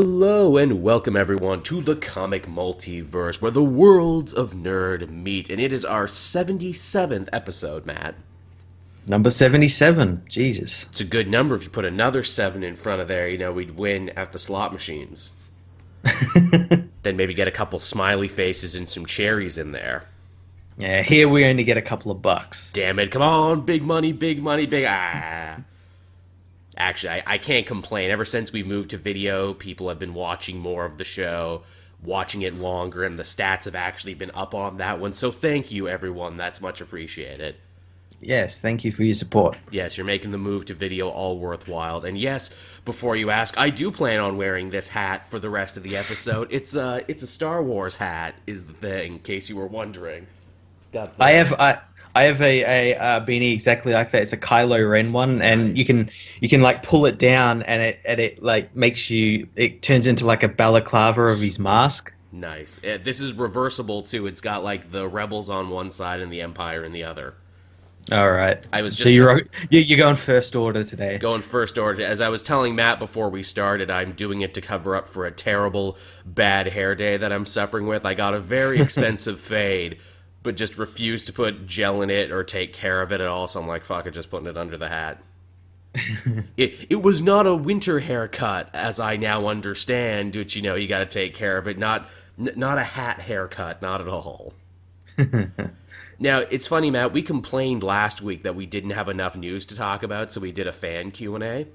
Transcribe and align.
Hello 0.00 0.56
and 0.56 0.80
welcome 0.80 1.16
everyone 1.16 1.60
to 1.64 1.82
the 1.82 1.96
comic 1.96 2.46
multiverse 2.46 3.42
where 3.42 3.50
the 3.50 3.64
worlds 3.64 4.32
of 4.32 4.52
nerd 4.52 5.10
meet 5.10 5.50
and 5.50 5.60
it 5.60 5.72
is 5.72 5.84
our 5.84 6.06
77th 6.06 7.28
episode, 7.32 7.84
Matt. 7.84 8.14
Number 9.08 9.28
77. 9.28 10.22
Jesus. 10.28 10.86
It's 10.90 11.00
a 11.00 11.04
good 11.04 11.26
number 11.26 11.56
if 11.56 11.64
you 11.64 11.70
put 11.70 11.84
another 11.84 12.22
7 12.22 12.62
in 12.62 12.76
front 12.76 13.02
of 13.02 13.08
there, 13.08 13.28
you 13.28 13.38
know, 13.38 13.50
we'd 13.50 13.72
win 13.72 14.10
at 14.10 14.30
the 14.30 14.38
slot 14.38 14.72
machines. 14.72 15.32
then 17.02 17.16
maybe 17.16 17.34
get 17.34 17.48
a 17.48 17.50
couple 17.50 17.80
smiley 17.80 18.28
faces 18.28 18.76
and 18.76 18.88
some 18.88 19.04
cherries 19.04 19.58
in 19.58 19.72
there. 19.72 20.04
Yeah, 20.76 21.02
here 21.02 21.28
we 21.28 21.44
only 21.44 21.64
get 21.64 21.76
a 21.76 21.82
couple 21.82 22.12
of 22.12 22.22
bucks. 22.22 22.70
Damn 22.70 23.00
it, 23.00 23.10
come 23.10 23.22
on, 23.22 23.62
big 23.62 23.82
money, 23.82 24.12
big 24.12 24.40
money, 24.40 24.66
big 24.66 24.84
ah. 24.86 25.56
Actually, 26.78 27.10
I, 27.10 27.22
I 27.34 27.38
can't 27.38 27.66
complain. 27.66 28.10
Ever 28.10 28.24
since 28.24 28.52
we 28.52 28.62
moved 28.62 28.90
to 28.90 28.98
video, 28.98 29.52
people 29.52 29.88
have 29.88 29.98
been 29.98 30.14
watching 30.14 30.58
more 30.58 30.84
of 30.84 30.96
the 30.96 31.04
show, 31.04 31.62
watching 32.02 32.42
it 32.42 32.54
longer, 32.54 33.02
and 33.02 33.18
the 33.18 33.24
stats 33.24 33.64
have 33.64 33.74
actually 33.74 34.14
been 34.14 34.30
up 34.32 34.54
on 34.54 34.76
that 34.78 35.00
one. 35.00 35.14
So 35.14 35.32
thank 35.32 35.72
you, 35.72 35.88
everyone. 35.88 36.36
That's 36.36 36.60
much 36.60 36.80
appreciated. 36.80 37.56
Yes, 38.20 38.60
thank 38.60 38.84
you 38.84 38.92
for 38.92 39.02
your 39.02 39.14
support. 39.14 39.58
Yes, 39.70 39.96
you're 39.96 40.06
making 40.06 40.30
the 40.30 40.38
move 40.38 40.66
to 40.66 40.74
video 40.74 41.08
all 41.08 41.38
worthwhile. 41.38 42.04
And 42.04 42.18
yes, 42.18 42.50
before 42.84 43.14
you 43.16 43.30
ask, 43.30 43.56
I 43.58 43.70
do 43.70 43.90
plan 43.92 44.20
on 44.20 44.36
wearing 44.36 44.70
this 44.70 44.88
hat 44.88 45.28
for 45.28 45.38
the 45.38 45.50
rest 45.50 45.76
of 45.76 45.82
the 45.82 45.96
episode. 45.96 46.48
It's 46.50 46.74
a 46.74 47.04
it's 47.06 47.22
a 47.22 47.28
Star 47.28 47.62
Wars 47.62 47.94
hat, 47.96 48.34
is 48.46 48.66
the 48.66 48.72
thing. 48.72 49.14
In 49.14 49.18
case 49.20 49.48
you 49.48 49.56
were 49.56 49.66
wondering. 49.66 50.26
I 51.20 51.32
have 51.32 51.52
I 51.52 51.78
I 52.18 52.22
have 52.24 52.40
a, 52.42 52.92
a 52.92 52.96
uh, 52.98 53.20
beanie 53.24 53.52
exactly 53.52 53.92
like 53.92 54.10
that. 54.12 54.22
It's 54.22 54.32
a 54.32 54.36
Kylo 54.36 54.88
Ren 54.90 55.12
one, 55.12 55.40
and 55.42 55.68
Nice. 55.70 55.78
you 55.78 55.84
can 55.84 56.10
you 56.40 56.48
can 56.48 56.60
like 56.62 56.82
pull 56.82 57.06
it 57.06 57.18
down, 57.18 57.62
and 57.62 57.82
it 57.82 58.00
and 58.04 58.18
it 58.20 58.42
like 58.42 58.74
makes 58.74 59.10
you 59.10 59.48
it 59.56 59.82
turns 59.82 60.06
into 60.06 60.24
like 60.26 60.42
a 60.42 60.48
balaclava 60.48 61.22
of 61.22 61.40
his 61.40 61.58
mask. 61.58 62.12
nice. 62.32 62.80
Uh, 62.84 62.98
this 63.02 63.20
is 63.20 63.32
reversible 63.32 64.02
too. 64.02 64.26
It's 64.26 64.40
got 64.40 64.64
like 64.64 64.90
the 64.90 65.06
rebels 65.08 65.48
on 65.48 65.70
one 65.70 65.90
side 65.90 66.20
and 66.20 66.32
the 66.32 66.40
Empire 66.42 66.84
in 66.84 66.92
the 66.92 67.04
other. 67.04 67.34
All 68.10 68.30
right. 68.30 68.64
I 68.72 68.80
was 68.80 68.96
so 68.96 69.08
you're 69.10 69.42
you- 69.70 69.80
you're 69.80 69.98
going 69.98 70.16
first 70.16 70.56
order 70.56 70.82
today. 70.82 71.18
going 71.18 71.42
first 71.42 71.76
order. 71.76 72.02
As 72.04 72.22
I 72.22 72.30
was 72.30 72.42
telling 72.42 72.74
Matt 72.74 72.98
before 72.98 73.28
we 73.28 73.42
started, 73.42 73.90
I'm 73.90 74.12
doing 74.12 74.40
it 74.40 74.54
to 74.54 74.62
cover 74.62 74.96
up 74.96 75.08
for 75.08 75.26
a 75.26 75.30
terrible 75.30 75.98
bad 76.24 76.68
hair 76.68 76.94
day 76.94 77.18
that 77.18 77.32
I'm 77.32 77.44
suffering 77.44 77.86
with. 77.86 78.06
I 78.06 78.14
got 78.14 78.32
a 78.32 78.40
very 78.40 78.80
expensive 78.86 79.38
fade, 79.40 79.98
but 80.48 80.56
just 80.56 80.78
refused 80.78 81.26
to 81.26 81.32
put 81.34 81.66
gel 81.66 82.00
in 82.00 82.08
it 82.08 82.30
or 82.30 82.42
take 82.42 82.72
care 82.72 83.02
of 83.02 83.12
it 83.12 83.20
at 83.20 83.26
all. 83.26 83.46
So 83.46 83.60
I'm 83.60 83.68
like, 83.68 83.84
fuck 83.84 84.06
it, 84.06 84.12
just 84.12 84.30
putting 84.30 84.46
it 84.46 84.56
under 84.56 84.78
the 84.78 84.88
hat. 84.88 85.22
it 86.56 86.86
it 86.88 87.02
was 87.02 87.20
not 87.20 87.46
a 87.46 87.54
winter 87.54 88.00
haircut, 88.00 88.70
as 88.72 88.98
I 88.98 89.16
now 89.16 89.46
understand. 89.46 90.34
Which 90.34 90.56
you 90.56 90.62
know 90.62 90.74
you 90.74 90.88
got 90.88 91.00
to 91.00 91.06
take 91.06 91.34
care 91.34 91.58
of 91.58 91.68
it. 91.68 91.76
Not 91.76 92.08
n- 92.38 92.54
not 92.56 92.78
a 92.78 92.82
hat 92.82 93.20
haircut, 93.20 93.82
not 93.82 94.00
at 94.00 94.08
all. 94.08 94.54
Now 96.20 96.40
it's 96.40 96.66
funny, 96.66 96.90
Matt. 96.90 97.12
We 97.12 97.22
complained 97.22 97.84
last 97.84 98.22
week 98.22 98.42
that 98.42 98.56
we 98.56 98.66
didn't 98.66 98.90
have 98.90 99.08
enough 99.08 99.36
news 99.36 99.66
to 99.66 99.76
talk 99.76 100.02
about, 100.02 100.32
so 100.32 100.40
we 100.40 100.50
did 100.50 100.66
a 100.66 100.72
fan 100.72 101.12
Q 101.12 101.36
and 101.36 101.44
A. 101.44 101.66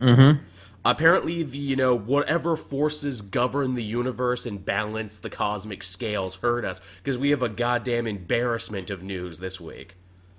Mm-hmm. 0.00 0.44
Apparently, 0.84 1.42
the 1.42 1.58
you 1.58 1.76
know 1.76 1.94
whatever 1.94 2.56
forces 2.56 3.22
govern 3.22 3.74
the 3.74 3.84
universe 3.84 4.46
and 4.46 4.64
balance 4.64 5.18
the 5.18 5.30
cosmic 5.30 5.82
scales 5.82 6.36
hurt 6.36 6.64
us 6.64 6.80
because 6.98 7.16
we 7.16 7.30
have 7.30 7.42
a 7.42 7.48
goddamn 7.48 8.06
embarrassment 8.06 8.90
of 8.90 9.02
news 9.02 9.38
this 9.38 9.60
week. 9.60 9.96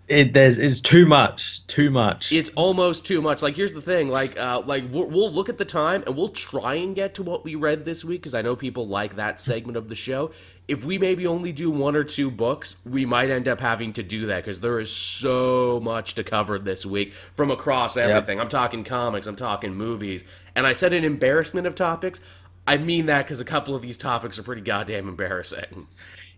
It 0.09 0.33
there's 0.33 0.57
is 0.57 0.81
too 0.81 1.05
much, 1.05 1.65
too 1.67 1.89
much. 1.89 2.33
It's 2.33 2.49
almost 2.55 3.05
too 3.05 3.21
much. 3.21 3.41
Like 3.41 3.55
here's 3.55 3.71
the 3.71 3.81
thing. 3.81 4.09
Like 4.09 4.37
uh, 4.37 4.61
like 4.65 4.83
we'll, 4.91 5.05
we'll 5.05 5.31
look 5.31 5.47
at 5.47 5.57
the 5.57 5.65
time 5.65 6.03
and 6.05 6.17
we'll 6.17 6.29
try 6.29 6.75
and 6.75 6.93
get 6.93 7.15
to 7.15 7.23
what 7.23 7.45
we 7.45 7.55
read 7.55 7.85
this 7.85 8.03
week 8.03 8.21
because 8.21 8.33
I 8.33 8.41
know 8.41 8.57
people 8.57 8.85
like 8.85 9.15
that 9.15 9.39
segment 9.39 9.77
of 9.77 9.87
the 9.87 9.95
show. 9.95 10.31
If 10.67 10.83
we 10.83 10.97
maybe 10.97 11.25
only 11.25 11.53
do 11.53 11.71
one 11.71 11.95
or 11.95 12.03
two 12.03 12.29
books, 12.29 12.77
we 12.85 13.05
might 13.05 13.29
end 13.29 13.47
up 13.47 13.61
having 13.61 13.93
to 13.93 14.03
do 14.03 14.25
that 14.27 14.43
because 14.43 14.59
there 14.59 14.79
is 14.79 14.91
so 14.91 15.79
much 15.81 16.15
to 16.15 16.23
cover 16.23 16.59
this 16.59 16.85
week 16.85 17.13
from 17.13 17.49
across 17.49 17.95
everything. 17.95 18.41
I'm 18.41 18.49
talking 18.49 18.83
comics, 18.83 19.27
I'm 19.27 19.35
talking 19.37 19.73
movies, 19.73 20.25
and 20.55 20.67
I 20.67 20.73
said 20.73 20.93
an 20.93 21.03
embarrassment 21.03 21.67
of 21.67 21.75
topics. 21.75 22.21
I 22.65 22.77
mean 22.77 23.07
that 23.07 23.25
because 23.25 23.39
a 23.39 23.45
couple 23.45 23.75
of 23.75 23.81
these 23.81 23.97
topics 23.97 24.39
are 24.39 24.43
pretty 24.43 24.61
goddamn 24.61 25.07
embarrassing. 25.07 25.87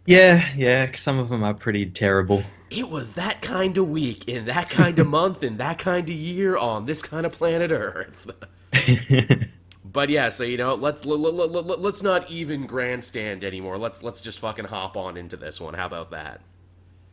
yeah, 0.05 0.49
yeah. 0.55 0.91
Some 0.95 1.19
of 1.19 1.29
them 1.29 1.43
are 1.43 1.53
pretty 1.53 1.85
terrible. 1.85 2.43
It 2.69 2.89
was 2.89 3.11
that 3.11 3.41
kind 3.41 3.77
of 3.77 3.89
week, 3.89 4.27
in 4.27 4.45
that 4.45 4.69
kind 4.69 4.97
of 4.99 5.07
month, 5.07 5.43
in 5.43 5.57
that 5.57 5.79
kind 5.79 6.09
of 6.09 6.15
year, 6.15 6.57
on 6.57 6.85
this 6.85 7.01
kind 7.01 7.25
of 7.25 7.31
planet 7.31 7.71
Earth. 7.71 8.31
But 9.95 10.09
yeah, 10.09 10.27
so 10.27 10.43
you 10.43 10.57
know, 10.57 10.75
let's 10.75 11.05
let, 11.05 11.19
let, 11.19 11.51
let, 11.51 11.79
let's 11.79 12.03
not 12.03 12.29
even 12.29 12.67
grandstand 12.67 13.45
anymore. 13.45 13.77
Let's 13.77 14.03
let's 14.03 14.19
just 14.19 14.39
fucking 14.39 14.65
hop 14.65 14.97
on 14.97 15.15
into 15.15 15.37
this 15.37 15.61
one. 15.61 15.73
How 15.73 15.85
about 15.85 16.11
that? 16.11 16.41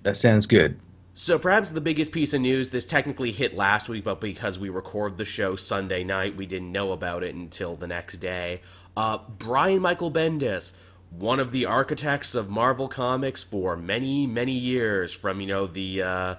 that 0.03 0.17
sounds 0.17 0.47
good. 0.47 0.81
So 1.15 1.39
perhaps 1.39 1.71
the 1.71 1.83
biggest 1.83 2.11
piece 2.11 2.33
of 2.33 2.41
news 2.41 2.71
this 2.71 2.87
technically 2.87 3.33
hit 3.33 3.55
last 3.55 3.89
week, 3.89 4.05
but 4.05 4.21
because 4.21 4.59
we 4.59 4.71
record 4.71 5.19
the 5.19 5.27
show 5.27 5.57
Sunday 5.57 6.05
night, 6.05 6.37
we 6.37 6.47
didn't 6.47 6.73
know 6.73 6.93
about 6.93 7.23
it 7.23 7.35
until 7.35 7.77
the 7.77 7.87
next 7.87 8.17
day. 8.17 8.63
Uh, 8.97 9.19
Brian 9.39 9.83
Michael 9.83 10.11
Bendis, 10.11 10.73
one 11.11 11.39
of 11.39 11.53
the 11.53 11.67
architects 11.67 12.35
of 12.35 12.49
Marvel 12.49 12.89
Comics 12.89 13.43
for 13.43 13.77
many 13.77 14.27
many 14.27 14.53
years, 14.53 15.13
from 15.13 15.41
you 15.41 15.47
know 15.47 15.67
the. 15.67 16.03
Uh, 16.03 16.35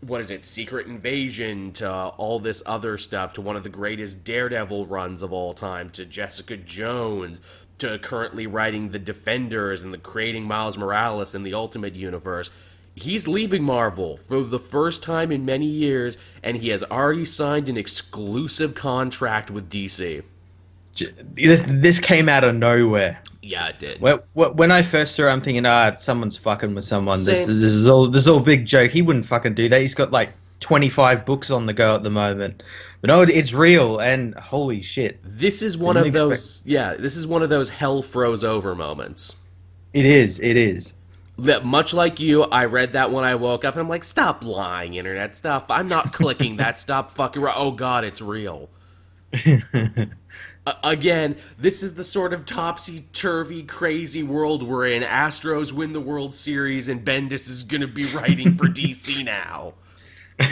what 0.00 0.20
is 0.20 0.30
it, 0.30 0.44
Secret 0.44 0.86
Invasion, 0.86 1.72
to 1.72 1.90
all 1.90 2.38
this 2.38 2.62
other 2.66 2.98
stuff, 2.98 3.32
to 3.34 3.40
one 3.40 3.56
of 3.56 3.62
the 3.62 3.70
greatest 3.70 4.22
Daredevil 4.22 4.84
runs 4.84 5.22
of 5.22 5.32
all 5.32 5.54
time, 5.54 5.88
to 5.90 6.04
Jessica 6.04 6.58
Jones, 6.58 7.40
to 7.78 7.98
currently 7.98 8.46
writing 8.46 8.90
The 8.90 8.98
Defenders 8.98 9.82
and 9.82 9.94
the 9.94 9.98
creating 9.98 10.44
Miles 10.44 10.76
Morales 10.76 11.34
in 11.34 11.42
the 11.42 11.54
Ultimate 11.54 11.94
Universe. 11.94 12.50
He's 12.94 13.26
leaving 13.26 13.62
Marvel 13.64 14.20
for 14.28 14.42
the 14.42 14.58
first 14.58 15.02
time 15.02 15.32
in 15.32 15.44
many 15.44 15.66
years, 15.66 16.16
and 16.42 16.56
he 16.56 16.68
has 16.68 16.84
already 16.84 17.24
signed 17.24 17.68
an 17.68 17.76
exclusive 17.76 18.74
contract 18.74 19.50
with 19.50 19.68
DC. 19.68 20.22
This 21.34 21.64
this 21.66 21.98
came 21.98 22.28
out 22.28 22.44
of 22.44 22.54
nowhere. 22.54 23.18
Yeah, 23.42 23.68
it 23.68 23.80
did. 23.80 24.00
When, 24.00 24.18
when 24.34 24.70
I 24.70 24.82
first 24.82 25.16
saw 25.16 25.24
it, 25.24 25.30
I'm 25.32 25.40
thinking, 25.40 25.66
ah, 25.66 25.96
someone's 25.96 26.36
fucking 26.36 26.74
with 26.74 26.84
someone. 26.84 27.22
This, 27.24 27.44
Same. 27.44 27.60
this 27.60 27.72
is 27.72 27.88
all 27.88 28.06
this 28.06 28.22
is 28.22 28.28
all 28.28 28.40
big 28.40 28.64
joke. 28.64 28.92
He 28.92 29.02
wouldn't 29.02 29.26
fucking 29.26 29.54
do 29.54 29.68
that. 29.68 29.80
He's 29.80 29.94
got 29.94 30.12
like 30.12 30.30
25 30.60 31.26
books 31.26 31.50
on 31.50 31.66
the 31.66 31.72
go 31.72 31.94
at 31.94 32.02
the 32.02 32.10
moment. 32.10 32.62
But 33.00 33.08
no, 33.08 33.22
it's 33.22 33.52
real, 33.52 33.98
and 33.98 34.34
holy 34.34 34.80
shit, 34.80 35.20
This 35.22 35.60
is 35.60 35.76
one 35.76 35.98
of 35.98 36.04
Didn't 36.04 36.16
those, 36.16 36.62
yeah, 36.64 36.94
this 36.94 37.16
is 37.16 37.26
one 37.26 37.42
of 37.42 37.50
those 37.50 37.68
hell 37.68 38.00
froze 38.00 38.44
over 38.44 38.74
moments. 38.74 39.36
it 39.92 40.06
is, 40.06 40.40
it 40.40 40.56
is. 40.56 40.94
That 41.38 41.64
much 41.64 41.92
like 41.92 42.20
you, 42.20 42.44
I 42.44 42.66
read 42.66 42.92
that 42.92 43.10
when 43.10 43.24
I 43.24 43.34
woke 43.34 43.64
up, 43.64 43.74
and 43.74 43.80
I'm 43.80 43.88
like, 43.88 44.04
"Stop 44.04 44.44
lying, 44.44 44.94
internet 44.94 45.36
stuff! 45.36 45.64
I'm 45.70 45.88
not 45.88 46.12
clicking 46.12 46.56
that. 46.56 46.80
Stop 46.80 47.10
fucking! 47.12 47.44
Oh 47.54 47.72
God, 47.72 48.04
it's 48.04 48.20
real." 48.22 48.70
A- 50.66 50.76
again, 50.82 51.36
this 51.58 51.82
is 51.82 51.94
the 51.94 52.04
sort 52.04 52.32
of 52.32 52.46
topsy 52.46 53.06
turvy, 53.12 53.62
crazy 53.62 54.22
world 54.22 54.62
we're 54.62 54.86
in. 54.86 55.02
Astros 55.02 55.72
win 55.72 55.92
the 55.92 56.00
World 56.00 56.32
Series, 56.32 56.88
and 56.88 57.04
Bendis 57.04 57.48
is 57.48 57.64
going 57.64 57.82
to 57.82 57.86
be 57.88 58.04
writing 58.06 58.54
for 58.54 58.66
DC 58.66 59.24
now. 59.26 59.74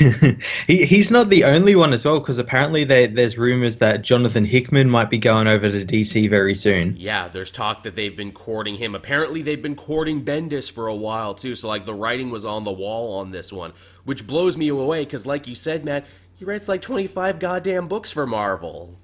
he, 0.68 0.84
he's 0.86 1.10
not 1.10 1.28
the 1.28 1.42
only 1.42 1.74
one 1.74 1.92
as 1.92 2.04
well, 2.04 2.20
because 2.20 2.38
apparently 2.38 2.84
there, 2.84 3.08
there's 3.08 3.36
rumors 3.36 3.78
that 3.78 4.02
Jonathan 4.02 4.44
Hickman 4.44 4.88
might 4.88 5.10
be 5.10 5.18
going 5.18 5.48
over 5.48 5.70
to 5.70 5.84
DC 5.84 6.30
very 6.30 6.54
soon. 6.54 6.96
Yeah, 6.96 7.26
there's 7.26 7.50
talk 7.50 7.82
that 7.82 7.96
they've 7.96 8.16
been 8.16 8.30
courting 8.30 8.76
him. 8.76 8.94
Apparently, 8.94 9.42
they've 9.42 9.60
been 9.60 9.74
courting 9.74 10.24
Bendis 10.24 10.70
for 10.70 10.86
a 10.86 10.94
while 10.94 11.34
too. 11.34 11.56
So, 11.56 11.66
like, 11.66 11.84
the 11.84 11.94
writing 11.94 12.30
was 12.30 12.44
on 12.44 12.62
the 12.62 12.70
wall 12.70 13.18
on 13.18 13.32
this 13.32 13.52
one, 13.52 13.72
which 14.04 14.26
blows 14.26 14.56
me 14.56 14.68
away 14.68 15.04
because, 15.04 15.26
like 15.26 15.48
you 15.48 15.54
said, 15.56 15.84
Matt, 15.84 16.06
he 16.34 16.44
writes 16.44 16.68
like 16.68 16.82
25 16.82 17.40
goddamn 17.40 17.88
books 17.88 18.12
for 18.12 18.26
Marvel. 18.26 18.98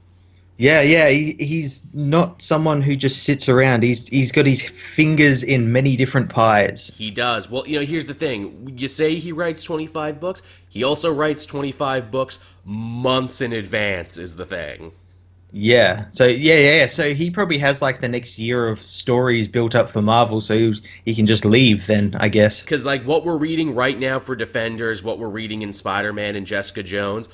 Yeah, 0.59 0.81
yeah, 0.81 1.09
he, 1.09 1.37
he's 1.39 1.87
not 1.95 2.43
someone 2.43 2.83
who 2.83 2.97
just 2.97 3.23
sits 3.23 3.49
around. 3.49 3.84
He's 3.84 4.09
he's 4.09 4.33
got 4.33 4.45
his 4.45 4.60
fingers 4.60 5.45
in 5.45 5.71
many 5.72 5.97
different 5.97 6.31
pies. 6.31 6.93
He 6.97 7.13
does. 7.13 7.49
Well, 7.49 7.66
you 7.66 7.78
know, 7.78 7.87
here's 7.87 8.07
the 8.07 8.15
thing. 8.15 8.75
You 8.77 8.89
say 8.89 9.15
he 9.15 9.31
writes 9.31 9.63
25 9.63 10.19
books. 10.19 10.43
He 10.69 10.83
also 10.83 11.15
writes 11.15 11.47
25 11.47 12.10
books 12.10 12.41
months 12.65 13.41
in 13.41 13.53
advance, 13.53 14.19
is 14.19 14.34
the 14.34 14.45
thing. 14.45 14.91
Yeah. 15.53 16.07
So 16.10 16.27
yeah, 16.27 16.55
yeah. 16.55 16.77
yeah. 16.81 16.87
So 16.89 17.15
he 17.15 17.31
probably 17.31 17.59
has 17.59 17.81
like 17.81 18.01
the 18.01 18.09
next 18.09 18.37
year 18.37 18.66
of 18.66 18.81
stories 18.81 19.47
built 19.47 19.77
up 19.77 19.89
for 19.89 20.03
Marvel, 20.03 20.41
so 20.41 20.59
he, 20.59 20.75
he 21.04 21.15
can 21.15 21.27
just 21.27 21.45
leave 21.45 21.87
then, 21.87 22.16
I 22.19 22.28
guess. 22.28 22.63
Because, 22.63 22.84
like, 22.84 23.04
what 23.04 23.25
we're 23.25 23.39
reading 23.39 23.77
right 23.77 23.99
now 23.99 24.19
for 24.19 24.34
Defenders, 24.34 25.04
what 25.04 25.21
we're 25.21 25.28
reading 25.28 25.63
in 25.63 25.72
Spider 25.72 26.13
Man 26.13 26.34
and 26.34 26.47
Jessica 26.47 26.83
Jones, 26.83 27.28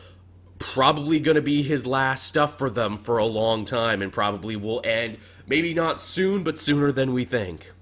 probably 0.59 1.21
going 1.21 1.35
to 1.35 1.43
be 1.43 1.63
his 1.63 1.87
last 1.87 2.27
stuff 2.27 2.59
for 2.59 2.71
them 2.71 2.97
for 2.97 3.19
a 3.19 3.25
long 3.25 3.65
time 3.65 4.03
and 4.03 4.13
probably 4.13 4.57
will 4.57 4.81
end, 4.85 5.19
maybe 5.47 5.75
not 5.75 6.01
soon, 6.01 6.43
but 6.43 6.59
sooner 6.59 6.93
than 6.93 7.13
we 7.13 7.25
think. 7.25 7.74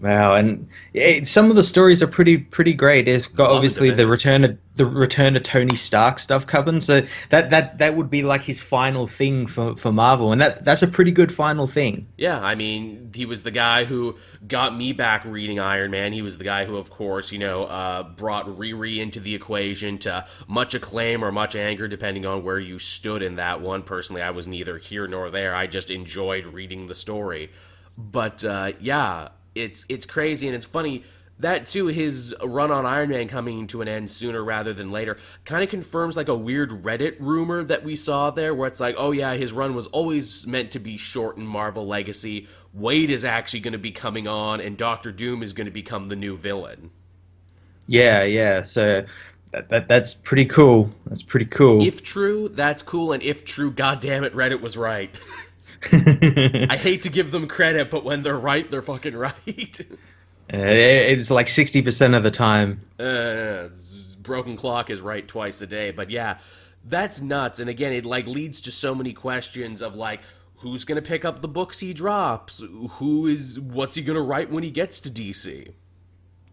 Wow, 0.00 0.34
and 0.34 0.66
it, 0.94 1.28
some 1.28 1.50
of 1.50 1.56
the 1.56 1.62
stories 1.62 2.02
are 2.02 2.06
pretty 2.06 2.38
pretty 2.38 2.72
great. 2.72 3.06
It's 3.06 3.26
got 3.26 3.50
obviously 3.50 3.90
the 3.90 4.06
return 4.06 4.44
of 4.44 4.58
the 4.76 4.86
return 4.86 5.36
of 5.36 5.42
Tony 5.42 5.76
Stark 5.76 6.18
stuff 6.18 6.46
coming, 6.46 6.80
so 6.80 7.02
that 7.28 7.50
that 7.50 7.78
that 7.78 7.96
would 7.96 8.08
be 8.08 8.22
like 8.22 8.40
his 8.40 8.62
final 8.62 9.06
thing 9.06 9.46
for 9.46 9.76
for 9.76 9.92
Marvel, 9.92 10.32
and 10.32 10.40
that 10.40 10.64
that's 10.64 10.82
a 10.82 10.88
pretty 10.88 11.10
good 11.10 11.30
final 11.30 11.66
thing. 11.66 12.06
Yeah, 12.16 12.40
I 12.40 12.54
mean, 12.54 13.10
he 13.14 13.26
was 13.26 13.42
the 13.42 13.50
guy 13.50 13.84
who 13.84 14.16
got 14.48 14.74
me 14.74 14.94
back 14.94 15.26
reading 15.26 15.60
Iron 15.60 15.90
Man. 15.90 16.14
He 16.14 16.22
was 16.22 16.38
the 16.38 16.44
guy 16.44 16.64
who, 16.64 16.78
of 16.78 16.88
course, 16.88 17.30
you 17.30 17.38
know, 17.38 17.64
uh, 17.64 18.02
brought 18.02 18.46
Riri 18.46 19.00
into 19.00 19.20
the 19.20 19.34
equation 19.34 19.98
to 19.98 20.24
much 20.48 20.72
acclaim 20.72 21.22
or 21.22 21.30
much 21.30 21.54
anger, 21.54 21.88
depending 21.88 22.24
on 22.24 22.42
where 22.42 22.58
you 22.58 22.78
stood 22.78 23.22
in 23.22 23.36
that 23.36 23.60
one. 23.60 23.82
Personally, 23.82 24.22
I 24.22 24.30
was 24.30 24.48
neither 24.48 24.78
here 24.78 25.06
nor 25.06 25.30
there. 25.30 25.54
I 25.54 25.66
just 25.66 25.90
enjoyed 25.90 26.46
reading 26.46 26.86
the 26.86 26.94
story. 26.94 27.50
But 27.98 28.42
uh, 28.44 28.72
yeah, 28.80 29.28
it's 29.60 29.84
it's 29.88 30.06
crazy 30.06 30.46
and 30.46 30.56
it's 30.56 30.66
funny. 30.66 31.04
That 31.38 31.66
too, 31.66 31.86
his 31.86 32.34
run 32.44 32.70
on 32.70 32.84
Iron 32.84 33.08
Man 33.08 33.26
coming 33.26 33.66
to 33.68 33.80
an 33.80 33.88
end 33.88 34.10
sooner 34.10 34.44
rather 34.44 34.74
than 34.74 34.90
later, 34.90 35.16
kind 35.46 35.62
of 35.62 35.70
confirms 35.70 36.14
like 36.14 36.28
a 36.28 36.34
weird 36.34 36.82
Reddit 36.82 37.16
rumor 37.18 37.64
that 37.64 37.82
we 37.82 37.96
saw 37.96 38.30
there, 38.30 38.54
where 38.54 38.68
it's 38.68 38.80
like, 38.80 38.96
oh 38.98 39.10
yeah, 39.12 39.32
his 39.34 39.50
run 39.50 39.74
was 39.74 39.86
always 39.86 40.46
meant 40.46 40.72
to 40.72 40.78
be 40.78 40.98
short 40.98 41.38
in 41.38 41.46
Marvel 41.46 41.86
Legacy. 41.86 42.46
Waid 42.78 43.08
is 43.08 43.24
actually 43.24 43.60
going 43.60 43.72
to 43.72 43.78
be 43.78 43.90
coming 43.90 44.28
on, 44.28 44.60
and 44.60 44.76
Doctor 44.76 45.12
Doom 45.12 45.42
is 45.42 45.54
going 45.54 45.64
to 45.64 45.70
become 45.70 46.08
the 46.08 46.16
new 46.16 46.36
villain. 46.36 46.90
Yeah, 47.86 48.22
yeah. 48.22 48.62
So 48.62 49.06
that, 49.52 49.68
that 49.70 49.88
that's 49.88 50.14
pretty 50.14 50.44
cool. 50.44 50.90
That's 51.06 51.22
pretty 51.22 51.46
cool. 51.46 51.84
If 51.84 52.04
true, 52.04 52.48
that's 52.50 52.82
cool, 52.82 53.12
and 53.12 53.22
if 53.22 53.44
true, 53.44 53.70
goddamn 53.70 54.24
it, 54.24 54.34
Reddit 54.34 54.60
was 54.60 54.76
right. 54.76 55.18
I 55.82 56.76
hate 56.80 57.02
to 57.02 57.08
give 57.10 57.30
them 57.30 57.46
credit, 57.48 57.90
but 57.90 58.04
when 58.04 58.22
they're 58.22 58.38
right, 58.38 58.70
they're 58.70 58.82
fucking 58.82 59.16
right. 59.16 59.80
Uh, 60.52 60.56
it's 60.58 61.30
like 61.30 61.46
sixty 61.48 61.80
percent 61.80 62.12
of 62.12 62.24
the 62.24 62.30
time. 62.32 62.80
uh, 62.98 63.68
broken 64.20 64.56
clock 64.56 64.90
is 64.90 65.00
right 65.00 65.28
twice 65.28 65.60
a 65.62 65.66
day 65.66 65.92
but 65.92 66.10
yeah 66.10 66.38
that's 66.84 67.20
nuts 67.20 67.60
and 67.60 67.70
again 67.70 67.92
it 67.92 68.04
like 68.04 68.26
leads 68.26 68.60
to 68.62 68.72
so 68.72 68.92
many 68.94 69.12
questions 69.12 69.80
of 69.80 69.94
like 69.94 70.20
who's 70.56 70.84
gonna 70.84 71.00
pick 71.02 71.24
up 71.24 71.40
the 71.40 71.48
books 71.48 71.78
he 71.78 71.94
drops 71.94 72.62
who 72.98 73.26
is 73.28 73.60
what's 73.60 73.94
he 73.94 74.02
gonna 74.02 74.20
write 74.20 74.50
when 74.50 74.62
he 74.64 74.70
gets 74.72 75.00
to 75.00 75.08
dc 75.10 75.72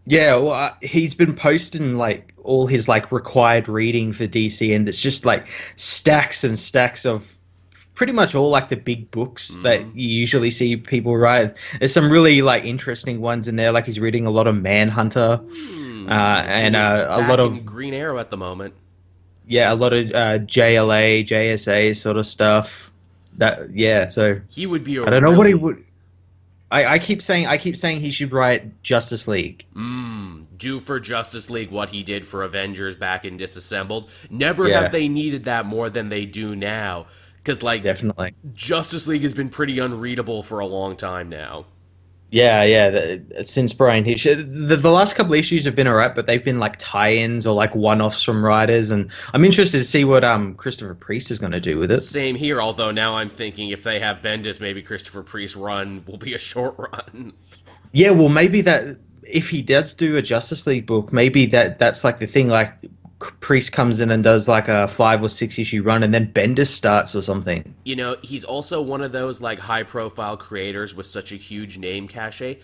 Yeah, 0.06 0.36
well, 0.36 0.52
uh, 0.52 0.74
he's 0.80 1.14
been 1.14 1.34
posting 1.34 1.96
like 1.96 2.34
all 2.42 2.66
his 2.66 2.88
like 2.88 3.12
required 3.12 3.68
reading 3.68 4.12
for 4.12 4.26
DC, 4.26 4.74
and 4.74 4.88
it's 4.88 5.02
just 5.02 5.26
like 5.26 5.48
stacks 5.76 6.44
and 6.44 6.58
stacks 6.58 7.04
of 7.04 7.36
pretty 7.98 8.12
much 8.14 8.34
all 8.34 8.48
like 8.48 8.70
the 8.70 8.76
big 8.76 9.10
books 9.10 9.58
that 9.58 9.80
you 9.94 10.08
usually 10.08 10.50
see 10.50 10.76
people 10.76 11.16
write. 11.16 11.54
There's 11.78 11.92
some 11.92 12.10
really 12.10 12.40
like 12.40 12.64
interesting 12.64 13.20
ones 13.20 13.48
in 13.48 13.56
there. 13.56 13.72
Like 13.72 13.84
he's 13.84 14.00
reading 14.00 14.24
a 14.24 14.30
lot 14.30 14.46
of 14.46 14.54
Manhunter, 14.54 15.40
uh, 15.42 16.12
and 16.12 16.74
He's 16.74 16.82
uh, 16.82 17.08
a 17.10 17.28
lot 17.28 17.40
of 17.40 17.66
green 17.66 17.92
arrow 17.92 18.18
at 18.18 18.30
the 18.30 18.36
moment 18.36 18.74
yeah, 19.48 19.72
a 19.72 19.74
lot 19.74 19.94
of 19.94 20.10
uh, 20.10 20.38
JLA, 20.40 21.24
JSA 21.24 21.96
sort 21.96 22.18
of 22.18 22.26
stuff. 22.26 22.92
That 23.38 23.70
yeah, 23.70 24.06
so 24.08 24.40
he 24.48 24.66
would 24.66 24.84
be 24.84 24.96
a 24.96 25.04
I 25.06 25.10
don't 25.10 25.22
know 25.22 25.32
what 25.32 25.46
he 25.46 25.54
would. 25.54 25.84
I, 26.70 26.84
I 26.84 26.98
keep 26.98 27.22
saying 27.22 27.46
I 27.46 27.56
keep 27.56 27.76
saying 27.76 28.00
he 28.00 28.10
should 28.10 28.32
write 28.32 28.82
Justice 28.82 29.26
League. 29.26 29.64
Mm, 29.74 30.44
do 30.58 30.80
for 30.80 31.00
Justice 31.00 31.48
League 31.48 31.70
what 31.70 31.88
he 31.88 32.02
did 32.02 32.26
for 32.26 32.42
Avengers 32.42 32.94
back 32.94 33.24
in 33.24 33.36
Disassembled. 33.38 34.10
Never 34.28 34.68
Yeah. 34.68 34.82
have 34.82 34.92
they 34.92 35.08
needed 35.08 35.44
that 35.44 35.64
more 35.64 35.88
than 35.88 36.10
they 36.10 36.26
do 36.26 36.54
now. 36.54 37.06
Because, 37.48 37.62
like, 37.62 37.80
Definitely. 37.80 38.34
Justice 38.52 39.06
League 39.06 39.22
has 39.22 39.32
been 39.32 39.48
pretty 39.48 39.78
unreadable 39.78 40.42
for 40.42 40.58
a 40.58 40.66
long 40.66 40.96
time 40.96 41.30
now. 41.30 41.64
Yeah, 42.30 42.62
yeah. 42.64 42.90
The, 42.90 43.42
since 43.42 43.72
Bryan 43.72 44.04
Hitch, 44.04 44.24
the, 44.24 44.34
the 44.34 44.90
last 44.90 45.16
couple 45.16 45.32
issues 45.32 45.64
have 45.64 45.74
been 45.74 45.88
alright, 45.88 46.14
but 46.14 46.26
they've 46.26 46.44
been 46.44 46.58
like 46.58 46.76
tie-ins 46.76 47.46
or 47.46 47.54
like 47.54 47.74
one-offs 47.74 48.22
from 48.22 48.44
writers, 48.44 48.90
and 48.90 49.10
I'm 49.32 49.46
interested 49.46 49.78
to 49.78 49.84
see 49.84 50.04
what 50.04 50.24
um 50.24 50.56
Christopher 50.56 50.94
Priest 50.94 51.30
is 51.30 51.38
going 51.38 51.52
to 51.52 51.60
do 51.60 51.78
with 51.78 51.90
it. 51.90 52.02
Same 52.02 52.34
here, 52.34 52.60
although 52.60 52.90
now 52.90 53.16
I'm 53.16 53.30
thinking 53.30 53.70
if 53.70 53.82
they 53.82 53.98
have 53.98 54.18
Bendis, 54.18 54.60
maybe 54.60 54.82
Christopher 54.82 55.22
Priest 55.22 55.56
run 55.56 56.04
will 56.06 56.18
be 56.18 56.34
a 56.34 56.38
short 56.50 56.74
run. 56.76 57.32
Yeah, 57.92 58.10
well, 58.10 58.28
maybe 58.28 58.60
that 58.60 58.98
if 59.22 59.48
he 59.48 59.62
does 59.62 59.94
do 59.94 60.16
a 60.16 60.22
Justice 60.22 60.66
League 60.66 60.84
book, 60.84 61.14
maybe 61.14 61.46
that 61.46 61.78
that's 61.78 62.04
like 62.04 62.18
the 62.18 62.26
thing. 62.26 62.48
Like 62.48 62.74
Priest 63.18 63.72
comes 63.72 64.00
in 64.00 64.10
and 64.10 64.22
does 64.22 64.46
like 64.46 64.68
a 64.68 64.86
five 64.86 65.22
or 65.22 65.28
six 65.28 65.58
issue 65.58 65.82
run, 65.82 66.02
and 66.02 66.14
then 66.14 66.32
Bendis 66.32 66.68
starts 66.68 67.16
or 67.16 67.22
something. 67.22 67.74
You 67.84 67.96
know, 67.96 68.16
he's 68.22 68.44
also 68.44 68.80
one 68.80 69.02
of 69.02 69.10
those 69.12 69.40
like 69.40 69.58
high 69.58 69.82
profile 69.82 70.36
creators 70.36 70.94
with 70.94 71.06
such 71.06 71.32
a 71.32 71.36
huge 71.36 71.78
name 71.78 72.06
cachet. 72.06 72.58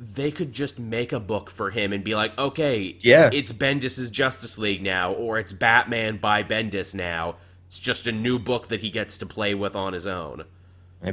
They 0.00 0.32
could 0.32 0.52
just 0.52 0.80
make 0.80 1.12
a 1.12 1.20
book 1.20 1.50
for 1.50 1.70
him 1.70 1.92
and 1.92 2.02
be 2.02 2.16
like, 2.16 2.36
okay, 2.36 2.96
Yeah. 3.00 3.30
it's 3.32 3.52
Bendis's 3.52 4.10
Justice 4.10 4.58
League 4.58 4.82
now, 4.82 5.12
or 5.12 5.38
it's 5.38 5.52
Batman 5.52 6.16
by 6.16 6.42
Bendis 6.42 6.94
now. 6.94 7.36
It's 7.68 7.78
just 7.78 8.08
a 8.08 8.12
new 8.12 8.40
book 8.40 8.68
that 8.68 8.80
he 8.80 8.90
gets 8.90 9.18
to 9.18 9.26
play 9.26 9.54
with 9.54 9.76
on 9.76 9.92
his 9.92 10.06
own. 10.08 10.44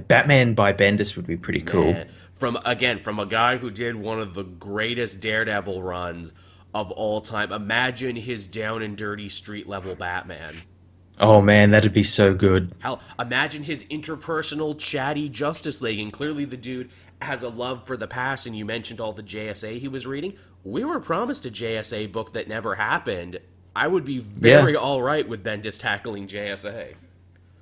Batman 0.07 0.55
by 0.55 0.73
Bendis 0.73 1.15
would 1.15 1.27
be 1.27 1.37
pretty 1.37 1.61
cool. 1.61 1.93
Man, 1.93 2.09
From 2.35 2.57
again, 2.65 2.99
from 2.99 3.19
a 3.19 3.25
guy 3.27 3.57
who 3.57 3.69
did 3.69 3.95
one 3.95 4.19
of 4.19 4.33
the 4.33 4.43
greatest 4.43 5.19
Daredevil 5.21 5.81
runs 5.83 6.33
of 6.73 6.91
all 6.91 7.21
time. 7.21 7.51
Imagine 7.51 8.15
his 8.15 8.47
down 8.47 8.81
and 8.81 8.97
dirty 8.97 9.29
street 9.29 9.67
level 9.67 9.95
Batman. 9.95 10.53
Oh 11.19 11.41
man, 11.41 11.71
that'd 11.71 11.93
be 11.93 12.03
so 12.03 12.33
good. 12.33 12.71
Hell, 12.79 13.01
imagine 13.19 13.63
his 13.63 13.83
interpersonal 13.85 14.77
chatty 14.77 15.27
Justice 15.27 15.81
League, 15.81 15.99
and 15.99 16.13
clearly 16.13 16.45
the 16.45 16.57
dude 16.57 16.89
has 17.21 17.43
a 17.43 17.49
love 17.49 17.85
for 17.85 17.97
the 17.97 18.07
past. 18.07 18.45
And 18.45 18.55
you 18.55 18.65
mentioned 18.65 19.01
all 19.01 19.11
the 19.11 19.23
JSA 19.23 19.79
he 19.79 19.87
was 19.87 20.07
reading. 20.07 20.35
We 20.63 20.85
were 20.85 20.99
promised 20.99 21.45
a 21.45 21.51
JSA 21.51 22.11
book 22.11 22.33
that 22.33 22.47
never 22.47 22.75
happened. 22.75 23.39
I 23.75 23.87
would 23.87 24.05
be 24.05 24.19
very 24.19 24.75
all 24.75 25.01
right 25.01 25.27
with 25.27 25.43
Bendis 25.43 25.79
tackling 25.79 26.27
JSA. 26.27 26.95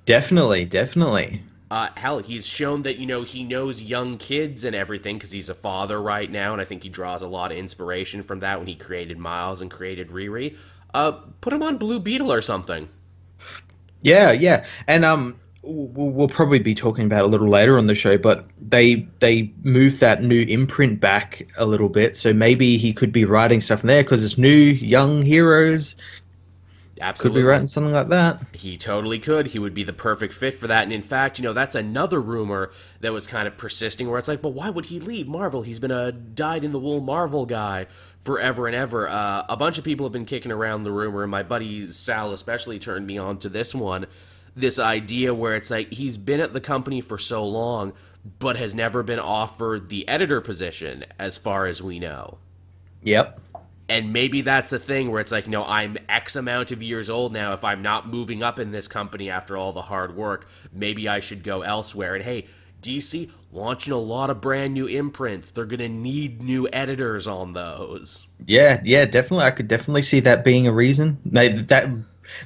Definitely, 0.04 0.64
definitely. 0.64 1.42
Uh, 1.70 1.88
hell, 1.96 2.18
he's 2.18 2.46
shown 2.46 2.82
that 2.82 2.96
you 2.96 3.06
know 3.06 3.22
he 3.22 3.44
knows 3.44 3.82
young 3.82 4.16
kids 4.16 4.64
and 4.64 4.74
everything 4.74 5.16
because 5.16 5.30
he's 5.30 5.50
a 5.50 5.54
father 5.54 6.00
right 6.00 6.30
now, 6.30 6.52
and 6.52 6.62
I 6.62 6.64
think 6.64 6.82
he 6.82 6.88
draws 6.88 7.22
a 7.22 7.28
lot 7.28 7.52
of 7.52 7.58
inspiration 7.58 8.22
from 8.22 8.40
that 8.40 8.58
when 8.58 8.66
he 8.66 8.74
created 8.74 9.18
Miles 9.18 9.60
and 9.60 9.70
created 9.70 10.08
Riri. 10.08 10.56
Uh, 10.94 11.12
put 11.40 11.52
him 11.52 11.62
on 11.62 11.76
Blue 11.76 12.00
Beetle 12.00 12.32
or 12.32 12.40
something. 12.40 12.88
Yeah, 14.00 14.32
yeah, 14.32 14.64
and 14.86 15.04
um, 15.04 15.38
we'll, 15.62 16.28
probably 16.28 16.60
be 16.60 16.74
talking 16.74 17.04
about 17.04 17.24
a 17.24 17.28
little 17.28 17.48
later 17.48 17.76
on 17.76 17.86
the 17.86 17.94
show, 17.94 18.16
but 18.16 18.46
they 18.58 19.06
they 19.18 19.52
moved 19.62 20.00
that 20.00 20.22
new 20.22 20.42
imprint 20.42 21.00
back 21.00 21.46
a 21.58 21.66
little 21.66 21.88
bit, 21.88 22.16
so 22.16 22.32
maybe 22.32 22.78
he 22.78 22.92
could 22.92 23.12
be 23.12 23.24
writing 23.24 23.60
stuff 23.60 23.82
in 23.82 23.88
there 23.88 24.02
because 24.02 24.24
it's 24.24 24.38
new 24.38 24.48
young 24.48 25.22
heroes. 25.22 25.96
Could 26.98 27.04
Absolutely, 27.06 27.42
be 27.42 27.46
writing 27.46 27.66
something 27.66 27.92
like 27.92 28.08
that. 28.08 28.40
He 28.52 28.76
totally 28.76 29.18
could. 29.18 29.46
He 29.48 29.58
would 29.58 29.74
be 29.74 29.84
the 29.84 29.92
perfect 29.92 30.34
fit 30.34 30.54
for 30.54 30.66
that. 30.66 30.82
And 30.82 30.92
in 30.92 31.02
fact, 31.02 31.38
you 31.38 31.44
know, 31.44 31.52
that's 31.52 31.74
another 31.74 32.20
rumor 32.20 32.70
that 33.00 33.12
was 33.12 33.26
kind 33.26 33.46
of 33.46 33.56
persisting 33.56 34.10
where 34.10 34.18
it's 34.18 34.28
like, 34.28 34.42
but 34.42 34.50
why 34.50 34.68
would 34.70 34.86
he 34.86 34.98
leave 34.98 35.28
Marvel? 35.28 35.62
He's 35.62 35.78
been 35.78 35.90
a 35.90 36.10
dyed 36.10 36.64
in 36.64 36.72
the 36.72 36.78
wool 36.78 37.00
Marvel 37.00 37.46
guy 37.46 37.86
forever 38.22 38.66
and 38.66 38.74
ever. 38.74 39.08
Uh, 39.08 39.44
a 39.48 39.56
bunch 39.56 39.78
of 39.78 39.84
people 39.84 40.04
have 40.06 40.12
been 40.12 40.26
kicking 40.26 40.52
around 40.52 40.82
the 40.82 40.92
rumor, 40.92 41.22
and 41.22 41.30
my 41.30 41.42
buddy 41.42 41.86
Sal 41.86 42.32
especially 42.32 42.78
turned 42.78 43.06
me 43.06 43.16
on 43.16 43.38
to 43.38 43.48
this 43.48 43.74
one. 43.74 44.06
This 44.56 44.78
idea 44.78 45.32
where 45.32 45.54
it's 45.54 45.70
like 45.70 45.92
he's 45.92 46.16
been 46.16 46.40
at 46.40 46.52
the 46.52 46.60
company 46.60 47.00
for 47.00 47.16
so 47.16 47.46
long, 47.46 47.92
but 48.40 48.56
has 48.56 48.74
never 48.74 49.02
been 49.02 49.20
offered 49.20 49.88
the 49.88 50.08
editor 50.08 50.40
position, 50.40 51.04
as 51.18 51.36
far 51.36 51.66
as 51.66 51.80
we 51.80 52.00
know. 52.00 52.38
Yep. 53.02 53.40
And 53.88 54.12
maybe 54.12 54.42
that's 54.42 54.72
a 54.72 54.78
thing 54.78 55.10
where 55.10 55.20
it's 55.20 55.32
like, 55.32 55.46
you 55.46 55.52
know, 55.52 55.64
I'm 55.64 55.96
X 56.08 56.36
amount 56.36 56.72
of 56.72 56.82
years 56.82 57.08
old 57.08 57.32
now. 57.32 57.54
If 57.54 57.64
I'm 57.64 57.80
not 57.80 58.08
moving 58.08 58.42
up 58.42 58.58
in 58.58 58.70
this 58.70 58.86
company 58.86 59.30
after 59.30 59.56
all 59.56 59.72
the 59.72 59.82
hard 59.82 60.14
work, 60.14 60.46
maybe 60.72 61.08
I 61.08 61.20
should 61.20 61.42
go 61.42 61.62
elsewhere. 61.62 62.14
And 62.14 62.22
hey, 62.22 62.46
DC 62.82 63.30
launching 63.52 63.92
a 63.92 63.98
lot 63.98 64.30
of 64.30 64.40
brand 64.40 64.74
new 64.74 64.86
imprints. 64.86 65.50
They're 65.50 65.64
going 65.64 65.80
to 65.80 65.88
need 65.88 66.42
new 66.42 66.68
editors 66.72 67.26
on 67.26 67.54
those. 67.54 68.26
Yeah, 68.46 68.80
yeah, 68.84 69.04
definitely. 69.06 69.46
I 69.46 69.50
could 69.52 69.68
definitely 69.68 70.02
see 70.02 70.20
that 70.20 70.44
being 70.44 70.66
a 70.66 70.72
reason. 70.72 71.18
That 71.24 71.68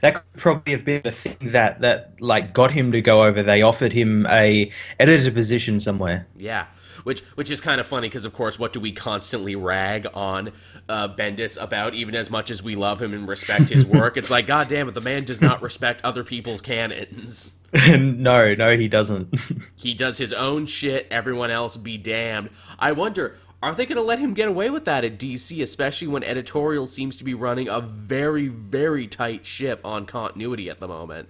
that 0.00 0.14
could 0.14 0.32
probably 0.36 0.72
have 0.72 0.84
been 0.84 1.02
the 1.02 1.12
thing 1.12 1.36
that 1.40 1.80
that 1.80 2.20
like 2.20 2.52
got 2.52 2.70
him 2.70 2.92
to 2.92 3.00
go 3.00 3.24
over. 3.24 3.42
They 3.42 3.62
offered 3.62 3.92
him 3.92 4.26
a 4.26 4.70
editor 4.98 5.30
position 5.30 5.80
somewhere. 5.80 6.26
Yeah. 6.36 6.66
Which, 7.04 7.20
which 7.34 7.50
is 7.50 7.60
kind 7.60 7.80
of 7.80 7.86
funny 7.86 8.08
because, 8.08 8.24
of 8.24 8.32
course, 8.32 8.58
what 8.58 8.72
do 8.72 8.80
we 8.80 8.92
constantly 8.92 9.56
rag 9.56 10.06
on 10.14 10.52
uh, 10.88 11.08
Bendis 11.08 11.60
about? 11.60 11.94
Even 11.94 12.14
as 12.14 12.30
much 12.30 12.50
as 12.50 12.62
we 12.62 12.76
love 12.76 13.00
him 13.00 13.12
and 13.12 13.26
respect 13.26 13.70
his 13.70 13.84
work, 13.86 14.16
it's 14.16 14.30
like, 14.30 14.46
God 14.46 14.68
damn 14.68 14.88
it, 14.88 14.94
the 14.94 15.00
man 15.00 15.24
does 15.24 15.40
not 15.40 15.62
respect 15.62 16.02
other 16.04 16.24
people's 16.24 16.60
canons. 16.60 17.58
no, 17.88 18.54
no, 18.54 18.76
he 18.76 18.88
doesn't. 18.88 19.34
He 19.76 19.94
does 19.94 20.16
his 20.16 20.32
own 20.32 20.66
shit, 20.66 21.08
everyone 21.10 21.50
else 21.50 21.76
be 21.76 21.98
damned. 21.98 22.50
I 22.78 22.92
wonder, 22.92 23.36
are 23.62 23.74
they 23.74 23.84
going 23.84 23.96
to 23.96 24.02
let 24.02 24.20
him 24.20 24.32
get 24.32 24.48
away 24.48 24.70
with 24.70 24.84
that 24.84 25.04
at 25.04 25.18
DC, 25.18 25.60
especially 25.60 26.06
when 26.06 26.22
editorial 26.22 26.86
seems 26.86 27.16
to 27.16 27.24
be 27.24 27.34
running 27.34 27.68
a 27.68 27.80
very, 27.80 28.46
very 28.46 29.08
tight 29.08 29.44
ship 29.44 29.80
on 29.84 30.06
continuity 30.06 30.70
at 30.70 30.78
the 30.78 30.86
moment? 30.86 31.28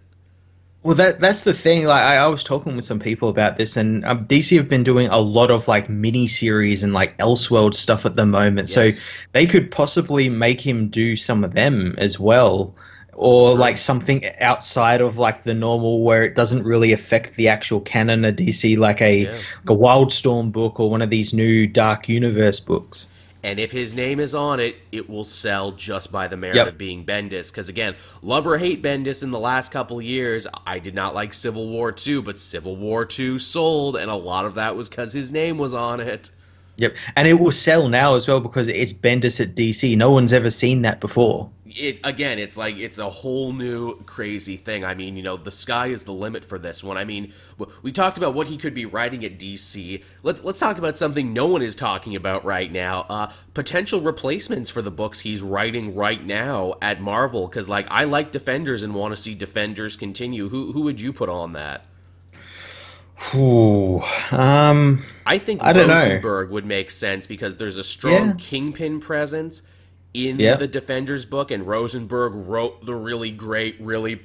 Well, 0.85 0.97
that 0.97 1.21
that's 1.21 1.45
the 1.45 1.55
thing. 1.55 1.87
Like, 1.87 2.03
I, 2.03 2.17
I 2.17 2.27
was 2.27 2.43
talking 2.43 2.75
with 2.75 2.85
some 2.85 2.99
people 2.99 3.29
about 3.29 3.57
this, 3.57 3.77
and 3.77 4.05
um, 4.05 4.27
DC 4.27 4.57
have 4.57 4.69
been 4.69 4.83
doing 4.83 5.07
a 5.09 5.21
lot 5.21 5.51
of 5.51 5.69
like 5.69 5.89
mini 5.89 6.27
series 6.27 6.83
and 6.83 6.93
like 6.93 7.17
Elseworld 7.19 7.75
stuff 7.75 8.05
at 8.05 8.17
the 8.17 8.27
moment. 8.27 8.69
Yes. 8.69 8.75
So 8.75 8.91
they 9.31 9.47
could 9.47 9.71
possibly 9.71 10.29
make 10.29 10.61
him 10.61 10.89
do 10.89 11.15
some 11.15 11.45
of 11.45 11.55
them 11.55 11.95
as 11.99 12.19
well, 12.19 12.75
or 13.12 13.53
True. 13.53 13.61
like 13.61 13.79
something 13.79 14.25
outside 14.41 15.01
of 15.01 15.19
like 15.19 15.45
the 15.45 15.55
normal, 15.55 16.03
where 16.03 16.25
it 16.25 16.35
doesn't 16.35 16.65
really 16.65 16.93
affect 16.93 17.37
the 17.37 17.47
actual 17.47 17.81
canon 17.81 18.25
of 18.25 18.35
DC, 18.35 18.77
like 18.77 19.01
a 19.01 19.19
Yeah. 19.19 19.33
like 19.33 19.71
a 19.71 19.77
Wildstorm 19.77 20.51
book 20.51 20.81
or 20.81 20.91
one 20.91 21.01
of 21.03 21.11
these 21.11 21.33
new 21.33 21.69
Dark 21.69 22.09
Universe 22.09 22.59
books. 22.59 23.07
And 23.45 23.59
if 23.59 23.73
his 23.73 23.95
name 23.95 24.21
is 24.21 24.35
on 24.35 24.61
it, 24.61 24.77
it 24.93 25.11
will 25.11 25.25
sell 25.25 25.73
just 25.73 26.13
by 26.13 26.29
the 26.29 26.37
merit 26.37 26.57
Yep. 26.57 26.69
of 26.69 26.79
being 26.79 27.05
Bendis. 27.05 27.51
Because 27.51 27.69
again, 27.69 27.97
love 28.23 28.47
or 28.47 28.59
hate 28.59 28.83
Bendis 28.83 29.23
in 29.23 29.31
the 29.33 29.39
last 29.39 29.73
couple 29.73 29.99
of 29.99 30.05
years, 30.05 30.47
I 30.67 30.79
did 30.79 30.95
not 30.95 31.15
like 31.15 31.35
Civil 31.35 31.69
War 31.69 31.91
2, 31.91 32.23
but 32.23 32.39
Civil 32.39 32.77
War 32.77 33.05
2 33.05 33.39
sold, 33.41 33.97
and 33.97 34.11
a 34.11 34.15
lot 34.17 34.45
of 34.45 34.55
that 34.55 34.77
was 34.77 34.89
because 34.89 35.13
his 35.13 35.33
name 35.33 35.59
was 35.59 35.75
on 35.75 36.01
it. 36.01 36.31
Yep, 36.77 36.95
and 37.17 37.29
it 37.29 37.35
will 37.35 37.53
sell 37.53 37.89
now 37.89 38.15
as 38.15 38.27
well 38.27 38.41
because 38.41 38.67
it's 38.69 38.93
Bendis 38.93 39.41
at 39.41 39.55
DC. 39.55 39.95
No 39.97 40.11
one's 40.11 40.33
ever 40.33 40.49
seen 40.49 40.83
that 40.83 41.01
before. 41.01 41.51
It 41.76 42.00
again, 42.05 42.38
it's 42.38 42.57
like 42.57 42.76
it's 42.76 42.99
a 42.99 43.09
whole 43.09 43.52
new 43.52 44.02
crazy 44.05 44.57
thing. 44.57 44.85
I 44.85 44.95
mean, 44.95 45.17
you 45.17 45.23
know, 45.23 45.37
the 45.37 45.50
sky 45.50 45.88
is 45.88 46.05
the 46.05 46.12
limit 46.12 46.45
for 46.45 46.59
this 46.59 46.83
one. 46.85 46.97
I 46.97 47.05
mean, 47.05 47.33
we 47.83 47.93
talked 47.93 48.19
about 48.19 48.35
what 48.35 48.49
he 48.49 48.57
could 48.57 48.75
be 48.75 48.87
writing 48.87 49.25
at 49.25 49.38
DC. 49.38 50.02
Let's 50.23 50.43
let's 50.45 50.59
talk 50.59 50.79
about 50.79 50.99
something 50.99 51.33
no 51.33 51.47
one 51.47 51.62
is 51.62 51.75
talking 51.75 52.17
about 52.17 52.45
right 52.45 52.71
now. 52.71 53.07
Uh, 53.09 53.33
potential 53.55 54.00
replacements 54.00 54.71
for 54.71 54.83
the 54.83 54.91
books 54.91 55.21
he's 55.21 55.43
writing 55.43 55.95
right 55.95 56.25
now 56.25 56.75
at 56.83 57.00
Marvel. 57.00 57.47
Because 57.49 57.69
like, 57.69 57.87
I 57.91 58.05
like 58.05 58.33
Defenders 58.33 58.83
and 58.83 58.95
want 58.95 59.12
to 59.17 59.21
see 59.21 59.35
Defenders 59.35 59.97
continue. 59.97 60.49
Who 60.49 60.73
who 60.73 60.83
would 60.83 61.00
you 61.00 61.12
put 61.12 61.29
on 61.29 61.52
that? 61.52 61.85
Ooh, 63.35 64.00
um, 64.33 65.05
I 65.25 65.38
think 65.38 65.62
I 65.62 65.73
don't 65.73 65.87
know. 65.87 65.95
Rosenberg 65.95 66.50
would 66.50 66.67
make 66.67 66.91
sense 66.91 67.26
because 67.26 67.57
there's 67.57 67.79
a 67.79 67.85
strong 67.85 68.29
Yeah. 68.29 68.35
Kingpin 68.38 69.00
presence 69.00 69.62
in 70.14 70.38
Yeah. 70.38 70.57
the 70.57 70.69
Defenders 70.69 71.25
book, 71.25 71.50
and 71.50 71.66
Rosenberg 71.66 72.33
wrote 72.35 72.85
the 72.85 72.95
really 72.95 73.31
great, 73.31 73.76
really 73.81 74.21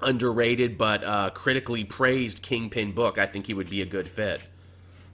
underrated 0.00 0.76
but 0.76 1.02
uh, 1.04 1.30
critically 1.30 1.84
praised 1.84 2.42
Kingpin 2.42 2.92
book. 2.92 3.18
I 3.18 3.26
think 3.26 3.46
he 3.46 3.54
would 3.54 3.70
be 3.70 3.82
a 3.82 3.86
good 3.86 4.06
fit. 4.06 4.40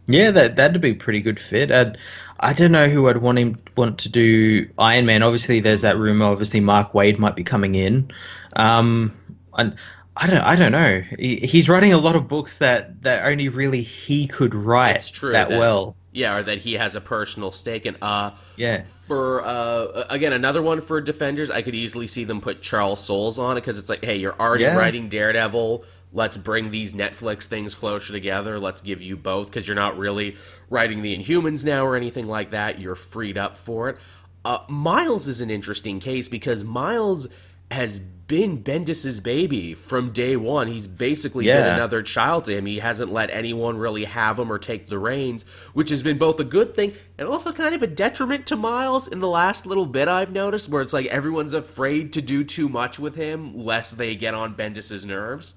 yeah, 0.07 0.31
that 0.33 0.57
that'd 0.57 0.81
be 0.81 0.91
a 0.91 0.95
pretty 0.95 1.21
good 1.21 1.39
fit. 1.41 1.71
I'd, 1.71 1.97
I 2.41 2.53
don't 2.53 2.73
know 2.73 2.89
who 2.89 3.09
I'd 3.09 3.19
want 3.19 3.39
him 3.39 3.59
want 3.77 3.99
to 4.01 4.09
do 4.09 4.69
Iron 4.79 5.07
Man. 5.07 5.23
Obviously, 5.23 5.61
there's 5.61 5.83
that 5.83 5.97
rumor. 5.99 6.25
Obviously, 6.27 6.61
Mark 6.61 6.93
Waid 6.93 7.19
might 7.19 7.37
be 7.37 7.45
coming 7.45 7.75
in. 7.75 8.11
Um, 8.57 9.15
and 9.55 9.77
I 10.17 10.27
don't, 10.27 10.41
I 10.41 10.57
don't 10.57 10.73
know. 10.73 11.03
He, 11.19 11.37
he's 11.37 11.69
writing 11.69 11.93
a 11.93 11.99
lot 11.99 12.17
of 12.17 12.27
books 12.29 12.59
that 12.59 13.03
that 13.03 13.25
only 13.27 13.49
really 13.49 13.83
he 13.83 14.27
could 14.27 14.55
write 14.55 15.11
true 15.13 15.33
that, 15.33 15.51
that- 15.51 15.59
well. 15.59 15.97
Yeah, 16.13 16.39
or 16.39 16.43
that 16.43 16.59
he 16.59 16.75
has 16.75 16.97
a 16.97 17.01
personal 17.01 17.53
stake 17.53 17.87
in. 17.87 17.97
Uh, 18.03 18.33
Yeah, 18.57 18.83
for 19.07 19.43
uh, 19.45 20.05
again 20.11 20.33
another 20.33 20.61
one 20.63 20.81
for 20.81 21.01
Defenders, 21.01 21.51
I 21.51 21.63
could 21.63 21.75
easily 21.75 22.07
see 22.09 22.25
them 22.25 22.41
put 22.41 22.63
Charles 22.63 23.05
Soules 23.05 23.39
on 23.39 23.57
it 23.57 23.61
because 23.61 23.79
it's 23.79 23.89
like, 23.89 24.05
hey, 24.05 24.17
you're 24.17 24.35
already 24.41 24.65
Yeah. 24.65 24.77
writing 24.77 25.09
Daredevil. 25.09 25.85
Let's 26.13 26.37
bring 26.37 26.73
these 26.73 26.93
Netflix 26.95 27.45
things 27.45 27.77
closer 27.77 28.13
together. 28.13 28.59
Let's 28.59 28.83
give 28.83 29.01
you 29.01 29.17
both 29.17 29.49
because 29.49 29.69
you're 29.69 29.77
not 29.77 29.97
really 29.97 30.37
writing 30.69 31.03
the 31.03 31.17
Inhumans 31.17 31.65
now 31.65 31.87
or 31.87 31.95
anything 31.95 32.27
like 32.27 32.51
that. 32.51 32.81
You're 32.81 32.97
freed 32.97 33.39
up 33.39 33.57
for 33.57 33.91
it. 33.91 33.97
Uh, 34.45 34.59
Miles 34.69 35.29
is 35.29 35.41
an 35.41 35.51
interesting 35.51 36.01
case 36.01 36.29
because 36.29 36.65
Miles 36.65 37.29
has 37.71 38.01
been 38.31 38.63
Bendis's 38.63 39.19
baby 39.19 39.75
from 39.75 40.13
day 40.13 40.37
one. 40.37 40.69
He's 40.69 40.87
basically 40.87 41.47
been 41.47 41.75
another 41.75 42.01
child 42.01 42.45
to 42.45 42.57
him. 42.57 42.65
He 42.65 42.79
hasn't 42.79 43.13
let 43.13 43.29
anyone 43.31 43.77
really 43.77 44.05
have 44.05 44.39
him 44.39 44.53
or 44.53 44.59
take 44.61 44.89
the 44.89 45.01
reins, 45.01 45.45
which 45.73 45.91
has 45.91 46.05
been 46.05 46.17
both 46.17 46.39
a 46.39 46.45
good 46.45 46.77
thing 46.77 46.95
and 47.19 47.27
also 47.27 47.53
kind 47.53 47.75
of 47.75 47.83
a 47.83 47.89
detriment 47.89 48.47
to 48.47 48.55
Miles 48.55 49.09
in 49.09 49.19
the 49.19 49.27
last 49.27 49.67
little 49.67 49.85
bit 49.85 50.07
I've 50.07 50.31
noticed, 50.31 50.69
where 50.69 50.81
it's 50.81 50.93
like 50.93 51.07
everyone's 51.07 51.55
afraid 51.55 52.13
to 52.13 52.23
do 52.23 52.45
too 52.45 52.69
much 52.69 53.01
with 53.01 53.17
him 53.17 53.53
lest 53.65 53.99
they 53.99 54.15
get 54.15 54.33
on 54.33 54.55
Bendis's 54.55 55.05
nerves. 55.05 55.55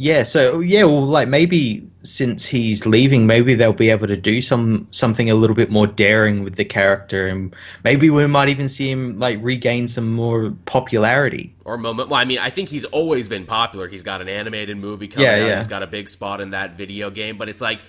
Yeah, 0.00 0.22
so 0.22 0.60
yeah, 0.60 0.84
well, 0.84 1.04
like 1.04 1.26
maybe 1.26 1.84
since 2.04 2.46
he's 2.46 2.86
leaving, 2.86 3.26
maybe 3.26 3.56
they'll 3.56 3.72
be 3.72 3.90
able 3.90 4.06
to 4.06 4.16
do 4.16 4.40
some 4.40 4.86
something 4.92 5.28
a 5.28 5.34
little 5.34 5.56
bit 5.56 5.72
more 5.72 5.88
daring 5.88 6.44
with 6.44 6.54
the 6.54 6.64
character, 6.64 7.26
and 7.26 7.52
maybe 7.82 8.08
we 8.08 8.24
might 8.28 8.48
even 8.48 8.68
see 8.68 8.88
him 8.88 9.18
like 9.18 9.40
regain 9.42 9.88
some 9.88 10.12
more 10.12 10.52
popularity. 10.66 11.52
Or 11.64 11.76
moment. 11.76 12.10
Well, 12.10 12.20
I 12.20 12.24
mean, 12.26 12.38
I 12.38 12.50
think 12.50 12.68
he's 12.68 12.84
always 12.84 13.28
been 13.28 13.44
popular. 13.44 13.88
He's 13.88 14.04
got 14.04 14.20
an 14.20 14.28
animated 14.28 14.76
movie 14.76 15.08
coming 15.08 15.26
Yeah, 15.26 15.34
out. 15.34 15.46
yeah. 15.48 15.56
He's 15.56 15.66
got 15.66 15.82
a 15.82 15.88
big 15.88 16.08
spot 16.08 16.40
in 16.40 16.50
that 16.50 16.76
video 16.76 17.10
game, 17.10 17.36
but 17.36 17.48
it's 17.48 17.60
like 17.60 17.80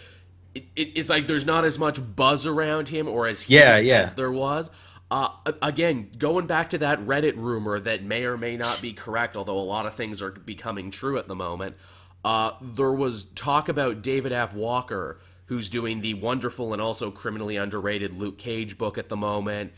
it, 0.55 0.63
it, 0.75 0.97
it's 0.97 1.09
like 1.09 1.27
there's 1.27 1.45
not 1.45 1.63
as 1.63 1.77
much 1.77 1.99
buzz 2.15 2.47
around 2.47 2.89
him 2.89 3.07
or 3.07 3.27
as 3.27 3.47
Yeah, 3.47 3.77
yeah. 3.77 4.01
as 4.01 4.15
there 4.15 4.31
was. 4.31 4.71
Uh, 5.11 5.29
again, 5.61 6.09
going 6.17 6.47
back 6.47 6.71
to 6.71 6.79
that 6.79 6.99
Reddit 7.01 7.35
rumor 7.35 7.79
that 7.79 8.03
may 8.03 8.25
or 8.25 8.35
may 8.35 8.57
not 8.57 8.81
be 8.81 8.93
correct, 8.93 9.35
although 9.37 9.59
a 9.59 9.61
lot 9.61 9.85
of 9.85 9.93
things 9.93 10.23
are 10.23 10.31
becoming 10.31 10.89
true 10.89 11.19
at 11.19 11.27
the 11.27 11.35
moment. 11.35 11.75
Uh, 12.23 12.51
there 12.61 12.91
was 12.91 13.25
talk 13.25 13.69
about 13.69 14.01
David 14.01 14.31
F. 14.31 14.53
Walker, 14.53 15.19
who's 15.45 15.69
doing 15.69 16.01
the 16.01 16.13
wonderful 16.15 16.73
and 16.73 16.81
also 16.81 17.11
criminally 17.11 17.55
underrated 17.55 18.13
Luke 18.13 18.38
Cage 18.38 18.77
book 18.77 18.97
at 18.97 19.09
the 19.09 19.15
moment. 19.17 19.71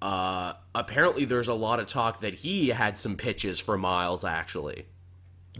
Uh, 0.00 0.52
apparently, 0.74 1.24
there's 1.24 1.48
a 1.48 1.54
lot 1.54 1.80
of 1.80 1.86
talk 1.86 2.20
that 2.20 2.34
he 2.34 2.68
had 2.68 2.96
some 2.96 3.16
pitches 3.16 3.58
for 3.58 3.76
Miles. 3.76 4.24
Actually, 4.24 4.86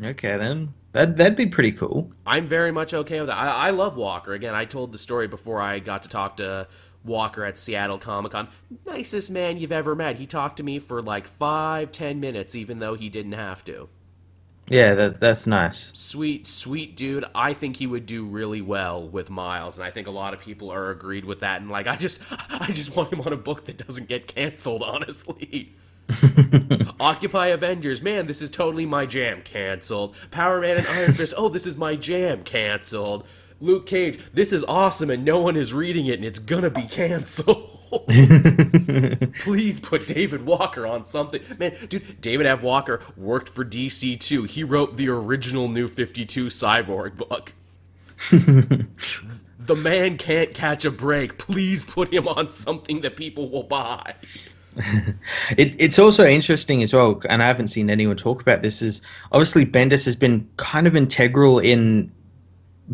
Okay, 0.03 0.37
then 0.37 0.75
that 0.93 1.17
that'd 1.17 1.37
be 1.37 1.47
pretty 1.47 1.73
cool. 1.73 2.13
I'm 2.25 2.47
very 2.47 2.71
much 2.71 2.95
okay 2.95 3.19
with 3.21 3.29
that. 3.29 3.39
I, 3.39 3.69
I 3.69 3.71
love 3.71 3.97
Walker. 3.97 4.33
Again, 4.33 4.55
I 4.55 4.65
told 4.65 4.93
the 4.93 4.99
story 4.99 5.27
before 5.27 5.61
I 5.61 5.81
got 5.81 6.05
to 6.05 6.09
talk 6.09 6.37
to 6.37 6.69
Walker 7.05 7.45
at 7.45 7.59
Seattle 7.59 7.99
Comic 7.99 8.33
Con. 8.33 8.49
Nicest 8.87 9.31
man 9.31 9.59
you've 9.59 9.73
ever 9.73 9.95
met. 9.97 10.17
He 10.17 10.27
talked 10.27 10.59
to 10.59 10.63
me 10.63 10.79
for 10.79 11.03
like 11.03 11.27
five, 11.27 11.91
ten 11.91 12.21
minutes, 12.21 12.55
even 12.55 12.79
though 12.79 12.95
he 12.95 13.09
didn't 13.09 13.33
have 13.33 13.65
to. 13.65 13.89
Yeah, 14.71 14.95
that 14.95 15.21
that's 15.21 15.47
nice. 15.47 15.93
Sweet, 15.95 16.47
sweet 16.47 16.97
dude. 16.97 17.25
I 17.35 17.55
think 17.55 17.77
he 17.77 17.87
would 17.87 18.07
do 18.07 18.25
really 18.25 18.61
well 18.61 19.09
with 19.09 19.31
Miles, 19.31 19.79
and 19.79 19.87
I 19.87 19.91
think 19.91 20.07
a 20.07 20.11
lot 20.11 20.35
of 20.35 20.41
people 20.41 20.71
are 20.71 20.91
agreed 20.91 21.25
with 21.25 21.41
that. 21.41 21.61
And 21.61 21.71
like, 21.71 21.87
I 21.87 21.97
just, 21.97 22.21
I 22.31 22.71
just 22.73 22.95
want 22.95 23.13
him 23.13 23.21
on 23.23 23.33
a 23.33 23.37
book 23.37 23.65
that 23.65 23.85
doesn't 23.85 24.09
get 24.09 24.27
canceled. 24.27 24.83
Honestly. 24.87 25.75
Occupy 27.01 27.49
Avengers, 27.49 28.01
man, 28.01 28.27
this 28.27 28.41
is 28.41 28.51
totally 28.51 28.87
my 28.87 29.05
jam. 29.05 29.43
Canceled. 29.43 30.17
Power 30.31 30.61
Man 30.61 30.79
and 30.79 30.87
Iron 30.87 31.13
Fist, 31.13 31.35
oh, 31.37 31.49
this 31.49 31.67
is 31.67 31.77
my 31.77 31.97
jam. 31.97 32.43
Canceled. 32.43 33.27
Luke 33.61 33.87
Cage, 33.87 34.19
this 34.33 34.53
is 34.53 34.65
awesome, 34.65 35.11
and 35.11 35.25
no 35.25 35.41
one 35.41 35.57
is 35.57 35.75
reading 35.75 36.07
it, 36.07 36.15
and 36.15 36.25
it's 36.25 36.39
gonna 36.39 36.71
be 36.71 36.85
canceled. 36.85 37.78
Please 39.41 39.81
put 39.81 40.07
David 40.07 40.45
Walker 40.45 40.87
on 40.87 41.07
something. 41.07 41.41
Man, 41.59 41.75
dude, 41.89 42.21
David 42.21 42.47
F. 42.47 42.63
Walker 42.63 43.01
worked 43.17 43.49
for 43.49 43.65
DC 43.65 44.19
too. 44.21 44.45
He 44.45 44.65
wrote 44.65 44.97
the 44.97 45.09
original 45.09 45.69
New 45.69 45.89
52 45.89 46.47
Cyborg 46.47 47.17
book. 47.17 47.53
the 48.31 49.77
man 49.77 50.19
can't 50.19 50.55
catch 50.55 50.85
a 50.85 50.91
break. 50.91 51.39
Please 51.39 51.83
put 51.83 52.13
him 52.13 52.29
on 52.29 52.51
something 52.51 53.01
that 53.03 53.17
people 53.17 53.49
will 53.51 53.65
buy. 53.65 54.15
It, 55.57 55.75
it's 55.81 55.99
also 55.99 56.25
interesting 56.25 56.85
as 56.85 56.93
well, 56.93 57.21
and 57.29 57.43
I 57.43 57.47
haven't 57.47 57.67
seen 57.67 57.91
anyone 57.91 58.17
talk 58.17 58.41
about 58.41 58.63
this. 58.63 58.81
Is 58.81 59.03
obviously 59.33 59.67
Bendis 59.67 60.05
has 60.05 60.15
been 60.15 60.49
kind 60.57 60.87
of 60.87 60.95
integral 60.95 61.59
in 61.59 62.13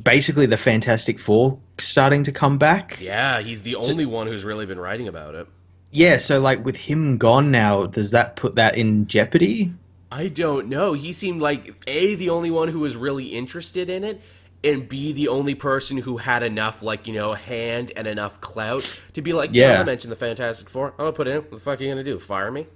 basically 0.00 0.46
the 0.46 0.56
Fantastic 0.56 1.18
Four 1.18 1.58
starting 1.78 2.24
to 2.24 2.32
come 2.32 2.58
back. 2.58 3.00
Yeah, 3.00 3.40
he's 3.40 3.62
the 3.62 3.76
only 3.76 4.06
one 4.06 4.26
who's 4.26 4.44
really 4.44 4.66
been 4.66 4.78
writing 4.78 5.08
about 5.08 5.34
it. 5.34 5.46
Yeah, 5.90 6.16
so 6.16 6.40
like 6.40 6.64
with 6.64 6.76
him 6.76 7.18
gone 7.18 7.50
now, 7.50 7.86
does 7.86 8.10
that 8.10 8.36
put 8.36 8.56
that 8.56 8.76
in 8.76 9.06
jeopardy? 9.06 9.72
I 10.10 10.28
don't 10.28 10.68
know. 10.68 10.92
He 10.92 11.12
seemed 11.12 11.40
like 11.40 11.74
A, 11.86 12.14
the 12.16 12.30
only 12.30 12.50
one 12.50 12.68
who 12.68 12.80
was 12.80 12.96
really 12.96 13.26
interested 13.26 13.88
in 13.90 14.04
it, 14.04 14.20
and 14.62 14.88
B, 14.88 15.12
the 15.12 15.28
only 15.28 15.54
person 15.54 15.96
who 15.96 16.16
had 16.16 16.42
enough, 16.42 16.82
like, 16.82 17.06
you 17.06 17.14
know, 17.14 17.32
hand 17.34 17.92
and 17.96 18.06
enough 18.06 18.40
clout 18.40 19.00
to 19.14 19.22
be 19.22 19.32
like, 19.32 19.50
yeah, 19.52 19.74
Yeah. 19.74 19.80
I 19.80 19.84
mentioned 19.84 20.10
the 20.12 20.16
Fantastic 20.16 20.68
Four. 20.68 20.88
I'm 20.92 20.96
gonna 20.98 21.12
put 21.12 21.26
it 21.28 21.32
in. 21.32 21.36
What 21.42 21.50
the 21.50 21.58
fuck 21.60 21.80
are 21.80 21.84
you 21.84 21.90
gonna 21.90 22.04
do? 22.04 22.18
Fire 22.18 22.50
me? 22.50 22.66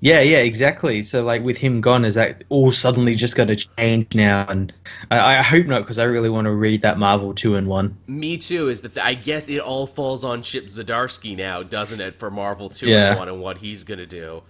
Yeah, 0.00 0.20
yeah, 0.20 0.38
exactly. 0.38 1.02
So 1.02 1.22
like 1.24 1.42
with 1.42 1.56
him 1.56 1.80
gone, 1.80 2.04
is 2.04 2.14
that 2.14 2.44
all 2.48 2.70
suddenly 2.72 3.14
just 3.14 3.36
going 3.36 3.48
to 3.48 3.56
change 3.56 4.14
now? 4.14 4.46
And 4.48 4.72
I, 5.10 5.36
I 5.38 5.42
hope 5.42 5.66
not, 5.66 5.80
because 5.82 5.98
I 5.98 6.04
really 6.04 6.28
want 6.30 6.44
to 6.46 6.52
read 6.52 6.82
that 6.82 6.98
Marvel 6.98 7.34
two 7.34 7.56
in 7.56 7.66
one. 7.66 7.96
Me 8.06 8.36
too. 8.36 8.68
Is 8.68 8.80
that 8.82 8.96
I 8.98 9.14
guess 9.14 9.48
it 9.48 9.58
all 9.60 9.86
falls 9.86 10.24
on 10.24 10.42
Chip 10.42 10.66
Zdarsky 10.66 11.36
now, 11.36 11.62
doesn't 11.62 12.00
it, 12.00 12.14
for 12.16 12.30
Marvel 12.30 12.68
two 12.70 12.86
Yeah. 12.86 13.10
and 13.10 13.18
one 13.18 13.28
and 13.28 13.40
what 13.40 13.58
he's 13.58 13.82
gonna 13.84 14.06
do. 14.06 14.42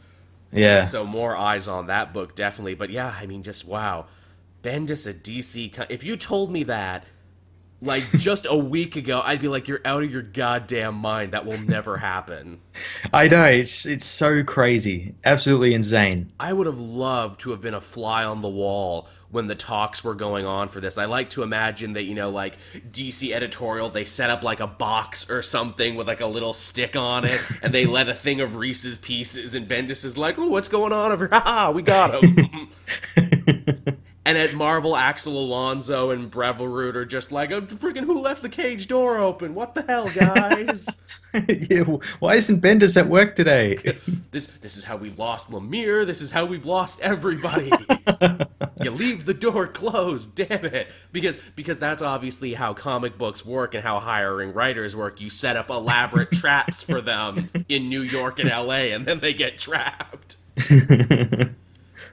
Yeah, 0.52 0.85
So 0.85 1.04
more 1.04 1.37
eyes 1.37 1.68
on 1.68 1.88
that 1.88 2.14
book, 2.14 2.35
definitely. 2.35 2.75
But 2.75 2.90
yeah, 2.90 3.14
I 3.20 3.26
mean, 3.26 3.42
just 3.42 3.66
wow, 3.66 4.06
Bendis 4.62 5.06
a 5.06 5.12
DC. 5.12 5.87
If 5.90 6.04
you 6.04 6.16
told 6.16 6.50
me 6.50 6.62
that 6.64 7.04
Like 7.80 8.11
just 8.12 8.47
a 8.49 8.56
week 8.56 8.97
ago, 8.97 9.23
I'd 9.25 9.40
be 9.40 9.47
like, 9.47 9.68
"You're 9.68 9.80
out 9.85 10.02
of 10.02 10.11
your 10.11 10.23
goddamn 10.23 10.97
mind. 10.97 11.32
That 11.32 11.47
will 11.47 11.61
never 11.61 11.97
happen." 11.97 12.61
I 13.12 13.28
know 13.28 13.44
it's 13.44 13.87
it's 13.87 14.04
so 14.04 14.42
crazy, 14.42 15.14
absolutely 15.25 15.75
insane. 15.75 16.28
I 16.40 16.52
would 16.52 16.66
have 16.66 16.80
loved 16.80 17.40
to 17.42 17.50
have 17.50 17.61
been 17.61 17.75
a 17.75 17.80
fly 17.80 18.25
on 18.25 18.42
the 18.42 18.49
wall 18.49 19.08
when 19.30 19.47
the 19.47 19.54
talks 19.54 20.02
were 20.02 20.16
going 20.16 20.44
on 20.44 20.68
for 20.68 20.80
this. 20.80 20.99
I 20.99 21.04
like 21.04 21.30
to 21.30 21.44
imagine 21.44 21.92
that 21.92 22.02
you 22.02 22.16
know, 22.16 22.30
like 22.30 22.56
DC 22.90 23.32
editorial, 23.32 23.90
they 23.90 24.04
set 24.04 24.30
up 24.30 24.42
like 24.42 24.58
a 24.58 24.66
box 24.66 25.30
or 25.30 25.42
something 25.42 25.94
with 25.94 26.08
like 26.08 26.20
a 26.20 26.26
little 26.26 26.54
stick 26.54 26.97
on 26.97 27.25
it, 27.25 27.40
and 27.62 27.73
they 27.73 27.87
let 27.87 28.08
a 28.08 28.14
thing 28.14 28.40
of 28.40 28.56
Reese's 28.56 28.99
Pieces, 28.99 29.54
and 29.54 29.68
Bendis 29.68 30.04
is 30.04 30.18
like, 30.18 30.37
"Oh, 30.37 30.49
what's 30.49 30.68
going 30.68 30.92
on 30.92 31.12
over? 31.12 31.28
Ha! 31.32 31.70
we 31.70 31.82
got 31.82 32.25
him." 32.25 32.70
And 34.28 34.37
at 34.37 34.52
Marvel, 34.52 34.94
Axel 34.94 35.38
Alonso 35.38 36.11
and 36.11 36.30
Brevoort 36.30 36.99
are 36.99 37.06
just 37.06 37.32
like, 37.32 37.50
oh, 37.50 37.62
freaking 37.62 38.04
who 38.04 38.20
left 38.20 38.42
the 38.42 38.50
cage 38.50 38.87
door 38.87 39.16
open? 39.16 39.54
What 39.54 39.75
the 39.75 39.80
hell, 39.80 40.11
guys? 40.11 40.87
yeah, 41.49 41.85
why 42.18 42.35
isn't 42.35 42.61
Bendis 42.61 42.99
at 42.99 43.06
work 43.06 43.37
today? 43.37 43.78
this 44.30 44.49
this 44.49 44.76
is 44.76 44.85
how 44.85 44.99
we 44.99 45.08
lost 45.12 45.50
Lemire. 45.50 46.04
This 46.04 46.20
is 46.20 46.30
how 46.30 46.44
we've 46.44 46.66
lost 46.66 47.00
everybody. 47.00 47.73
you 48.82 48.90
leave 48.90 49.25
the 49.25 49.32
door 49.32 49.66
closed, 49.66 50.35
damn 50.35 50.66
it. 50.66 50.88
Because 51.11 51.38
because 51.56 51.78
that's 51.78 52.02
obviously 52.02 52.52
how 52.52 52.75
comic 52.75 53.16
books 53.16 53.47
work 53.47 53.73
and 53.73 53.82
how 53.82 53.99
hiring 53.99 54.52
writers 54.52 54.94
work. 54.94 55.23
You 55.23 55.30
set 55.30 55.56
up 55.56 55.70
elaborate 55.70 56.32
traps 56.32 56.82
for 56.82 57.00
them 57.00 57.49
in 57.70 57.88
New 57.88 58.02
York 58.02 58.38
and 58.40 58.50
LA, 58.50 58.92
and 58.92 59.06
then 59.06 59.20
they 59.20 59.32
get 59.32 59.58
trapped 59.58 60.37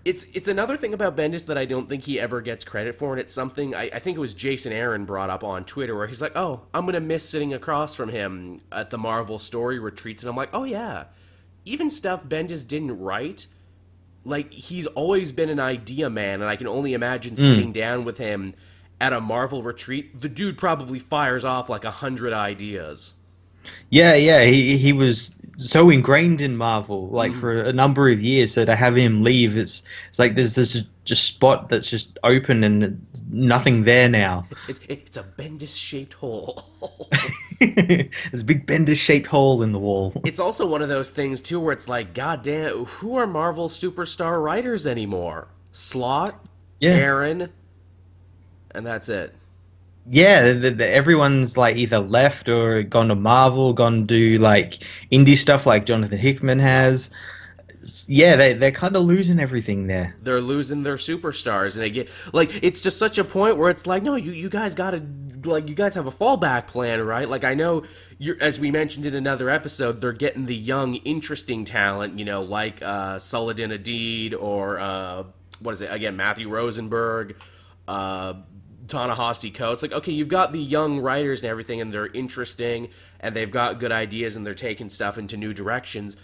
it's 0.06 0.26
it's 0.36 0.48
another 0.48 0.78
thing 0.78 0.94
about 0.94 1.18
Bendis 1.18 1.48
that 1.48 1.58
I 1.58 1.66
don't 1.66 1.90
think 1.90 2.04
he 2.04 2.20
ever 2.20 2.40
gets 2.40 2.64
credit 2.64 2.96
for, 2.96 3.12
and 3.12 3.20
it's 3.20 3.34
something 3.34 3.74
I, 3.74 3.90
I, 3.92 4.00
think 4.00 4.16
it 4.16 4.20
was 4.20 4.36
Jason 4.36 4.72
Aaron 4.72 5.04
brought 5.06 5.32
up 5.32 5.44
on 5.44 5.66
Twitter 5.66 5.96
where 5.96 6.06
he's 6.06 6.22
like, 6.22 6.34
"Oh, 6.36 6.62
I'm 6.76 6.86
gonna 6.86 7.00
miss 7.00 7.28
sitting 7.28 7.56
across 7.56 7.96
from 7.96 8.10
him 8.10 8.62
at 8.72 8.92
the 8.92 9.00
Marvel 9.00 9.40
story 9.40 9.80
retreats," 9.80 10.22
and 10.22 10.30
I'm 10.30 10.36
like, 10.36 10.52
"Oh 10.54 10.64
yeah, 10.64 11.06
even 11.66 11.90
stuff 11.90 12.24
Bendis 12.30 12.68
didn't 12.68 13.00
write, 13.00 13.48
like 14.24 14.54
he's 14.54 14.86
always 14.86 15.32
been 15.32 15.50
an 15.50 15.60
idea 15.60 16.08
man, 16.08 16.40
and 16.40 16.50
I 16.50 16.56
can 16.56 16.68
only 16.68 16.94
imagine 16.94 17.36
mm. 17.36 17.40
sitting 17.40 17.72
down 17.72 18.06
with 18.06 18.20
him 18.20 18.54
at 19.02 19.12
a 19.12 19.20
Marvel 19.20 19.64
retreat. 19.64 20.22
The 20.22 20.30
dude 20.30 20.60
probably 20.60 21.00
fires 21.00 21.44
off 21.44 21.68
like 21.68 21.84
a 21.84 21.92
hundred 21.92 22.32
ideas." 22.32 23.16
Yeah, 23.90 24.16
yeah, 24.16 24.44
he 24.44 24.78
he 24.78 24.94
was 24.94 25.40
so 25.58 25.90
ingrained 25.90 26.42
in 26.42 26.58
Marvel, 26.58 27.08
like 27.08 27.32
mm. 27.32 27.40
for 27.40 27.54
a 27.54 27.74
number 27.74 28.10
of 28.10 28.22
years. 28.22 28.54
So 28.54 28.66
to 28.66 28.76
have 28.76 28.96
him 28.96 29.24
leave, 29.24 29.56
it's 29.58 29.84
it's 30.10 30.20
like 30.20 30.36
there's 30.36 30.56
this 30.56 30.84
just 31.06 31.26
spot 31.26 31.70
that's 31.70 31.90
just 31.90 32.18
open 32.24 32.64
and 32.64 33.06
nothing 33.30 33.84
there 33.84 34.10
now. 34.10 34.48
It's 34.68 34.80
it's 34.88 35.18
a 35.18 35.24
Bendis 35.24 35.76
shaped 35.76 36.14
hole. 36.14 36.68
there's 37.60 38.42
a 38.42 38.46
big 38.46 38.66
Bendis 38.66 38.98
shaped 38.98 39.28
hole 39.28 39.62
in 39.64 39.72
the 39.72 39.80
wall. 39.80 40.14
It's 40.26 40.40
also 40.40 40.68
one 40.68 40.82
of 40.82 40.90
those 40.90 41.12
things 41.12 41.42
too, 41.42 41.60
where 41.60 41.72
it's 41.72 41.88
like, 41.88 42.14
God 42.14 42.44
damn, 42.44 42.86
who 42.86 43.16
are 43.16 43.28
Marvel 43.28 43.70
superstar 43.70 44.44
writers 44.44 44.86
anymore? 44.86 45.48
Slott, 45.72 46.46
yeah. 46.80 46.92
Aaron, 46.92 47.50
and 48.72 48.86
that's 48.86 49.08
it 49.08 49.34
yeah, 50.10 50.54
the, 50.54 50.72
the, 50.72 50.88
everyone's 50.88 51.58
like 51.58 51.78
either 51.78 52.00
left 52.00 52.48
or 52.48 52.84
gone 52.84 53.08
to 53.08 53.16
Marvel, 53.16 53.74
gone 53.74 54.06
to 54.08 54.38
like 54.38 54.84
indie 55.12 55.38
stuff 55.38 55.66
like 55.66 55.86
Jonathan 55.86 56.20
Hickman 56.20 56.60
has. 56.60 57.10
Yeah, 58.08 58.36
they 58.36 58.54
they're 58.54 58.72
kind 58.72 58.96
of 58.96 59.04
losing 59.04 59.40
everything 59.40 59.88
there. 59.88 60.16
They're 60.22 60.42
losing 60.42 60.84
their 60.84 60.96
superstars, 60.96 61.74
and 61.74 61.84
they 61.84 61.90
get 61.90 62.10
like 62.34 62.64
it's 62.64 62.82
just 62.82 62.98
such 62.98 63.18
a 63.18 63.24
point 63.24 63.58
where 63.58 63.70
it's 63.70 63.86
like, 63.86 64.02
no, 64.04 64.16
you 64.16 64.32
you 64.32 64.50
guys 64.50 64.74
got 64.74 64.92
to 64.92 65.04
like 65.44 65.70
you 65.70 65.76
guys 65.76 65.94
have 65.94 66.08
a 66.08 66.12
fallback 66.12 66.68
plan, 66.68 67.02
right? 67.02 67.30
Like 67.30 67.44
I 67.44 67.54
know 67.54 67.84
you're 68.18 68.38
as 68.42 68.60
we 68.60 68.72
mentioned 68.72 69.06
in 69.06 69.16
another 69.16 69.50
episode, 69.50 70.02
they're 70.02 70.14
getting 70.14 70.46
the 70.46 70.56
young, 70.56 70.96
interesting 70.96 71.64
talent, 71.64 72.18
you 72.18 72.26
know, 72.26 72.42
like 72.42 72.82
uh, 72.82 73.20
Saladin 73.20 73.72
Ahmed 73.72 74.34
or 74.34 74.80
uh, 74.80 75.24
what 75.60 75.74
is 75.74 75.82
it 75.82 75.92
again, 75.92 76.16
Matthew 76.16 76.50
Rosenberg. 76.50 77.36
Uh, 77.88 78.34
Ta-Nehisi 78.88 79.54
Coates. 79.54 79.84
It's 79.84 79.92
like, 79.92 80.00
okay, 80.00 80.12
you've 80.12 80.28
got 80.28 80.52
the 80.52 80.60
young 80.60 81.00
writers 81.00 81.42
and 81.42 81.50
everything, 81.50 81.82
and 81.82 81.94
they're 81.94 82.08
interesting, 82.08 82.90
and 83.20 83.36
they've 83.36 83.52
got 83.52 83.80
good 83.80 83.92
ideas, 83.92 84.36
and 84.36 84.46
they're 84.46 84.54
taking 84.54 84.90
stuff 84.90 85.18
into 85.18 85.38
new 85.38 85.54
directions. 85.54 86.18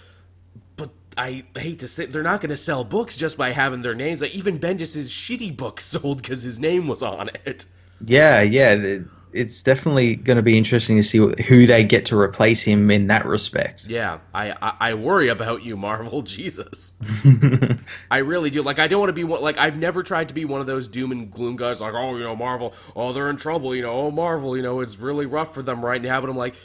But 0.75 0.89
I 1.18 1.44
hate 1.58 1.80
to 1.80 1.88
say, 1.88 2.06
they're 2.06 2.24
not 2.24 2.41
going 2.41 2.50
to 2.50 2.58
sell 2.58 2.84
books 2.84 3.18
just 3.18 3.38
by 3.38 3.51
having 3.51 3.82
their 3.82 3.96
names. 3.96 4.22
Like 4.22 4.36
even 4.36 4.60
Bendis' 4.60 5.08
shitty 5.08 5.56
book 5.56 5.80
sold 5.82 6.22
because 6.22 6.44
his 6.44 6.60
name 6.60 6.88
was 6.88 7.01
on 7.03 7.30
it. 7.46 7.65
Yeah, 8.06 8.41
yeah 8.41 9.00
it's 9.34 9.63
definitely 9.63 10.15
going 10.15 10.38
to 10.38 10.44
be 10.44 10.58
interesting 10.58 10.98
to 10.98 11.03
see 11.03 11.18
who 11.18 11.65
they 11.65 11.84
get 11.84 12.06
to 12.08 12.20
replace 12.20 12.62
him 12.62 12.91
in 12.91 13.08
that 13.08 13.25
respect. 13.25 13.88
Yeah, 13.88 14.20
I 14.33 14.51
I, 14.62 14.75
I 14.79 14.94
worry 14.94 15.29
about 15.29 15.64
you, 15.64 15.77
Marvel. 15.77 16.22
Jesus, 16.31 17.00
I 18.11 18.17
really 18.17 18.50
do. 18.50 18.61
Like, 18.61 18.77
I 18.77 18.89
don't 18.89 19.00
want 19.00 19.07
to 19.07 19.13
be 19.13 19.24
one. 19.24 19.41
Like, 19.41 19.57
I've 19.57 19.77
never 19.77 20.03
tried 20.03 20.27
to 20.27 20.33
be 20.33 20.43
one 20.43 20.59
of 20.59 20.67
those 20.67 20.89
doom 20.89 21.13
and 21.13 21.31
gloom 21.31 21.55
guys. 21.55 21.79
Like, 21.79 21.93
oh, 21.93 22.17
you 22.17 22.24
know, 22.24 22.35
Marvel. 22.35 22.74
Oh, 22.93 23.13
they're 23.13 23.29
in 23.29 23.37
trouble. 23.37 23.74
You 23.74 23.83
know, 23.83 23.91
oh, 23.93 24.11
Marvel. 24.11 24.57
You 24.57 24.63
know, 24.63 24.81
it's 24.81 25.00
really 25.00 25.25
rough 25.25 25.53
for 25.53 25.63
them 25.63 25.83
right 25.83 26.01
now. 26.01 26.19
But 26.19 26.29
I'm 26.29 26.35
like, 26.35 26.55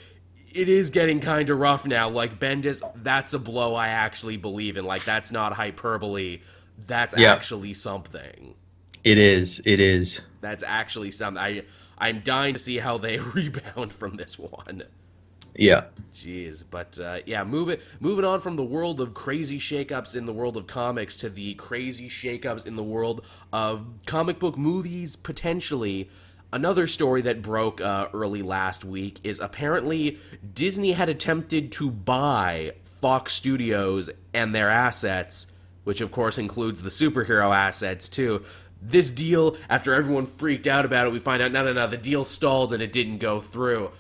it 0.53 0.69
is 0.69 0.91
getting 0.91 1.21
kind 1.21 1.49
of 1.49 1.61
rough 1.61 1.87
now. 1.87 2.09
Like 2.09 2.41
Bendis, 2.41 2.83
that's 2.97 3.33
a 3.33 3.39
blow 3.39 3.77
I 3.77 3.89
actually 3.89 4.37
believe 4.37 4.77
in. 4.77 4.85
Like, 4.85 5.05
that's 5.05 5.31
not 5.31 5.53
hyperbole. 5.53 6.41
That's 6.85 7.17
yeah. 7.17 7.33
actually 7.33 7.75
something. 7.75 8.57
It 9.05 9.17
is. 9.17 9.63
It 9.65 9.79
is. 9.79 10.23
That's 10.41 10.65
actually 10.65 11.13
something. 11.13 11.41
I 11.41 11.63
I'm 11.97 12.23
dying 12.23 12.55
to 12.55 12.61
see 12.61 12.79
how 12.79 12.99
they 12.99 13.19
rebound 13.35 13.93
from 13.93 14.17
this 14.17 14.37
one. 14.37 14.83
Yeah. 15.59 15.85
Jeez, 16.15 16.65
but 16.71 16.99
uh, 16.99 17.19
yeah, 17.27 17.45
move 17.45 17.69
it, 17.69 17.83
moving 18.01 18.25
on 18.25 18.41
from 18.41 18.57
the 18.57 18.65
world 18.65 19.01
of 19.03 19.13
crazy 19.13 19.59
shakeups 19.59 20.17
in 20.17 20.25
the 20.25 20.33
world 20.33 20.57
of 20.57 20.67
comics 20.67 21.15
to 21.17 21.29
the 21.29 21.55
crazy 21.55 22.09
shakeups 22.09 22.67
in 22.67 22.77
the 22.77 22.83
world 22.83 23.23
of 23.53 23.87
comic 24.07 24.39
book 24.39 24.57
movies, 24.57 25.15
potentially. 25.15 26.09
Another 26.53 26.87
story 26.87 27.21
that 27.23 27.43
broke 27.43 27.83
uh, 27.83 28.09
early 28.15 28.41
last 28.41 28.85
week 28.85 29.21
is 29.25 29.41
apparently 29.41 30.19
Disney 30.55 30.93
had 30.93 31.11
attempted 31.11 31.71
to 31.73 31.91
buy 31.91 32.73
Fox 32.85 33.35
Studios 33.35 34.09
and 34.33 34.55
their 34.55 34.71
assets, 34.71 35.53
which 35.85 36.01
of 36.01 36.13
course 36.13 36.39
includes 36.39 36.81
the 36.81 36.89
superhero 36.89 37.55
assets 37.55 38.09
too 38.09 38.43
this 38.83 39.11
deal, 39.11 39.57
after 39.69 39.95
everyone 39.95 40.27
freaked 40.27 40.67
out 40.67 40.85
about 40.85 41.07
it, 41.07 41.13
we 41.13 41.19
find 41.19 41.43
out 41.43 41.51
no, 41.51 41.65
no, 41.65 41.73
no, 41.73 41.89
the 41.89 41.97
deal 41.97 42.25
stalled 42.25 42.73
and 42.73 42.83
it 42.83 42.93
didn't 42.93 43.19
go 43.19 43.41
through. 43.41 43.91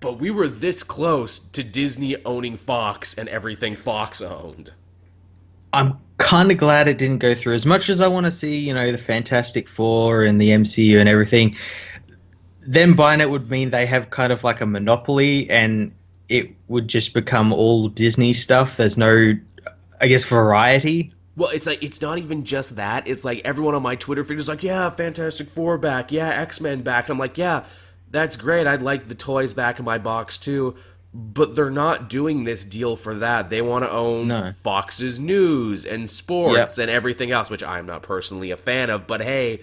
But 0.00 0.18
we 0.20 0.30
were 0.30 0.48
this 0.48 0.82
close 0.82 1.38
to 1.38 1.64
Disney 1.64 2.16
owning 2.24 2.56
Fox 2.56 3.14
and 3.14 3.28
everything 3.28 3.74
Fox 3.74 4.20
owned. 4.20 4.72
I'm 5.72 5.98
kind 6.18 6.50
of 6.50 6.56
glad 6.56 6.88
it 6.88 6.98
didn't 6.98 7.18
go 7.18 7.34
through. 7.34 7.54
As 7.54 7.66
much 7.66 7.88
as 7.90 8.00
I 8.00 8.08
want 8.08 8.26
to 8.26 8.30
see, 8.30 8.58
you 8.58 8.72
know, 8.72 8.92
the 8.92 8.98
Fantastic 8.98 9.68
Four 9.68 10.22
and 10.22 10.40
the 10.40 10.50
MCU 10.50 10.98
and 11.00 11.08
everything, 11.08 11.56
them 12.60 12.94
buying 12.94 13.20
it 13.20 13.28
would 13.28 13.50
mean 13.50 13.70
they 13.70 13.86
have 13.86 14.10
kind 14.10 14.32
of 14.32 14.44
like 14.44 14.60
a 14.60 14.66
monopoly 14.66 15.50
and 15.50 15.92
it 16.28 16.50
would 16.68 16.88
just 16.88 17.12
become 17.12 17.52
all 17.52 17.88
Disney 17.88 18.32
stuff. 18.32 18.76
There's 18.76 18.96
no, 18.96 19.34
I 20.00 20.06
guess, 20.06 20.24
variety 20.24 21.12
well, 21.38 21.50
it's 21.50 21.66
like 21.66 21.84
it's 21.84 22.02
not 22.02 22.18
even 22.18 22.44
just 22.44 22.74
that. 22.76 23.06
It's 23.06 23.24
like 23.24 23.42
everyone 23.44 23.76
on 23.76 23.82
my 23.82 23.94
Twitter 23.94 24.24
feed 24.24 24.40
is 24.40 24.48
like, 24.48 24.64
"Yeah, 24.64 24.90
Fantastic 24.90 25.48
Four 25.48 25.78
back. 25.78 26.10
Yeah, 26.10 26.28
X 26.28 26.60
Men 26.60 26.82
back." 26.82 27.04
And 27.04 27.12
I'm 27.12 27.18
like, 27.18 27.38
"Yeah, 27.38 27.64
that's 28.10 28.36
great. 28.36 28.66
I'd 28.66 28.82
like 28.82 29.08
the 29.08 29.14
toys 29.14 29.54
back 29.54 29.78
in 29.78 29.84
my 29.84 29.98
box 29.98 30.38
too." 30.38 30.76
But 31.14 31.54
they're 31.54 31.70
not 31.70 32.10
doing 32.10 32.44
this 32.44 32.66
deal 32.66 32.94
for 32.94 33.14
that. 33.14 33.48
They 33.48 33.62
want 33.62 33.84
to 33.84 33.90
own 33.90 34.28
no. 34.28 34.52
Fox's 34.62 35.18
news 35.18 35.86
and 35.86 36.08
sports 36.08 36.76
yep. 36.76 36.84
and 36.84 36.90
everything 36.90 37.30
else, 37.30 37.48
which 37.48 37.62
I'm 37.62 37.86
not 37.86 38.02
personally 38.02 38.50
a 38.50 38.58
fan 38.58 38.90
of. 38.90 39.06
But 39.06 39.22
hey, 39.22 39.62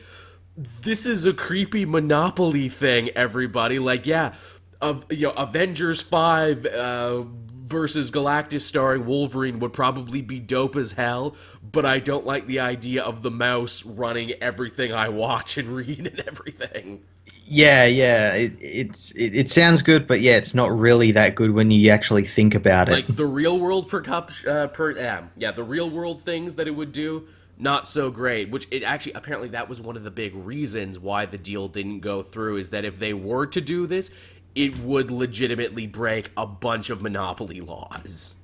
this 0.57 1.05
is 1.05 1.25
a 1.25 1.33
creepy 1.33 1.85
monopoly 1.85 2.67
thing. 2.67 3.09
Everybody, 3.09 3.77
like, 3.77 4.07
yeah, 4.07 4.33
of 4.81 5.05
you 5.11 5.27
know, 5.27 5.33
Avengers 5.33 6.01
Five. 6.01 6.65
Uh, 6.65 7.25
versus 7.65 8.11
Galactus 8.11 8.61
starring 8.61 9.05
Wolverine 9.05 9.59
would 9.59 9.73
probably 9.73 10.21
be 10.21 10.39
dope 10.39 10.75
as 10.75 10.91
hell, 10.91 11.35
but 11.63 11.85
I 11.85 11.99
don't 11.99 12.25
like 12.25 12.45
the 12.45 12.59
idea 12.59 13.03
of 13.03 13.23
the 13.23 13.31
mouse 13.31 13.83
running 13.83 14.31
everything 14.33 14.93
I 14.93 15.09
watch 15.09 15.57
and 15.57 15.69
read 15.69 16.05
and 16.05 16.19
everything. 16.27 17.03
Yeah, 17.47 17.85
yeah, 17.85 18.33
it, 18.33 18.53
it's 18.59 19.11
it, 19.11 19.35
it, 19.35 19.49
sounds 19.51 19.83
good, 19.83 20.07
but 20.07 20.19
yeah, 20.19 20.35
it's 20.35 20.55
not 20.55 20.75
really 20.75 21.11
that 21.11 21.35
good 21.35 21.51
when 21.51 21.69
you 21.69 21.91
actually 21.91 22.25
think 22.25 22.55
about 22.55 22.89
it. 22.89 22.93
Like 22.93 23.15
the 23.15 23.25
real 23.25 23.59
world 23.59 23.87
for 23.87 24.01
cup, 24.01 24.31
uh, 24.47 24.67
per, 24.67 24.91
yeah, 24.91 25.25
yeah, 25.37 25.51
the 25.51 25.63
real 25.63 25.87
world 25.87 26.23
things 26.23 26.55
that 26.55 26.67
it 26.67 26.71
would 26.71 26.91
do, 26.91 27.27
not 27.59 27.87
so 27.87 28.09
great. 28.09 28.49
Which 28.49 28.67
it 28.71 28.81
actually 28.81 29.13
apparently 29.13 29.49
that 29.49 29.69
was 29.69 29.79
one 29.79 29.95
of 29.95 30.03
the 30.03 30.09
big 30.09 30.33
reasons 30.33 30.97
why 30.97 31.27
the 31.27 31.37
deal 31.37 31.67
didn't 31.67 31.99
go 31.99 32.23
through. 32.23 32.57
Is 32.57 32.71
that 32.71 32.83
if 32.83 32.97
they 32.97 33.13
were 33.13 33.45
to 33.45 33.61
do 33.61 33.85
this, 33.85 34.09
it 34.55 34.75
would 34.79 35.11
legitimately 35.11 35.85
break 35.85 36.31
a 36.35 36.47
bunch 36.47 36.89
of 36.89 37.03
monopoly 37.03 37.61
laws. 37.61 38.35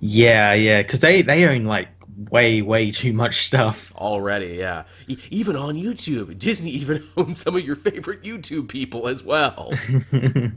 Yeah, 0.00 0.54
yeah, 0.54 0.82
because 0.82 0.98
they 0.98 1.22
they 1.22 1.46
own 1.46 1.66
like 1.66 1.88
way, 2.28 2.62
way 2.62 2.90
too 2.90 3.12
much 3.12 3.46
stuff. 3.46 3.92
Already, 3.96 4.56
yeah. 4.56 4.84
E- 5.08 5.16
even 5.30 5.56
on 5.56 5.76
YouTube. 5.76 6.38
Disney 6.38 6.70
even 6.80 7.08
owns 7.16 7.40
some 7.40 7.56
of 7.56 7.64
your 7.64 7.76
favorite 7.76 8.22
YouTube 8.22 8.68
people 8.68 9.08
as 9.08 9.22
well. 9.22 9.72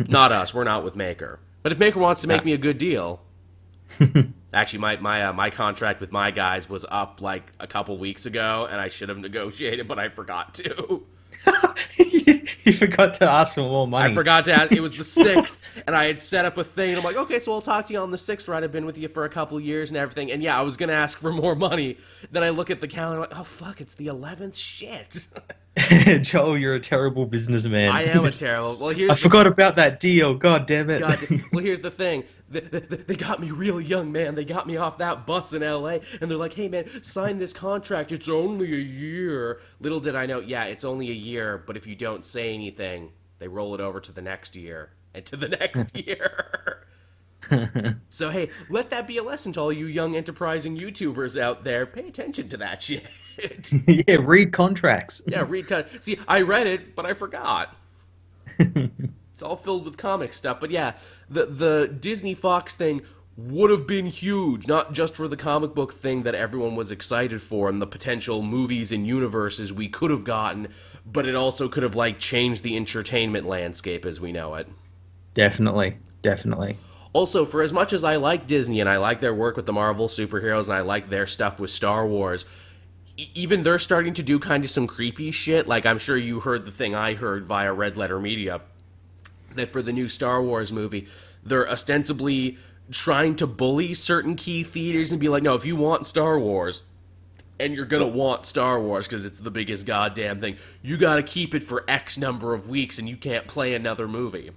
not 0.07 0.31
us. 0.31 0.53
We're 0.53 0.63
not 0.63 0.83
with 0.83 0.95
Maker. 0.95 1.39
But 1.61 1.71
if 1.71 1.79
Maker 1.79 1.99
wants 1.99 2.21
to 2.21 2.27
make 2.27 2.43
me 2.43 2.51
a 2.53 2.57
good 2.57 2.77
deal. 2.77 3.21
Actually, 4.53 4.79
my 4.79 4.97
my 4.97 5.25
uh, 5.25 5.33
my 5.33 5.49
contract 5.49 6.01
with 6.01 6.11
my 6.11 6.29
guys 6.31 6.69
was 6.69 6.85
up 6.89 7.21
like 7.21 7.51
a 7.59 7.67
couple 7.67 7.97
weeks 7.97 8.25
ago, 8.25 8.67
and 8.69 8.79
I 8.79 8.89
should 8.89 9.09
have 9.09 9.17
negotiated, 9.17 9.87
but 9.87 9.97
I 9.97 10.09
forgot 10.09 10.53
to. 10.55 11.03
you 11.97 12.73
forgot 12.73 13.15
to 13.15 13.29
ask 13.29 13.53
for 13.55 13.61
more 13.61 13.87
money. 13.87 14.11
I 14.11 14.15
forgot 14.15 14.45
to 14.45 14.53
ask. 14.53 14.71
It 14.71 14.79
was 14.81 14.97
the 14.97 15.03
sixth, 15.03 15.61
and 15.87 15.95
I 15.95 16.05
had 16.05 16.19
set 16.19 16.45
up 16.45 16.57
a 16.57 16.63
thing. 16.63 16.95
I'm 16.95 17.03
like, 17.03 17.15
okay, 17.15 17.39
so 17.39 17.51
I'll 17.53 17.61
talk 17.61 17.87
to 17.87 17.93
you 17.93 17.99
on 17.99 18.11
the 18.11 18.17
sixth. 18.17 18.47
Right, 18.47 18.63
I've 18.63 18.71
been 18.71 18.85
with 18.85 18.97
you 18.97 19.07
for 19.07 19.25
a 19.25 19.29
couple 19.29 19.59
years 19.59 19.89
and 19.89 19.97
everything. 19.97 20.31
And 20.31 20.41
yeah, 20.41 20.57
I 20.57 20.61
was 20.61 20.77
gonna 20.77 20.93
ask 20.93 21.17
for 21.17 21.31
more 21.31 21.55
money. 21.55 21.97
Then 22.31 22.43
I 22.43 22.49
look 22.49 22.69
at 22.69 22.81
the 22.81 22.87
calendar, 22.87 23.21
like, 23.21 23.37
oh 23.37 23.43
fuck, 23.43 23.81
it's 23.81 23.95
the 23.95 24.07
eleventh. 24.07 24.55
Shit. 24.55 25.27
Joel, 26.21 26.57
you're 26.57 26.75
a 26.75 26.79
terrible 26.79 27.25
businessman. 27.25 27.91
I 27.91 28.03
am 28.03 28.25
a 28.25 28.31
terrible. 28.31 28.77
Well, 28.77 28.89
here's 28.93 29.11
I 29.11 29.15
forgot 29.15 29.47
about 29.47 29.75
that 29.77 29.99
deal. 29.99 30.35
God 30.35 30.67
damn 30.67 30.89
it. 30.89 30.99
God, 30.99 31.27
well, 31.51 31.63
here's 31.63 31.81
the 31.81 31.91
thing. 31.91 32.23
They, 32.53 32.59
they, 32.61 32.97
they, 32.97 33.15
got 33.15 33.39
me 33.41 33.51
real 33.51 33.81
young, 33.81 34.11
man. 34.11 34.35
They 34.35 34.45
got 34.45 34.67
me 34.67 34.77
off 34.77 34.99
that 34.99 35.25
bus 35.25 35.53
in 35.53 35.63
L.A. 35.63 36.01
and 36.21 36.29
they're 36.29 36.37
like, 36.37 36.53
"Hey, 36.53 36.69
man, 36.69 37.03
sign 37.03 37.39
this 37.39 37.53
contract. 37.53 38.11
It's 38.11 38.29
only 38.29 38.73
a 38.73 38.77
year." 38.77 39.59
Little 39.79 39.99
did 39.99 40.15
I 40.15 40.25
know, 40.25 40.39
yeah, 40.39 40.65
it's 40.65 40.83
only 40.83 41.09
a 41.09 41.13
year. 41.13 41.57
But 41.57 41.77
if 41.77 41.87
you 41.87 41.95
don't 41.95 42.23
say 42.23 42.53
anything, 42.53 43.11
they 43.39 43.47
roll 43.47 43.75
it 43.75 43.81
over 43.81 43.99
to 43.99 44.11
the 44.11 44.21
next 44.21 44.55
year 44.55 44.91
and 45.13 45.25
to 45.25 45.35
the 45.35 45.47
next 45.59 45.95
year. 46.07 46.85
so 48.09 48.29
hey, 48.29 48.49
let 48.69 48.89
that 48.91 49.05
be 49.07 49.17
a 49.17 49.23
lesson 49.23 49.51
to 49.53 49.59
all 49.59 49.73
you 49.73 49.85
young 49.85 50.15
enterprising 50.15 50.77
YouTubers 50.77 51.39
out 51.39 51.63
there. 51.63 51.85
Pay 51.85 52.07
attention 52.07 52.49
to 52.49 52.57
that 52.57 52.81
shit. 52.81 53.03
yeah, 53.87 54.17
read 54.21 54.53
contracts. 54.53 55.21
yeah, 55.27 55.43
read 55.47 55.67
con- 55.67 55.85
See, 56.01 56.17
I 56.27 56.41
read 56.41 56.67
it, 56.67 56.95
but 56.95 57.05
I 57.05 57.13
forgot. 57.13 57.75
It's 59.33 59.41
all 59.41 59.55
filled 59.55 59.83
with 59.83 59.97
comic 59.97 60.31
stuff, 60.31 60.59
but 60.59 60.69
yeah, 60.69 60.93
the 61.27 61.47
the 61.47 61.87
Disney 61.87 62.35
Fox 62.35 62.75
thing 62.75 63.01
would 63.35 63.71
have 63.71 63.87
been 63.87 64.05
huge, 64.05 64.67
not 64.67 64.93
just 64.93 65.15
for 65.15 65.27
the 65.27 65.35
comic 65.35 65.73
book 65.73 65.91
thing 65.91 66.21
that 66.21 66.35
everyone 66.35 66.75
was 66.75 66.91
excited 66.91 67.41
for 67.41 67.67
and 67.67 67.81
the 67.81 67.87
potential 67.87 68.43
movies 68.43 68.91
and 68.91 69.07
universes 69.07 69.73
we 69.73 69.89
could 69.89 70.11
have 70.11 70.23
gotten, 70.23 70.67
but 71.03 71.25
it 71.25 71.33
also 71.33 71.67
could 71.67 71.81
have 71.81 71.95
like 71.95 72.19
changed 72.19 72.61
the 72.61 72.77
entertainment 72.77 73.47
landscape 73.47 74.05
as 74.05 74.21
we 74.21 74.31
know 74.31 74.53
it. 74.53 74.67
Definitely, 75.33 75.97
definitely. 76.21 76.77
Also, 77.11 77.43
for 77.43 77.63
as 77.63 77.73
much 77.73 77.91
as 77.91 78.03
I 78.03 78.17
like 78.17 78.45
Disney 78.45 78.81
and 78.81 78.89
I 78.89 78.97
like 78.97 79.19
their 79.19 79.33
work 79.33 79.55
with 79.55 79.65
the 79.65 79.73
Marvel 79.73 80.07
superheroes 80.07 80.65
and 80.65 80.73
I 80.73 80.81
like 80.81 81.09
their 81.09 81.25
stuff 81.25 81.59
with 81.59 81.71
Star 81.71 82.05
Wars, 82.05 82.45
even 83.33 83.63
they're 83.63 83.79
starting 83.79 84.13
to 84.13 84.23
do 84.23 84.37
kind 84.37 84.63
of 84.63 84.69
some 84.69 84.85
creepy 84.85 85.31
shit. 85.31 85.67
Like 85.67 85.87
I'm 85.87 85.97
sure 85.97 86.17
you 86.17 86.39
heard 86.39 86.65
the 86.65 86.71
thing 86.71 86.93
I 86.93 87.15
heard 87.15 87.45
via 87.45 87.73
Red 87.73 87.97
Letter 87.97 88.19
Media 88.19 88.61
that 89.55 89.69
for 89.69 89.81
the 89.81 89.93
new 89.93 90.09
Star 90.09 90.41
Wars 90.41 90.71
movie, 90.71 91.07
they're 91.43 91.69
ostensibly 91.69 92.57
trying 92.91 93.35
to 93.37 93.47
bully 93.47 93.93
certain 93.93 94.35
key 94.35 94.63
theaters 94.63 95.11
and 95.11 95.19
be 95.19 95.29
like, 95.29 95.43
no, 95.43 95.55
if 95.55 95.65
you 95.65 95.75
want 95.75 96.05
Star 96.05 96.39
Wars, 96.39 96.83
and 97.59 97.73
you're 97.73 97.85
gonna 97.85 98.07
want 98.07 98.45
Star 98.45 98.79
Wars 98.79 99.07
because 99.07 99.25
it's 99.25 99.39
the 99.39 99.51
biggest 99.51 99.85
goddamn 99.85 100.41
thing, 100.41 100.57
you 100.81 100.97
gotta 100.97 101.23
keep 101.23 101.55
it 101.55 101.63
for 101.63 101.85
X 101.87 102.17
number 102.17 102.53
of 102.53 102.67
weeks 102.67 102.99
and 102.99 103.07
you 103.07 103.15
can't 103.15 103.47
play 103.47 103.73
another 103.73 104.07
movie. 104.07 104.51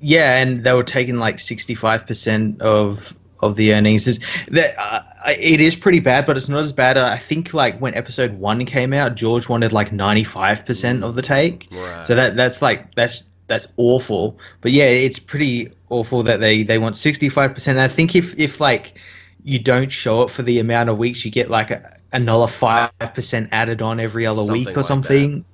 Yeah, 0.00 0.36
and 0.36 0.62
they 0.62 0.72
were 0.72 0.84
taking 0.84 1.16
like 1.16 1.38
sixty 1.38 1.74
five 1.74 2.06
percent 2.06 2.62
of 2.62 3.16
of 3.40 3.56
the 3.56 3.74
earnings. 3.74 4.18
That 4.48 4.74
uh, 4.78 5.02
it 5.26 5.60
is 5.60 5.74
pretty 5.74 6.00
bad, 6.00 6.26
but 6.26 6.36
it's 6.36 6.48
not 6.48 6.60
as 6.60 6.72
bad. 6.72 6.96
I 6.96 7.16
think 7.16 7.54
like 7.54 7.80
when 7.80 7.94
episode 7.94 8.38
one 8.38 8.64
came 8.64 8.92
out, 8.92 9.16
George 9.16 9.48
wanted 9.48 9.72
like 9.72 9.92
ninety 9.92 10.24
five 10.24 10.64
percent 10.64 11.02
of 11.02 11.14
the 11.14 11.22
take. 11.22 11.68
Right. 11.72 12.06
So 12.06 12.14
that 12.14 12.36
that's 12.36 12.62
like 12.62 12.94
that's 12.94 13.24
that's 13.48 13.72
awful. 13.76 14.38
But 14.60 14.72
yeah, 14.72 14.84
it's 14.84 15.18
pretty 15.18 15.72
awful 15.90 16.22
that 16.24 16.40
they 16.40 16.62
they 16.62 16.78
want 16.78 16.94
sixty 16.94 17.28
five 17.28 17.54
percent. 17.54 17.78
I 17.78 17.88
think 17.88 18.14
if 18.14 18.38
if 18.38 18.60
like 18.60 18.94
you 19.42 19.58
don't 19.58 19.90
show 19.90 20.22
it 20.22 20.30
for 20.30 20.42
the 20.42 20.60
amount 20.60 20.90
of 20.90 20.98
weeks, 20.98 21.24
you 21.24 21.30
get 21.30 21.50
like 21.50 21.70
a, 21.70 21.98
another 22.12 22.46
five 22.46 22.92
percent 23.14 23.48
added 23.52 23.82
on 23.82 23.98
every 23.98 24.26
other 24.26 24.44
Something 24.44 24.52
week 24.52 24.68
or 24.68 24.80
like 24.80 24.86
something. 24.86 25.44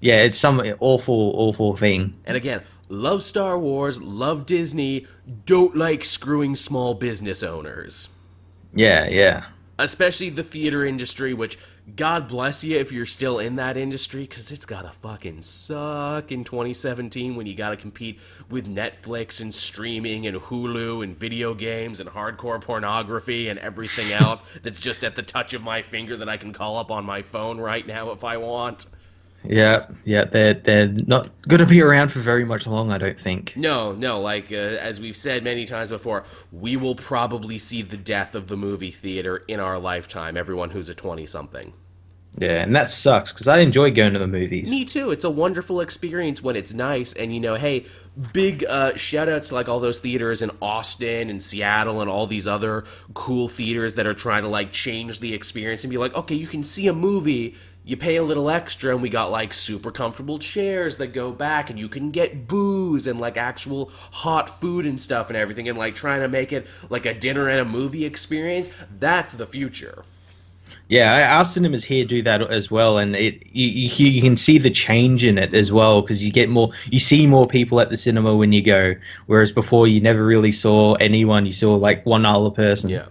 Yeah, 0.00 0.22
it's 0.22 0.38
some 0.38 0.60
awful 0.80 1.32
awful 1.36 1.74
thing. 1.76 2.14
And 2.26 2.36
again, 2.36 2.62
love 2.88 3.22
Star 3.22 3.58
Wars, 3.58 4.02
love 4.02 4.44
Disney, 4.44 5.06
don't 5.46 5.76
like 5.76 6.04
screwing 6.04 6.56
small 6.56 6.94
business 6.94 7.42
owners. 7.42 8.10
Yeah, 8.74 9.08
yeah. 9.08 9.46
Especially 9.78 10.30
the 10.30 10.42
theater 10.42 10.84
industry, 10.84 11.32
which 11.34 11.58
God 11.94 12.26
bless 12.26 12.64
you 12.64 12.78
if 12.78 12.90
you're 12.90 13.06
still 13.06 13.38
in 13.38 13.54
that 13.54 13.76
industry, 13.76 14.22
because 14.22 14.50
it's 14.50 14.66
gotta 14.66 14.90
fucking 15.02 15.42
suck 15.42 16.32
in 16.32 16.42
2017 16.42 17.36
when 17.36 17.46
you 17.46 17.54
gotta 17.54 17.76
compete 17.76 18.18
with 18.50 18.66
Netflix 18.66 19.40
and 19.40 19.54
streaming 19.54 20.26
and 20.26 20.36
Hulu 20.36 21.04
and 21.04 21.16
video 21.16 21.54
games 21.54 22.00
and 22.00 22.10
hardcore 22.10 22.60
pornography 22.60 23.48
and 23.48 23.60
everything 23.60 24.10
else 24.20 24.42
that's 24.64 24.80
just 24.80 25.04
at 25.04 25.14
the 25.14 25.22
touch 25.22 25.54
of 25.54 25.62
my 25.62 25.80
finger 25.80 26.16
that 26.16 26.28
I 26.28 26.36
can 26.36 26.52
call 26.52 26.76
up 26.76 26.90
on 26.90 27.04
my 27.04 27.22
phone 27.22 27.60
right 27.60 27.86
now 27.86 28.10
if 28.10 28.24
I 28.24 28.36
want. 28.38 28.86
Yeah, 29.48 29.86
yeah, 30.04 30.24
they're 30.24 30.54
they're 30.54 30.88
not 30.88 31.30
going 31.46 31.60
to 31.60 31.66
be 31.66 31.82
around 31.82 32.10
for 32.10 32.18
very 32.18 32.44
much 32.44 32.66
long, 32.66 32.92
I 32.92 32.98
don't 32.98 33.18
think. 33.18 33.54
No, 33.56 33.92
no, 33.92 34.20
like 34.20 34.52
uh, 34.52 34.56
as 34.56 35.00
we've 35.00 35.16
said 35.16 35.44
many 35.44 35.66
times 35.66 35.90
before, 35.90 36.24
we 36.52 36.76
will 36.76 36.94
probably 36.94 37.58
see 37.58 37.82
the 37.82 37.96
death 37.96 38.34
of 38.34 38.48
the 38.48 38.56
movie 38.56 38.90
theater 38.90 39.38
in 39.48 39.60
our 39.60 39.78
lifetime. 39.78 40.36
Everyone 40.36 40.70
who's 40.70 40.88
a 40.88 40.94
twenty-something. 40.94 41.72
Yeah, 42.38 42.62
and 42.62 42.76
that 42.76 42.90
sucks 42.90 43.32
because 43.32 43.48
I 43.48 43.60
enjoy 43.60 43.92
going 43.92 44.12
to 44.12 44.18
the 44.18 44.26
movies. 44.26 44.68
Me 44.68 44.84
too. 44.84 45.10
It's 45.10 45.24
a 45.24 45.30
wonderful 45.30 45.80
experience 45.80 46.42
when 46.42 46.54
it's 46.54 46.74
nice, 46.74 47.14
and 47.14 47.32
you 47.32 47.40
know, 47.40 47.54
hey, 47.54 47.86
big 48.34 48.62
uh, 48.64 48.94
shout 48.96 49.28
outs 49.28 49.48
to 49.48 49.54
like 49.54 49.70
all 49.70 49.80
those 49.80 50.00
theaters 50.00 50.42
in 50.42 50.50
Austin 50.60 51.30
and 51.30 51.42
Seattle 51.42 52.02
and 52.02 52.10
all 52.10 52.26
these 52.26 52.46
other 52.46 52.84
cool 53.14 53.48
theaters 53.48 53.94
that 53.94 54.06
are 54.06 54.12
trying 54.12 54.42
to 54.42 54.50
like 54.50 54.70
change 54.70 55.20
the 55.20 55.32
experience 55.32 55.82
and 55.82 55.90
be 55.90 55.96
like, 55.96 56.14
okay, 56.14 56.34
you 56.34 56.46
can 56.46 56.62
see 56.62 56.88
a 56.88 56.92
movie 56.92 57.54
you 57.86 57.96
pay 57.96 58.16
a 58.16 58.22
little 58.22 58.50
extra 58.50 58.92
and 58.92 59.00
we 59.00 59.08
got 59.08 59.30
like 59.30 59.54
super 59.54 59.92
comfortable 59.92 60.38
chairs 60.40 60.96
that 60.96 61.14
go 61.14 61.30
back 61.30 61.70
and 61.70 61.78
you 61.78 61.88
can 61.88 62.10
get 62.10 62.48
booze 62.48 63.06
and 63.06 63.18
like 63.20 63.36
actual 63.36 63.90
hot 64.10 64.60
food 64.60 64.84
and 64.84 65.00
stuff 65.00 65.28
and 65.30 65.36
everything 65.36 65.68
and 65.68 65.78
like 65.78 65.94
trying 65.94 66.20
to 66.20 66.28
make 66.28 66.52
it 66.52 66.66
like 66.90 67.06
a 67.06 67.14
dinner 67.14 67.48
and 67.48 67.60
a 67.60 67.64
movie 67.64 68.04
experience 68.04 68.68
that's 68.98 69.34
the 69.34 69.46
future 69.46 70.04
Yeah, 70.88 71.36
our 71.36 71.44
cinemas 71.44 71.82
here 71.84 72.04
do 72.04 72.22
that 72.22 72.42
as 72.48 72.70
well, 72.70 72.98
and 72.98 73.16
it 73.16 73.42
you, 73.52 73.68
you, 73.68 74.06
you 74.06 74.22
can 74.22 74.36
see 74.36 74.58
the 74.58 74.70
change 74.70 75.24
in 75.24 75.36
it 75.36 75.52
as 75.52 75.72
well 75.72 76.00
because 76.00 76.24
you 76.24 76.32
get 76.32 76.48
more, 76.48 76.70
you 76.90 77.00
see 77.00 77.26
more 77.26 77.48
people 77.48 77.80
at 77.80 77.90
the 77.90 77.96
cinema 77.96 78.36
when 78.36 78.52
you 78.52 78.62
go, 78.62 78.94
whereas 79.26 79.50
before 79.50 79.88
you 79.88 80.00
never 80.00 80.24
really 80.24 80.52
saw 80.52 80.94
anyone. 80.94 81.44
You 81.44 81.52
saw 81.52 81.74
like 81.74 82.06
one 82.06 82.24
other 82.24 82.50
person. 82.50 82.90
yeah 82.90 83.06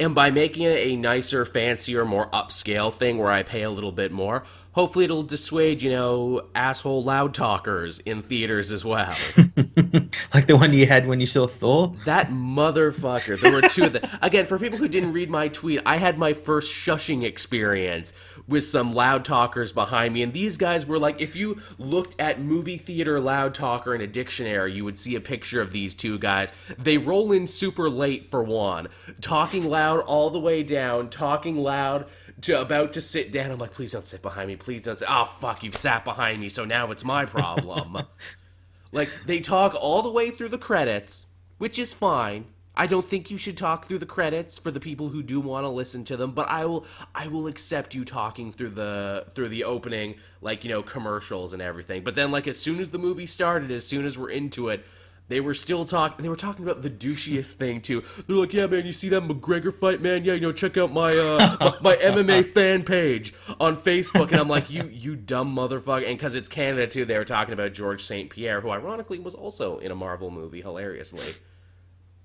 and 0.00 0.14
by 0.14 0.30
making 0.30 0.62
it 0.62 0.78
a 0.78 0.96
nicer 0.96 1.44
fancier 1.44 2.04
more 2.04 2.28
upscale 2.30 2.92
thing 2.92 3.18
where 3.18 3.30
i 3.30 3.42
pay 3.42 3.62
a 3.62 3.70
little 3.70 3.92
bit 3.92 4.12
more 4.12 4.44
hopefully 4.72 5.04
it'll 5.04 5.22
dissuade 5.22 5.82
you 5.82 5.90
know 5.90 6.46
asshole 6.54 7.02
loud 7.02 7.34
talkers 7.34 7.98
in 8.00 8.22
theaters 8.22 8.72
as 8.72 8.84
well 8.84 9.14
like 10.34 10.46
the 10.46 10.56
one 10.56 10.72
you 10.72 10.86
had 10.86 11.06
when 11.06 11.20
you 11.20 11.26
saw 11.26 11.46
Thor. 11.46 11.94
That 12.04 12.30
motherfucker. 12.30 13.40
There 13.40 13.52
were 13.52 13.62
two 13.62 13.84
of 13.84 13.92
them. 13.92 14.02
Again, 14.22 14.46
for 14.46 14.58
people 14.58 14.78
who 14.78 14.88
didn't 14.88 15.12
read 15.12 15.30
my 15.30 15.48
tweet, 15.48 15.80
I 15.86 15.96
had 15.96 16.18
my 16.18 16.32
first 16.32 16.72
shushing 16.72 17.24
experience 17.24 18.12
with 18.46 18.64
some 18.64 18.92
loud 18.92 19.24
talkers 19.24 19.72
behind 19.72 20.14
me. 20.14 20.22
And 20.22 20.32
these 20.32 20.56
guys 20.56 20.86
were 20.86 20.98
like, 20.98 21.20
if 21.20 21.34
you 21.34 21.60
looked 21.78 22.20
at 22.20 22.40
movie 22.40 22.76
theater 22.76 23.18
loud 23.20 23.54
talker 23.54 23.94
in 23.94 24.00
a 24.00 24.06
dictionary, 24.06 24.72
you 24.72 24.84
would 24.84 24.98
see 24.98 25.14
a 25.14 25.20
picture 25.20 25.60
of 25.60 25.72
these 25.72 25.94
two 25.94 26.18
guys. 26.18 26.52
They 26.78 26.98
roll 26.98 27.32
in 27.32 27.46
super 27.46 27.88
late 27.88 28.26
for 28.26 28.42
one, 28.42 28.88
talking 29.20 29.64
loud 29.68 30.00
all 30.00 30.30
the 30.30 30.40
way 30.40 30.62
down, 30.62 31.10
talking 31.10 31.56
loud. 31.56 32.06
To 32.42 32.60
about 32.60 32.94
to 32.94 33.00
sit 33.00 33.30
down, 33.30 33.52
I'm 33.52 33.58
like, 33.58 33.72
please 33.72 33.92
don't 33.92 34.06
sit 34.06 34.20
behind 34.20 34.48
me. 34.48 34.56
Please 34.56 34.82
don't 34.82 34.98
sit. 34.98 35.08
Oh 35.08 35.24
fuck, 35.24 35.62
you've 35.62 35.76
sat 35.76 36.04
behind 36.04 36.40
me, 36.40 36.48
so 36.48 36.64
now 36.64 36.90
it's 36.90 37.04
my 37.04 37.24
problem. 37.24 37.96
Like 38.94 39.10
they 39.26 39.40
talk 39.40 39.74
all 39.74 40.02
the 40.02 40.10
way 40.10 40.30
through 40.30 40.50
the 40.50 40.58
credits, 40.58 41.26
which 41.58 41.78
is 41.78 41.92
fine. 41.92 42.46
I 42.76 42.86
don't 42.86 43.06
think 43.06 43.30
you 43.30 43.38
should 43.38 43.56
talk 43.56 43.86
through 43.86 43.98
the 43.98 44.06
credits 44.06 44.58
for 44.58 44.70
the 44.70 44.80
people 44.80 45.08
who 45.08 45.22
do 45.22 45.40
want 45.40 45.64
to 45.64 45.68
listen 45.68 46.04
to 46.04 46.16
them, 46.16 46.32
but 46.32 46.48
I 46.48 46.66
will 46.66 46.84
I 47.14 47.28
will 47.28 47.46
accept 47.46 47.94
you 47.94 48.04
talking 48.04 48.52
through 48.52 48.70
the 48.70 49.26
through 49.34 49.50
the 49.50 49.64
opening 49.64 50.16
like, 50.40 50.64
you 50.64 50.70
know, 50.70 50.82
commercials 50.82 51.52
and 51.52 51.62
everything. 51.62 52.02
But 52.02 52.14
then 52.14 52.30
like 52.30 52.48
as 52.48 52.58
soon 52.58 52.80
as 52.80 52.90
the 52.90 52.98
movie 52.98 53.26
started, 53.26 53.70
as 53.70 53.86
soon 53.86 54.04
as 54.04 54.18
we're 54.18 54.30
into 54.30 54.70
it, 54.70 54.84
they 55.28 55.40
were 55.40 55.54
still 55.54 55.84
talking. 55.84 56.22
They 56.22 56.28
were 56.28 56.36
talking 56.36 56.64
about 56.64 56.82
the 56.82 56.90
douchiest 56.90 57.52
thing 57.52 57.80
too. 57.80 58.02
They're 58.26 58.36
like, 58.36 58.52
"Yeah, 58.52 58.66
man, 58.66 58.84
you 58.84 58.92
see 58.92 59.08
that 59.08 59.22
McGregor 59.22 59.72
fight, 59.72 60.02
man? 60.02 60.22
Yeah, 60.24 60.34
you 60.34 60.40
know, 60.40 60.52
check 60.52 60.76
out 60.76 60.92
my 60.92 61.16
uh, 61.16 61.56
my, 61.80 61.94
my 61.94 61.96
MMA 62.02 62.44
fan 62.44 62.82
page 62.82 63.32
on 63.58 63.76
Facebook." 63.78 64.32
And 64.32 64.40
I'm 64.40 64.48
like, 64.48 64.68
"You 64.68 64.86
you 64.88 65.16
dumb 65.16 65.54
motherfucker!" 65.54 66.06
And 66.06 66.18
because 66.18 66.34
it's 66.34 66.50
Canada 66.50 66.86
too, 66.86 67.06
they 67.06 67.16
were 67.16 67.24
talking 67.24 67.54
about 67.54 67.72
George 67.72 68.02
St. 68.02 68.28
Pierre, 68.28 68.60
who 68.60 68.68
ironically 68.70 69.18
was 69.18 69.34
also 69.34 69.78
in 69.78 69.90
a 69.90 69.94
Marvel 69.94 70.30
movie, 70.30 70.60
hilariously. 70.60 71.34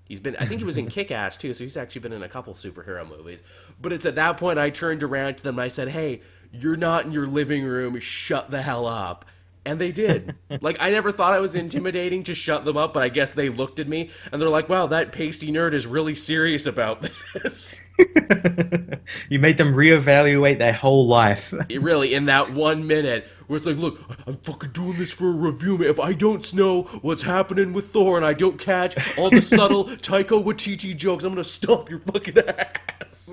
He's 0.10 0.19
been, 0.19 0.36
I 0.38 0.45
think 0.45 0.60
he 0.60 0.65
was 0.65 0.78
in 0.78 0.88
Kick 0.89 1.12
Ass 1.12 1.38
too, 1.38 1.54
so 1.54 1.63
he's 1.63 1.78
actually 1.78 2.02
been 2.02 2.12
in 2.12 2.24
a 2.24 2.28
couple 2.28 2.54
superhero 2.54 3.08
movies. 3.08 3.43
But 3.82 3.93
it's 3.93 4.06
at 4.06 4.15
that 4.15 4.36
point 4.36 4.60
I 4.60 4.72
turned 4.72 5.04
around 5.04 5.38
to 5.38 5.43
them 5.43 5.58
and 5.58 5.63
I 5.63 5.69
said, 5.69 5.89
hey, 5.89 6.22
you're 6.52 6.76
not 6.76 7.06
in 7.06 7.12
your 7.12 7.28
living 7.28 7.63
room, 7.63 7.98
shut 8.00 8.52
the 8.52 8.62
hell 8.62 8.88
up. 8.88 9.24
And 9.65 9.80
they 9.80 9.91
did. 9.91 10.36
like, 10.62 10.78
I 10.80 10.89
never 10.89 11.12
thought 11.12 11.34
I 11.34 11.39
was 11.39 11.56
intimidating 11.56 12.24
to 12.24 12.34
shut 12.34 12.65
them 12.65 12.78
up, 12.78 12.93
but 12.93 13.04
I 13.04 13.10
guess 13.10 13.32
they 13.32 13.50
looked 13.50 13.80
at 13.80 13.88
me 13.88 14.10
and 14.32 14.41
they're 14.41 14.50
like, 14.50 14.69
wow, 14.69 14.88
that 14.88 15.12
pasty 15.12 15.52
nerd 15.52 15.74
is 15.74 15.86
really 15.86 16.15
serious 16.15 16.65
about 16.65 17.10
this. 17.34 17.86
you 19.30 19.39
made 19.39 19.58
them 19.58 19.74
reevaluate 19.74 20.60
their 20.60 20.74
whole 20.74 21.08
life. 21.08 21.54
It 21.69 21.82
really, 21.82 22.15
in 22.15 22.26
that 22.26 22.52
one 22.52 22.88
minute, 22.88 23.28
where 23.48 23.58
it's 23.58 23.65
like, 23.65 23.78
look, 23.78 24.00
I'm 24.26 24.38
fucking 24.38 24.72
doing 24.72 24.98
this 24.98 25.12
for 25.12 25.28
a 25.28 25.32
review, 25.32 25.78
man. 25.78 25.89
If 25.89 26.00
I 26.00 26.13
don't 26.13 26.52
know 26.54 26.84
what's 27.02 27.22
happening 27.22 27.74
with 27.74 27.91
Thor 27.91 28.17
and 28.17 28.26
I 28.26 28.34
don't 28.34 28.60
catch 28.60 29.17
all 29.19 29.30
the 29.30 29.41
subtle 29.41 29.86
Taika 29.86 30.43
Waititi 30.43 30.95
jokes, 30.95 31.24
I'm 31.24 31.34
gonna 31.34 31.43
stomp 31.43 31.89
your 31.89 32.00
fucking 32.00 32.38
ass. 32.39 33.32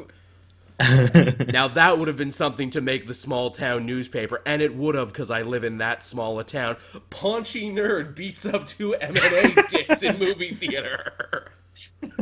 now 1.48 1.68
that 1.68 1.98
would 1.98 2.08
have 2.08 2.18
been 2.18 2.32
something 2.32 2.70
to 2.70 2.82
make 2.82 3.06
the 3.06 3.14
small 3.14 3.50
town 3.50 3.86
newspaper, 3.86 4.42
and 4.44 4.60
it 4.60 4.74
would 4.74 4.94
have 4.94 5.08
because 5.08 5.30
I 5.30 5.42
live 5.42 5.64
in 5.64 5.78
that 5.78 6.04
small 6.04 6.38
a 6.38 6.44
town. 6.44 6.76
Paunchy 7.08 7.70
nerd 7.70 8.14
beats 8.14 8.44
up 8.44 8.66
two 8.66 8.94
MMA 9.00 9.68
dicks 9.70 10.02
in 10.02 10.18
movie 10.18 10.54
theater. 10.54 11.52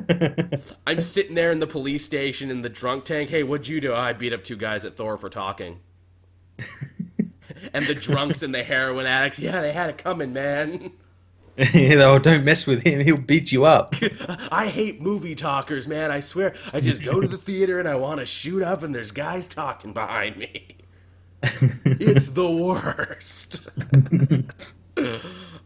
I'm 0.86 1.00
sitting 1.00 1.34
there 1.34 1.50
in 1.50 1.58
the 1.58 1.66
police 1.66 2.04
station 2.04 2.50
in 2.50 2.62
the 2.62 2.68
drunk 2.68 3.04
tank. 3.06 3.30
Hey, 3.30 3.42
what'd 3.42 3.66
you 3.66 3.80
do? 3.80 3.92
Oh, 3.92 3.96
I 3.96 4.12
beat 4.12 4.32
up 4.32 4.44
two 4.44 4.56
guys 4.56 4.84
at 4.84 4.96
Thor 4.96 5.16
for 5.16 5.30
talking. 5.30 5.80
and 7.72 7.86
the 7.86 7.94
drunks 7.94 8.42
and 8.42 8.54
the 8.54 8.62
heroin 8.62 9.06
addicts, 9.06 9.40
yeah, 9.40 9.60
they 9.60 9.72
had 9.72 9.90
it 9.90 9.98
coming, 9.98 10.32
man. 10.32 10.92
you 11.72 11.94
know, 11.96 12.18
don't 12.18 12.44
mess 12.44 12.66
with 12.66 12.82
him. 12.82 13.00
He'll 13.00 13.16
beat 13.16 13.52
you 13.52 13.64
up. 13.64 13.94
I 14.50 14.66
hate 14.66 15.00
movie 15.00 15.34
talkers, 15.36 15.86
man. 15.86 16.10
I 16.10 16.20
swear. 16.20 16.54
I 16.72 16.80
just 16.80 17.04
go 17.04 17.20
to 17.20 17.28
the 17.28 17.38
theater 17.38 17.78
and 17.78 17.88
I 17.88 17.94
want 17.94 18.20
to 18.20 18.26
shoot 18.26 18.62
up, 18.62 18.82
and 18.82 18.94
there's 18.94 19.12
guys 19.12 19.46
talking 19.46 19.92
behind 19.92 20.36
me. 20.36 20.76
it's 21.42 22.28
the 22.28 22.50
worst. 22.50 23.68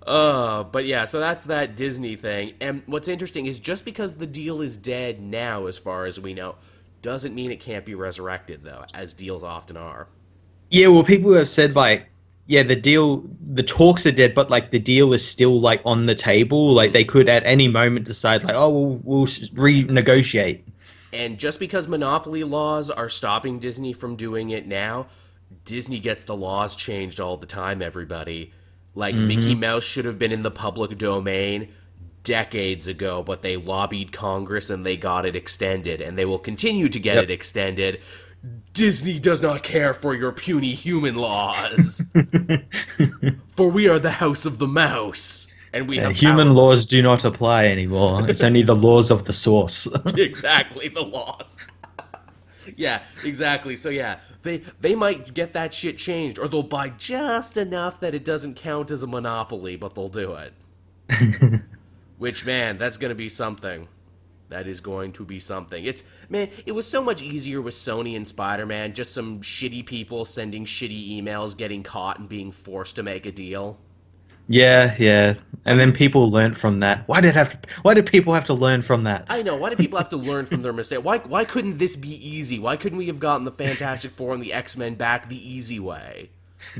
uh, 0.07 0.65
but 0.65 0.85
yeah, 0.85 1.07
so 1.07 1.21
that's 1.21 1.45
that 1.47 1.77
Disney 1.77 2.17
thing. 2.17 2.55
And 2.61 2.83
what's 2.87 3.09
interesting 3.09 3.47
is 3.47 3.59
just 3.59 3.85
because 3.85 4.15
the 4.15 4.27
deal 4.27 4.61
is 4.61 4.77
dead 4.77 5.23
now, 5.23 5.67
as 5.67 5.79
far 5.79 6.05
as 6.05 6.21
we 6.21 6.35
know, 6.35 6.57
doesn't 7.01 7.35
mean 7.35 7.51
it 7.51 7.61
can't 7.61 7.87
be 7.87 7.95
resurrected, 7.95 8.63
though, 8.63 8.85
as 8.93 9.15
deals 9.15 9.43
often 9.43 9.77
are. 9.77 10.09
Yeah, 10.71 10.89
well, 10.89 11.05
people 11.05 11.33
have 11.35 11.49
said, 11.49 11.75
like, 11.75 12.11
yeah, 12.49 12.63
the 12.63 12.75
deal, 12.75 13.29
the 13.43 13.63
talks 13.63 14.07
are 14.07 14.11
dead, 14.11 14.33
but 14.33 14.49
like 14.49 14.71
the 14.71 14.79
deal 14.79 15.13
is 15.13 15.27
still 15.27 15.61
like 15.61 15.83
on 15.85 16.07
the 16.07 16.15
table. 16.15 16.73
Like 16.73 16.95
they 16.95 17.05
could 17.05 17.29
at 17.29 17.45
any 17.45 17.69
moment 17.69 18.07
decide, 18.07 18.43
like, 18.43 18.57
oh, 18.57 18.71
we'll, 18.71 19.01
we'll 19.05 19.27
renegotiate. 19.27 20.63
And 21.13 21.39
just 21.39 21.61
because 21.61 21.87
monopoly 21.87 22.45
laws 22.45 22.91
are 22.91 23.11
stopping 23.11 23.59
Disney 23.59 23.93
from 23.93 24.17
doing 24.17 24.49
it 24.49 24.67
now, 24.67 25.09
Disney 25.67 26.01
gets 26.01 26.23
the 26.23 26.35
laws 26.35 26.75
changed 26.75 27.21
all 27.21 27.37
the 27.37 27.47
time. 27.47 27.83
Everybody, 27.83 28.55
like 28.95 29.15
mm-hmm. 29.15 29.29
Mickey 29.29 29.55
Mouse 29.55 29.85
should 29.85 30.07
have 30.07 30.19
been 30.19 30.33
in 30.33 30.43
the 30.43 30.51
public 30.51 30.97
domain 30.97 31.69
decades 32.25 32.87
ago, 32.87 33.23
but 33.23 33.43
they 33.43 33.59
lobbied 33.59 34.11
Congress 34.11 34.71
and 34.71 34.87
they 34.87 34.97
got 34.97 35.27
it 35.27 35.37
extended, 35.37 36.01
and 36.01 36.17
they 36.17 36.25
will 36.25 36.39
continue 36.39 36.89
to 36.89 36.99
get 36.99 37.17
yep. 37.17 37.25
it 37.25 37.31
extended 37.31 38.01
Disney 38.73 39.19
does 39.19 39.43
not 39.43 39.63
care 39.63 39.93
for 39.93 40.15
your 40.15 40.33
puny 40.33 40.75
human 40.75 41.17
laws. 41.17 42.03
for 43.49 43.71
we 43.71 43.89
are 43.89 43.99
the 43.99 44.13
house 44.13 44.47
of 44.47 44.59
the 44.59 44.67
mouse. 44.67 45.49
And 45.73 45.89
we 45.89 45.99
have 45.99 46.17
human 46.17 46.55
laws 46.55 46.87
do 46.87 47.03
not 47.03 47.25
apply 47.25 47.67
anymore. 47.67 48.29
It's 48.29 48.43
only 48.43 48.63
the 48.63 48.77
laws 48.77 49.11
of 49.11 49.25
the 49.25 49.33
source. 49.33 49.87
exactly, 50.07 50.89
the 50.89 51.03
laws. 51.03 51.57
yeah, 52.77 53.03
exactly. 53.23 53.77
So 53.77 53.91
yeah, 53.91 54.21
they 54.43 54.63
they 54.81 54.95
might 54.95 55.35
get 55.35 55.53
that 55.53 55.75
shit 55.75 55.99
changed, 55.99 56.39
or 56.39 56.49
they'll 56.49 56.63
buy 56.63 56.91
just 56.91 57.57
enough 57.57 58.01
that 58.01 58.15
it 58.15 58.25
doesn't 58.25 58.55
count 58.55 58.91
as 58.91 59.03
a 59.03 59.07
monopoly, 59.07 59.77
but 59.77 59.95
they'll 59.95 60.09
do 60.09 60.35
it. 60.35 60.55
Which 62.17 62.47
man, 62.47 62.79
that's 62.79 62.97
gonna 62.97 63.15
be 63.15 63.29
something. 63.29 63.89
That 64.49 64.67
is 64.67 64.81
going 64.81 65.13
to 65.13 65.25
be 65.25 65.39
something. 65.39 65.85
It's 65.85 66.05
man, 66.29 66.49
it 66.65 66.73
was 66.73 66.87
so 66.87 67.03
much 67.03 67.23
easier 67.23 67.61
with 67.61 67.75
Sony 67.75 68.17
and 68.17 68.27
Spider-Man, 68.27 68.95
just 68.95 69.13
some 69.13 69.41
shitty 69.41 69.85
people 69.85 70.25
sending 70.25 70.65
shitty 70.65 71.21
emails, 71.21 71.57
getting 71.57 71.83
caught 71.83 72.19
and 72.19 72.29
being 72.29 72.51
forced 72.53 72.97
to 72.97 73.03
make 73.03 73.27
a 73.27 73.33
deal. 73.33 73.79
Yeah, 74.49 74.97
yeah. 74.99 75.35
And 75.67 75.79
then 75.79 75.93
people 75.93 76.31
learned 76.31 76.57
from 76.57 76.81
that. 76.81 77.07
Why 77.07 77.21
did 77.21 77.37
have 77.37 77.61
to, 77.61 77.69
why 77.83 77.93
did 77.93 78.07
people 78.07 78.33
have 78.33 78.47
to 78.47 78.55
learn 78.55 78.81
from 78.81 79.05
that? 79.05 79.27
I 79.29 79.43
know. 79.43 79.57
Why 79.57 79.69
did 79.69 79.77
people 79.77 79.99
have 79.99 80.09
to 80.09 80.17
learn 80.17 80.47
from 80.47 80.63
their 80.63 80.73
mistake? 80.73 81.05
Why 81.05 81.19
why 81.19 81.45
couldn't 81.45 81.77
this 81.77 81.97
be 81.97 82.15
easy? 82.27 82.59
Why 82.59 82.77
couldn't 82.77 82.97
we 82.97 83.09
have 83.09 83.21
gotten 83.21 83.45
the 83.45 83.53
Fantastic 83.53 84.13
Four 84.13 84.33
and 84.33 84.43
the 84.43 84.55
X-Men 84.55 84.95
back 84.95 85.29
the 85.29 85.37
easy 85.37 85.79
way? 85.79 86.31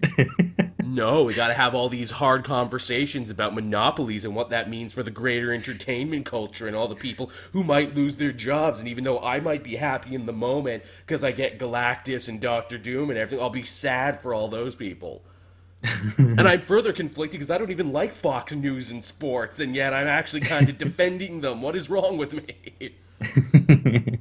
no, 0.89 1.25
we 1.25 1.35
got 1.35 1.49
to 1.49 1.55
have 1.55 1.75
all 1.75 1.89
these 1.89 2.11
hard 2.11 2.45
conversations 2.45 3.29
about 3.29 3.55
monopolies 3.55 4.25
and 4.25 4.35
what 4.35 4.51
that 4.51 4.71
means 4.71 4.95
for 4.95 5.03
the 5.03 5.11
greater 5.11 5.53
entertainment 5.53 6.25
culture 6.25 6.67
and 6.67 6.75
all 6.75 6.89
the 6.89 6.95
people 6.95 7.31
who 7.53 7.63
might 7.63 7.95
lose 7.95 8.17
their 8.17 8.33
jobs. 8.33 8.81
And 8.81 8.89
even 8.89 9.05
though 9.05 9.21
I 9.21 9.41
might 9.41 9.63
be 9.63 9.77
happy 9.77 10.15
in 10.15 10.25
the 10.25 10.33
moment 10.33 10.83
because 11.07 11.23
I 11.23 11.33
get 11.33 11.59
Galactus 11.59 12.29
and 12.29 12.41
Doctor 12.41 12.79
Doom 12.79 13.11
and 13.11 13.19
everything, 13.19 13.43
I'll 13.43 13.51
be 13.51 13.65
sad 13.65 14.21
for 14.21 14.33
all 14.33 14.49
those 14.49 14.75
people. 14.75 15.23
and 16.19 16.41
I'm 16.41 16.61
further 16.61 16.93
conflicted 16.93 17.39
because 17.39 17.51
I 17.51 17.59
don't 17.59 17.71
even 17.71 17.93
like 17.93 18.13
Fox 18.13 18.53
News 18.53 18.91
and 18.91 19.05
sports, 19.05 19.61
and 19.61 19.77
yet 19.77 19.95
I'm 19.95 20.09
actually 20.09 20.41
kind 20.41 20.69
of 20.69 20.79
defending 20.79 21.41
them. 21.41 21.63
What 21.63 21.77
is 21.77 21.89
wrong 21.89 22.17
with 22.17 22.33
me? 22.33 22.95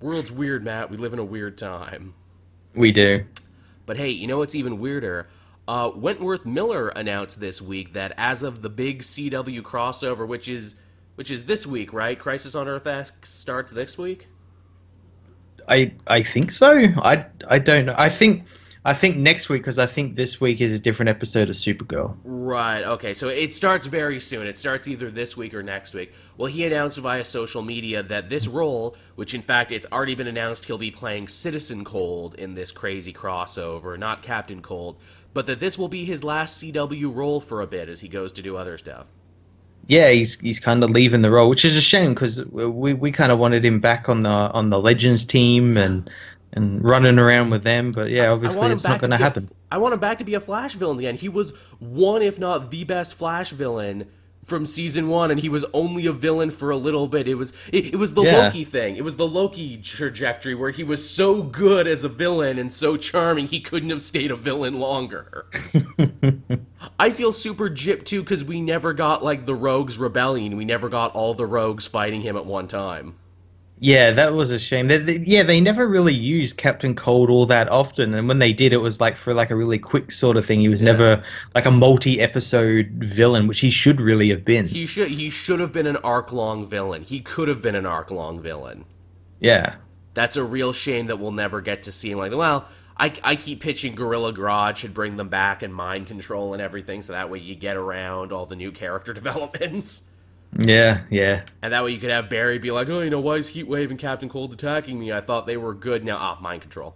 World's 0.00 0.32
weird, 0.32 0.64
Matt. 0.64 0.90
We 0.90 0.96
live 0.96 1.12
in 1.12 1.18
a 1.18 1.24
weird 1.24 1.56
time. 1.56 2.14
We 2.74 2.92
do. 2.92 3.24
But 3.86 3.96
hey, 3.96 4.10
you 4.10 4.26
know 4.26 4.38
what's 4.38 4.54
even 4.54 4.78
weirder? 4.78 5.26
Uh, 5.70 5.88
Wentworth 5.94 6.44
Miller 6.44 6.88
announced 6.88 7.38
this 7.38 7.62
week 7.62 7.92
that 7.92 8.12
as 8.16 8.42
of 8.42 8.60
the 8.60 8.68
big 8.68 9.02
CW 9.02 9.62
crossover, 9.62 10.26
which 10.26 10.48
is 10.48 10.74
which 11.14 11.30
is 11.30 11.44
this 11.44 11.64
week, 11.64 11.92
right? 11.92 12.18
Crisis 12.18 12.56
on 12.56 12.66
Earth 12.66 12.88
X 12.88 13.12
starts 13.22 13.70
this 13.70 13.96
week. 13.96 14.26
I 15.68 15.92
I 16.08 16.24
think 16.24 16.50
so. 16.50 16.72
I 16.72 17.24
I 17.48 17.60
don't 17.60 17.86
know. 17.86 17.94
I 17.96 18.08
think 18.08 18.46
I 18.84 18.94
think 18.94 19.18
next 19.18 19.48
week 19.48 19.60
because 19.62 19.78
I 19.78 19.84
think 19.86 20.16
this 20.16 20.40
week 20.40 20.60
is 20.60 20.72
a 20.72 20.78
different 20.78 21.10
episode 21.10 21.50
of 21.50 21.54
Supergirl. 21.54 22.16
Right. 22.24 22.82
Okay. 22.82 23.12
So 23.12 23.28
it 23.28 23.54
starts 23.54 23.86
very 23.86 24.18
soon. 24.18 24.46
It 24.46 24.58
starts 24.58 24.88
either 24.88 25.10
this 25.10 25.36
week 25.36 25.52
or 25.52 25.62
next 25.62 25.92
week. 25.92 26.14
Well, 26.38 26.50
he 26.50 26.64
announced 26.64 26.96
via 26.98 27.22
social 27.22 27.60
media 27.60 28.02
that 28.04 28.30
this 28.30 28.48
role, 28.48 28.96
which 29.16 29.34
in 29.34 29.42
fact 29.42 29.70
it's 29.70 29.86
already 29.92 30.14
been 30.14 30.26
announced 30.26 30.64
he'll 30.64 30.78
be 30.78 30.90
playing 30.90 31.28
Citizen 31.28 31.84
Cold 31.84 32.34
in 32.36 32.54
this 32.54 32.72
crazy 32.72 33.12
crossover, 33.12 33.98
not 33.98 34.22
Captain 34.22 34.62
Cold, 34.62 34.96
but 35.32 35.46
that 35.46 35.60
this 35.60 35.78
will 35.78 35.88
be 35.88 36.04
his 36.04 36.24
last 36.24 36.62
CW 36.62 37.14
role 37.14 37.40
for 37.40 37.60
a 37.60 37.66
bit 37.66 37.88
as 37.88 38.00
he 38.00 38.08
goes 38.08 38.32
to 38.32 38.42
do 38.42 38.56
other 38.56 38.78
stuff. 38.78 39.06
Yeah, 39.86 40.10
he's 40.10 40.38
he's 40.40 40.60
kind 40.60 40.84
of 40.84 40.90
leaving 40.90 41.22
the 41.22 41.30
role, 41.30 41.48
which 41.48 41.64
is 41.64 41.76
a 41.76 41.80
shame 41.80 42.14
because 42.14 42.44
we, 42.46 42.94
we 42.94 43.10
kind 43.10 43.32
of 43.32 43.38
wanted 43.38 43.64
him 43.64 43.80
back 43.80 44.08
on 44.08 44.20
the 44.20 44.28
on 44.28 44.70
the 44.70 44.78
Legends 44.78 45.24
team 45.24 45.76
and 45.76 46.10
and 46.52 46.84
running 46.84 47.18
around 47.18 47.50
with 47.50 47.62
them. 47.62 47.92
But 47.92 48.10
yeah, 48.10 48.28
obviously 48.28 48.70
it's 48.70 48.84
not 48.84 49.00
going 49.00 49.10
to 49.10 49.16
happen. 49.16 49.50
I 49.70 49.78
want 49.78 49.94
him 49.94 50.00
back 50.00 50.18
to 50.18 50.24
be 50.24 50.34
a 50.34 50.40
Flash 50.40 50.74
villain 50.74 50.98
again. 50.98 51.16
He 51.16 51.28
was 51.28 51.52
one, 51.78 52.22
if 52.22 52.38
not 52.38 52.70
the 52.70 52.84
best 52.84 53.14
Flash 53.14 53.50
villain 53.50 54.06
from 54.50 54.66
season 54.66 55.08
one, 55.08 55.30
and 55.30 55.40
he 55.40 55.48
was 55.48 55.64
only 55.72 56.04
a 56.04 56.12
villain 56.12 56.50
for 56.50 56.70
a 56.70 56.76
little 56.76 57.08
bit. 57.08 57.26
It 57.26 57.36
was 57.36 57.54
it, 57.72 57.94
it 57.94 57.96
was 57.96 58.12
the 58.12 58.22
yeah. 58.22 58.36
Loki 58.36 58.64
thing. 58.64 58.96
It 58.96 59.04
was 59.04 59.16
the 59.16 59.26
Loki 59.26 59.78
trajectory 59.78 60.54
where 60.54 60.70
he 60.70 60.84
was 60.84 61.08
so 61.08 61.42
good 61.42 61.86
as 61.86 62.04
a 62.04 62.08
villain 62.08 62.58
and 62.58 62.70
so 62.70 62.98
charming 62.98 63.46
he 63.46 63.60
couldn't 63.60 63.88
have 63.88 64.02
stayed 64.02 64.30
a 64.30 64.36
villain 64.36 64.78
longer. 64.78 65.46
I 66.98 67.10
feel 67.10 67.32
super 67.32 67.70
gypped 67.70 68.04
too 68.04 68.22
because 68.22 68.44
we 68.44 68.60
never 68.60 68.92
got 68.92 69.24
like 69.24 69.46
the 69.46 69.54
Rogues 69.54 69.96
Rebellion. 69.96 70.56
We 70.56 70.66
never 70.66 70.90
got 70.90 71.14
all 71.14 71.32
the 71.32 71.46
Rogues 71.46 71.86
fighting 71.86 72.20
him 72.20 72.36
at 72.36 72.44
one 72.44 72.68
time. 72.68 73.14
Yeah, 73.82 74.10
that 74.10 74.34
was 74.34 74.50
a 74.50 74.58
shame. 74.58 74.88
They, 74.88 74.98
they, 74.98 75.16
yeah, 75.20 75.42
they 75.42 75.58
never 75.58 75.88
really 75.88 76.12
used 76.12 76.58
Captain 76.58 76.94
Cold 76.94 77.30
all 77.30 77.46
that 77.46 77.70
often, 77.70 78.12
and 78.12 78.28
when 78.28 78.38
they 78.38 78.52
did, 78.52 78.74
it 78.74 78.76
was 78.76 79.00
like 79.00 79.16
for 79.16 79.32
like 79.32 79.50
a 79.50 79.56
really 79.56 79.78
quick 79.78 80.12
sort 80.12 80.36
of 80.36 80.44
thing. 80.44 80.60
He 80.60 80.68
was 80.68 80.82
yeah. 80.82 80.92
never 80.92 81.24
like 81.54 81.64
a 81.64 81.70
multi-episode 81.70 82.90
villain, 82.98 83.46
which 83.46 83.60
he 83.60 83.70
should 83.70 83.98
really 83.98 84.28
have 84.28 84.44
been. 84.44 84.68
He 84.68 84.84
should 84.84 85.08
he 85.08 85.30
should 85.30 85.60
have 85.60 85.72
been 85.72 85.86
an 85.86 85.96
arc-long 85.96 86.68
villain. 86.68 87.02
He 87.02 87.20
could 87.20 87.48
have 87.48 87.62
been 87.62 87.74
an 87.74 87.86
arc-long 87.86 88.42
villain. 88.42 88.84
Yeah, 89.40 89.76
that's 90.12 90.36
a 90.36 90.44
real 90.44 90.74
shame 90.74 91.06
that 91.06 91.18
we'll 91.18 91.32
never 91.32 91.62
get 91.62 91.84
to 91.84 91.92
see 91.92 92.10
him. 92.10 92.18
Like, 92.18 92.32
well, 92.32 92.68
I, 92.98 93.14
I 93.24 93.36
keep 93.36 93.60
pitching 93.60 93.94
Gorilla 93.94 94.34
Grodd 94.34 94.76
should 94.76 94.92
bring 94.92 95.16
them 95.16 95.30
back 95.30 95.62
and 95.62 95.74
mind 95.74 96.06
control 96.06 96.52
and 96.52 96.60
everything, 96.60 97.00
so 97.00 97.14
that 97.14 97.30
way 97.30 97.38
you 97.38 97.54
get 97.54 97.78
around 97.78 98.30
all 98.30 98.44
the 98.44 98.56
new 98.56 98.72
character 98.72 99.12
developments. 99.14 100.09
Yeah, 100.58 101.02
yeah. 101.10 101.42
And 101.62 101.72
that 101.72 101.84
way 101.84 101.92
you 101.92 101.98
could 101.98 102.10
have 102.10 102.28
Barry 102.28 102.58
be 102.58 102.70
like, 102.70 102.88
oh, 102.88 103.00
you 103.00 103.10
know, 103.10 103.20
why 103.20 103.36
is 103.36 103.50
Heatwave 103.50 103.90
and 103.90 103.98
Captain 103.98 104.28
Cold 104.28 104.52
attacking 104.52 104.98
me? 104.98 105.12
I 105.12 105.20
thought 105.20 105.46
they 105.46 105.56
were 105.56 105.74
good. 105.74 106.04
Now, 106.04 106.16
ah, 106.18 106.38
mind 106.40 106.62
control. 106.62 106.94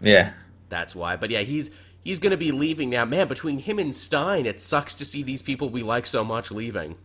Yeah. 0.00 0.32
That's 0.68 0.94
why. 0.94 1.16
But 1.16 1.30
yeah, 1.30 1.40
he's 1.40 1.70
he's 2.02 2.18
going 2.18 2.30
to 2.30 2.36
be 2.36 2.52
leaving 2.52 2.90
now. 2.90 3.04
Man, 3.04 3.28
between 3.28 3.58
him 3.58 3.78
and 3.78 3.94
Stein, 3.94 4.46
it 4.46 4.60
sucks 4.60 4.94
to 4.96 5.04
see 5.04 5.22
these 5.22 5.42
people 5.42 5.68
we 5.68 5.82
like 5.82 6.06
so 6.06 6.24
much 6.24 6.50
leaving. 6.50 6.96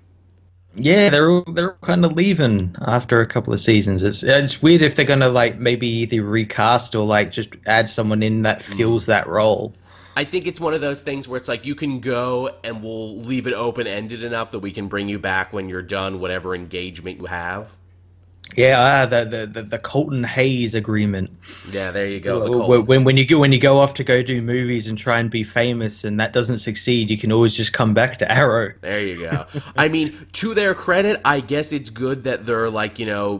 Yeah, 0.75 1.09
they're 1.09 1.29
all, 1.29 1.43
they're 1.43 1.73
all 1.73 1.77
kind 1.81 2.03
of 2.03 2.13
leaving 2.13 2.75
after 2.81 3.21
a 3.21 3.27
couple 3.27 3.53
of 3.53 3.59
seasons. 3.59 4.01
It's 4.01 4.23
it's 4.23 4.61
weird 4.61 4.81
if 4.81 4.95
they're 4.95 5.05
gonna 5.05 5.29
like 5.29 5.59
maybe 5.59 5.87
either 5.87 6.23
recast 6.23 6.95
or 6.95 7.05
like 7.05 7.31
just 7.31 7.49
add 7.65 7.87
someone 7.87 8.23
in 8.23 8.41
that 8.43 8.61
fills 8.61 9.05
that 9.05 9.27
role. 9.27 9.73
I 10.15 10.23
think 10.23 10.47
it's 10.47 10.59
one 10.59 10.73
of 10.73 10.81
those 10.81 11.01
things 11.01 11.27
where 11.27 11.37
it's 11.37 11.47
like 11.47 11.65
you 11.65 11.75
can 11.75 11.99
go 11.99 12.55
and 12.63 12.83
we'll 12.83 13.17
leave 13.17 13.47
it 13.47 13.53
open 13.53 13.87
ended 13.87 14.23
enough 14.23 14.51
that 14.51 14.59
we 14.59 14.71
can 14.71 14.87
bring 14.87 15.09
you 15.09 15.19
back 15.19 15.53
when 15.53 15.69
you're 15.69 15.81
done, 15.81 16.19
whatever 16.19 16.55
engagement 16.55 17.19
you 17.19 17.25
have. 17.25 17.69
Yeah, 18.55 19.03
ah, 19.03 19.05
the, 19.05 19.25
the 19.25 19.47
the 19.47 19.63
the 19.63 19.79
Colton 19.79 20.23
Haynes 20.23 20.75
agreement. 20.75 21.31
Yeah, 21.71 21.91
there 21.91 22.05
you 22.05 22.19
go. 22.19 22.81
when 22.81 23.03
when 23.03 23.17
you 23.17 23.25
go 23.25 23.39
when 23.39 23.51
you 23.51 23.59
go 23.59 23.79
off 23.79 23.95
to 23.95 24.03
go 24.03 24.21
do 24.21 24.41
movies 24.41 24.87
and 24.87 24.97
try 24.97 25.19
and 25.19 25.31
be 25.31 25.43
famous 25.43 26.03
and 26.03 26.19
that 26.19 26.33
doesn't 26.33 26.59
succeed, 26.59 27.09
you 27.09 27.17
can 27.17 27.31
always 27.31 27.55
just 27.55 27.73
come 27.73 27.93
back 27.93 28.17
to 28.17 28.31
Arrow. 28.31 28.73
There 28.81 28.99
you 28.99 29.21
go. 29.21 29.45
I 29.75 29.87
mean, 29.87 30.27
to 30.33 30.53
their 30.53 30.75
credit, 30.75 31.21
I 31.25 31.39
guess 31.39 31.71
it's 31.71 31.89
good 31.89 32.25
that 32.25 32.45
they're 32.45 32.69
like, 32.69 32.99
you 32.99 33.05
know, 33.05 33.37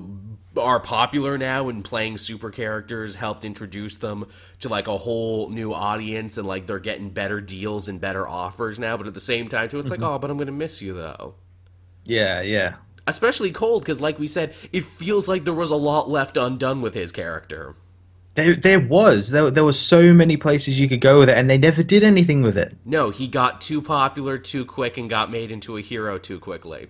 are 0.57 0.79
popular 0.79 1.37
now 1.37 1.69
and 1.69 1.83
playing 1.83 2.17
super 2.17 2.51
characters 2.51 3.15
helped 3.15 3.45
introduce 3.45 3.97
them 3.97 4.27
to 4.59 4.69
like 4.69 4.87
a 4.87 4.97
whole 4.97 5.49
new 5.49 5.73
audience 5.73 6.37
and 6.37 6.47
like 6.47 6.67
they're 6.67 6.79
getting 6.79 7.09
better 7.09 7.41
deals 7.41 7.87
and 7.87 7.99
better 7.99 8.27
offers 8.27 8.79
now. 8.79 8.97
But 8.97 9.07
at 9.07 9.13
the 9.13 9.19
same 9.19 9.47
time, 9.49 9.69
too, 9.69 9.79
it's 9.79 9.89
like, 9.89 9.99
mm-hmm. 9.99 10.09
oh, 10.09 10.19
but 10.19 10.29
I'm 10.29 10.37
going 10.37 10.47
to 10.47 10.53
miss 10.53 10.81
you 10.81 10.93
though. 10.93 11.35
Yeah, 12.05 12.41
yeah. 12.41 12.75
Especially 13.07 13.51
Cold, 13.51 13.83
because 13.83 13.99
like 13.99 14.19
we 14.19 14.27
said, 14.27 14.53
it 14.71 14.85
feels 14.85 15.27
like 15.27 15.43
there 15.43 15.53
was 15.53 15.71
a 15.71 15.75
lot 15.75 16.09
left 16.09 16.37
undone 16.37 16.81
with 16.81 16.93
his 16.93 17.11
character. 17.11 17.75
There, 18.35 18.55
there 18.55 18.79
was 18.79 19.29
there, 19.29 19.51
there 19.51 19.63
were 19.63 19.73
so 19.73 20.13
many 20.13 20.37
places 20.37 20.79
you 20.79 20.89
could 20.89 21.01
go 21.01 21.19
with 21.19 21.29
it, 21.29 21.37
and 21.37 21.49
they 21.49 21.57
never 21.57 21.83
did 21.83 22.03
anything 22.03 22.41
with 22.41 22.57
it. 22.57 22.75
No, 22.83 23.11
he 23.11 23.27
got 23.27 23.61
too 23.61 23.81
popular 23.81 24.37
too 24.37 24.65
quick 24.65 24.97
and 24.97 25.09
got 25.09 25.29
made 25.29 25.51
into 25.51 25.77
a 25.77 25.81
hero 25.81 26.17
too 26.17 26.39
quickly. 26.39 26.87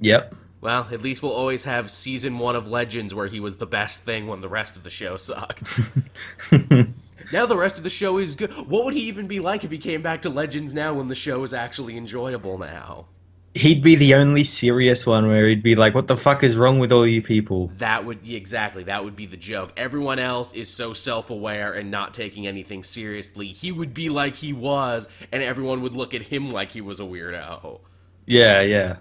Yep. 0.00 0.34
Well, 0.60 0.88
at 0.92 1.00
least 1.00 1.22
we'll 1.22 1.32
always 1.32 1.64
have 1.64 1.90
season 1.90 2.38
one 2.38 2.54
of 2.54 2.68
Legends 2.68 3.14
where 3.14 3.28
he 3.28 3.40
was 3.40 3.56
the 3.56 3.66
best 3.66 4.02
thing 4.02 4.26
when 4.26 4.42
the 4.42 4.48
rest 4.48 4.76
of 4.76 4.82
the 4.82 4.90
show 4.90 5.16
sucked. 5.16 5.80
now 7.32 7.46
the 7.46 7.56
rest 7.56 7.78
of 7.78 7.84
the 7.84 7.90
show 7.90 8.18
is 8.18 8.34
good. 8.34 8.52
What 8.52 8.84
would 8.84 8.94
he 8.94 9.00
even 9.08 9.26
be 9.26 9.40
like 9.40 9.64
if 9.64 9.70
he 9.70 9.78
came 9.78 10.02
back 10.02 10.22
to 10.22 10.28
Legends 10.28 10.74
now 10.74 10.92
when 10.92 11.08
the 11.08 11.14
show 11.14 11.42
is 11.44 11.54
actually 11.54 11.96
enjoyable 11.96 12.58
now? 12.58 13.06
He'd 13.54 13.82
be 13.82 13.96
the 13.96 14.14
only 14.14 14.44
serious 14.44 15.06
one 15.06 15.26
where 15.26 15.48
he'd 15.48 15.62
be 15.62 15.74
like, 15.74 15.92
"What 15.92 16.06
the 16.06 16.16
fuck 16.16 16.44
is 16.44 16.54
wrong 16.54 16.78
with 16.78 16.92
all 16.92 17.04
you 17.04 17.20
people?" 17.20 17.72
That 17.78 18.04
would 18.04 18.20
yeah, 18.22 18.36
exactly 18.36 18.84
that 18.84 19.02
would 19.02 19.16
be 19.16 19.26
the 19.26 19.36
joke. 19.36 19.72
Everyone 19.76 20.20
else 20.20 20.52
is 20.52 20.68
so 20.68 20.92
self-aware 20.92 21.72
and 21.72 21.90
not 21.90 22.14
taking 22.14 22.46
anything 22.46 22.84
seriously. 22.84 23.48
He 23.48 23.72
would 23.72 23.92
be 23.92 24.08
like 24.08 24.36
he 24.36 24.52
was, 24.52 25.08
and 25.32 25.42
everyone 25.42 25.80
would 25.82 25.94
look 25.94 26.14
at 26.14 26.22
him 26.22 26.50
like 26.50 26.70
he 26.70 26.80
was 26.80 27.00
a 27.00 27.04
weirdo. 27.04 27.80
Yeah, 28.26 28.60
yeah. 28.60 28.96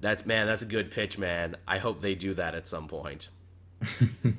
That's 0.00 0.24
man, 0.24 0.46
that's 0.46 0.62
a 0.62 0.66
good 0.66 0.90
pitch, 0.90 1.18
man. 1.18 1.56
I 1.66 1.78
hope 1.78 2.00
they 2.00 2.14
do 2.14 2.34
that 2.34 2.54
at 2.54 2.68
some 2.68 2.86
point. 2.88 3.30
and, 4.22 4.36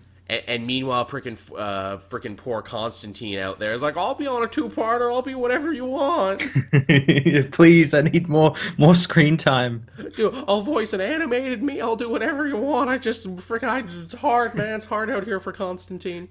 and 0.47 0.67
meanwhile, 0.67 1.05
frickin' 1.05 1.37
uh, 1.57 1.97
frickin' 1.97 2.37
poor 2.37 2.61
Constantine 2.61 3.39
out 3.39 3.59
there 3.59 3.73
is 3.73 3.81
like, 3.81 3.97
"I'll 3.97 4.15
be 4.15 4.27
on 4.27 4.43
a 4.43 4.47
two-parter. 4.47 5.11
I'll 5.11 5.21
be 5.21 5.35
whatever 5.35 5.73
you 5.73 5.85
want. 5.85 6.41
Please, 7.51 7.93
I 7.93 8.01
need 8.01 8.29
more 8.29 8.55
more 8.77 8.95
screen 8.95 9.35
time. 9.35 9.85
do 10.15 10.43
I'll 10.47 10.61
voice 10.61 10.93
an 10.93 11.01
animated 11.01 11.61
me. 11.61 11.81
I'll 11.81 11.97
do 11.97 12.09
whatever 12.09 12.47
you 12.47 12.57
want. 12.57 12.89
I 12.89 12.97
just 12.97 13.27
frickin' 13.37 13.67
I, 13.67 13.83
it's 14.01 14.13
hard, 14.13 14.55
man. 14.55 14.75
It's 14.75 14.85
hard 14.85 15.09
out 15.09 15.25
here 15.25 15.39
for 15.39 15.51
Constantine." 15.51 16.29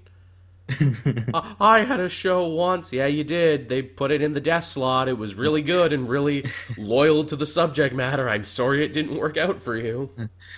I, 1.33 1.55
I 1.59 1.79
had 1.79 1.99
a 1.99 2.09
show 2.09 2.47
once. 2.47 2.93
Yeah, 2.93 3.07
you 3.07 3.23
did. 3.23 3.69
They 3.69 3.81
put 3.81 4.11
it 4.11 4.21
in 4.21 4.33
the 4.33 4.41
death 4.41 4.65
slot. 4.65 5.07
It 5.07 5.17
was 5.17 5.35
really 5.35 5.61
good 5.61 5.93
and 5.93 6.09
really 6.09 6.49
loyal 6.77 7.23
to 7.25 7.35
the 7.35 7.45
subject 7.45 7.95
matter. 7.95 8.29
I'm 8.29 8.45
sorry 8.45 8.83
it 8.83 8.93
didn't 8.93 9.17
work 9.17 9.37
out 9.37 9.61
for 9.61 9.75
you. 9.75 10.09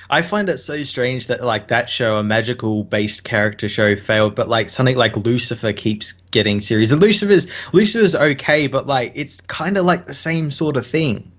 I 0.10 0.22
find 0.22 0.50
it 0.50 0.58
so 0.58 0.84
strange 0.84 1.28
that 1.28 1.44
like 1.44 1.70
that 1.70 1.90
show, 1.90 2.18
a 2.18 2.24
magical 2.24 2.84
based 2.84 3.24
character 3.24 3.70
show, 3.70 3.96
failed, 3.96 4.36
but 4.36 4.50
like 4.50 4.70
something 4.70 4.98
like 4.98 5.16
Lucifer 5.16 5.74
keeps 5.74 6.14
getting 6.32 6.62
series. 6.62 6.92
And 6.92 7.02
Lucifer's 7.02 7.48
Lucifer's 7.74 8.16
okay, 8.16 8.68
but 8.68 8.88
like 8.88 9.14
it's 9.16 9.40
kind 9.42 9.78
of 9.78 9.86
like 9.86 10.06
the 10.08 10.14
same 10.14 10.52
sort 10.52 10.78
of 10.78 10.86
thing. 10.86 11.32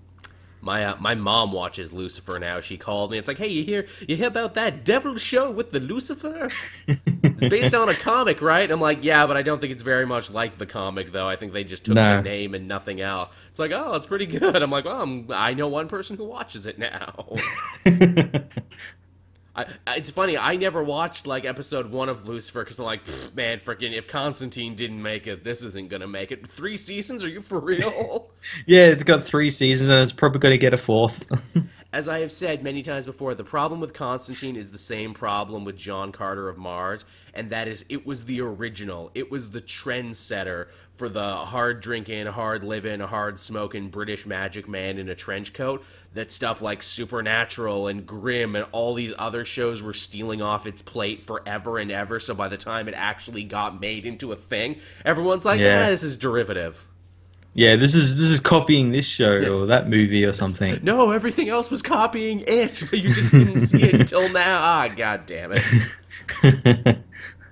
My 0.65 0.85
uh, 0.85 0.97
my 1.01 1.17
mom 1.17 1.51
watches 1.51 1.93
Lucifer 1.93 2.39
now. 2.39 2.61
She 2.61 2.77
called 2.77 3.11
me. 3.11 3.19
It's 3.19 3.27
like, 3.27 3.37
hey, 3.39 3.49
you 3.49 3.65
hear 3.65 3.87
you 4.07 4.15
hear 4.15 4.29
about 4.29 4.55
that 4.55 4.85
devil 4.85 5.17
show 5.17 5.51
with 5.51 5.73
the 5.73 5.81
Lucifer? 5.81 6.49
it's 6.87 7.41
based 7.51 7.75
on 7.75 7.89
a 7.89 7.95
comic, 7.95 8.41
right? 8.41 8.71
I'm 8.71 8.81
like, 8.81 9.03
yeah, 9.03 9.27
but 9.27 9.37
I 9.37 9.43
don't 9.43 9.61
think 9.61 9.73
it's 9.73 9.83
very 9.83 10.07
much 10.07 10.31
like 10.31 10.59
the 10.59 10.67
comic, 10.67 11.11
though. 11.11 11.29
I 11.29 11.35
think 11.35 11.53
they 11.53 11.65
just 11.65 11.85
took 11.85 11.97
No. 11.97 12.17
the 12.19 12.23
name 12.23 12.55
and 12.55 12.69
nothing 12.69 13.01
else. 13.01 13.29
It's 13.51 13.59
like, 13.59 13.73
oh, 13.73 13.97
it's 13.97 14.07
pretty 14.07 14.27
good. 14.27 14.63
I'm 14.63 14.71
like, 14.71 14.85
well, 14.85 15.03
I'm, 15.03 15.27
I 15.33 15.53
know 15.55 15.67
one 15.67 15.89
person 15.89 16.17
who 16.17 16.25
watches 16.27 16.65
it 16.67 16.79
now. 16.79 17.35
I, 19.55 19.67
it's 19.89 20.11
funny. 20.11 20.39
I 20.39 20.57
never 20.57 20.83
watched 20.83 21.27
like 21.27 21.45
episode 21.45 21.91
one 21.91 22.09
of 22.09 22.27
Lucifer 22.27 22.65
because 22.65 22.79
I'm 22.79 22.87
like, 22.87 23.03
man, 23.35 23.61
freaking 23.61 23.93
if 23.97 24.09
Constantine 24.09 24.75
didn't 24.75 25.03
make 25.03 25.27
it, 25.27 25.45
this 25.45 25.63
isn't 25.63 25.91
gonna 25.91 26.09
make 26.09 26.33
it. 26.33 26.47
Three 26.47 26.77
seasons? 26.77 27.23
Are 27.23 27.29
you 27.29 27.43
for 27.43 27.61
real? 27.61 28.31
yeah, 28.67 28.87
it's 28.87 29.03
got 29.03 29.23
three 29.23 29.51
seasons 29.51 29.91
and 29.91 30.01
it's 30.01 30.13
probably 30.13 30.51
to 30.51 30.59
get 30.59 30.73
a 30.73 30.79
fourth. 30.79 31.25
As 31.93 32.09
I 32.09 32.21
have 32.21 32.33
said 32.33 32.63
many 32.63 32.83
times 32.83 33.05
before, 33.05 33.35
the 33.35 33.45
problem 33.45 33.79
with 33.79 33.93
Constantine 33.93 34.57
is 34.57 34.71
the 34.71 34.79
same 34.79 35.13
problem 35.13 35.63
with 35.63 35.77
John 35.77 36.11
Carter 36.11 36.49
of 36.49 36.57
Mars, 36.57 37.05
and 37.35 37.51
that 37.51 37.69
is 37.69 37.85
it 37.91 38.07
was 38.07 38.25
the 38.25 38.41
original. 38.41 39.11
It 39.15 39.31
was 39.31 39.51
the 39.51 39.61
trendsetter 39.61 40.69
for 40.95 41.11
the 41.11 41.35
hard 41.37 41.83
drinking, 41.83 42.27
hard 42.29 42.65
living, 42.65 43.01
hard 43.01 43.39
smoking 43.39 43.91
British 43.91 44.25
magic 44.25 44.67
man 44.69 44.97
in 44.97 45.11
a 45.11 45.15
trench 45.15 45.53
coat. 45.53 45.85
That 46.15 46.33
stuff 46.33 46.63
like 46.63 46.83
Supernatural 46.83 47.89
and 47.89 48.07
Grimm 48.07 48.57
and 48.57 48.65
all 48.73 48.95
these 48.95 49.13
other 49.19 49.45
shows 49.45 49.83
were 49.83 49.93
stealing 49.93 50.41
off 50.41 50.67
its 50.67 50.81
plate 50.81 51.21
forever 51.21 51.79
and 51.79 51.91
ever. 51.91 52.19
So 52.21 52.35
by 52.35 52.49
the 52.49 52.57
time 52.57 52.89
it 52.89 52.95
actually 52.97 53.45
got 53.45 53.79
made 53.79 54.07
into 54.07 54.33
a 54.33 54.37
thing, 54.37 54.77
everyone's 55.05 55.45
like, 55.45 55.61
Yeah. 55.61 55.81
"Yeah, 55.81 55.91
this 55.91 56.03
is 56.03 56.17
derivative." 56.17 56.87
Yeah, 57.55 57.77
this 57.77 57.95
is 57.95 58.19
this 58.19 58.29
is 58.29 58.41
copying 58.41 58.93
this 58.93 59.07
show 59.07 59.61
or 59.63 59.67
that 59.67 59.89
movie 59.89 60.25
or 60.25 60.33
something. 60.33 60.79
No, 60.83 61.11
everything 61.11 61.49
else 61.49 61.71
was 61.71 61.83
copying 61.83 62.43
it, 62.47 62.83
but 62.91 63.01
you 63.01 63.13
just 63.13 63.31
didn't 63.31 63.61
see 63.61 63.83
it 63.83 63.95
until 63.95 64.29
now. 64.31 64.59
Ah, 64.61 64.89
god 64.89 65.27
damn 65.27 65.53
it. 65.53 65.65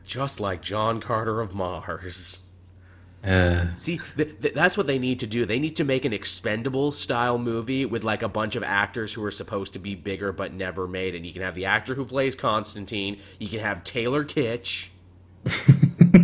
Just 0.07 0.41
like 0.41 0.61
John 0.61 1.01
Carter 1.01 1.41
of 1.41 1.55
Mars. 1.55 2.41
Uh, 3.23 3.67
See, 3.77 4.01
th- 4.17 4.41
th- 4.41 4.55
that's 4.55 4.77
what 4.77 4.87
they 4.87 4.99
need 4.99 5.21
to 5.21 5.27
do. 5.27 5.45
They 5.45 5.59
need 5.59 5.77
to 5.77 5.85
make 5.85 6.05
an 6.05 6.13
expendable 6.13 6.91
style 6.91 7.39
movie 7.39 7.85
with 7.85 8.03
like 8.03 8.23
a 8.23 8.29
bunch 8.29 8.57
of 8.57 8.63
actors 8.65 9.13
who 9.13 9.23
are 9.25 9.31
supposed 9.31 9.75
to 9.75 9.79
be 9.79 9.95
bigger 9.95 10.33
but 10.33 10.53
never 10.53 10.89
made. 10.89 11.15
And 11.15 11.27
you 11.27 11.33
can 11.33 11.43
have 11.43 11.55
the 11.55 11.67
actor 11.67 11.95
who 11.95 12.05
plays 12.05 12.35
Constantine, 12.35 13.21
you 13.39 13.49
can 13.49 13.61
have 13.61 13.85
Taylor 13.85 14.25
Kitsch. 14.25 14.89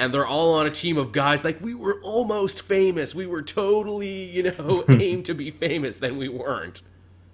and 0.00 0.14
they're 0.14 0.26
all 0.26 0.54
on 0.54 0.66
a 0.66 0.70
team 0.70 0.96
of 0.96 1.12
guys 1.12 1.44
like 1.44 1.60
we 1.60 1.74
were 1.74 2.00
almost 2.02 2.62
famous. 2.62 3.14
We 3.14 3.26
were 3.26 3.42
totally, 3.42 4.24
you 4.24 4.44
know, 4.44 4.84
aimed 4.88 5.26
to 5.26 5.34
be 5.34 5.50
famous, 5.50 5.98
then 5.98 6.16
we 6.16 6.28
weren't. 6.28 6.82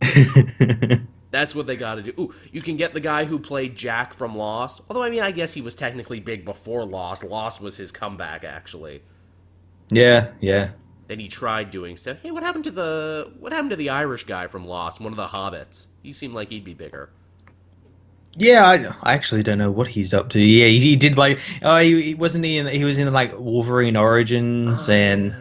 That's 1.31 1.55
what 1.55 1.67
they 1.67 1.77
got 1.77 1.97
to 1.97 2.03
do. 2.03 2.13
Ooh, 2.19 2.35
you 2.53 2.63
can 2.63 2.77
get 2.77 2.95
the 2.95 3.01
guy 3.01 3.25
who 3.25 3.39
played 3.39 3.77
Jack 3.77 4.15
from 4.15 4.37
Lost. 4.37 4.81
Although, 4.89 5.03
I 5.03 5.11
mean, 5.11 5.23
I 5.23 5.33
guess 5.33 5.53
he 5.53 5.61
was 5.61 5.75
technically 5.75 6.21
big 6.21 6.45
before 6.45 6.85
Lost. 6.85 7.25
Lost 7.25 7.61
was 7.61 7.77
his 7.77 7.93
comeback, 7.93 8.45
actually. 8.45 9.03
yeah, 9.91 10.29
yeah. 10.41 10.71
Then 11.09 11.21
he 11.21 11.29
tried 11.29 11.71
doing 11.71 11.97
stuff. 11.97 12.19
Hey, 12.21 12.33
what 12.33 12.43
happened 12.43 12.65
to 12.65 12.71
the 12.73 13.33
what 13.39 13.53
happened 13.53 13.71
to 13.71 13.77
the 13.77 13.91
Irish 13.91 14.25
guy 14.25 14.49
from 14.49 14.67
Lost? 14.67 15.01
One 15.01 15.13
of 15.13 15.17
the 15.17 15.27
hobbits. 15.29 15.87
He 16.03 16.13
seemed 16.13 16.35
like 16.35 16.49
he'd 16.49 16.65
be 16.65 16.75
bigger. 16.75 17.11
Yeah, 18.39 18.65
I, 18.67 19.11
I 19.11 19.15
actually 19.15 19.43
don't 19.43 19.59
know 19.59 19.71
what 19.71 19.87
he's 19.89 20.13
up 20.13 20.29
to. 20.31 20.41
Yeah, 20.41 20.67
he, 20.67 20.79
he 20.79 20.97
did 20.97 21.17
like 21.17 21.39
oh 21.63 21.79
he, 21.79 22.03
he 22.03 22.15
wasn't 22.15 22.45
he 22.45 22.59
in 22.59 22.67
he 22.67 22.85
was 22.85 22.99
in 22.99 23.11
like 23.13 23.39
Wolverine 23.39 23.97
Origins 23.97 24.89
and 24.91 25.35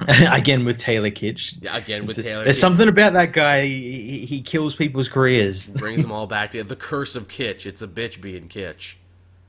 again 0.08 0.64
with 0.64 0.78
Taylor 0.78 1.10
Kitsch. 1.10 1.58
Yeah, 1.60 1.76
again 1.76 2.06
with 2.06 2.16
Taylor. 2.22 2.42
Kitsch. 2.42 2.44
There's 2.44 2.56
Kitsch. 2.56 2.60
something 2.60 2.88
about 2.88 3.12
that 3.12 3.32
guy. 3.32 3.64
He, 3.66 3.90
he- 4.20 4.26
he 4.26 4.40
kills 4.42 4.74
people's 4.74 5.08
careers. 5.08 5.68
brings 5.68 6.00
them 6.02 6.10
all 6.12 6.26
back 6.26 6.52
to 6.52 6.62
the 6.64 6.76
curse 6.76 7.16
of 7.16 7.28
Kitsch. 7.28 7.66
It's 7.66 7.82
a 7.82 7.88
bitch 7.88 8.20
being 8.22 8.48
Kitsch. 8.48 8.94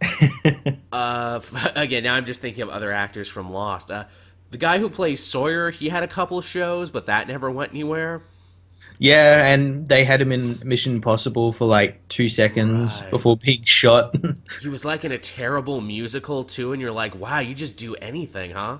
uh, 0.91 1.39
again, 1.75 2.03
now 2.03 2.15
I'm 2.15 2.25
just 2.25 2.41
thinking 2.41 2.63
of 2.63 2.69
other 2.69 2.91
actors 2.91 3.29
from 3.29 3.51
Lost. 3.51 3.91
Uh, 3.91 4.05
the 4.49 4.57
guy 4.57 4.77
who 4.79 4.89
plays 4.89 5.23
Sawyer, 5.23 5.69
he 5.69 5.87
had 5.89 6.03
a 6.03 6.07
couple 6.07 6.37
of 6.37 6.45
shows, 6.45 6.91
but 6.91 7.05
that 7.05 7.27
never 7.27 7.49
went 7.49 7.71
anywhere. 7.71 8.21
Yeah, 9.03 9.47
and 9.51 9.87
they 9.87 10.05
had 10.05 10.21
him 10.21 10.31
in 10.31 10.59
Mission 10.63 10.93
Impossible 10.93 11.53
for 11.53 11.65
like 11.65 12.07
two 12.07 12.29
seconds 12.29 13.01
Right. 13.01 13.09
before 13.09 13.35
being 13.35 13.63
shot. 13.65 14.15
He 14.61 14.67
was 14.69 14.85
like 14.85 15.03
in 15.03 15.11
a 15.11 15.17
terrible 15.17 15.81
musical 15.81 16.43
too, 16.43 16.71
and 16.71 16.79
you're 16.79 16.91
like, 16.91 17.15
wow, 17.15 17.39
you 17.39 17.55
just 17.55 17.77
do 17.77 17.95
anything, 17.95 18.51
huh? 18.51 18.77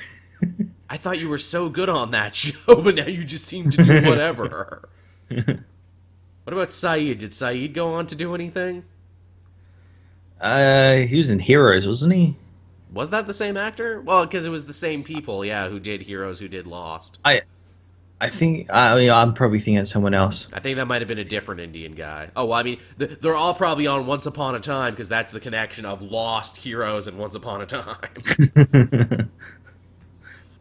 I 0.90 0.96
thought 0.96 1.20
you 1.20 1.28
were 1.28 1.38
so 1.38 1.68
good 1.68 1.88
on 1.88 2.10
that 2.10 2.34
show, 2.42 2.82
but 2.82 2.96
now 2.96 3.06
you 3.06 3.22
just 3.22 3.46
seem 3.46 3.70
to 3.70 3.76
do 3.84 4.02
whatever. 4.02 4.88
what 5.28 6.52
about 6.52 6.68
Sayid? 6.68 7.18
Did 7.18 7.30
Sayid 7.30 7.74
go 7.74 7.94
on 7.94 8.08
to 8.08 8.16
do 8.16 8.34
anything? 8.34 8.82
uh, 10.40 10.96
he 10.96 11.16
was 11.16 11.30
in 11.30 11.38
Heroes, 11.38 11.86
wasn't 11.86 12.12
he? 12.12 12.36
Was 12.92 13.10
that 13.10 13.28
the 13.28 13.34
same 13.34 13.56
actor? 13.56 14.00
Well, 14.00 14.26
because 14.26 14.44
it 14.46 14.50
was 14.50 14.66
the 14.66 14.72
same 14.74 15.04
people, 15.04 15.44
yeah, 15.44 15.68
who 15.68 15.78
did 15.78 16.02
Heroes, 16.02 16.40
who 16.40 16.48
did 16.48 16.66
Lost. 16.66 17.18
I 17.24 17.42
I 18.24 18.30
think 18.30 18.70
I 18.72 18.96
mean, 18.96 19.10
I'm 19.10 19.34
probably 19.34 19.58
thinking 19.58 19.76
of 19.76 19.88
someone 19.88 20.14
else. 20.14 20.48
I 20.54 20.60
think 20.60 20.78
that 20.78 20.86
might 20.86 21.02
have 21.02 21.08
been 21.08 21.18
a 21.18 21.24
different 21.24 21.60
Indian 21.60 21.92
guy. 21.92 22.30
Oh, 22.34 22.46
well, 22.46 22.58
I 22.58 22.62
mean, 22.62 22.80
they're 22.96 23.34
all 23.34 23.52
probably 23.52 23.86
on 23.86 24.06
Once 24.06 24.24
Upon 24.24 24.54
a 24.54 24.60
Time 24.60 24.94
because 24.94 25.10
that's 25.10 25.30
the 25.30 25.40
connection 25.40 25.84
of 25.84 26.00
Lost 26.00 26.56
Heroes 26.56 27.06
and 27.06 27.18
Once 27.18 27.34
Upon 27.34 27.60
a 27.60 27.66
Time. 27.66 29.28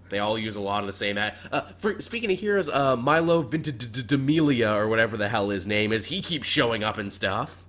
they 0.10 0.20
all 0.20 0.38
use 0.38 0.58
a 0.58 0.62
lot 0.62 0.82
of 0.82 0.88
the 0.88 0.94
same. 0.94 1.18
Uh, 1.18 1.62
for, 1.78 2.02
speaking 2.02 2.34
of 2.34 2.38
heroes, 2.38 2.68
uh, 2.68 2.98
Milo 2.98 3.44
Ventimiglia 3.44 4.74
or 4.74 4.90
whatever 4.90 5.16
the 5.16 5.30
hell 5.30 5.48
his 5.48 5.66
name 5.66 5.94
is, 5.94 6.08
he 6.08 6.22
keeps 6.22 6.46
showing 6.46 6.84
up 6.84 6.98
and 6.98 7.14
stuff. 7.14 7.64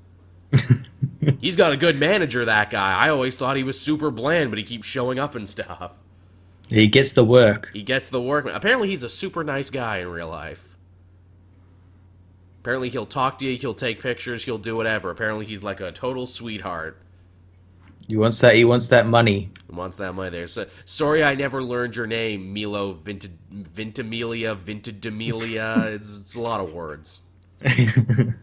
He's 1.40 1.54
got 1.54 1.72
a 1.72 1.76
good 1.76 2.00
manager, 2.00 2.44
that 2.46 2.68
guy. 2.70 2.96
I 2.96 3.10
always 3.10 3.36
thought 3.36 3.56
he 3.56 3.62
was 3.62 3.80
super 3.80 4.10
bland, 4.10 4.50
but 4.50 4.58
he 4.58 4.64
keeps 4.64 4.88
showing 4.88 5.20
up 5.20 5.36
and 5.36 5.48
stuff. 5.48 5.92
He 6.68 6.86
gets 6.86 7.12
the 7.12 7.24
work. 7.24 7.70
He 7.72 7.82
gets 7.82 8.08
the 8.08 8.20
work. 8.20 8.46
Apparently, 8.46 8.88
he's 8.88 9.02
a 9.02 9.08
super 9.08 9.44
nice 9.44 9.70
guy 9.70 9.98
in 9.98 10.08
real 10.08 10.28
life. 10.28 10.66
Apparently, 12.60 12.88
he'll 12.88 13.06
talk 13.06 13.38
to 13.38 13.46
you, 13.46 13.58
he'll 13.58 13.74
take 13.74 14.00
pictures, 14.00 14.44
he'll 14.44 14.58
do 14.58 14.74
whatever. 14.74 15.10
Apparently, 15.10 15.44
he's 15.44 15.62
like 15.62 15.80
a 15.80 15.92
total 15.92 16.26
sweetheart. 16.26 16.96
He 18.06 18.16
wants 18.16 18.40
that. 18.40 18.54
He 18.54 18.64
wants 18.64 18.88
that 18.88 19.06
money. 19.06 19.50
He 19.68 19.74
wants 19.74 19.96
that 19.96 20.12
money 20.14 20.30
there. 20.30 20.46
So, 20.46 20.66
sorry, 20.84 21.22
I 21.22 21.34
never 21.34 21.62
learned 21.62 21.96
your 21.96 22.06
name, 22.06 22.52
Milo 22.52 22.94
Vint- 22.94 23.28
Vintimelia, 23.52 24.56
Vintidemelia. 24.56 25.84
it's, 25.94 26.18
it's 26.18 26.34
a 26.34 26.40
lot 26.40 26.60
of 26.60 26.72
words. 26.72 27.20
and 27.60 28.34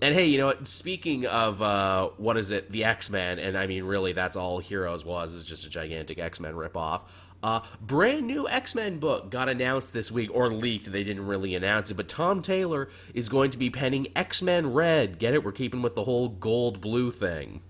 hey, 0.00 0.26
you 0.26 0.38
know 0.38 0.46
what? 0.46 0.66
Speaking 0.66 1.26
of 1.26 1.62
uh, 1.62 2.10
what 2.18 2.36
is 2.36 2.50
it, 2.50 2.70
the 2.70 2.84
X 2.84 3.08
Men, 3.08 3.38
and 3.38 3.56
I 3.56 3.66
mean, 3.66 3.84
really, 3.84 4.12
that's 4.12 4.36
all 4.36 4.58
Heroes 4.58 5.04
was 5.04 5.32
is 5.32 5.44
just 5.44 5.64
a 5.64 5.70
gigantic 5.70 6.18
X 6.18 6.38
Men 6.38 6.54
ripoff. 6.54 7.02
Uh, 7.42 7.60
brand 7.80 8.26
new 8.26 8.48
X 8.48 8.74
Men 8.74 8.98
book 8.98 9.30
got 9.30 9.48
announced 9.48 9.92
this 9.92 10.10
week, 10.10 10.30
or 10.34 10.52
leaked. 10.52 10.90
They 10.90 11.04
didn't 11.04 11.26
really 11.26 11.54
announce 11.54 11.90
it, 11.90 11.94
but 11.94 12.08
Tom 12.08 12.42
Taylor 12.42 12.88
is 13.14 13.28
going 13.28 13.52
to 13.52 13.58
be 13.58 13.70
penning 13.70 14.08
X 14.16 14.42
Men 14.42 14.72
Red. 14.72 15.18
Get 15.18 15.34
it? 15.34 15.44
We're 15.44 15.52
keeping 15.52 15.82
with 15.82 15.94
the 15.94 16.04
whole 16.04 16.28
gold 16.28 16.80
blue 16.80 17.10
thing. 17.12 17.60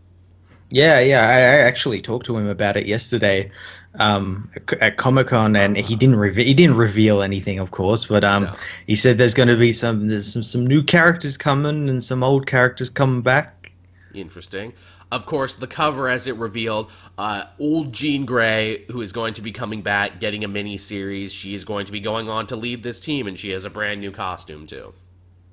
Yeah, 0.71 1.01
yeah. 1.01 1.27
I, 1.27 1.35
I 1.35 1.59
actually 1.66 2.01
talked 2.01 2.27
to 2.27 2.37
him 2.37 2.47
about 2.47 2.77
it 2.77 2.87
yesterday 2.87 3.51
um, 3.99 4.51
at 4.81 4.97
Comic 4.97 5.29
Con, 5.29 5.57
and 5.57 5.77
he 5.77 5.97
didn't 5.97 6.16
reveal 6.16 6.45
he 6.45 6.55
didn't 6.55 6.77
reveal 6.77 7.23
anything, 7.23 7.59
of 7.59 7.71
course, 7.71 8.07
but 8.07 8.25
um, 8.25 8.45
no. 8.45 8.57
he 8.87 8.95
said 8.95 9.19
there's 9.19 9.35
going 9.35 9.49
to 9.49 9.57
be 9.57 9.73
some 9.73 10.07
there's 10.07 10.33
some 10.33 10.43
some 10.43 10.66
new 10.66 10.83
characters 10.83 11.37
coming 11.37 11.89
and 11.89 12.03
some 12.03 12.23
old 12.23 12.47
characters 12.47 12.91
coming 12.91 13.23
back. 13.23 13.73
Interesting. 14.14 14.73
Of 15.11 15.25
course, 15.25 15.55
the 15.55 15.67
cover, 15.67 16.09
as 16.09 16.27
it 16.27 16.37
revealed, 16.37 16.91
uh, 17.17 17.45
old 17.59 17.95
Jean 17.95 18.27
Grey, 18.27 18.85
who 18.91 19.01
is 19.01 19.13
going 19.13 19.35
to 19.35 19.43
be 19.43 19.53
coming 19.53 19.81
back, 19.81 20.21
getting 20.21 20.45
a 20.45 20.49
mini 20.49 20.77
series. 20.77 21.33
She 21.33 21.55
is 21.55 21.65
going 21.65 21.87
to 21.87 21.93
be 21.93 22.01
going 22.01 22.29
on 22.29 22.47
to 22.49 22.57
lead 22.57 22.83
this 22.83 23.01
team, 23.01 23.27
and 23.27 23.39
she 23.39 23.51
has 23.51 23.65
a 23.65 23.71
brand 23.71 24.01
new 24.01 24.11
costume 24.11 24.67
too. 24.67 24.93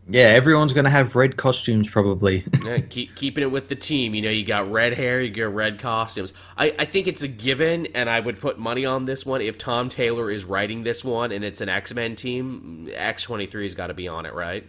Yeah, 0.07 0.25
everyone's 0.25 0.73
going 0.73 0.83
to 0.83 0.91
have 0.91 1.15
red 1.15 1.35
costumes 1.35 1.89
probably. 1.89 2.45
yeah, 2.63 2.79
keep, 2.79 3.15
keeping 3.15 3.43
it 3.43 3.49
with 3.49 3.69
the 3.69 3.75
team. 3.75 4.13
You 4.13 4.21
know, 4.21 4.29
you 4.29 4.45
got 4.45 4.71
red 4.71 4.93
hair, 4.93 5.19
you 5.21 5.31
get 5.31 5.49
red 5.49 5.79
costumes. 5.79 6.31
I, 6.57 6.75
I 6.77 6.85
think 6.85 7.07
it's 7.07 7.23
a 7.23 7.27
given, 7.27 7.87
and 7.87 8.09
I 8.09 8.19
would 8.19 8.39
put 8.39 8.59
money 8.59 8.85
on 8.85 9.05
this 9.05 9.25
one. 9.25 9.41
If 9.41 9.57
Tom 9.57 9.89
Taylor 9.89 10.29
is 10.29 10.45
writing 10.45 10.83
this 10.83 11.03
one 11.03 11.31
and 11.31 11.43
it's 11.43 11.61
an 11.61 11.69
X 11.69 11.93
Men 11.93 12.15
team, 12.15 12.89
X 12.93 13.25
23's 13.25 13.73
got 13.73 13.87
to 13.87 13.95
be 13.95 14.07
on 14.07 14.25
it, 14.27 14.33
right? 14.33 14.67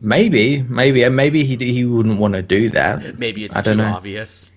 Maybe, 0.00 0.62
maybe, 0.62 1.02
and 1.02 1.16
maybe 1.16 1.44
he 1.44 1.56
he 1.56 1.84
wouldn't 1.84 2.18
want 2.18 2.34
to 2.34 2.42
do 2.42 2.68
that. 2.70 3.18
Maybe 3.18 3.44
it's 3.44 3.56
I 3.56 3.62
too 3.62 3.74
know. 3.74 3.84
obvious. 3.84 4.52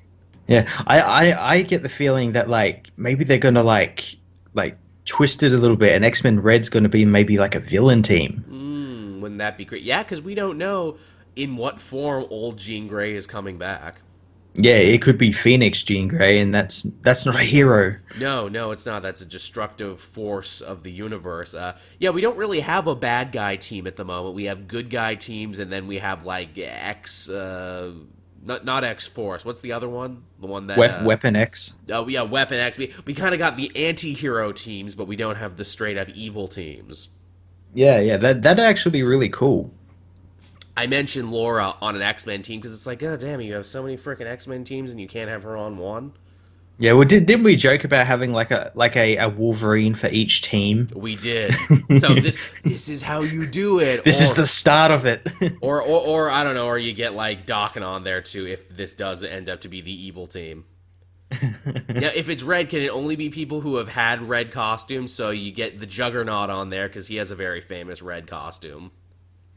Yeah, 0.47 0.67
I, 0.85 0.99
I 1.01 1.53
I 1.53 1.61
get 1.61 1.83
the 1.83 1.89
feeling 1.89 2.33
that 2.33 2.49
like 2.49 2.89
maybe 2.97 3.23
they're 3.23 3.37
gonna 3.37 3.63
like 3.63 4.17
like 4.53 4.77
twist 5.05 5.43
it 5.43 5.53
a 5.53 5.57
little 5.57 5.77
bit, 5.77 5.95
and 5.95 6.03
X 6.03 6.23
Men 6.23 6.41
Red's 6.41 6.69
gonna 6.69 6.89
be 6.89 7.05
maybe 7.05 7.37
like 7.37 7.55
a 7.55 7.59
villain 7.59 8.03
team. 8.03 8.43
Mm, 8.49 9.21
wouldn't 9.21 9.39
that 9.39 9.57
be 9.57 9.65
great? 9.65 9.83
Yeah, 9.83 10.03
because 10.03 10.21
we 10.21 10.35
don't 10.35 10.57
know 10.57 10.97
in 11.35 11.55
what 11.55 11.79
form 11.79 12.25
old 12.29 12.57
Jean 12.57 12.87
Grey 12.87 13.15
is 13.15 13.25
coming 13.25 13.57
back. 13.57 14.01
Yeah, 14.55 14.73
it 14.77 15.01
could 15.01 15.17
be 15.17 15.31
Phoenix 15.31 15.83
Jean 15.83 16.07
Grey, 16.07 16.39
and 16.39 16.53
that's 16.53 16.83
that's 16.83 17.25
not 17.25 17.35
a 17.35 17.43
hero. 17.43 17.95
No, 18.17 18.47
no, 18.47 18.71
it's 18.71 18.85
not. 18.85 19.03
That's 19.03 19.21
a 19.21 19.25
destructive 19.25 20.01
force 20.01 20.59
of 20.59 20.83
the 20.83 20.91
universe. 20.91 21.53
Uh, 21.53 21.77
yeah, 21.99 22.09
we 22.09 22.21
don't 22.21 22.35
really 22.35 22.59
have 22.59 22.87
a 22.87 22.95
bad 22.95 23.31
guy 23.31 23.55
team 23.57 23.87
at 23.87 23.95
the 23.95 24.03
moment. 24.03 24.35
We 24.35 24.45
have 24.45 24.67
good 24.67 24.89
guy 24.89 25.15
teams, 25.15 25.59
and 25.59 25.71
then 25.71 25.87
we 25.87 25.99
have 25.99 26.25
like 26.25 26.57
X, 26.57 27.29
uh, 27.29 27.93
not 28.43 28.65
not 28.65 28.83
X 28.83 29.05
Force. 29.05 29.45
What's 29.45 29.61
the 29.61 29.73
other 29.73 29.87
one? 29.87 30.23
The 30.41 30.47
one 30.47 30.67
that 30.67 30.77
we- 30.77 30.85
uh, 30.87 31.05
Weapon 31.05 31.35
X. 31.35 31.75
Oh 31.89 32.07
yeah, 32.07 32.23
Weapon 32.23 32.59
X. 32.59 32.77
We 32.77 32.91
we 33.05 33.13
kind 33.13 33.33
of 33.35 33.39
got 33.39 33.55
the 33.55 33.71
anti-hero 33.75 34.51
teams, 34.51 34.95
but 34.95 35.05
we 35.07 35.15
don't 35.15 35.35
have 35.37 35.57
the 35.57 35.63
straight 35.65 35.97
up 35.97 36.09
evil 36.09 36.47
teams. 36.47 37.09
Yeah, 37.75 37.99
yeah, 37.99 38.17
that 38.17 38.41
that'd 38.41 38.63
actually 38.63 38.93
be 38.93 39.03
really 39.03 39.29
cool. 39.29 39.71
I 40.79 40.87
mentioned 40.87 41.29
Laura 41.29 41.75
on 41.81 41.97
an 41.97 42.01
X 42.01 42.25
Men 42.25 42.41
team 42.41 42.61
because 42.61 42.73
it's 42.73 42.87
like, 42.87 43.03
oh 43.03 43.17
damn, 43.17 43.41
you 43.41 43.55
have 43.55 43.65
so 43.65 43.83
many 43.83 43.97
freaking 43.97 44.27
X 44.27 44.47
Men 44.47 44.63
teams 44.63 44.91
and 44.91 45.01
you 45.01 45.09
can't 45.09 45.29
have 45.29 45.43
her 45.43 45.57
on 45.57 45.77
one. 45.77 46.13
Yeah, 46.77 46.93
well, 46.93 47.05
did, 47.05 47.25
didn't 47.25 47.43
we 47.43 47.57
joke 47.57 47.83
about 47.83 48.07
having 48.07 48.31
like 48.31 48.51
a 48.51 48.71
like 48.75 48.95
a, 48.95 49.17
a 49.17 49.27
Wolverine 49.27 49.93
for 49.93 50.07
each 50.07 50.41
team? 50.41 50.87
We 50.95 51.17
did. 51.17 51.53
so 51.99 52.13
this 52.13 52.37
this 52.63 52.87
is 52.87 53.01
how 53.01 53.23
you 53.23 53.45
do 53.45 53.81
it. 53.81 54.05
This 54.05 54.21
or, 54.21 54.23
is 54.23 54.33
the 54.35 54.47
start 54.47 54.91
of 54.91 55.05
it. 55.05 55.27
or, 55.61 55.81
or 55.81 55.99
or 55.99 56.31
I 56.31 56.45
don't 56.45 56.55
know, 56.55 56.67
or 56.67 56.77
you 56.77 56.93
get 56.93 57.13
like 57.13 57.45
Daken 57.45 57.85
on 57.85 58.05
there 58.05 58.21
too 58.21 58.47
if 58.47 58.69
this 58.69 58.95
does 58.95 59.21
end 59.25 59.49
up 59.49 59.59
to 59.61 59.67
be 59.67 59.81
the 59.81 59.91
evil 59.91 60.27
team. 60.27 60.63
now, 61.41 62.09
if 62.15 62.29
it's 62.29 62.41
red, 62.41 62.69
can 62.69 62.81
it 62.81 62.89
only 62.89 63.17
be 63.17 63.29
people 63.29 63.59
who 63.59 63.75
have 63.75 63.89
had 63.89 64.21
red 64.21 64.53
costumes? 64.53 65.11
So 65.11 65.31
you 65.31 65.51
get 65.51 65.77
the 65.77 65.85
Juggernaut 65.85 66.49
on 66.49 66.69
there 66.69 66.87
because 66.87 67.07
he 67.07 67.17
has 67.17 67.31
a 67.31 67.35
very 67.35 67.59
famous 67.59 68.01
red 68.01 68.27
costume. 68.27 68.91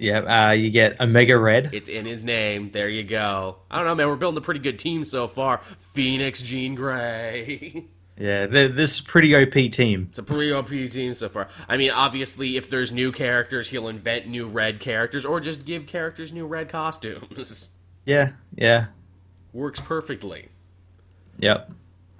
Yeah, 0.03 0.49
uh, 0.49 0.51
you 0.51 0.71
get 0.71 1.01
Omega 1.01 1.39
Red. 1.39 1.71
It's 1.73 1.89
in 1.89 2.05
his 2.07 2.25
name. 2.25 2.73
There 2.73 2.89
you 2.89 3.05
go. 3.05 3.59
I 3.71 3.77
don't 3.79 3.87
know, 3.87 3.95
man. 3.95 4.09
We're 4.09 4.17
building 4.17 4.39
a 4.39 4.45
pretty 4.45 4.59
good 4.59 4.79
team 4.79 5.05
so 5.05 5.29
far. 5.29 5.61
Phoenix, 5.93 6.43
Jean 6.43 6.75
Grey. 6.75 7.85
Yeah, 8.19 8.45
this 8.47 8.99
is 8.99 9.01
pretty 9.01 9.35
OP 9.35 9.73
team. 9.73 10.07
It's 10.11 10.19
a 10.19 10.23
pretty 10.23 10.53
OP 10.53 10.69
team 10.69 11.15
so 11.15 11.31
far. 11.31 11.49
I 11.67 11.79
mean, 11.79 11.91
obviously, 11.91 12.59
if 12.59 12.69
there's 12.69 12.93
new 12.93 13.11
characters, 13.11 13.71
he'll 13.71 13.89
invent 13.89 14.29
new 14.29 14.47
red 14.47 14.81
characters, 14.81 15.25
or 15.25 15.41
just 15.41 15.65
give 15.65 15.87
characters 15.87 16.31
new 16.31 16.47
red 16.47 16.69
costumes. 16.69 17.71
Yeah, 18.05 18.33
yeah. 18.55 18.87
Works 19.53 19.81
perfectly. 19.81 20.49
Yep. 21.39 21.73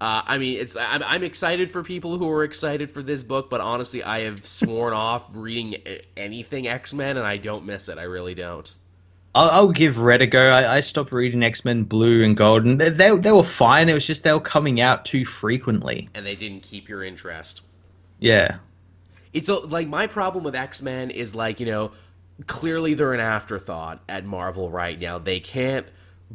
Uh, 0.03 0.21
I 0.27 0.39
mean, 0.39 0.59
it's 0.59 0.75
I'm, 0.75 1.01
I'm, 1.05 1.23
excited 1.23 1.71
for 1.71 1.85
people 1.85 2.19
who 2.19 2.29
are 2.29 2.43
excited 2.43 2.91
for 2.91 3.05
this 3.05 3.23
book, 3.23 3.49
but 3.49 3.61
honestly, 3.61 4.03
I 4.03 4.23
have 4.23 4.45
sworn 4.45 4.93
off 4.95 5.27
reading 5.33 5.77
anything 6.17 6.67
X 6.67 6.93
Men, 6.93 7.19
and 7.19 7.25
I 7.25 7.37
don't 7.37 7.65
miss 7.65 7.89
it. 7.89 7.99
I 7.99 8.03
really 8.03 8.35
don't. 8.35 8.77
I'll, 9.33 9.51
I'll 9.51 9.69
give 9.69 10.01
Red 10.01 10.21
a 10.21 10.27
go. 10.27 10.51
I, 10.51 10.79
I 10.79 10.81
stopped 10.81 11.13
reading 11.13 11.45
X 11.45 11.65
Men 11.65 11.85
Blue 11.85 12.25
and 12.25 12.37
Gold, 12.37 12.65
and 12.65 12.81
they, 12.81 12.89
they, 12.89 13.17
they 13.17 13.31
were 13.31 13.45
fine. 13.45 13.89
It 13.89 13.95
was 13.95 14.05
just 14.05 14.25
they 14.25 14.33
were 14.33 14.41
coming 14.41 14.81
out 14.81 15.05
too 15.05 15.25
frequently, 15.25 16.09
and 16.15 16.27
they 16.27 16.35
didn't 16.35 16.65
keep 16.65 16.89
your 16.89 17.05
interest. 17.05 17.61
Yeah, 18.19 18.57
it's 19.33 19.49
a, 19.49 19.55
like 19.55 19.87
my 19.87 20.09
problem 20.09 20.43
with 20.43 20.57
X 20.57 20.83
Men 20.83 21.13
is 21.13 21.37
like 21.37 21.61
you 21.61 21.67
know, 21.67 21.93
clearly 22.49 22.95
they're 22.95 23.15
an 23.15 23.21
afterthought 23.21 24.03
at 24.09 24.25
Marvel 24.25 24.69
right 24.69 24.99
now. 24.99 25.19
They 25.19 25.39
can't 25.39 25.87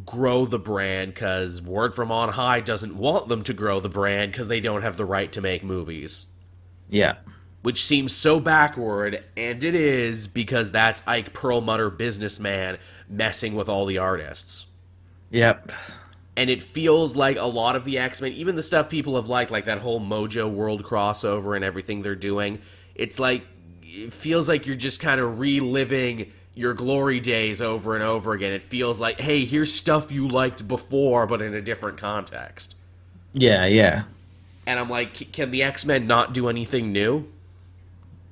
grow 0.06 0.46
the 0.46 0.60
brand 0.60 1.14
because 1.14 1.62
Word 1.62 1.96
from 1.96 2.12
On 2.12 2.30
High 2.30 2.60
doesn't 2.60 2.96
want 2.96 3.28
them 3.28 3.44
to 3.44 3.54
grow 3.54 3.80
the 3.80 3.90
brand 3.90 4.32
because 4.32 4.48
they 4.48 4.60
don't 4.60 4.82
have 4.82 4.98
the 4.98 5.06
right 5.06 5.32
to 5.34 5.42
make 5.42 5.64
movies. 5.64 6.28
Yeah. 6.90 7.16
Which 7.64 7.84
seems 7.84 8.14
so 8.14 8.40
backward, 8.40 9.24
and 9.36 9.64
it 9.64 9.76
is 9.76 10.28
because 10.28 10.72
that's 10.72 11.06
Ike 11.08 11.34
Perlmutter, 11.34 11.90
businessman, 11.90 12.78
messing 13.10 13.56
with 13.56 13.68
all 13.68 13.86
the 13.86 13.98
artists. 13.98 14.68
Yep. 15.32 15.72
And 16.38 16.50
it 16.50 16.62
feels 16.62 17.16
like 17.16 17.38
a 17.38 17.46
lot 17.46 17.76
of 17.76 17.84
the 17.84 17.98
X 17.98 18.22
Men, 18.22 18.32
even 18.34 18.56
the 18.56 18.64
stuff 18.64 18.90
people 18.90 19.16
have 19.16 19.28
liked, 19.28 19.52
like 19.52 19.66
that 19.66 19.80
whole 19.80 20.00
Mojo 20.00 20.50
World 20.50 20.84
crossover 20.84 21.56
and 21.56 21.66
everything 21.66 22.04
they're 22.04 22.16
doing, 22.16 22.60
it's 22.96 23.20
like, 23.20 23.46
it 23.82 24.14
feels 24.14 24.48
like 24.48 24.68
you're 24.68 24.76
just 24.76 25.00
kind 25.00 25.20
of 25.20 25.40
reliving 25.40 26.32
your 26.58 26.74
glory 26.74 27.20
days 27.20 27.62
over 27.62 27.96
and 27.96 28.04
over 28.04 28.34
again. 28.34 28.54
It 28.54 28.64
feels 28.64 29.00
like, 29.00 29.20
hey, 29.20 29.46
here's 29.46 29.74
stuff 29.74 30.12
you 30.12 30.28
liked 30.28 30.68
before, 30.68 31.28
but 31.28 31.42
in 31.42 31.54
a 31.54 31.62
different 31.62 31.98
context. 31.98 32.76
Yeah, 33.34 33.66
yeah. 33.66 34.04
And 34.66 34.80
I'm 34.80 34.90
like, 34.90 35.32
can 35.32 35.52
the 35.52 35.64
X 35.64 35.86
Men 35.86 36.08
not 36.08 36.34
do 36.34 36.50
anything 36.50 36.92
new? 36.92 37.28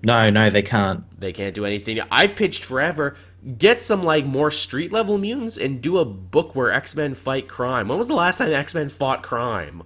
No, 0.04 0.30
no, 0.30 0.50
they 0.50 0.62
can't. 0.62 1.04
They 1.20 1.34
can't 1.34 1.56
do 1.56 1.66
anything. 1.66 2.00
I've 2.12 2.36
pitched 2.36 2.66
forever. 2.66 3.16
Get 3.58 3.84
some 3.84 4.04
like 4.04 4.26
more 4.26 4.52
street 4.52 4.92
level 4.92 5.18
mutants 5.18 5.58
and 5.58 5.82
do 5.82 6.00
a 6.00 6.06
book 6.06 6.56
where 6.56 6.72
X 6.72 6.96
Men 6.96 7.14
fight 7.14 7.48
crime. 7.48 7.88
When 7.88 7.98
was 7.98 8.08
the 8.08 8.16
last 8.16 8.38
time 8.38 8.52
X 8.52 8.74
Men 8.74 8.90
fought 8.90 9.24
crime? 9.24 9.84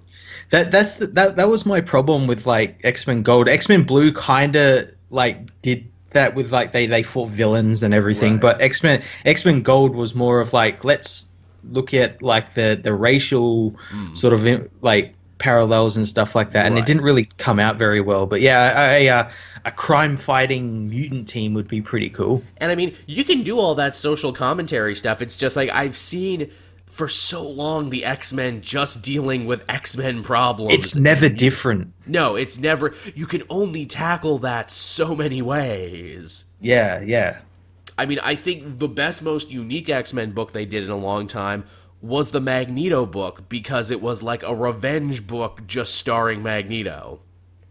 That 0.50 0.72
that's 0.72 0.96
the, 0.96 1.08
that 1.08 1.36
that 1.36 1.50
was 1.50 1.66
my 1.66 1.82
problem 1.82 2.26
with 2.26 2.46
like 2.46 2.80
X 2.84 3.06
Men 3.06 3.22
Gold. 3.22 3.48
X 3.48 3.70
Men 3.70 3.84
Blue 3.84 4.12
kind 4.14 4.56
of 4.56 4.90
like 5.10 5.62
did 5.62 5.92
that 6.12 6.36
with 6.36 6.52
like 6.52 6.72
they 6.72 6.88
they 6.88 7.04
fought 7.04 7.30
villains 7.30 7.84
and 7.84 7.94
everything, 7.94 8.34
right. 8.34 8.42
but 8.42 8.62
X 8.62 8.84
Men 8.84 9.04
X 9.26 9.46
Men 9.46 9.62
Gold 9.62 9.96
was 9.96 10.16
more 10.16 10.40
of 10.40 10.54
like 10.54 10.84
let's 10.84 11.32
look 11.70 11.94
at 11.94 12.22
like 12.22 12.54
the 12.54 12.80
the 12.82 12.94
racial 12.94 13.76
mm. 13.92 14.18
sort 14.18 14.34
of 14.34 14.70
like 14.82 15.14
parallels 15.38 15.98
and 15.98 16.08
stuff 16.08 16.36
like 16.36 16.52
that, 16.52 16.66
and 16.66 16.76
Right. 16.76 16.84
it 16.84 16.86
didn't 16.86 17.04
really 17.04 17.26
come 17.38 17.60
out 17.60 17.78
very 17.78 18.02
well. 18.02 18.26
But 18.26 18.42
yeah, 18.42 18.92
a, 18.92 19.08
a, 19.08 19.32
a 19.66 19.72
crime 19.72 20.18
fighting 20.18 20.90
mutant 20.90 21.28
team 21.28 21.54
would 21.54 21.68
be 21.68 21.82
pretty 21.82 22.10
cool. 22.10 22.44
And 22.58 22.72
I 22.72 22.76
mean, 22.76 22.96
you 23.08 23.24
can 23.24 23.44
do 23.44 23.58
all 23.58 23.76
that 23.76 23.96
social 23.96 24.34
commentary 24.34 24.96
stuff. 24.96 25.22
It's 25.22 25.38
just 25.38 25.56
like 25.56 25.70
I've 25.70 25.98
seen 25.98 26.52
for 27.00 27.08
so 27.08 27.48
long 27.48 27.92
the 27.92 28.04
X 28.04 28.34
Men 28.34 28.62
just 28.62 29.02
dealing 29.02 29.46
with 29.46 29.64
X 29.70 29.96
Men 29.96 30.22
problems. 30.22 30.74
It's 30.74 30.98
never 30.98 31.30
different. 31.30 31.94
no, 32.06 32.36
it's 32.36 32.60
never. 32.60 32.94
You 33.16 33.26
can 33.26 33.44
only 33.50 33.86
tackle 33.86 34.40
that 34.40 34.70
so 34.70 35.16
many 35.16 35.42
ways. 35.42 36.44
Yeah, 36.60 37.00
yeah. 37.00 37.38
I 37.98 38.06
mean, 38.06 38.20
I 38.22 38.36
think 38.36 38.80
the 38.80 38.90
best, 38.90 39.22
most 39.22 39.50
unique 39.50 39.88
X 39.88 40.12
Men 40.12 40.34
book 40.34 40.52
they 40.52 40.66
did 40.66 40.84
in 40.84 40.90
a 40.90 40.98
long 40.98 41.28
time 41.28 41.64
was 42.02 42.32
the 42.32 42.42
Magneto 42.42 43.06
book 43.06 43.48
because 43.48 43.92
it 43.92 44.02
was 44.02 44.22
like 44.22 44.44
a 44.44 44.54
revenge 44.54 45.26
book 45.26 45.62
just 45.66 45.96
starring 45.96 46.44
Magneto. 46.44 47.22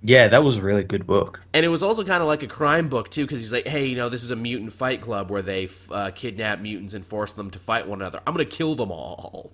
Yeah, 0.02 0.28
that 0.28 0.44
was 0.44 0.58
a 0.58 0.62
really 0.62 0.84
good 0.84 1.06
book. 1.06 1.40
And 1.52 1.66
it 1.66 1.68
was 1.68 1.82
also 1.82 2.04
kind 2.04 2.22
of 2.22 2.28
like 2.28 2.42
a 2.42 2.46
crime 2.46 2.88
book 2.88 3.10
too, 3.10 3.24
because 3.24 3.40
he's 3.40 3.52
like, 3.52 3.66
"Hey, 3.66 3.86
you 3.86 3.96
know, 3.96 4.08
this 4.08 4.22
is 4.22 4.30
a 4.30 4.36
mutant 4.36 4.72
fight 4.72 5.00
club 5.00 5.30
where 5.30 5.42
they 5.42 5.68
uh, 5.90 6.10
kidnap 6.14 6.60
mutants 6.60 6.94
and 6.94 7.04
force 7.04 7.32
them 7.32 7.50
to 7.50 7.58
fight 7.58 7.88
one 7.88 8.00
another. 8.00 8.20
I'm 8.26 8.32
gonna 8.34 8.44
kill 8.44 8.74
them 8.76 8.92
all." 8.92 9.52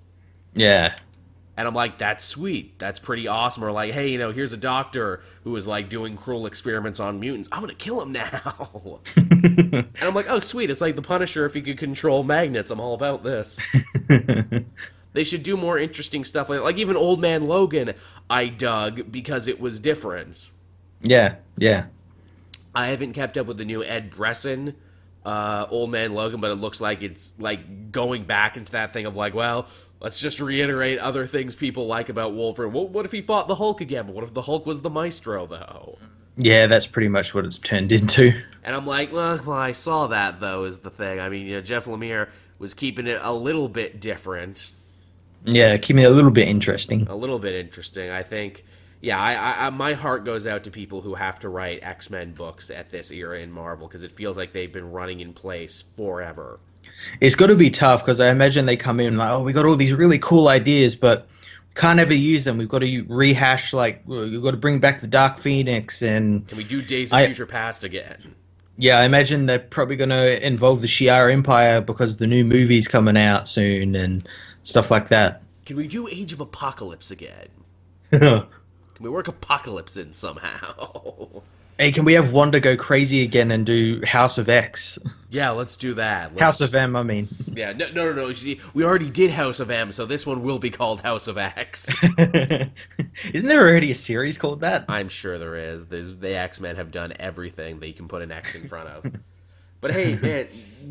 Yeah. 0.55 0.97
And 1.57 1.69
I'm 1.69 1.75
like, 1.75 1.99
"That's 1.99 2.25
sweet. 2.25 2.79
That's 2.79 3.01
pretty 3.01 3.27
awesome." 3.27 3.65
Or 3.65 3.73
like, 3.73 3.95
"Hey, 3.95 4.09
you 4.11 4.19
know, 4.19 4.33
here's 4.33 4.53
a 4.53 4.59
doctor 4.59 5.23
who 5.45 5.57
is 5.57 5.67
like 5.67 5.89
doing 5.89 6.17
cruel 6.17 6.47
experiments 6.47 7.01
on 7.01 7.21
mutants. 7.21 7.49
I'm 7.51 7.61
gonna 7.61 7.75
kill 7.75 8.03
him 8.03 8.13
now." 8.13 9.01
and 9.17 9.87
I'm 10.03 10.15
like, 10.15 10.29
"Oh, 10.29 10.41
sweet. 10.41 10.69
It's 10.69 10.81
like 10.83 10.97
the 10.97 11.03
Punisher 11.03 11.47
if 11.47 11.55
he 11.55 11.63
could 11.63 11.79
control 11.79 12.23
magnets. 12.23 12.71
I'm 12.71 12.81
all 12.81 12.95
about 12.95 13.23
this." 13.23 13.59
they 15.15 15.25
should 15.25 15.43
do 15.43 15.57
more 15.57 15.79
interesting 15.79 16.25
stuff 16.25 16.51
like 16.51 16.61
like 16.61 16.77
even 16.77 16.97
Old 16.97 17.21
Man 17.21 17.47
Logan. 17.47 17.95
I 18.29 18.49
dug 18.49 19.11
because 19.11 19.49
it 19.49 19.59
was 19.59 19.81
different. 19.81 20.51
yeah, 21.01 21.37
yeah. 21.57 21.87
I 22.75 22.89
haven't 22.89 23.13
kept 23.13 23.39
up 23.39 23.47
with 23.47 23.57
the 23.57 23.65
new 23.65 23.83
Ed 23.83 24.11
Brisson 24.11 24.75
uh, 25.25 25.67
Old 25.71 25.91
Man 25.91 26.13
Logan, 26.13 26.41
but 26.41 26.51
it 26.51 26.57
looks 26.57 26.81
like 26.81 27.03
it's 27.03 27.39
like 27.41 27.93
going 27.93 28.25
back 28.25 28.57
into 28.57 28.73
that 28.73 28.93
thing 28.93 29.07
of 29.07 29.17
like, 29.17 29.35
well, 29.35 29.69
let's 30.01 30.21
just 30.21 30.41
reiterate 30.41 30.99
other 30.99 31.27
things 31.27 31.55
people 31.55 31.87
like 31.87 32.09
about 32.09 32.35
Wolverine. 32.35 32.73
What, 32.73 32.91
what 32.91 33.07
if 33.07 33.13
he 33.13 33.23
fought 33.23 33.49
the 33.49 33.55
Hulk 33.55 33.81
again? 33.81 34.09
What 34.09 34.25
if 34.25 34.35
the 34.35 34.43
Hulk 34.43 34.67
was 34.67 34.83
the 34.83 34.91
Maestro 34.91 35.47
though? 35.47 35.99
Yeah, 36.37 36.67
that's 36.67 36.87
pretty 36.87 37.09
much 37.09 37.33
what 37.33 37.45
it's 37.45 37.59
turned 37.59 37.93
into. 37.93 38.33
And 38.65 38.75
I'm 38.75 38.87
like, 38.87 39.13
well, 39.13 39.41
well, 39.45 39.57
I 39.57 39.73
saw 39.73 40.09
that 40.09 40.41
though 40.41 40.65
is 40.65 40.79
the 40.79 40.91
thing. 40.91 41.21
I 41.21 41.29
mean, 41.29 41.47
you 41.47 41.55
know, 41.55 41.61
Jeff 41.61 41.87
Lemire 41.87 42.29
was 42.59 42.75
keeping 42.75 43.07
it 43.07 43.21
a 43.23 43.33
little 43.33 43.69
bit 43.69 44.01
different, 44.01 44.73
Yeah, 45.45 45.77
keep 45.77 45.97
me 45.97 46.05
a 46.05 46.11
little 46.11 46.31
bit 46.31 46.49
interesting. 46.49 47.07
a 47.09 47.15
little 47.17 47.39
bit 47.39 47.55
interesting. 47.55 48.11
I 48.11 48.23
think. 48.23 48.65
Yeah, 49.01 49.21
I, 49.21 49.67
I, 49.67 49.71
my 49.71 49.93
heart 49.93 50.25
goes 50.25 50.47
out 50.47 50.65
to 50.65 50.71
people 50.71 51.03
who 51.03 51.15
have 51.15 51.39
to 51.41 51.51
write 51.51 51.81
X 51.83 52.09
Men 52.09 52.33
books 52.33 52.71
at 52.71 52.91
this 52.91 53.11
era 53.11 53.39
in 53.41 53.53
Marvel 53.53 53.87
because 53.87 54.03
it 54.03 54.13
feels 54.13 54.39
like 54.39 54.55
they've 54.55 54.73
been 54.73 54.91
running 54.93 55.21
in 55.21 55.35
place 55.35 55.85
forever. 55.95 56.59
It's 57.21 57.35
got 57.35 57.49
to 57.49 57.57
be 57.57 57.69
tough 57.71 58.01
because 58.03 58.19
I 58.21 58.31
imagine 58.31 58.65
they 58.65 58.77
come 58.77 59.01
in 59.01 59.17
like, 59.19 59.29
oh, 59.31 59.43
we 59.43 59.53
got 59.53 59.67
all 59.67 59.77
these 59.77 59.93
really 59.93 60.19
cool 60.19 60.49
ideas, 60.49 60.95
but 60.97 61.29
can't 61.75 62.01
ever 62.01 62.15
use 62.15 62.45
them. 62.45 62.57
We've 62.57 62.69
got 62.69 62.79
to 62.79 63.05
rehash 63.09 63.75
like 63.75 64.03
we've 64.07 64.43
got 64.43 64.53
to 64.53 64.57
bring 64.57 64.79
back 64.79 65.03
the 65.03 65.07
Dark 65.09 65.39
Phoenix 65.39 66.01
and 66.01 66.47
Can 66.49 66.57
we 66.57 66.65
do 66.65 66.81
Days 66.81 67.13
of 67.13 67.19
I- 67.19 67.27
Future 67.27 67.47
Past 67.47 67.85
again? 67.85 68.35
yeah, 68.79 68.99
I 68.99 69.05
imagine 69.05 69.45
they're 69.47 69.59
probably 69.59 69.97
going 69.97 70.11
to 70.11 70.47
involve 70.47 70.81
the 70.81 70.87
Shi'ar 70.89 71.31
Empire 71.33 71.81
because 71.83 72.17
the 72.17 72.27
new 72.27 72.45
movie's 72.45 72.89
coming 72.89 73.17
out 73.19 73.49
soon 73.49 73.95
and 73.97 74.27
stuff 74.65 74.91
like 74.91 75.09
that. 75.09 75.43
Can 75.65 75.77
we 75.77 75.87
do 75.87 76.09
Age 76.09 76.33
of 76.33 76.41
Apocalypse 76.41 77.11
again? 77.13 77.49
Can 78.11 78.47
we 79.01 79.09
work 79.09 79.29
Apocalypse 79.29 79.97
in 79.97 80.13
somehow? 80.15 81.29
Hey, 81.77 81.91
can 81.91 82.05
we 82.05 82.13
have 82.13 82.31
Wanda 82.31 82.61
go 82.61 82.77
crazy 82.77 83.23
again 83.25 83.51
and 83.51 83.67
do 83.67 84.01
House 84.07 84.39
of 84.39 84.49
X? 84.49 84.97
yeah, 85.29 85.51
let's 85.51 85.77
do 85.77 85.95
that. 85.95 86.31
Let's 86.31 86.41
House 86.41 86.59
just- 86.61 86.73
of 86.73 86.79
M, 86.79 86.95
I 86.95 87.03
mean. 87.03 87.27
Yeah, 87.53 87.73
no, 87.73 87.89
no, 87.89 88.05
no, 88.05 88.13
no. 88.13 88.29
You 88.29 88.35
see, 88.37 88.61
we 88.75 88.85
already 88.85 89.11
did 89.11 89.33
House 89.33 89.59
of 89.59 89.73
M, 89.73 89.91
so 89.91 90.07
this 90.07 90.25
one 90.25 90.45
will 90.45 90.61
be 90.61 90.71
called 90.71 91.01
House 91.01 91.27
of 91.27 91.37
X. 91.37 91.89
Isn't 92.17 93.49
there 93.49 93.61
already 93.69 93.91
a 93.91 93.95
series 93.97 94.39
called 94.39 94.61
that? 94.61 94.85
I'm 94.89 95.09
sure 95.09 95.37
there 95.37 95.57
is. 95.57 95.87
There's 95.87 96.15
the 96.17 96.37
X 96.39 96.61
Men 96.61 96.77
have 96.77 96.93
done 96.93 97.13
everything 97.19 97.81
that 97.81 97.89
you 97.89 97.95
can 97.95 98.07
put 98.07 98.23
an 98.23 98.31
X 98.31 98.55
in 98.55 98.69
front 98.69 98.89
of. 98.91 99.13
But 99.81 99.91
hey, 99.91 100.15
man, 100.15 100.47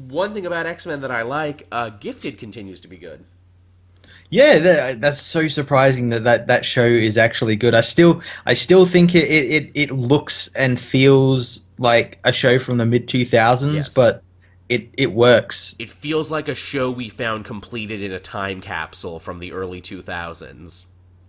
one 0.09 0.33
thing 0.33 0.45
about 0.45 0.65
X 0.65 0.85
Men 0.85 0.99
that 1.01 1.11
I 1.11 1.21
like, 1.21 1.65
uh, 1.71 1.91
Gifted 1.91 2.37
continues 2.37 2.81
to 2.81 2.89
be 2.89 2.97
good. 2.97 3.23
Yeah, 4.33 4.57
that, 4.57 5.01
that's 5.01 5.19
so 5.19 5.47
surprising 5.47 6.09
that, 6.09 6.23
that 6.23 6.47
that 6.47 6.65
show 6.65 6.87
is 6.87 7.19
actually 7.19 7.55
good. 7.55 7.75
I 7.75 7.81
still 7.81 8.23
I 8.47 8.55
still 8.55 8.87
think 8.87 9.13
it 9.13 9.25
it, 9.29 9.71
it, 9.75 9.91
looks 9.91 10.47
and 10.55 10.79
feels 10.79 11.69
like 11.77 12.17
a 12.23 12.33
show 12.33 12.57
from 12.57 12.77
the 12.77 12.85
mid 12.87 13.07
two 13.07 13.25
thousands, 13.25 13.75
Yes. 13.75 13.89
but 13.89 14.23
it 14.69 14.89
it 14.97 15.13
works. 15.13 15.75
It 15.77 15.91
feels 15.91 16.31
like 16.31 16.47
a 16.47 16.55
show 16.55 16.89
we 16.89 17.09
found 17.09 17.45
completed 17.45 18.01
in 18.01 18.11
a 18.11 18.19
time 18.19 18.59
capsule 18.59 19.19
from 19.19 19.37
the 19.37 19.51
early 19.51 19.81
2000s. 19.83 20.85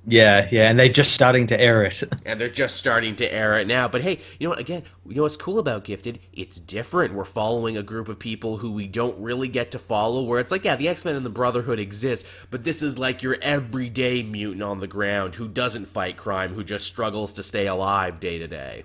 Yeah, 0.07 0.49
yeah, 0.51 0.69
and 0.69 0.79
they're 0.79 0.89
just 0.89 1.13
starting 1.15 1.47
to 1.47 1.59
air 1.59 1.85
it. 1.85 2.03
and 2.27 2.39
they're 2.39 2.51
just 2.51 2.77
starting 2.77 3.17
to 3.17 3.33
air 3.33 3.59
it 3.59 3.67
now. 3.67 3.89
But 3.89 4.03
hey, 4.03 4.21
you 4.39 4.47
know 4.47 4.51
what? 4.51 4.59
Again, 4.59 4.83
you 5.07 5.17
know 5.17 5.23
what's 5.23 5.37
cool 5.37 5.59
about 5.59 5.85
Gifted? 5.85 6.19
It's 6.33 6.61
different. 6.61 7.15
We're 7.15 7.25
following 7.25 7.77
a 7.77 7.83
group 7.83 8.09
of 8.09 8.19
people 8.19 8.59
who 8.59 8.71
we 8.73 8.87
don't 8.87 9.19
really 9.19 9.49
get 9.49 9.71
to 9.73 9.79
follow. 9.79 10.23
Where 10.23 10.41
it's 10.41 10.51
like, 10.51 10.65
yeah, 10.65 10.77
the 10.77 10.89
X 10.89 11.05
Men 11.05 11.17
and 11.17 11.25
the 11.25 11.31
Brotherhood 11.31 11.79
exist, 11.79 12.27
but 12.51 12.65
this 12.65 12.83
is 12.83 12.99
like 12.99 13.23
your 13.23 13.37
everyday 13.41 14.23
mutant 14.23 14.63
on 14.63 14.81
the 14.81 14.87
ground 14.87 15.35
who 15.35 15.49
doesn't 15.49 15.87
fight 15.87 16.17
crime, 16.17 16.55
who 16.55 16.65
just 16.65 16.87
struggles 16.87 17.33
to 17.35 17.43
stay 17.43 17.67
alive 17.67 18.21
day 18.21 18.39
to 18.39 18.47
day. 18.47 18.85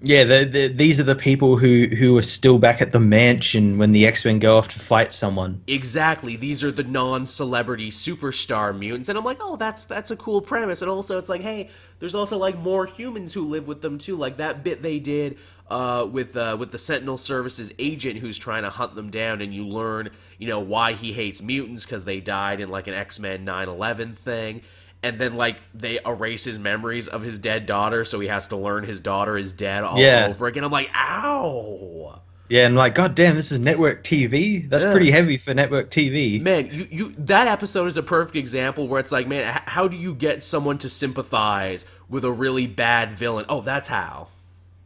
Yeah, 0.00 0.24
the, 0.24 0.44
the, 0.44 0.68
these 0.68 1.00
are 1.00 1.04
the 1.04 1.14
people 1.14 1.56
who 1.56 1.86
who 1.86 2.16
are 2.18 2.22
still 2.22 2.58
back 2.58 2.82
at 2.82 2.92
the 2.92 3.00
mansion 3.00 3.78
when 3.78 3.92
the 3.92 4.06
X 4.06 4.24
Men 4.24 4.38
go 4.38 4.58
off 4.58 4.68
to 4.68 4.78
fight 4.78 5.14
someone. 5.14 5.62
Exactly. 5.66 6.36
These 6.36 6.62
are 6.62 6.70
the 6.70 6.84
non-celebrity 6.84 7.90
superstar 7.90 8.76
mutants, 8.76 9.08
and 9.08 9.16
I'm 9.16 9.24
like, 9.24 9.38
oh, 9.40 9.56
that's 9.56 9.84
that's 9.84 10.10
a 10.10 10.16
cool 10.16 10.42
premise. 10.42 10.82
And 10.82 10.90
also, 10.90 11.18
it's 11.18 11.28
like, 11.28 11.40
hey, 11.40 11.70
there's 12.00 12.14
also 12.14 12.36
like 12.38 12.58
more 12.58 12.86
humans 12.86 13.32
who 13.32 13.42
live 13.42 13.66
with 13.66 13.80
them 13.82 13.98
too. 13.98 14.16
Like 14.16 14.36
that 14.38 14.62
bit 14.62 14.82
they 14.82 14.98
did 14.98 15.38
uh, 15.68 16.06
with 16.10 16.36
uh, 16.36 16.56
with 16.58 16.72
the 16.72 16.78
Sentinel 16.78 17.16
Services 17.16 17.72
agent 17.78 18.18
who's 18.18 18.36
trying 18.36 18.64
to 18.64 18.70
hunt 18.70 18.94
them 18.94 19.10
down, 19.10 19.40
and 19.40 19.54
you 19.54 19.66
learn, 19.66 20.10
you 20.38 20.48
know, 20.48 20.60
why 20.60 20.92
he 20.92 21.12
hates 21.12 21.40
mutants 21.40 21.84
because 21.84 22.04
they 22.04 22.20
died 22.20 22.60
in 22.60 22.68
like 22.68 22.86
an 22.86 22.94
X-Men 22.94 23.44
9/11 23.46 24.16
thing. 24.16 24.62
And 25.04 25.18
then, 25.18 25.34
like, 25.36 25.58
they 25.74 25.98
erase 26.04 26.44
his 26.44 26.58
memories 26.58 27.06
of 27.08 27.22
his 27.22 27.38
dead 27.38 27.66
daughter, 27.66 28.04
so 28.04 28.18
he 28.20 28.28
has 28.28 28.46
to 28.48 28.56
learn 28.56 28.84
his 28.84 28.98
daughter 29.00 29.36
is 29.38 29.52
dead 29.52 29.84
all 29.84 29.98
Yeah. 29.98 30.26
over 30.30 30.46
again. 30.46 30.64
I'm 30.64 30.72
like, 30.72 30.90
ow! 30.96 32.20
Yeah, 32.48 32.66
and 32.66 32.74
like, 32.76 32.94
god 32.94 33.14
damn, 33.14 33.34
this 33.36 33.52
is 33.52 33.58
network 33.60 34.02
TV. 34.04 34.68
That's 34.68 34.84
Yeah. 34.84 34.92
pretty 34.92 35.10
heavy 35.10 35.38
for 35.38 35.54
network 35.54 35.90
TV. 35.90 36.40
man 36.40 36.68
you, 36.72 36.86
you 36.90 37.14
that 37.18 37.48
episode 37.48 37.86
is 37.86 37.96
a 37.96 38.02
perfect 38.02 38.36
example 38.36 38.86
where 38.86 39.00
it's 39.00 39.10
like 39.12 39.26
man 39.26 39.48
h- 39.56 39.62
how 39.66 39.88
do 39.88 39.96
you 39.96 40.14
get 40.14 40.44
someone 40.44 40.76
to 40.78 40.88
sympathize 40.90 41.86
with 42.08 42.24
a 42.24 42.30
really 42.30 42.66
bad 42.66 43.12
villain 43.12 43.46
oh 43.48 43.60
that's 43.62 43.88
how 43.88 44.28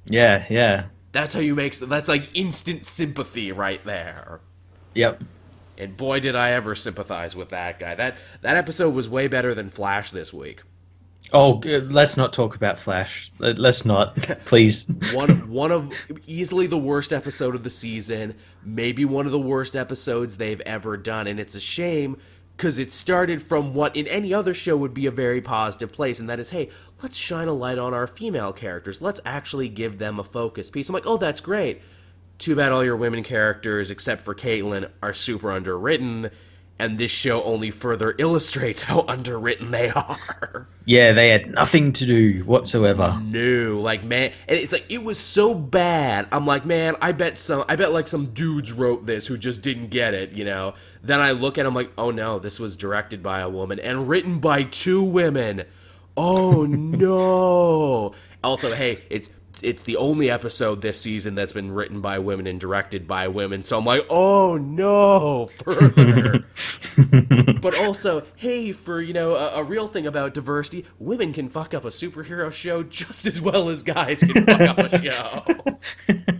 Yeah, 0.06 0.44
yeah, 0.48 0.84
that's 1.12 1.34
how 1.34 1.40
you 1.40 1.54
make 1.56 1.76
that's 1.78 2.08
like 2.08 2.28
instant 2.34 2.84
sympathy 2.84 3.50
right 3.50 3.84
there 3.84 4.40
yep. 4.94 5.20
And 5.78 5.96
boy 5.96 6.20
did 6.20 6.36
i 6.36 6.50
ever 6.50 6.74
sympathize 6.74 7.34
with 7.34 7.48
that 7.50 7.78
guy 7.78 7.94
that 7.94 8.16
that 8.42 8.56
episode 8.56 8.90
was 8.94 9.08
way 9.08 9.26
better 9.28 9.54
than 9.54 9.70
flash 9.70 10.10
this 10.10 10.32
week 10.32 10.62
Oh, 11.30 11.60
let's 11.66 12.16
not 12.16 12.32
talk 12.32 12.54
about 12.56 12.78
Flash. 12.78 13.30
Let- 13.38 13.58
Let's 13.58 13.84
not, 13.84 14.16
please. 14.46 14.88
one 15.12 15.50
one 15.50 15.70
of 15.72 15.92
easily 16.26 16.66
the 16.66 16.78
worst 16.78 17.12
episode 17.12 17.54
of 17.54 17.62
the 17.64 17.70
season, 17.70 18.34
maybe 18.64 19.04
one 19.04 19.26
of 19.26 19.32
the 19.32 19.38
worst 19.38 19.76
episodes 19.76 20.38
they've 20.38 20.62
ever 20.62 20.96
done, 20.96 21.26
and 21.26 21.38
it's 21.38 21.54
a 21.54 21.60
shame 21.60 22.16
because 22.56 22.78
it 22.78 22.90
started 22.90 23.42
from 23.42 23.74
what 23.74 23.94
in 23.94 24.06
any 24.06 24.32
other 24.32 24.54
show 24.54 24.76
would 24.76 24.94
be 24.94 25.04
a 25.04 25.10
very 25.10 25.42
positive 25.42 25.92
place, 25.92 26.18
and 26.18 26.30
that 26.30 26.40
is, 26.40 26.48
hey, 26.50 26.70
let's 27.02 27.16
shine 27.16 27.46
a 27.46 27.52
light 27.52 27.78
on 27.78 27.92
our 27.92 28.06
female 28.06 28.52
characters. 28.54 29.02
Let's 29.02 29.20
actually 29.26 29.68
give 29.68 29.98
them 29.98 30.18
a 30.18 30.24
focus 30.24 30.70
piece. 30.70 30.88
I'm 30.88 30.94
like, 30.94 31.06
oh, 31.06 31.18
that's 31.18 31.42
great. 31.42 31.82
Too 32.38 32.54
bad 32.54 32.70
all 32.70 32.84
your 32.84 32.96
women 32.96 33.24
characters, 33.24 33.90
except 33.90 34.22
for 34.22 34.34
Caitlyn, 34.34 34.88
are 35.02 35.12
super 35.12 35.50
underwritten, 35.50 36.30
and 36.78 36.96
this 36.96 37.10
show 37.10 37.42
only 37.42 37.72
further 37.72 38.14
illustrates 38.18 38.82
how 38.82 39.04
underwritten 39.08 39.72
they 39.72 39.90
are. 39.90 40.68
Yeah, 40.84 41.12
they 41.12 41.30
had 41.30 41.50
nothing 41.52 41.92
to 41.94 42.06
do 42.06 42.44
whatsoever. 42.44 43.20
No, 43.22 43.80
like 43.80 44.04
man, 44.04 44.32
and 44.46 44.58
it's 44.58 44.72
like 44.72 44.86
it 44.88 45.02
was 45.02 45.18
so 45.18 45.52
bad. 45.52 46.28
I'm 46.30 46.46
like, 46.46 46.64
man, 46.64 46.94
I 47.02 47.10
bet 47.10 47.38
some, 47.38 47.64
I 47.68 47.74
bet 47.74 47.92
like 47.92 48.06
some 48.06 48.26
dudes 48.26 48.72
wrote 48.72 49.04
this 49.04 49.26
who 49.26 49.36
just 49.36 49.60
didn't 49.60 49.88
get 49.88 50.14
it, 50.14 50.30
you 50.30 50.44
know. 50.44 50.74
Then 51.02 51.20
I 51.20 51.32
look 51.32 51.58
at, 51.58 51.66
I'm 51.66 51.74
like, 51.74 51.90
oh 51.98 52.12
no, 52.12 52.38
this 52.38 52.60
was 52.60 52.76
directed 52.76 53.20
by 53.20 53.40
a 53.40 53.48
woman 53.48 53.80
and 53.80 54.08
written 54.08 54.38
by 54.38 54.62
two 54.62 55.02
women. 55.02 55.64
Oh 56.16 56.66
no. 56.68 58.14
also, 58.44 58.72
hey, 58.72 59.02
it's 59.10 59.30
it's 59.62 59.82
the 59.82 59.96
only 59.96 60.30
episode 60.30 60.80
this 60.80 61.00
season 61.00 61.34
that's 61.34 61.52
been 61.52 61.72
written 61.72 62.00
by 62.00 62.18
women 62.18 62.46
and 62.46 62.60
directed 62.60 63.06
by 63.06 63.28
women. 63.28 63.62
So 63.62 63.78
I'm 63.78 63.84
like, 63.84 64.06
oh 64.08 64.56
no, 64.56 65.46
further. 65.64 66.44
but 67.60 67.76
also, 67.78 68.24
hey, 68.36 68.72
for 68.72 69.00
you 69.00 69.12
know 69.12 69.34
a, 69.34 69.60
a, 69.60 69.62
real 69.62 69.88
thing 69.88 70.06
about 70.06 70.34
diversity, 70.34 70.84
women 70.98 71.32
can 71.32 71.48
fuck 71.48 71.74
up 71.74 71.84
a 71.84 71.88
superhero 71.88 72.52
show 72.52 72.82
just 72.82 73.26
as 73.26 73.40
well 73.40 73.68
as 73.68 73.82
guys 73.82 74.20
can 74.20 74.44
fuck 74.44 74.60
up 74.60 74.78
a 74.78 75.02
show. 75.02 75.44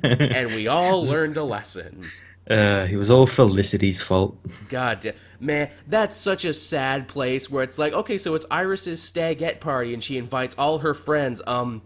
and 0.03 0.55
we 0.55 0.69
all 0.69 1.03
learned 1.03 1.37
a 1.37 1.45
lesson. 1.45 2.11
Uh, 2.51 2.87
it 2.91 2.97
was 2.97 3.11
all 3.11 3.27
Felicity's 3.27 4.01
fault. 4.01 4.39
God 4.71 5.01
damn. 5.01 5.15
Man, 5.39 5.71
that's 5.87 6.17
such 6.17 6.45
a 6.45 6.55
sad 6.55 7.07
place 7.07 7.51
where 7.51 7.63
it's 7.63 7.79
like, 7.79 7.93
okay, 7.93 8.17
so 8.17 8.35
it's 8.35 8.47
Iris's 8.51 9.03
stagette 9.03 9.61
party 9.61 9.93
and 9.93 10.03
she 10.03 10.17
invites 10.17 10.57
all 10.59 10.79
her 10.79 10.95
friends. 10.95 11.43
Um, 11.47 11.83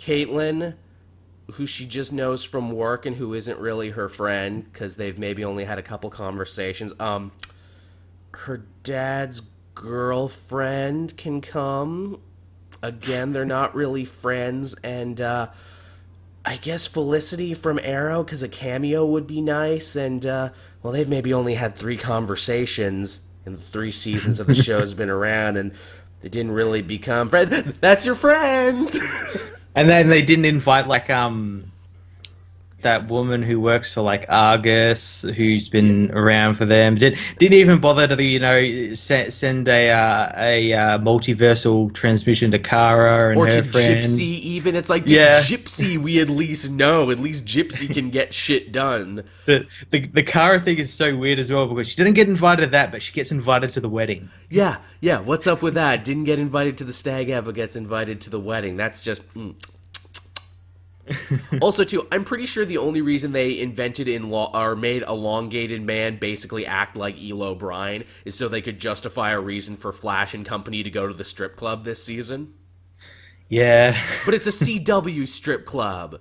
Caitlin, 0.00 0.74
who 1.52 1.66
she 1.66 1.86
just 1.86 2.12
knows 2.12 2.42
from 2.42 2.72
work 2.72 3.04
and 3.06 3.16
who 3.16 3.34
isn't 3.34 3.58
really 3.58 3.90
her 3.90 4.08
friend 4.08 4.64
because 4.64 4.96
they've 4.96 5.18
maybe 5.18 5.44
only 5.44 5.64
had 5.64 5.78
a 5.78 5.82
couple 5.82 6.08
conversations. 6.08 6.92
Um, 6.98 7.32
her 8.32 8.64
dad's 8.82 9.42
girlfriend 9.74 11.16
can 11.16 11.40
come. 11.40 12.20
Again, 12.82 13.32
they're 13.32 13.44
not 13.44 13.74
really 13.74 14.06
friends, 14.06 14.74
and 14.82 15.20
uh, 15.20 15.48
I 16.46 16.56
guess 16.56 16.86
Felicity 16.86 17.52
from 17.52 17.78
Arrow 17.82 18.22
because 18.22 18.42
a 18.42 18.48
cameo 18.48 19.04
would 19.04 19.26
be 19.26 19.42
nice. 19.42 19.96
And 19.96 20.24
uh, 20.24 20.50
well, 20.82 20.94
they've 20.94 21.08
maybe 21.08 21.34
only 21.34 21.54
had 21.54 21.76
three 21.76 21.98
conversations 21.98 23.26
in 23.44 23.52
the 23.52 23.58
three 23.58 23.90
seasons 23.90 24.40
of 24.40 24.46
the 24.46 24.54
show's 24.62 24.94
been 24.94 25.10
around, 25.10 25.58
and 25.58 25.72
they 26.22 26.30
didn't 26.30 26.52
really 26.52 26.80
become 26.80 27.28
friends. 27.28 27.62
That's 27.80 28.06
your 28.06 28.14
friends. 28.14 28.98
and 29.74 29.88
then 29.88 30.08
they 30.08 30.22
didn't 30.22 30.44
invite 30.44 30.86
like 30.86 31.10
um 31.10 31.69
that 32.82 33.08
woman 33.08 33.42
who 33.42 33.60
works 33.60 33.94
for 33.94 34.02
like 34.02 34.26
Argus, 34.28 35.22
who's 35.22 35.68
been 35.68 36.10
around 36.12 36.54
for 36.54 36.64
them, 36.64 36.96
did 36.96 37.18
didn't 37.38 37.54
even 37.58 37.80
bother 37.80 38.06
to 38.06 38.22
you 38.22 38.38
know 38.38 38.94
send, 38.94 39.32
send 39.32 39.68
a 39.68 39.90
uh, 39.90 40.32
a 40.36 40.72
uh, 40.72 40.98
multiversal 40.98 41.92
transmission 41.92 42.50
to 42.50 42.58
Kara 42.58 43.30
and 43.30 43.38
or 43.38 43.46
her 43.46 43.50
to 43.52 43.62
friends. 43.62 44.18
Gypsy. 44.18 44.40
Even 44.40 44.76
it's 44.76 44.90
like, 44.90 45.08
yeah. 45.08 45.40
Gypsy, 45.40 45.98
we 45.98 46.20
at 46.20 46.28
least 46.28 46.70
know. 46.70 47.10
At 47.10 47.18
least 47.18 47.46
Gypsy 47.46 47.92
can 47.92 48.10
get 48.10 48.34
shit 48.34 48.72
done. 48.72 49.24
The, 49.46 49.66
the 49.90 50.06
the 50.06 50.22
Kara 50.22 50.60
thing 50.60 50.78
is 50.78 50.92
so 50.92 51.16
weird 51.16 51.38
as 51.38 51.50
well 51.50 51.66
because 51.66 51.88
she 51.88 51.96
didn't 51.96 52.14
get 52.14 52.28
invited 52.28 52.62
to 52.62 52.70
that, 52.72 52.90
but 52.90 53.02
she 53.02 53.12
gets 53.12 53.32
invited 53.32 53.72
to 53.74 53.80
the 53.80 53.88
wedding. 53.88 54.30
Yeah, 54.48 54.78
yeah. 55.00 55.20
What's 55.20 55.46
up 55.46 55.62
with 55.62 55.74
that? 55.74 56.04
Didn't 56.04 56.24
get 56.24 56.38
invited 56.38 56.78
to 56.78 56.84
the 56.84 56.92
stag 56.92 57.30
ever 57.30 57.52
gets 57.52 57.76
invited 57.76 58.20
to 58.22 58.30
the 58.30 58.40
wedding. 58.40 58.76
That's 58.76 59.00
just. 59.00 59.26
Mm 59.34 59.54
also, 61.60 61.84
too, 61.84 62.06
I'm 62.12 62.24
pretty 62.24 62.46
sure 62.46 62.64
the 62.64 62.78
only 62.78 63.00
reason 63.00 63.32
they 63.32 63.58
invented 63.58 64.08
in 64.08 64.30
law 64.30 64.50
or 64.54 64.76
made 64.76 65.02
elongated 65.02 65.82
man 65.82 66.18
basically 66.18 66.66
act 66.66 66.96
like 66.96 67.16
Elo 67.22 67.54
Bryan 67.54 68.04
is 68.24 68.34
so 68.34 68.48
they 68.48 68.62
could 68.62 68.78
justify 68.78 69.30
a 69.32 69.40
reason 69.40 69.76
for 69.76 69.92
Flash 69.92 70.34
and 70.34 70.44
company 70.44 70.82
to 70.82 70.90
go 70.90 71.06
to 71.06 71.14
the 71.14 71.24
strip 71.24 71.56
club 71.56 71.84
this 71.84 72.02
season. 72.02 72.54
Yeah, 73.48 74.00
but 74.24 74.34
it's 74.34 74.46
a 74.46 74.50
CW 74.50 75.26
strip 75.26 75.66
club, 75.66 76.20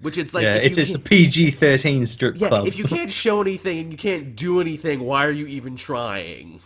which 0.00 0.16
it's 0.16 0.32
like 0.32 0.44
yeah, 0.44 0.54
it's, 0.54 0.78
it's 0.78 0.94
a 0.94 0.98
PG-13 0.98 2.08
strip 2.08 2.36
yeah, 2.38 2.48
club. 2.48 2.66
if 2.66 2.78
you 2.78 2.84
can't 2.84 3.10
show 3.10 3.42
anything 3.42 3.78
and 3.78 3.92
you 3.92 3.98
can't 3.98 4.34
do 4.34 4.58
anything, 4.58 5.00
why 5.00 5.26
are 5.26 5.30
you 5.30 5.46
even 5.46 5.76
trying? 5.76 6.60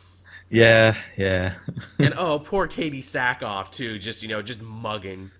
Yeah, 0.49 0.97
yeah. 1.17 1.55
and 1.99 2.15
oh, 2.17 2.39
poor 2.39 2.69
Katee 2.69 2.99
Sackhoff 2.99 3.73
too, 3.73 3.99
just 3.99 4.23
you 4.23 4.29
know, 4.29 4.43
just 4.43 4.63
mugging. 4.63 5.33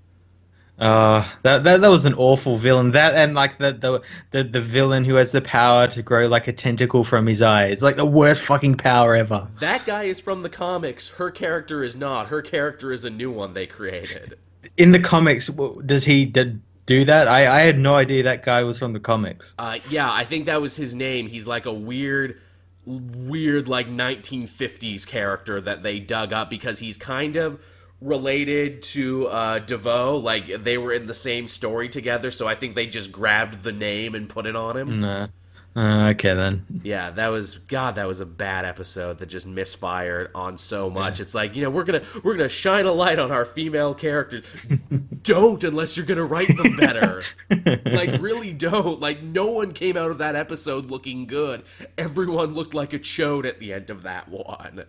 Uh, 0.79 1.27
that, 1.41 1.65
that 1.65 1.81
that 1.81 1.89
was 1.89 2.05
an 2.05 2.13
awful 2.15 2.59
villain. 2.59 2.91
That 2.91 3.15
and 3.15 3.35
like 3.35 3.59
the, 3.59 3.73
the 3.73 4.03
the 4.31 4.45
the 4.45 4.61
villain 4.61 5.05
who 5.05 5.15
has 5.15 5.33
the 5.33 5.41
power 5.41 5.87
to 5.89 6.03
grow 6.03 6.29
like 6.29 6.49
a 6.49 6.53
tentacle 6.53 7.03
from 7.03 7.27
his 7.27 7.41
eye. 7.41 7.67
It's 7.67 7.81
like 7.81 7.97
the 7.97 8.05
worst 8.05 8.43
fucking 8.43 8.77
power 8.77 9.17
ever. 9.17 9.49
That 9.61 9.87
guy 9.87 10.05
is 10.05 10.21
from 10.21 10.43
the 10.43 10.51
comics. 10.51 11.09
Her 11.09 11.31
character 11.31 11.83
is 11.83 11.97
not. 11.97 12.29
Her 12.29 12.43
character 12.43 12.93
is 12.93 13.07
a 13.07 13.11
new 13.11 13.31
one 13.31 13.55
they 13.55 13.67
created. 13.67 14.39
In 14.77 14.93
the 14.93 15.01
comics, 15.01 15.49
does 15.87 16.05
he 16.05 16.27
did 16.27 16.61
do 16.85 17.07
that? 17.07 17.27
I 17.27 17.47
I 17.47 17.61
had 17.63 17.79
no 17.79 17.95
idea 17.95 18.25
that 18.25 18.45
guy 18.45 18.63
was 18.65 18.79
from 18.79 18.93
the 18.93 19.01
comics. 19.01 19.55
Uh, 19.59 19.79
yeah, 19.89 20.13
I 20.13 20.25
think 20.25 20.45
that 20.45 20.61
was 20.61 20.77
his 20.77 20.95
name. 20.95 21.27
He's 21.27 21.47
like 21.47 21.65
a 21.65 21.73
weird 21.73 22.39
weird 22.85 23.67
like 23.67 23.89
1950s 23.89 25.07
character 25.07 25.61
that 25.61 25.83
they 25.83 25.99
dug 25.99 26.33
up 26.33 26.49
because 26.51 26.79
he's 26.79 26.97
kind 26.97 27.37
of 27.37 27.61
related 28.01 28.83
to 28.83 29.27
uh, 29.29 29.59
DeVoe. 29.61 30.17
Like 30.17 30.63
they 30.63 30.79
were 30.79 30.93
in 30.93 31.07
the 31.07 31.15
same 31.15 31.49
story 31.49 31.89
together, 31.89 32.31
so 32.31 32.47
I 32.47 32.55
think 32.55 32.75
they 32.75 32.87
just 32.87 33.13
grabbed 33.13 33.63
the 33.63 33.73
name 33.73 34.15
and 34.15 34.29
put 34.29 34.47
it 34.47 34.57
on 34.57 34.77
him. 34.77 35.01
Nah. 35.01 35.29
Uh, 35.77 36.09
okay 36.09 36.33
then. 36.33 36.65
Yeah, 36.83 37.11
that 37.11 37.29
was 37.29 37.57
God. 37.57 37.97
That 37.97 38.07
was 38.07 38.21
a 38.21 38.27
bad 38.27 38.65
episode 38.65 39.19
that 39.19 39.27
just 39.27 39.47
misfired 39.47 40.31
on 40.35 40.57
so 40.57 40.89
much. 40.89 41.19
Yeah. 41.19 41.25
It's 41.25 41.35
like 41.35 41.55
you 41.55 41.63
know 41.63 41.69
we're 41.69 41.85
gonna 41.85 42.03
we're 42.25 42.35
gonna 42.35 42.49
shine 42.49 42.87
a 42.87 42.93
light 42.93 43.19
on 43.19 43.31
our 43.31 43.45
female 43.45 43.93
characters. 43.93 44.43
don't 45.23 45.63
unless 45.63 45.95
you're 45.95 46.07
gonna 46.07 46.25
write 46.25 46.57
them 46.57 46.77
better. 46.77 47.23
like 47.85 48.23
really 48.23 48.55
don't. 48.55 49.01
Like 49.01 49.23
no 49.23 49.47
one 49.47 49.73
came 49.73 49.99
out 49.99 50.11
of 50.11 50.17
that 50.19 50.35
episode 50.35 50.87
looking 50.87 51.27
good. 51.27 51.63
Everyone 51.99 52.55
looked 52.55 52.73
like 52.73 52.95
a 52.95 52.99
chode 52.99 53.45
at 53.45 53.59
the 53.59 53.75
end 53.75 53.91
of 53.91 54.03
that 54.05 54.31
one. 54.31 54.87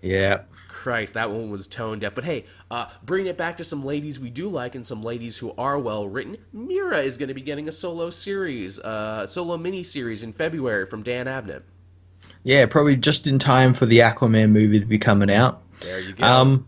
Yeah. 0.00 0.42
Christ, 0.84 1.14
that 1.14 1.30
one 1.30 1.50
was 1.50 1.66
tone 1.66 1.98
deaf. 1.98 2.14
But 2.14 2.24
hey, 2.24 2.44
uh, 2.70 2.88
bringing 3.02 3.28
it 3.28 3.38
back 3.38 3.56
to 3.56 3.64
some 3.64 3.86
ladies 3.86 4.20
we 4.20 4.28
do 4.28 4.48
like 4.48 4.74
and 4.74 4.86
some 4.86 5.02
ladies 5.02 5.38
who 5.38 5.54
are 5.56 5.78
well 5.78 6.06
written, 6.06 6.36
Mera 6.52 7.00
is 7.00 7.16
going 7.16 7.28
to 7.28 7.34
be 7.34 7.40
getting 7.40 7.68
a 7.68 7.72
solo 7.72 8.10
series, 8.10 8.78
uh, 8.80 9.26
solo 9.26 9.56
mini 9.56 9.82
series 9.82 10.22
in 10.22 10.30
February 10.30 10.84
from 10.84 11.02
Dan 11.02 11.24
Abnett. 11.24 11.62
Yeah, 12.42 12.66
probably 12.66 12.96
just 12.96 13.26
in 13.26 13.38
time 13.38 13.72
for 13.72 13.86
the 13.86 14.00
Aquaman 14.00 14.50
movie 14.50 14.78
to 14.78 14.84
be 14.84 14.98
coming 14.98 15.30
out. 15.30 15.62
There 15.80 16.00
you 16.00 16.12
go. 16.12 16.26
Um, 16.26 16.66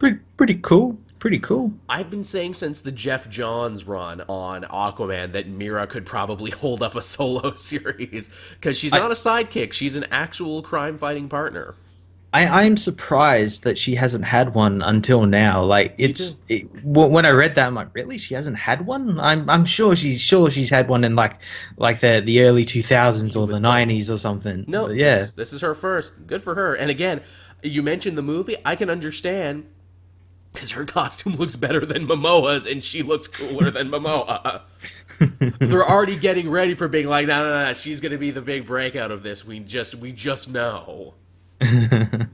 pretty 0.00 0.18
pretty 0.36 0.54
cool. 0.54 0.98
Pretty 1.20 1.38
cool. 1.38 1.72
I've 1.88 2.10
been 2.10 2.24
saying 2.24 2.54
since 2.54 2.80
the 2.80 2.90
Geoff 2.90 3.30
Johns 3.30 3.84
run 3.84 4.22
on 4.22 4.64
Aquaman 4.64 5.30
that 5.32 5.46
Mera 5.46 5.86
could 5.86 6.04
probably 6.04 6.50
hold 6.50 6.82
up 6.82 6.96
a 6.96 7.02
solo 7.02 7.54
series 7.56 8.30
because 8.50 8.76
she's 8.76 8.90
not 8.90 9.10
I, 9.10 9.12
a 9.12 9.44
sidekick; 9.44 9.72
she's 9.72 9.94
an 9.94 10.06
actual 10.10 10.60
crime-fighting 10.60 11.28
partner. 11.28 11.76
I, 12.34 12.64
I'm 12.64 12.76
surprised 12.76 13.62
that 13.62 13.78
she 13.78 13.94
hasn't 13.94 14.24
had 14.24 14.54
one 14.54 14.82
until 14.82 15.24
now. 15.24 15.62
Like 15.62 15.94
it's 15.98 16.34
it, 16.48 16.62
when 16.84 17.24
I 17.24 17.30
read 17.30 17.54
that, 17.54 17.68
I'm 17.68 17.76
like, 17.76 17.94
really? 17.94 18.18
She 18.18 18.34
hasn't 18.34 18.56
had 18.56 18.86
one? 18.86 19.20
I'm 19.20 19.48
I'm 19.48 19.64
sure 19.64 19.94
she's 19.94 20.20
sure 20.20 20.50
she's 20.50 20.68
had 20.68 20.88
one 20.88 21.04
in 21.04 21.14
like 21.14 21.36
like 21.76 22.00
the 22.00 22.20
the 22.26 22.42
early 22.42 22.64
2000s 22.64 23.40
or 23.40 23.46
the 23.46 23.60
90s 23.60 24.12
or 24.12 24.18
something. 24.18 24.64
No, 24.66 24.88
but 24.88 24.96
yeah, 24.96 25.18
this, 25.18 25.32
this 25.34 25.52
is 25.52 25.60
her 25.60 25.76
first. 25.76 26.10
Good 26.26 26.42
for 26.42 26.56
her. 26.56 26.74
And 26.74 26.90
again, 26.90 27.20
you 27.62 27.84
mentioned 27.84 28.18
the 28.18 28.22
movie. 28.22 28.56
I 28.64 28.74
can 28.74 28.90
understand 28.90 29.68
because 30.52 30.72
her 30.72 30.84
costume 30.84 31.36
looks 31.36 31.54
better 31.54 31.86
than 31.86 32.08
Momoa's, 32.08 32.66
and 32.66 32.82
she 32.82 33.04
looks 33.04 33.28
cooler 33.28 33.70
than 33.70 33.90
Momoa. 33.90 34.62
They're 35.60 35.88
already 35.88 36.16
getting 36.16 36.50
ready 36.50 36.74
for 36.74 36.88
being 36.88 37.06
like, 37.06 37.28
no, 37.28 37.44
no, 37.44 37.66
no, 37.66 37.74
she's 37.74 38.00
going 38.00 38.10
to 38.10 38.18
be 38.18 38.32
the 38.32 38.42
big 38.42 38.66
breakout 38.66 39.12
of 39.12 39.22
this. 39.22 39.44
We 39.44 39.60
just, 39.60 39.94
we 39.94 40.10
just 40.10 40.48
know. 40.48 41.14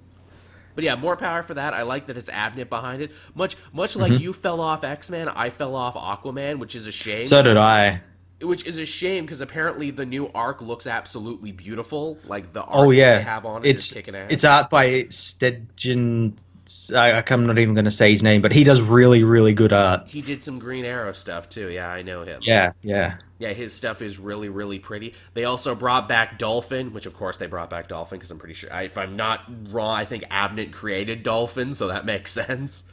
but 0.75 0.85
yeah, 0.85 0.97
more 0.97 1.17
power 1.17 1.43
for 1.43 1.55
that. 1.55 1.75
I 1.75 1.83
like 1.83 2.07
that 2.07 2.17
it's 2.17 2.31
Abnett 2.31 2.69
behind 2.69 3.03
it. 3.03 3.13
Much 3.35 3.57
much 3.73 3.97
like 3.97 4.13
mm-hmm. 4.13 4.23
you 4.23 4.33
fell 4.33 4.61
off 4.61 4.85
X 4.85 5.11
Men, 5.11 5.29
I 5.29 5.51
fell 5.51 5.75
off 5.75 5.95
Aquaman, 5.95 6.59
which 6.59 6.75
is 6.75 6.87
a 6.87 6.93
shame. 6.93 7.27
So 7.27 7.43
did 7.43 7.57
I. 7.57 8.03
Which 8.43 8.67
is 8.67 8.79
a 8.79 8.87
shame 8.87 9.27
because 9.27 9.43
apparently 9.43 9.91
the 9.91 10.07
new 10.07 10.29
arc 10.29 10.63
looks 10.63 10.87
absolutely 10.87 11.53
beautiful. 11.53 12.19
Like 12.25 12.55
the 12.55 12.63
art 12.63 12.87
oh 12.87 12.91
yeah, 12.91 13.19
they 13.19 13.25
have 13.25 13.45
on 13.45 13.65
it 13.65 13.71
it's 13.71 13.93
kicking 13.93 14.15
ass. 14.15 14.31
It's 14.31 14.45
art 14.45 14.71
by 14.71 15.03
Stjepan 15.05 16.39
I, 16.95 17.23
am 17.29 17.47
not 17.47 17.59
even 17.59 17.75
going 17.75 17.85
to 17.85 17.91
say 17.91 18.13
his 18.13 18.23
name, 18.23 18.43
but 18.43 18.53
he 18.53 18.65
does 18.65 18.81
really, 18.81 19.25
really 19.25 19.55
good 19.55 19.73
art. 19.73 20.07
He 20.07 20.23
did 20.23 20.43
some 20.43 20.59
Green 20.59 20.85
Arrow 20.85 21.13
stuff 21.13 21.49
too. 21.49 21.69
Yeah, 21.69 21.89
I 21.89 22.03
know 22.03 22.23
him. 22.23 22.41
Yeah, 22.43 22.73
yeah. 22.83 23.17
Yeah, 23.41 23.55
his 23.55 23.73
stuff 23.73 24.03
is 24.03 24.19
really, 24.19 24.51
really 24.51 24.79
pretty. 24.79 25.15
They 25.33 25.45
also 25.45 25.75
brought 25.75 26.07
back 26.09 26.39
Dolphin, 26.39 26.93
which 26.93 27.07
of 27.07 27.17
course 27.17 27.39
they 27.39 27.47
brought 27.47 27.71
back 27.71 27.89
Dolphin 27.89 28.19
because 28.19 28.31
I'm 28.31 28.39
pretty 28.39 28.55
sure, 28.55 28.71
if 28.81 28.99
I'm 28.99 29.17
not 29.17 29.45
wrong, 29.73 29.97
I 29.97 30.05
think 30.05 30.25
Abnett 30.25 30.73
created 30.73 31.23
Dolphin, 31.23 31.73
so 31.73 31.89
that 31.89 32.05
makes 32.13 32.31
sense. 32.31 32.85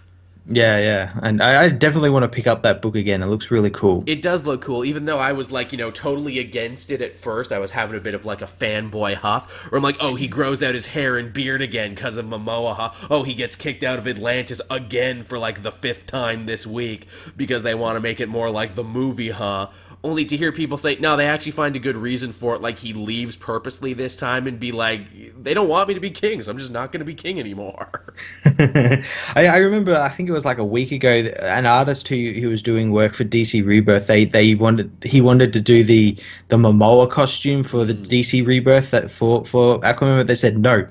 Yeah, 0.49 0.79
yeah, 0.79 1.19
and 1.21 1.43
I, 1.43 1.65
I, 1.65 1.69
definitely 1.69 2.09
want 2.09 2.23
to 2.23 2.29
pick 2.29 2.47
up 2.47 2.61
that 2.61 2.81
book 2.81 2.95
again. 2.95 3.21
It 3.21 3.25
looks 3.25 3.51
really 3.51 3.69
cool. 3.69 4.05
It 4.07 4.21
does 4.21 4.45
look 4.45 4.61
cool, 4.61 4.85
even 4.85 5.03
though 5.03 5.17
I 5.17 5.33
was 5.33 5.51
like, 5.51 5.73
you 5.73 5.77
know, 5.77 5.91
totally 5.91 6.39
against 6.39 6.89
it 6.89 7.01
at 7.01 7.17
first. 7.17 7.51
I 7.51 7.59
was 7.59 7.71
having 7.71 7.97
a 7.97 7.99
bit 7.99 8.13
of 8.13 8.23
like 8.23 8.41
a 8.41 8.47
fanboy 8.47 9.15
huff, 9.15 9.69
where 9.69 9.77
I'm 9.77 9.83
like, 9.83 9.97
oh, 9.99 10.15
he 10.15 10.29
grows 10.29 10.63
out 10.63 10.73
his 10.73 10.85
hair 10.85 11.17
and 11.17 11.33
beard 11.33 11.61
again 11.61 11.95
because 11.95 12.15
of 12.15 12.25
Momoa. 12.25 12.75
Huh? 12.77 12.91
Oh, 13.09 13.23
he 13.23 13.33
gets 13.33 13.57
kicked 13.57 13.83
out 13.83 13.99
of 13.99 14.07
Atlantis 14.07 14.61
again 14.69 15.25
for 15.25 15.37
like 15.37 15.63
the 15.63 15.71
fifth 15.71 16.05
time 16.05 16.45
this 16.45 16.65
week 16.65 17.07
because 17.35 17.63
they 17.63 17.75
want 17.75 17.97
to 17.97 17.99
make 17.99 18.21
it 18.21 18.29
more 18.29 18.49
like 18.49 18.75
the 18.75 18.85
movie, 18.85 19.31
huh? 19.31 19.67
Only 20.07 20.25
to 20.25 20.37
hear 20.37 20.51
people 20.53 20.77
say, 20.77 20.95
no, 20.95 21.17
they 21.17 21.27
actually 21.27 21.51
find 21.51 21.75
a 21.75 21.79
good 21.79 21.97
reason 21.97 22.31
for 22.31 22.55
it. 22.55 22.61
Like 22.61 22.77
he 22.77 22.93
leaves 22.93 23.35
purposely 23.35 23.93
this 23.93 24.15
time 24.15 24.47
and 24.47 24.59
be 24.59 24.71
like, 24.71 25.43
they 25.43 25.53
don't 25.53 25.67
want 25.67 25.89
me 25.89 25.93
to 25.95 25.99
be 25.99 26.09
king, 26.09 26.41
so 26.41 26.49
I'm 26.49 26.57
just 26.57 26.71
not 26.71 26.93
going 26.93 26.99
to 27.01 27.05
be 27.05 27.13
king 27.13 27.39
anymore. 27.39 28.15
I, 28.45 29.03
I, 29.35 29.57
remember, 29.57 29.95
I 29.95 30.07
think 30.09 30.29
it 30.29 30.31
was 30.31 30.45
like 30.45 30.59
a 30.59 30.65
week 30.65 30.93
ago, 30.93 31.09
an 31.09 31.65
artist 31.65 32.07
who 32.07 32.31
who 32.31 32.49
was 32.49 32.63
doing 32.63 32.91
work 32.91 33.13
for 33.13 33.25
DC 33.25 33.65
Rebirth. 33.65 34.07
They 34.07 34.23
they 34.23 34.55
wanted 34.55 34.91
he 35.03 35.19
wanted 35.19 35.51
to 35.53 35.59
do 35.59 35.83
the 35.83 36.17
the 36.47 36.55
Momoa 36.55 37.09
costume 37.09 37.63
for 37.63 37.83
the 37.83 37.93
mm. 37.93 38.05
DC 38.05 38.47
Rebirth 38.47 38.91
that 38.91 39.11
for 39.11 39.43
for 39.45 39.79
Aquaman. 39.81 40.19
But 40.19 40.27
they 40.27 40.35
said 40.35 40.57
no, 40.57 40.87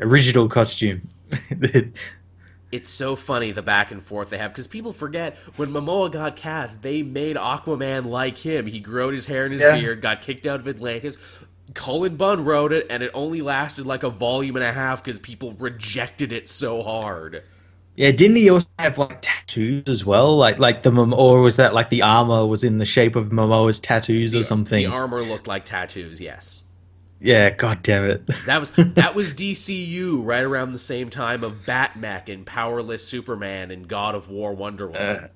original 0.00 0.48
costume. 0.48 1.02
it's 2.72 2.88
so 2.88 3.14
funny 3.14 3.52
the 3.52 3.62
back 3.62 3.92
and 3.92 4.02
forth 4.02 4.30
they 4.30 4.38
have 4.38 4.50
because 4.50 4.66
people 4.66 4.92
forget 4.92 5.36
when 5.56 5.68
Momoa 5.68 6.10
got 6.10 6.36
cast, 6.36 6.82
they 6.82 7.02
made 7.02 7.36
Aquaman 7.36 8.06
like 8.06 8.38
him. 8.38 8.66
He 8.66 8.80
grew 8.80 9.08
his 9.08 9.26
hair 9.26 9.44
and 9.44 9.52
his 9.52 9.62
yeah. 9.62 9.78
beard, 9.78 10.00
got 10.00 10.22
kicked 10.22 10.46
out 10.46 10.60
of 10.60 10.66
Atlantis. 10.66 11.18
Cullen 11.74 12.16
Bunn 12.16 12.44
wrote 12.44 12.72
it, 12.72 12.86
and 12.90 13.02
it 13.02 13.10
only 13.14 13.40
lasted 13.40 13.86
like 13.86 14.02
a 14.02 14.10
volume 14.10 14.56
and 14.56 14.64
a 14.64 14.72
half 14.72 15.02
because 15.02 15.20
people 15.20 15.52
rejected 15.52 16.32
it 16.32 16.48
so 16.48 16.82
hard. 16.82 17.44
Yeah, 17.94 18.10
didn't 18.10 18.36
he 18.36 18.48
also 18.48 18.68
have 18.78 18.96
like 18.98 19.18
tattoos 19.20 19.88
as 19.88 20.04
well? 20.04 20.36
Like, 20.36 20.58
like 20.58 20.82
the 20.82 20.90
or 20.92 21.42
was 21.42 21.56
that 21.56 21.74
like 21.74 21.90
the 21.90 22.02
armor 22.02 22.46
was 22.46 22.64
in 22.64 22.78
the 22.78 22.86
shape 22.86 23.16
of 23.16 23.28
Momoa's 23.28 23.80
tattoos 23.80 24.34
or 24.34 24.42
something? 24.42 24.82
The 24.82 24.94
armor 24.94 25.22
looked 25.22 25.46
like 25.46 25.64
tattoos. 25.66 26.20
Yes. 26.20 26.64
Yeah, 27.22 27.50
god 27.50 27.84
damn 27.84 28.04
it. 28.10 28.26
that 28.46 28.58
was 28.58 28.72
that 28.72 29.14
was 29.14 29.32
DCU 29.32 30.20
right 30.24 30.42
around 30.42 30.72
the 30.72 30.78
same 30.78 31.08
time 31.08 31.44
of 31.44 31.64
Batman 31.64 32.22
and 32.26 32.44
Powerless 32.44 33.06
Superman 33.06 33.70
and 33.70 33.86
God 33.86 34.16
of 34.16 34.28
War 34.28 34.52
Wonder 34.52 34.88
Woman. 34.88 35.30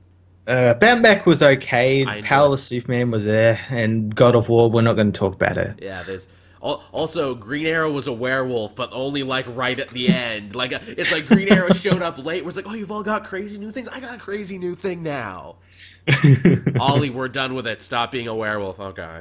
Uh, 0.46 0.50
uh, 0.50 0.74
Batman 0.74 1.22
was 1.24 1.42
okay. 1.42 2.04
Powerless 2.22 2.64
Superman 2.64 3.12
was 3.12 3.24
there, 3.24 3.64
and 3.68 4.12
God 4.14 4.34
of 4.34 4.48
War. 4.48 4.68
We're 4.68 4.82
not 4.82 4.94
going 4.94 5.12
to 5.12 5.18
talk 5.18 5.34
about 5.34 5.58
it. 5.58 5.78
Yeah, 5.80 6.02
there's 6.02 6.26
also 6.60 7.36
Green 7.36 7.66
Arrow 7.66 7.92
was 7.92 8.08
a 8.08 8.12
werewolf, 8.12 8.74
but 8.74 8.90
only 8.92 9.22
like 9.22 9.46
right 9.48 9.78
at 9.78 9.88
the 9.90 10.08
end. 10.12 10.56
Like 10.56 10.72
it's 10.72 11.12
like 11.12 11.28
Green 11.28 11.52
Arrow 11.52 11.72
showed 11.72 12.02
up 12.02 12.18
late. 12.18 12.44
Was 12.44 12.56
like, 12.56 12.66
oh, 12.66 12.74
you've 12.74 12.90
all 12.90 13.04
got 13.04 13.22
crazy 13.24 13.58
new 13.58 13.70
things. 13.70 13.88
I 13.88 14.00
got 14.00 14.16
a 14.16 14.18
crazy 14.18 14.58
new 14.58 14.74
thing 14.74 15.04
now. 15.04 15.56
Ollie, 16.80 17.10
we're 17.10 17.28
done 17.28 17.54
with 17.54 17.68
it. 17.68 17.80
Stop 17.80 18.10
being 18.10 18.26
a 18.26 18.34
werewolf. 18.34 18.80
Okay 18.80 19.20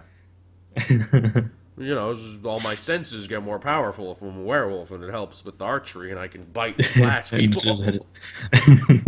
you 1.78 1.94
know, 1.94 2.18
all 2.46 2.62
my 2.62 2.76
senses 2.76 3.28
get 3.28 3.44
more 3.44 3.60
powerful 3.60 4.14
if 4.14 4.22
I'm 4.22 4.40
a 4.40 4.44
werewolf, 4.44 4.92
and 4.92 5.04
it 5.04 5.12
helps 5.12 5.44
with 5.44 5.58
the 5.58 5.66
archery, 5.66 6.10
and 6.10 6.20
I 6.20 6.28
can 6.28 6.46
bite 6.46 6.78
and 6.78 6.88
slash 6.88 7.32
people. 7.32 8.06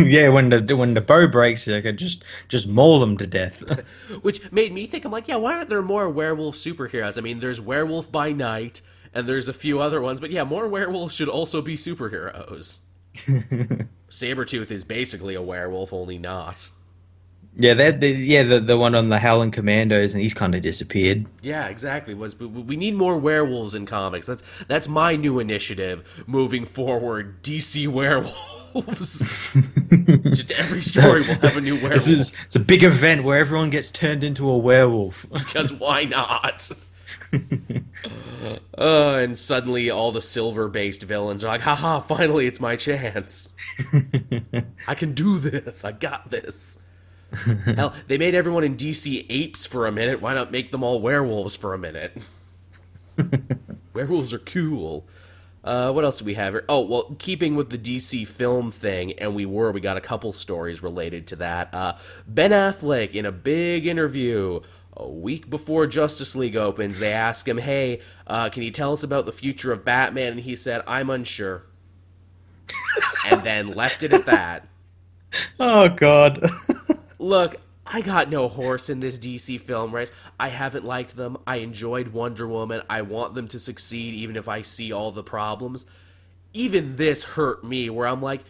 yeah, 0.00 0.28
when 0.28 0.50
the 0.50 0.76
when 0.76 0.92
the 0.92 1.00
bow 1.00 1.26
breaks, 1.26 1.66
I 1.66 1.80
could 1.80 1.96
just 1.96 2.24
just 2.48 2.68
maul 2.68 3.00
them 3.00 3.16
to 3.18 3.26
death. 3.26 3.62
Which 4.22 4.52
made 4.52 4.72
me 4.72 4.86
think, 4.86 5.06
I'm 5.06 5.12
like, 5.12 5.28
yeah, 5.28 5.36
why 5.36 5.54
aren't 5.54 5.70
there 5.70 5.82
more 5.82 6.10
werewolf 6.10 6.56
superheroes? 6.56 7.16
I 7.16 7.22
mean, 7.22 7.40
there's 7.40 7.60
Werewolf 7.60 8.12
by 8.12 8.32
Night, 8.32 8.82
and 9.14 9.26
there's 9.26 9.48
a 9.48 9.54
few 9.54 9.80
other 9.80 10.02
ones, 10.02 10.20
but 10.20 10.30
yeah, 10.30 10.44
more 10.44 10.68
werewolves 10.68 11.14
should 11.14 11.28
also 11.28 11.62
be 11.62 11.76
superheroes. 11.76 12.80
Sabretooth 14.10 14.70
is 14.70 14.84
basically 14.84 15.34
a 15.34 15.42
werewolf, 15.42 15.92
only 15.92 16.18
not. 16.18 16.70
Yeah, 17.56 17.74
that 17.74 18.00
the, 18.00 18.08
yeah 18.08 18.44
the 18.44 18.60
the 18.60 18.78
one 18.78 18.94
on 18.94 19.08
the 19.08 19.18
Howling 19.18 19.50
Commandos, 19.50 20.12
and 20.12 20.22
he's 20.22 20.34
kind 20.34 20.54
of 20.54 20.62
disappeared. 20.62 21.26
Yeah, 21.42 21.66
exactly. 21.66 22.14
Was 22.14 22.38
we 22.38 22.76
need 22.76 22.94
more 22.94 23.18
werewolves 23.18 23.74
in 23.74 23.84
comics? 23.84 24.26
That's 24.26 24.42
that's 24.68 24.86
my 24.86 25.16
new 25.16 25.40
initiative 25.40 26.24
moving 26.26 26.64
forward. 26.64 27.42
DC 27.42 27.88
werewolves. 27.88 28.34
Just 30.24 30.52
every 30.52 30.82
story 30.82 31.22
will 31.22 31.34
have 31.36 31.56
a 31.56 31.60
new 31.60 31.74
werewolf. 31.74 32.04
This 32.04 32.08
is 32.08 32.32
it's 32.46 32.56
a 32.56 32.60
big 32.60 32.84
event 32.84 33.24
where 33.24 33.38
everyone 33.38 33.70
gets 33.70 33.90
turned 33.90 34.22
into 34.22 34.48
a 34.48 34.56
werewolf. 34.58 35.26
because 35.32 35.72
why 35.72 36.04
not? 36.04 36.70
uh, 37.32 39.16
and 39.16 39.36
suddenly 39.36 39.90
all 39.90 40.12
the 40.12 40.22
silver-based 40.22 41.02
villains 41.02 41.42
are 41.42 41.48
like, 41.48 41.62
haha, 41.62 42.00
finally 42.00 42.46
it's 42.46 42.60
my 42.60 42.76
chance. 42.76 43.54
I 44.86 44.94
can 44.94 45.14
do 45.14 45.38
this. 45.38 45.84
I 45.84 45.92
got 45.92 46.30
this. 46.30 46.78
Hell, 47.76 47.94
they 48.06 48.18
made 48.18 48.34
everyone 48.34 48.64
in 48.64 48.76
DC 48.76 49.26
apes 49.28 49.66
for 49.66 49.86
a 49.86 49.92
minute. 49.92 50.20
Why 50.20 50.34
not 50.34 50.50
make 50.50 50.72
them 50.72 50.82
all 50.82 51.00
werewolves 51.00 51.56
for 51.56 51.74
a 51.74 51.78
minute? 51.78 52.16
werewolves 53.92 54.32
are 54.32 54.38
cool. 54.38 55.06
Uh, 55.62 55.92
what 55.92 56.04
else 56.04 56.18
do 56.18 56.24
we 56.24 56.34
have 56.34 56.54
here? 56.54 56.64
Oh, 56.68 56.80
well, 56.80 57.16
keeping 57.18 57.54
with 57.54 57.68
the 57.68 57.76
DC 57.76 58.26
film 58.26 58.70
thing, 58.70 59.12
and 59.14 59.34
we 59.34 59.44
were, 59.44 59.72
we 59.72 59.80
got 59.80 59.96
a 59.96 60.00
couple 60.00 60.32
stories 60.32 60.82
related 60.82 61.26
to 61.28 61.36
that. 61.36 61.74
Uh, 61.74 61.96
ben 62.26 62.52
Affleck, 62.52 63.12
in 63.12 63.26
a 63.26 63.32
big 63.32 63.86
interview 63.86 64.60
a 64.96 65.08
week 65.08 65.50
before 65.50 65.86
Justice 65.86 66.34
League 66.34 66.56
opens, 66.56 66.98
they 66.98 67.12
ask 67.12 67.46
him, 67.46 67.58
hey, 67.58 68.00
uh, 68.26 68.48
can 68.48 68.62
you 68.62 68.70
tell 68.70 68.92
us 68.92 69.02
about 69.02 69.26
the 69.26 69.32
future 69.32 69.72
of 69.72 69.84
Batman? 69.84 70.32
And 70.32 70.40
he 70.40 70.56
said, 70.56 70.82
I'm 70.86 71.10
unsure. 71.10 71.64
and 73.30 73.42
then 73.42 73.68
left 73.68 74.02
it 74.02 74.12
at 74.12 74.26
that. 74.26 74.66
Oh, 75.60 75.88
God. 75.88 76.48
Look, 77.18 77.56
I 77.86 78.02
got 78.02 78.28
no 78.28 78.48
horse 78.48 78.90
in 78.90 79.00
this 79.00 79.18
DC 79.18 79.60
film 79.60 79.94
race. 79.94 80.12
I 80.38 80.48
haven't 80.48 80.84
liked 80.84 81.16
them. 81.16 81.38
I 81.46 81.56
enjoyed 81.56 82.08
Wonder 82.08 82.46
Woman. 82.46 82.82
I 82.88 83.02
want 83.02 83.34
them 83.34 83.48
to 83.48 83.58
succeed 83.58 84.14
even 84.14 84.36
if 84.36 84.48
I 84.48 84.62
see 84.62 84.92
all 84.92 85.10
the 85.10 85.22
problems. 85.22 85.86
Even 86.52 86.96
this 86.96 87.24
hurt 87.24 87.64
me 87.64 87.88
where 87.90 88.06
I'm 88.06 88.22
like, 88.22 88.42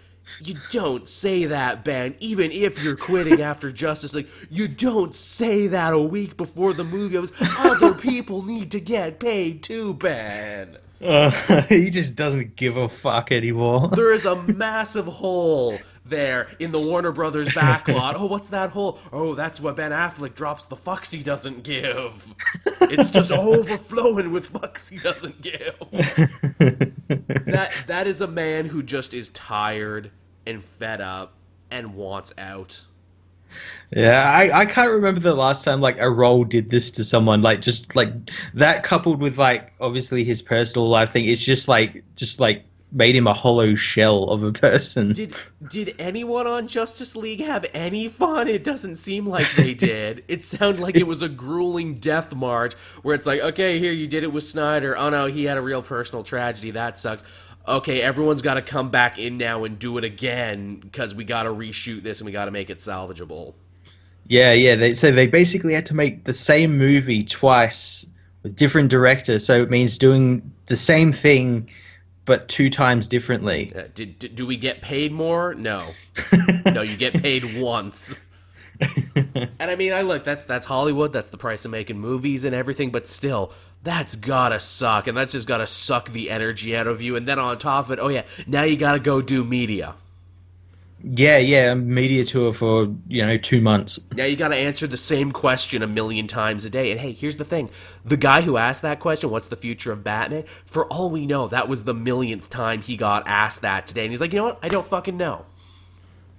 you 0.43 0.57
don't 0.71 1.09
say 1.09 1.47
that, 1.47 1.85
Ben. 1.85 2.14
Even 2.21 2.51
if 2.51 2.83
you're 2.83 2.97
quitting 2.97 3.41
after 3.43 3.71
Justice 3.71 4.14
League, 4.14 4.29
you 4.51 4.69
don't 4.69 5.14
say 5.14 5.69
that 5.69 5.95
a 5.95 5.99
week 5.99 6.37
before 6.37 6.75
the 6.75 6.85
movie. 6.85 7.16
was 7.19 7.33
other 7.59 7.95
people 7.99 8.43
need 8.43 8.73
to 8.73 8.81
get 8.81 9.19
paid 9.21 9.62
too, 9.62 9.95
Ben. 9.95 10.77
Uh, 11.01 11.31
he 11.69 11.91
just 11.91 12.16
doesn't 12.16 12.57
give 12.57 12.77
a 12.77 12.89
fuck 12.89 13.31
anymore. 13.31 13.89
there 13.91 14.11
is 14.12 14.25
a 14.25 14.43
massive 14.43 15.07
hole 15.07 15.79
there 16.09 16.49
in 16.59 16.71
the 16.71 16.79
Warner 16.79 17.13
Brothers 17.13 17.49
backlot. 17.49 18.15
oh, 18.17 18.27
what's 18.27 18.51
that 18.51 18.71
hole? 18.71 18.99
Oh, 19.13 19.35
that's 19.35 19.61
what 19.61 19.77
Ben 19.77 19.93
Affleck 19.93 20.35
drops 20.35 20.67
the 20.67 20.77
fucks 20.77 21.13
he 21.13 21.23
doesn't 21.23 21.63
give. 21.63 22.27
it's 22.83 23.11
just 23.11 23.31
overflowing 23.33 24.33
with 24.33 24.53
fucks 24.53 24.89
he 24.89 24.99
doesn't 24.99 25.41
give. 25.41 25.77
that 27.47 27.73
that 27.87 28.07
is 28.07 28.21
a 28.21 28.27
man 28.27 28.67
who 28.67 28.83
just 28.83 29.15
is 29.15 29.29
tired 29.31 30.11
and 30.47 30.65
fed 30.65 31.01
up 31.01 31.35
and 31.71 31.95
wants 31.95 32.33
out. 32.39 32.85
Yeah, 33.91 34.23
I, 34.23 34.61
I 34.61 34.67
can't 34.67 34.91
remember 34.91 35.21
the 35.21 35.35
last 35.35 35.65
time 35.65 35.81
like 35.81 35.99
a 35.99 36.11
role 36.11 36.45
did 36.45 36.69
this 36.69 36.93
to 36.93 37.05
someone. 37.05 37.41
Like 37.41 37.63
just 37.63 37.97
like 37.97 38.13
that 38.55 38.83
coupled 38.83 39.21
with 39.21 39.39
like 39.39 39.73
obviously 39.81 40.25
his 40.25 40.43
personal 40.43 40.89
life 40.89 41.13
thing. 41.13 41.25
It's 41.25 41.43
just 41.43 41.69
like 41.69 42.05
just 42.15 42.39
like 42.39 42.65
made 42.91 43.14
him 43.14 43.26
a 43.26 43.34
hollow 43.34 43.74
shell 43.74 44.24
of 44.24 44.43
a 44.43 44.53
person. 44.53 45.12
Did 45.12 45.34
did 45.68 45.95
anyone 45.99 46.47
on 46.47 46.68
Justice 46.68 47.14
League 47.14 47.41
have 47.41 47.66
any 47.74 48.09
fun? 48.09 48.49
It 48.49 48.64
doesn't 48.64 48.97
seem 48.97 49.26
like 49.26 49.51
they 49.57 49.74
did. 49.89 50.24
it 50.28 50.43
sounded 50.43 50.80
like 50.80 50.97
it 50.97 51.07
was 51.07 51.22
a 51.22 51.28
grueling 51.28 51.95
death 51.95 52.34
march 52.34 52.74
where 53.03 53.14
it's 53.14 53.26
like, 53.26 53.41
okay, 53.41 53.78
here 53.78 53.93
you 53.93 54.07
did 54.07 54.22
it 54.22 54.32
with 54.32 54.45
Snyder. 54.45 54.97
Oh 54.97 55.11
no, 55.11 55.26
he 55.26 55.45
had 55.45 55.59
a 55.59 55.62
real 55.62 55.82
personal 55.82 56.24
tragedy. 56.24 56.72
That 56.72 56.99
sucks. 56.99 57.22
Okay, 57.66 58.01
everyone's 58.01 58.41
got 58.41 58.55
to 58.55 58.62
come 58.62 58.91
back 58.91 59.18
in 59.18 59.36
now 59.36 59.64
and 59.64 59.78
do 59.78 59.99
it 59.99 60.05
again 60.05 60.76
because 60.76 61.14
we 61.14 61.24
got 61.24 61.43
to 61.43 61.51
reshoot 61.51 62.03
this 62.03 62.20
and 62.20 62.26
we 62.26 62.32
got 62.32 62.47
to 62.47 62.51
make 62.51 62.70
it 62.70 62.78
salvageable. 62.78 63.53
Yeah, 64.26 64.53
yeah. 64.53 64.74
They, 64.74 64.95
so 64.95 65.11
they 65.11 65.26
basically 65.26 65.74
had 65.74 65.84
to 65.86 65.95
make 65.95 66.24
the 66.24 66.32
same 66.32 66.78
movie 66.78 67.24
twice 67.24 68.07
with 68.43 68.57
different 68.57 68.91
directors. 68.91 69.45
So 69.45 69.61
it 69.62 69.68
means 69.68 69.99
doing 69.99 70.51
the 70.66 70.76
same 70.76 71.12
thing 71.12 71.68
but 72.29 72.47
two 72.47 72.68
times 72.68 73.07
differently. 73.07 73.72
Uh, 73.74 73.85
do 73.95 74.47
we 74.47 74.59
get 74.59 74.83
paid 74.83 75.12
more? 75.12 75.55
No, 75.55 75.95
no. 76.66 76.83
You 76.83 76.95
get 76.99 77.14
paid 77.14 77.59
once. 77.59 78.18
and 79.16 79.51
I 79.59 79.74
mean, 79.76 79.95
I 79.95 80.03
look. 80.03 80.24
That's 80.24 80.45
that's 80.45 80.66
Hollywood. 80.66 81.11
That's 81.11 81.31
the 81.31 81.39
price 81.39 81.64
of 81.64 81.70
making 81.70 81.99
movies 81.99 82.45
and 82.45 82.55
everything. 82.55 82.91
But 82.91 83.09
still, 83.09 83.55
that's 83.83 84.14
gotta 84.14 84.61
suck, 84.61 85.07
and 85.07 85.16
that's 85.16 85.33
just 85.33 85.49
gotta 85.49 85.66
suck 85.66 86.11
the 86.11 86.29
energy 86.29 86.76
out 86.76 86.87
of 86.87 87.01
you. 87.01 87.16
And 87.16 87.26
then 87.26 87.39
on 87.39 87.57
top 87.59 87.87
of 87.87 87.93
it, 87.93 87.99
oh 87.99 88.09
yeah, 88.09 88.24
now 88.47 88.62
you 88.62 88.76
gotta 88.76 89.01
go 89.01 89.22
do 89.22 89.43
media. 89.43 89.95
Yeah, 91.03 91.38
yeah, 91.38 91.74
media 91.74 92.24
tour 92.24 92.53
for 92.53 92.92
you 93.07 93.24
know 93.24 93.38
two 93.38 93.61
months. 93.61 94.01
Now 94.12 94.24
you 94.24 94.36
got 94.36 94.49
to 94.49 94.57
answer 94.57 94.86
the 94.86 94.96
same 94.96 95.30
question 95.30 95.82
a 95.82 95.86
million 95.86 96.26
times 96.26 96.64
a 96.64 96.70
day. 96.70 96.90
And 96.90 97.01
hey, 97.01 97.12
here's 97.12 97.36
the 97.36 97.44
thing: 97.44 97.70
the 98.05 98.16
guy 98.16 98.42
who 98.42 98.57
asked 98.57 98.82
that 98.82 98.99
question, 98.99 99.30
"What's 99.30 99.46
the 99.49 99.57
future 99.57 99.92
of 99.92 100.03
Batman?" 100.03 100.44
For 100.66 100.86
all 100.86 101.11
we 101.11 101.24
know, 101.24 101.46
that 101.49 101.68
was 101.68 101.84
the 101.84 101.94
millionth 101.94 102.51
time 102.51 102.82
he 102.82 102.96
got 102.96 103.28
asked 103.28 103.62
that 103.62 103.86
today, 103.86 104.03
and 104.03 104.11
he's 104.11 104.20
like, 104.20 104.32
"You 104.32 104.40
know 104.40 104.44
what? 104.46 104.59
I 104.62 104.68
don't 104.68 104.86
fucking 104.86 105.16
know." 105.16 105.46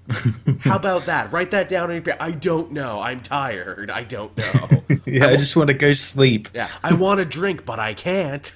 How 0.62 0.76
about 0.76 1.06
that? 1.06 1.32
Write 1.32 1.52
that 1.52 1.70
down 1.70 1.90
on 1.90 1.96
your 1.96 2.02
paper. 2.02 2.18
I 2.20 2.32
don't 2.32 2.72
know. 2.72 3.00
I'm 3.00 3.22
tired. 3.22 3.90
I 3.92 4.04
don't 4.04 4.36
know. 4.38 4.98
yeah, 5.06 5.28
I, 5.28 5.32
I 5.32 5.36
just 5.38 5.56
want 5.56 5.70
to 5.70 5.74
go 5.74 5.94
sleep. 5.94 6.50
Yeah, 6.54 6.68
I 6.84 6.94
want 6.94 7.20
to 7.20 7.26
drink, 7.26 7.66
but 7.66 7.80
I 7.80 7.94
can't. 7.94 8.52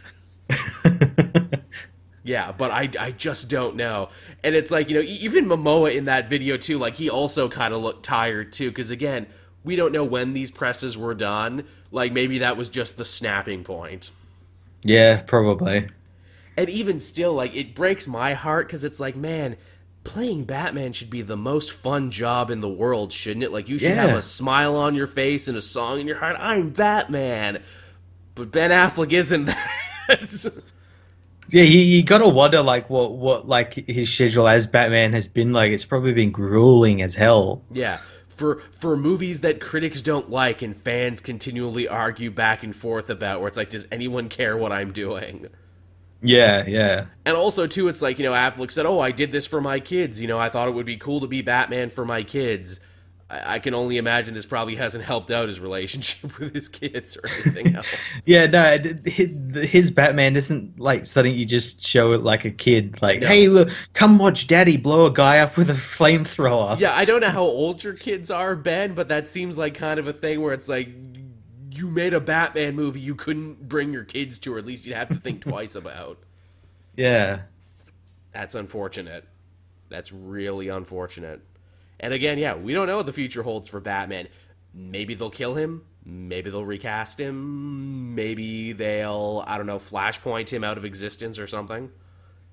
Yeah, 2.23 2.53
but 2.53 2.71
I, 2.71 2.89
I 2.99 3.11
just 3.11 3.49
don't 3.49 3.75
know. 3.75 4.09
And 4.43 4.55
it's 4.55 4.71
like, 4.71 4.89
you 4.89 4.95
know, 4.95 5.01
even 5.01 5.45
Momoa 5.45 5.93
in 5.93 6.05
that 6.05 6.29
video 6.29 6.55
too, 6.57 6.77
like 6.77 6.95
he 6.95 7.09
also 7.09 7.49
kind 7.49 7.73
of 7.73 7.81
looked 7.81 8.05
tired 8.05 8.53
too 8.53 8.71
cuz 8.71 8.91
again, 8.91 9.27
we 9.63 9.75
don't 9.75 9.91
know 9.91 10.03
when 10.05 10.33
these 10.33 10.49
presses 10.51 10.97
were 10.97 11.13
done. 11.13 11.65
Like 11.91 12.13
maybe 12.13 12.39
that 12.39 12.55
was 12.57 12.69
just 12.69 12.97
the 12.97 13.05
snapping 13.05 13.63
point. 13.63 14.11
Yeah, 14.83 15.21
probably. 15.21 15.89
And 16.55 16.69
even 16.69 16.99
still, 16.99 17.33
like 17.33 17.55
it 17.55 17.75
breaks 17.75 18.07
my 18.07 18.33
heart 18.33 18.67
because 18.67 18.83
it's 18.85 18.99
like, 18.99 19.15
man, 19.15 19.57
playing 20.03 20.43
Batman 20.45 20.93
should 20.93 21.09
be 21.09 21.21
the 21.21 21.37
most 21.37 21.71
fun 21.71 22.11
job 22.11 22.49
in 22.51 22.61
the 22.61 22.69
world, 22.69 23.11
shouldn't 23.11 23.43
it? 23.43 23.51
Like 23.51 23.67
you 23.67 23.77
should 23.77 23.89
Yeah. 23.89 24.07
have 24.07 24.17
a 24.17 24.21
smile 24.21 24.75
on 24.75 24.95
your 24.95 25.07
face 25.07 25.47
and 25.47 25.57
a 25.57 25.61
song 25.61 25.99
in 25.99 26.07
your 26.07 26.17
heart. 26.19 26.35
I'm 26.39 26.69
Batman. 26.69 27.61
But 28.35 28.51
Ben 28.51 28.71
Affleck 28.71 29.11
isn't 29.11 29.45
that. 30.07 30.53
Yeah, 31.53 31.63
you, 31.63 31.79
you 31.79 32.03
gotta 32.03 32.27
wonder 32.27 32.61
like 32.63 32.89
what 32.89 33.13
what 33.15 33.47
like 33.47 33.73
his 33.75 34.11
schedule 34.11 34.47
as 34.47 34.65
Batman 34.67 35.13
has 35.13 35.27
been 35.27 35.53
like. 35.53 35.71
It's 35.71 35.85
probably 35.85 36.13
been 36.13 36.31
grueling 36.31 37.01
as 37.01 37.15
hell. 37.15 37.63
yeah. 37.71 37.99
For 38.29 38.63
for 38.73 38.97
movies 38.97 39.41
that 39.41 39.61
critics 39.61 40.01
don't 40.01 40.31
like 40.31 40.63
and 40.63 40.75
fans 40.75 41.21
continually 41.21 41.87
argue 41.87 42.31
back 42.31 42.63
and 42.63 42.75
forth 42.75 43.11
about 43.11 43.39
where 43.39 43.47
it's 43.47 43.57
like, 43.57 43.69
does 43.69 43.85
anyone 43.91 44.27
care 44.29 44.57
what 44.57 44.71
I'm 44.71 44.91
doing? 44.91 45.47
Yeah, 46.25 46.63
yeah, 46.65 47.07
And 47.25 47.35
also 47.35 47.67
too, 47.67 47.89
it's 47.89 48.01
like, 48.01 48.17
you 48.17 48.23
know, 48.23 48.31
Affleck 48.31 48.71
said, 48.71 48.85
Oh, 48.85 48.99
I 49.01 49.11
did 49.11 49.31
this 49.33 49.45
for 49.45 49.59
my 49.59 49.81
kids, 49.81 50.21
you 50.21 50.27
know, 50.27 50.39
I 50.39 50.47
thought 50.49 50.69
it 50.69 50.71
would 50.71 50.85
be 50.85 50.95
cool 50.95 51.19
to 51.19 51.27
be 51.27 51.41
Batman 51.41 51.89
for 51.89 52.05
my 52.05 52.23
kids. 52.23 52.79
I, 53.29 53.55
I 53.55 53.59
can 53.59 53.73
only 53.73 53.97
imagine 53.97 54.33
this 54.33 54.45
probably 54.45 54.75
hasn't 54.75 55.03
helped 55.03 55.31
out 55.31 55.47
his 55.47 55.59
relationship 55.59 56.37
with 56.39 56.53
his 56.53 56.67
kids 56.69 57.17
or 57.17 57.27
anything 57.27 57.75
else. 57.75 57.87
yeah. 58.25 58.45
No, 58.45 58.77
his, 59.05 59.31
his 59.69 59.91
Batman 59.91 60.35
isn't 60.35 60.79
like 60.79 61.05
something 61.05 61.33
you 61.33 61.45
just 61.45 61.85
show 61.85 62.11
it 62.13 62.21
like 62.21 62.45
a 62.45 62.51
kid. 62.51 63.01
Like, 63.01 63.21
No. 63.21 63.27
hey, 63.27 63.47
look, 63.47 63.69
come 63.93 64.17
watch 64.19 64.47
Daddy 64.47 64.77
blow 64.77 65.05
a 65.07 65.11
guy 65.13 65.39
up 65.39 65.57
with 65.57 65.69
a 65.69 65.73
flamethrower. 65.73 66.79
Yeah, 66.79 66.95
I 66.95 67.05
don't 67.05 67.21
know 67.21 67.29
how 67.29 67.43
old 67.43 67.83
your 67.83 67.93
kids 67.93 68.29
are, 68.29 68.55
Ben, 68.55 68.93
but 68.93 69.07
that 69.07 69.27
seems 69.29 69.57
like 69.57 69.73
kind 69.75 69.99
of 69.99 70.07
a 70.07 70.13
thing 70.13 70.41
where 70.41 70.53
it's 70.53 70.69
like 70.69 70.89
you 71.71 71.87
made 71.89 72.13
a 72.13 72.19
Batman 72.21 72.75
movie 72.75 72.99
you 72.99 73.15
couldn't 73.15 73.67
bring 73.67 73.91
your 73.93 74.03
kids 74.03 74.37
to, 74.39 74.53
or 74.53 74.59
at 74.59 74.65
least 74.65 74.85
you'd 74.85 74.95
have 74.95 75.09
to 75.09 75.15
think 75.15 75.41
twice 75.43 75.75
about. 75.75 76.19
yeah. 76.95 77.41
That's 78.31 78.55
unfortunate. 78.55 79.25
That's 79.89 80.11
really 80.11 80.67
unfortunate. 80.67 81.41
And 82.03 82.13
again, 82.13 82.37
yeah, 82.37 82.55
we 82.55 82.73
don't 82.73 82.87
know 82.87 82.97
what 82.97 83.05
the 83.05 83.13
future 83.13 83.43
holds 83.43 83.69
for 83.69 83.79
Batman. 83.79 84.27
Maybe 84.73 85.13
they'll 85.13 85.29
kill 85.29 85.55
him. 85.55 85.85
Maybe 86.03 86.49
they'll 86.49 86.65
recast 86.65 87.17
him. 87.17 88.13
Maybe 88.13 88.73
they'll, 88.73 89.41
I 89.47 89.55
don't 89.55 89.67
know, 89.67 89.79
flashpoint 89.79 90.49
him 90.49 90.65
out 90.65 90.77
of 90.77 90.83
existence 90.83 91.39
or 91.39 91.47
something. 91.47 91.89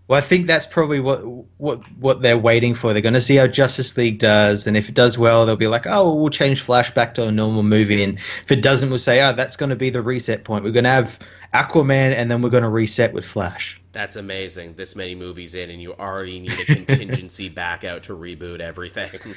Well, 0.07 0.19
I 0.19 0.21
think 0.21 0.47
that's 0.47 0.67
probably 0.67 1.01
what 1.01 1.25
what 1.57 1.81
what 1.99 2.23
they're 2.23 2.39
waiting 2.39 2.75
for. 2.75 2.93
They're 2.93 3.03
going 3.03 3.15
to 3.15 3.21
see 3.21 3.37
how 3.37 3.49
Justice 3.49 3.97
League 3.97 4.21
does, 4.21 4.69
and 4.69 4.77
if 4.77 4.89
it 4.89 4.95
does 4.95 5.19
well, 5.19 5.47
they'll 5.47 5.57
be 5.57 5.67
like, 5.67 5.87
"Oh, 5.89 6.15
we'll 6.15 6.31
change 6.31 6.61
Flash 6.61 6.93
back 6.95 7.15
to 7.15 7.27
a 7.27 7.33
normal 7.33 7.65
movie." 7.65 8.03
And 8.05 8.19
if 8.19 8.53
it 8.53 8.63
doesn't, 8.63 8.89
we'll 8.89 8.99
say, 8.99 9.21
"Oh, 9.21 9.33
that's 9.33 9.57
going 9.57 9.71
to 9.71 9.77
be 9.77 9.91
the 9.91 10.03
reset 10.03 10.45
point. 10.45 10.63
We're 10.63 10.73
going 10.73 10.85
to 10.85 10.91
have 10.91 11.19
Aquaman, 11.53 12.15
and 12.15 12.31
then 12.31 12.43
we're 12.43 12.51
going 12.51 12.63
to 12.63 12.69
reset 12.69 13.13
with 13.13 13.25
Flash." 13.25 13.81
That's 13.93 14.17
amazing. 14.17 14.75
This 14.75 14.95
many 14.95 15.15
movies 15.15 15.55
in, 15.55 15.71
and 15.71 15.83
you 15.83 15.95
already 15.95 16.41
need 16.41 16.53
a 16.53 16.65
contingency 16.65 17.49
back 17.51 17.85
out 17.85 18.05
to 18.05 18.17
reboot 18.17 18.61
everything. 18.61 19.35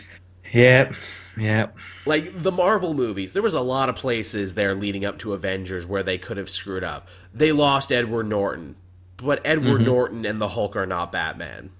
Yep, 0.51 0.93
yep. 1.37 1.75
like 2.05 2.43
the 2.43 2.51
Marvel 2.51 2.93
movies, 2.93 3.33
there 3.33 3.41
was 3.41 3.55
a 3.55 3.61
lot 3.61 3.89
of 3.89 3.95
places 3.95 4.53
there 4.53 4.75
leading 4.75 5.03
up 5.03 5.17
to 5.19 5.33
Avengers 5.33 5.85
where 5.85 6.03
they 6.03 6.19
could 6.19 6.37
have 6.37 6.49
screwed 6.49 6.83
up. 6.83 7.07
They 7.33 7.51
lost 7.51 7.91
Edward 7.91 8.27
Norton, 8.27 8.75
but 9.17 9.41
Edward 9.43 9.77
mm-hmm. 9.77 9.85
Norton 9.85 10.25
and 10.25 10.39
the 10.39 10.49
Hulk 10.49 10.75
are 10.75 10.85
not 10.85 11.11
Batman. 11.11 11.71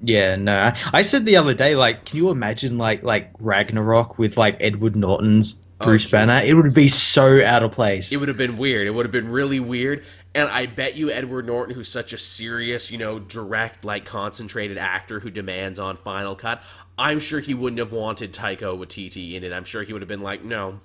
Yeah, 0.00 0.36
no. 0.36 0.58
I- 0.58 0.76
I 0.92 1.02
said 1.02 1.26
the 1.26 1.36
other 1.36 1.54
day, 1.54 1.76
like, 1.76 2.06
can 2.06 2.16
you 2.16 2.30
imagine 2.30 2.78
like 2.78 3.02
like 3.02 3.30
Ragnarok 3.38 4.18
with 4.18 4.36
like 4.36 4.56
Edward 4.60 4.96
Norton's 4.96 5.61
Oh, 5.82 5.86
Bruce 5.86 6.06
jeez. 6.06 6.10
Banner? 6.10 6.40
It 6.44 6.54
would 6.54 6.72
be 6.74 6.88
so 6.88 7.44
out 7.44 7.62
of 7.62 7.72
place. 7.72 8.12
It 8.12 8.18
would 8.18 8.28
have 8.28 8.36
been 8.36 8.56
weird. 8.56 8.86
It 8.86 8.90
would 8.90 9.06
have 9.06 9.12
been 9.12 9.30
really 9.30 9.60
weird. 9.60 10.04
And 10.34 10.48
I 10.48 10.66
bet 10.66 10.96
you 10.96 11.10
Edward 11.10 11.46
Norton, 11.46 11.74
who's 11.74 11.88
such 11.88 12.12
a 12.12 12.18
serious, 12.18 12.90
you 12.90 12.98
know, 12.98 13.18
direct, 13.18 13.84
like 13.84 14.04
concentrated 14.04 14.78
actor 14.78 15.20
who 15.20 15.30
demands 15.30 15.78
on 15.78 15.96
Final 15.96 16.34
Cut, 16.34 16.62
I'm 16.98 17.20
sure 17.20 17.40
he 17.40 17.54
wouldn't 17.54 17.80
have 17.80 17.92
wanted 17.92 18.32
Taika 18.32 18.78
Waititi 18.78 19.34
in 19.34 19.44
it. 19.44 19.52
I'm 19.52 19.64
sure 19.64 19.82
he 19.82 19.92
would 19.92 20.02
have 20.02 20.08
been 20.08 20.22
like, 20.22 20.42
no. 20.42 20.80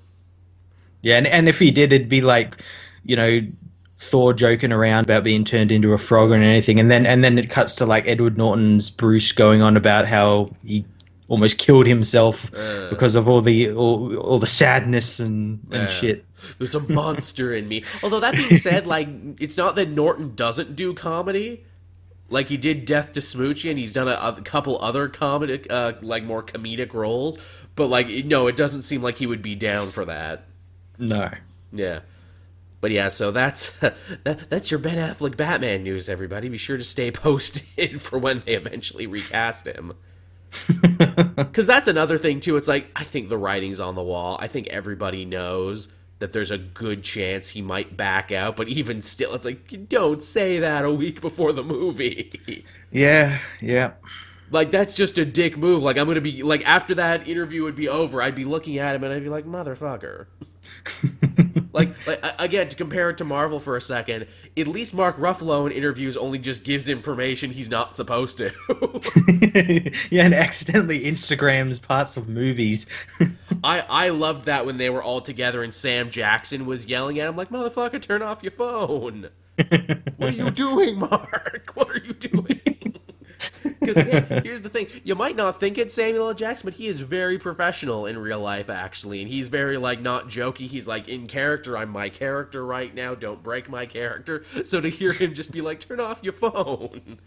Yeah, 1.01 1.17
and, 1.17 1.27
and 1.27 1.47
if 1.47 1.59
he 1.59 1.71
did, 1.71 1.93
it'd 1.93 2.09
be 2.09 2.21
like, 2.21 2.61
you 3.05 3.15
know, 3.15 3.39
Thor 3.99 4.33
joking 4.33 4.71
around 4.71 5.05
about 5.05 5.23
being 5.23 5.43
turned 5.43 5.71
into 5.71 5.93
a 5.93 5.97
frog 5.97 6.31
and 6.31 6.43
anything, 6.43 6.79
and 6.79 6.91
then 6.91 7.05
and 7.05 7.23
then 7.23 7.39
it 7.39 7.49
cuts 7.49 7.75
to 7.75 7.85
like 7.85 8.07
Edward 8.07 8.37
Norton's 8.37 8.89
Bruce 8.89 9.31
going 9.31 9.61
on 9.61 9.75
about 9.75 10.05
how 10.05 10.49
he 10.63 10.85
almost 11.27 11.57
killed 11.57 11.87
himself 11.87 12.53
Uh. 12.53 12.89
because 12.89 13.15
of 13.15 13.27
all 13.27 13.41
the 13.41 13.71
all, 13.71 14.15
all 14.17 14.39
the 14.39 14.47
sadness 14.47 15.19
and, 15.19 15.59
and 15.71 15.81
Yeah. 15.81 15.85
shit. 15.87 16.25
There's 16.59 16.75
a 16.75 16.79
monster 16.93 17.53
in 17.53 17.67
me. 17.67 17.83
Although 18.03 18.19
that 18.21 18.35
being 18.35 18.55
said, 18.55 18.87
like 18.87 19.07
it's 19.39 19.57
not 19.57 19.75
that 19.75 19.89
Norton 19.89 20.35
doesn't 20.35 20.75
do 20.75 20.93
comedy. 20.93 21.63
Like 22.29 22.47
he 22.47 22.57
did 22.57 22.85
Death 22.85 23.13
to 23.13 23.21
Smoochy, 23.21 23.69
and 23.69 23.79
he's 23.79 23.93
done 23.93 24.09
a, 24.09 24.11
a 24.37 24.41
couple 24.41 24.77
other 24.81 25.07
comedic, 25.07 25.67
uh, 25.69 25.93
like 26.01 26.23
more 26.25 26.43
comedic 26.43 26.93
roles. 26.93 27.37
But 27.75 27.87
like, 27.87 28.09
no, 28.25 28.47
it 28.47 28.57
doesn't 28.57 28.81
seem 28.81 29.01
like 29.01 29.17
he 29.17 29.25
would 29.27 29.41
be 29.41 29.55
down 29.55 29.91
for 29.91 30.03
that. 30.05 30.45
No. 30.97 31.29
Yeah. 31.71 31.99
But 32.81 32.91
yeah, 32.91 33.07
so 33.07 33.31
that's 33.31 33.69
that, 33.79 34.49
that's 34.49 34.69
your 34.71 34.79
Ben 34.79 34.97
Affleck 34.97 35.37
Batman 35.37 35.83
news, 35.83 36.09
everybody. 36.09 36.49
Be 36.49 36.57
sure 36.57 36.77
to 36.77 36.83
stay 36.83 37.11
posted 37.25 38.01
for 38.01 38.19
when 38.19 38.41
they 38.45 38.55
eventually 38.55 39.07
recast 39.07 39.65
him. 39.65 39.93
Because 41.37 41.67
that's 41.67 41.87
another 41.87 42.17
thing 42.17 42.39
too. 42.39 42.57
It's 42.57 42.67
like 42.67 42.89
I 42.95 43.03
think 43.03 43.29
the 43.29 43.37
writing's 43.37 43.79
on 43.79 43.95
the 43.95 44.03
wall. 44.03 44.37
I 44.39 44.47
think 44.47 44.67
everybody 44.67 45.25
knows 45.25 45.89
that 46.19 46.33
there's 46.33 46.51
a 46.51 46.57
good 46.57 47.03
chance 47.03 47.49
he 47.49 47.61
might 47.61 47.95
back 47.97 48.31
out. 48.31 48.55
But 48.55 48.67
even 48.69 49.01
still, 49.01 49.33
it's 49.35 49.45
like 49.45 49.87
don't 49.89 50.23
say 50.23 50.59
that 50.59 50.85
a 50.85 50.91
week 50.91 51.21
before 51.21 51.53
the 51.53 51.63
movie. 51.63 52.63
Yeah, 52.89 53.39
yeah. 53.59 53.91
like 54.49 54.71
that's 54.71 54.95
just 54.95 55.17
a 55.17 55.25
dick 55.25 55.57
move. 55.57 55.83
Like 55.83 55.97
I'm 55.97 56.07
gonna 56.07 56.21
be 56.21 56.41
like 56.43 56.65
after 56.65 56.95
that 56.95 57.27
interview 57.27 57.63
would 57.63 57.75
be 57.75 57.89
over, 57.89 58.21
I'd 58.21 58.35
be 58.35 58.45
looking 58.45 58.77
at 58.77 58.95
him 58.95 59.03
and 59.03 59.13
I'd 59.13 59.23
be 59.23 59.29
like, 59.29 59.45
motherfucker. 59.45 60.27
like, 61.77 62.07
like 62.07 62.35
again, 62.39 62.69
to 62.69 62.75
compare 62.75 63.09
it 63.09 63.17
to 63.19 63.23
Marvel 63.23 63.59
for 63.59 63.75
a 63.77 63.81
second, 63.81 64.27
at 64.57 64.67
least 64.67 64.93
Mark 64.93 65.17
Ruffalo 65.17 65.65
in 65.65 65.71
interviews 65.71 66.17
only 66.17 66.39
just 66.39 66.63
gives 66.63 66.89
information 66.89 67.51
he's 67.51 67.69
not 67.69 67.95
supposed 67.95 68.37
to. 68.39 68.51
yeah, 70.11 70.25
and 70.25 70.33
accidentally 70.33 71.01
Instagrams 71.01 71.81
parts 71.81 72.17
of 72.17 72.27
movies. 72.27 72.87
I 73.63 73.81
I 73.81 74.09
loved 74.09 74.45
that 74.45 74.65
when 74.65 74.77
they 74.77 74.89
were 74.89 75.03
all 75.03 75.21
together 75.21 75.63
and 75.63 75.73
Sam 75.73 76.09
Jackson 76.09 76.65
was 76.65 76.87
yelling 76.87 77.19
at 77.19 77.29
him 77.29 77.35
like, 77.35 77.49
"Motherfucker, 77.49 78.01
turn 78.01 78.21
off 78.21 78.43
your 78.43 78.51
phone." 78.51 79.29
what 80.17 80.29
are 80.29 80.31
you 80.31 80.51
doing, 80.51 80.99
Mark? 80.99 81.71
What 81.73 81.89
are 81.89 81.97
you 81.97 82.13
doing? 82.13 82.61
Because 83.87 84.43
here's 84.43 84.61
the 84.61 84.69
thing: 84.69 84.87
you 85.03 85.15
might 85.15 85.35
not 85.35 85.59
think 85.59 85.77
it's 85.77 85.93
Samuel 85.93 86.27
L. 86.27 86.33
Jackson, 86.33 86.67
but 86.67 86.73
he 86.73 86.87
is 86.87 86.99
very 86.99 87.37
professional 87.39 88.05
in 88.05 88.17
real 88.17 88.39
life, 88.39 88.69
actually, 88.69 89.21
and 89.21 89.29
he's 89.29 89.47
very 89.47 89.77
like 89.77 90.01
not 90.01 90.27
jokey. 90.27 90.67
He's 90.67 90.87
like 90.87 91.07
in 91.07 91.27
character. 91.27 91.77
I'm 91.77 91.89
my 91.89 92.09
character 92.09 92.65
right 92.65 92.93
now. 92.93 93.15
Don't 93.15 93.41
break 93.41 93.69
my 93.69 93.85
character. 93.85 94.43
So 94.63 94.81
to 94.81 94.89
hear 94.89 95.13
him 95.13 95.33
just 95.33 95.51
be 95.51 95.61
like, 95.61 95.79
"Turn 95.79 95.99
off 95.99 96.19
your 96.21 96.33
phone," 96.33 97.19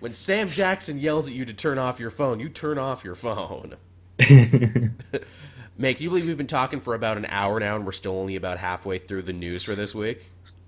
when 0.00 0.14
Sam 0.14 0.48
Jackson 0.48 0.98
yells 0.98 1.26
at 1.28 1.34
you 1.34 1.44
to 1.44 1.54
turn 1.54 1.78
off 1.78 1.98
your 2.00 2.10
phone, 2.10 2.40
you 2.40 2.48
turn 2.48 2.78
off 2.78 3.04
your 3.04 3.14
phone. 3.14 3.76
Can 4.18 5.96
you 5.98 6.08
believe 6.08 6.26
we've 6.26 6.36
been 6.36 6.46
talking 6.46 6.80
for 6.80 6.94
about 6.94 7.16
an 7.16 7.26
hour 7.28 7.58
now 7.58 7.76
and 7.76 7.84
we're 7.84 7.92
still 7.92 8.16
only 8.18 8.36
about 8.36 8.58
halfway 8.58 8.98
through 8.98 9.22
the 9.22 9.32
news 9.32 9.64
for 9.64 9.74
this 9.74 9.94
week? 9.94 10.24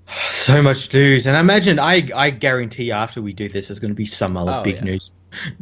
so 0.30 0.62
much 0.62 0.92
news, 0.92 1.26
and 1.26 1.36
I 1.36 1.40
imagine 1.40 1.78
I 1.78 2.08
I 2.14 2.30
guarantee 2.30 2.92
after 2.92 3.20
we 3.22 3.32
do 3.32 3.48
this, 3.48 3.68
there's 3.68 3.78
going 3.78 3.90
to 3.90 3.96
be 3.96 4.06
some 4.06 4.36
other 4.36 4.52
Oh, 4.52 4.62
big 4.62 4.76
yeah. 4.76 4.84
news. 4.84 5.10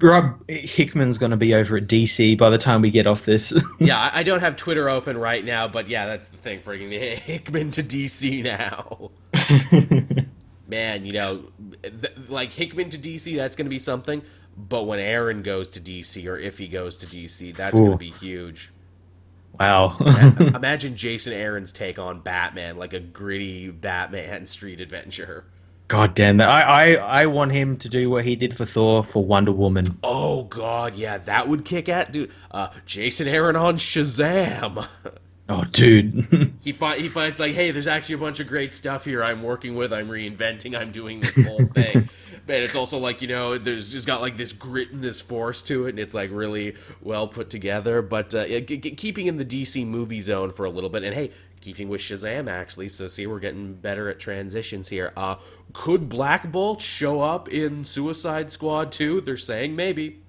Rob 0.01 0.49
Hickman's 0.49 1.19
going 1.19 1.33
to 1.33 1.37
be 1.37 1.55
over 1.55 1.77
at 1.79 1.85
DC 1.89 2.39
by 2.39 2.51
the 2.51 2.59
time 2.59 2.81
we 2.81 2.91
get 2.91 3.07
off 3.09 3.25
this. 3.25 3.53
Yeah, 3.81 4.11
I 4.13 4.23
don't 4.23 4.41
have 4.41 4.55
Twitter 4.57 4.89
open 4.89 5.19
right 5.19 5.45
now, 5.45 5.67
but 5.67 5.89
yeah, 5.89 6.07
that's 6.07 6.29
the 6.29 6.37
thing. 6.37 6.61
Freaking 6.61 6.93
Hickman 7.19 7.73
to 7.73 7.83
DC 7.83 8.45
now. 8.45 9.11
Man, 10.69 11.05
you 11.05 11.13
know, 11.13 11.41
th- 11.83 12.13
like 12.29 12.53
Hickman 12.53 12.91
to 12.91 12.99
DC, 12.99 13.35
that's 13.37 13.57
going 13.57 13.67
to 13.67 13.71
be 13.71 13.79
something. 13.79 14.23
But 14.57 14.85
when 14.85 15.01
Aaron 15.01 15.43
goes 15.43 15.69
to 15.71 15.81
DC, 15.81 16.27
or 16.29 16.39
if 16.39 16.59
he 16.59 16.69
goes 16.69 16.97
to 16.99 17.07
DC, 17.07 17.57
that's 17.57 17.75
going 17.75 17.91
to 17.91 17.97
be 17.99 18.11
huge. 18.11 18.73
Wow. 19.59 19.97
Imagine 20.39 20.97
Jason 20.97 21.33
Aaron's 21.33 21.73
take 21.73 21.99
on 21.99 22.21
Batman, 22.21 22.77
like 22.77 22.93
a 22.93 23.01
gritty 23.01 23.71
Batman 23.71 24.47
street 24.47 24.81
adventure. 24.81 25.45
God 25.87 26.15
damn 26.15 26.39
that! 26.39 26.49
I, 26.49 26.63
I 26.63 27.23
I 27.23 27.27
want 27.27 27.53
him 27.53 27.77
to 27.79 27.91
do 27.91 28.09
what 28.09 28.25
he 28.25 28.37
did 28.37 28.57
for 28.57 28.65
Thor 28.65 29.05
for 29.05 29.23
Wonder 29.23 29.53
Woman. 29.53 29.85
Oh 30.03 30.45
god, 30.45 30.95
yeah, 30.95 31.19
that 31.19 31.47
would 31.47 31.67
kick 31.67 31.91
at 31.91 32.11
dude. 32.11 32.33
Uh, 32.51 32.69
Jason 32.87 33.29
Aaron 33.29 33.55
on 33.55 33.77
Shazam. 33.77 34.89
Oh, 35.49 35.65
dude. 35.65 36.55
he 36.63 36.73
he 36.73 37.09
finds 37.09 37.39
like, 37.39 37.55
hey, 37.55 37.71
there's 37.71 37.87
actually 37.87 38.15
a 38.15 38.19
bunch 38.19 38.41
of 38.41 38.49
great 38.49 38.73
stuff 38.73 39.05
here. 39.05 39.23
I'm 39.23 39.43
working 39.43 39.75
with. 39.75 39.93
I'm 39.93 40.09
reinventing. 40.09 40.79
I'm 40.79 40.91
doing 40.91 41.21
this 41.21 41.43
whole 41.45 41.67
thing. 41.75 42.09
but 42.47 42.57
it's 42.57 42.75
also 42.75 42.99
like 42.99 43.21
you 43.21 43.29
know, 43.29 43.59
there's 43.59 43.91
just 43.91 44.07
got 44.07 44.23
like 44.23 44.39
this 44.39 44.53
grit 44.55 44.93
and 44.93 45.03
this 45.03 45.21
force 45.21 45.61
to 45.63 45.87
it, 45.87 45.91
and 45.91 45.99
it's 45.99 46.15
like 46.15 46.31
really 46.33 46.77
well 47.03 47.29
put 47.29 47.51
together. 47.51 48.01
But 48.01 48.35
uh, 48.35 48.47
g- 48.47 48.79
g- 48.79 48.91
keeping 48.93 49.27
in 49.27 49.37
the 49.37 49.45
DC 49.45 49.87
movie 49.87 50.23
zone 50.23 50.51
for 50.51 50.65
a 50.65 50.71
little 50.71 50.89
bit, 50.91 51.03
and 51.03 51.15
hey, 51.15 51.31
keeping 51.61 51.91
with 51.91 52.01
Shazam 52.01 52.49
actually. 52.49 52.89
So 52.89 53.07
see, 53.07 53.27
we're 53.27 53.39
getting 53.41 53.75
better 53.75 54.09
at 54.09 54.21
transitions 54.21 54.89
here. 54.89 55.13
Uh, 55.15 55.37
could 55.75 56.09
Black 56.09 56.51
Bolt 56.51 56.81
show 56.81 57.21
up 57.21 57.51
in 57.51 57.85
Suicide 57.85 58.51
Squad 58.51 58.93
2? 58.93 59.21
They're 59.21 59.37
saying 59.37 59.77
maybe. 59.77 60.23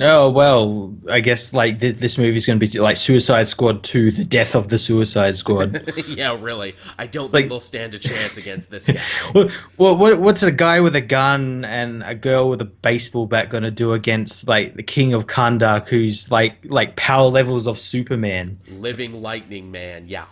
Oh 0.00 0.28
well, 0.28 0.92
I 1.10 1.20
guess 1.20 1.52
like 1.54 1.78
th- 1.78 1.96
this 1.96 2.18
movie's 2.18 2.46
going 2.46 2.58
to 2.58 2.66
be 2.66 2.78
like 2.80 2.96
Suicide 2.96 3.46
Squad 3.46 3.84
two, 3.84 4.10
the 4.10 4.24
death 4.24 4.54
of 4.56 4.68
the 4.68 4.76
Suicide 4.78 5.36
Squad. 5.36 5.92
yeah, 6.08 6.36
really. 6.40 6.74
I 6.98 7.06
don't 7.06 7.32
Like- 7.32 7.42
think 7.42 7.48
they'll 7.50 7.60
stand 7.60 7.94
a 7.94 7.98
chance 7.98 8.36
against 8.36 8.70
this 8.70 8.86
guy. 8.88 9.00
what, 9.76 9.98
what- 9.98 10.20
what's 10.20 10.42
a 10.42 10.50
guy 10.52 10.80
with 10.80 10.96
a 10.96 11.00
gun 11.00 11.64
and 11.64 12.02
a 12.02 12.14
girl 12.14 12.48
with 12.50 12.60
a 12.60 12.64
baseball 12.64 13.26
bat 13.26 13.50
going 13.50 13.62
to 13.62 13.70
do 13.70 13.92
against 13.92 14.48
like 14.48 14.74
the 14.74 14.82
King 14.82 15.14
of 15.14 15.26
Kahndaq, 15.26 15.88
who's 15.88 16.30
like 16.30 16.56
like 16.64 16.96
power 16.96 17.28
levels 17.28 17.66
of 17.68 17.78
Superman? 17.78 18.58
Living 18.68 19.22
Lightning 19.22 19.70
Man, 19.70 20.08
yeah. 20.08 20.24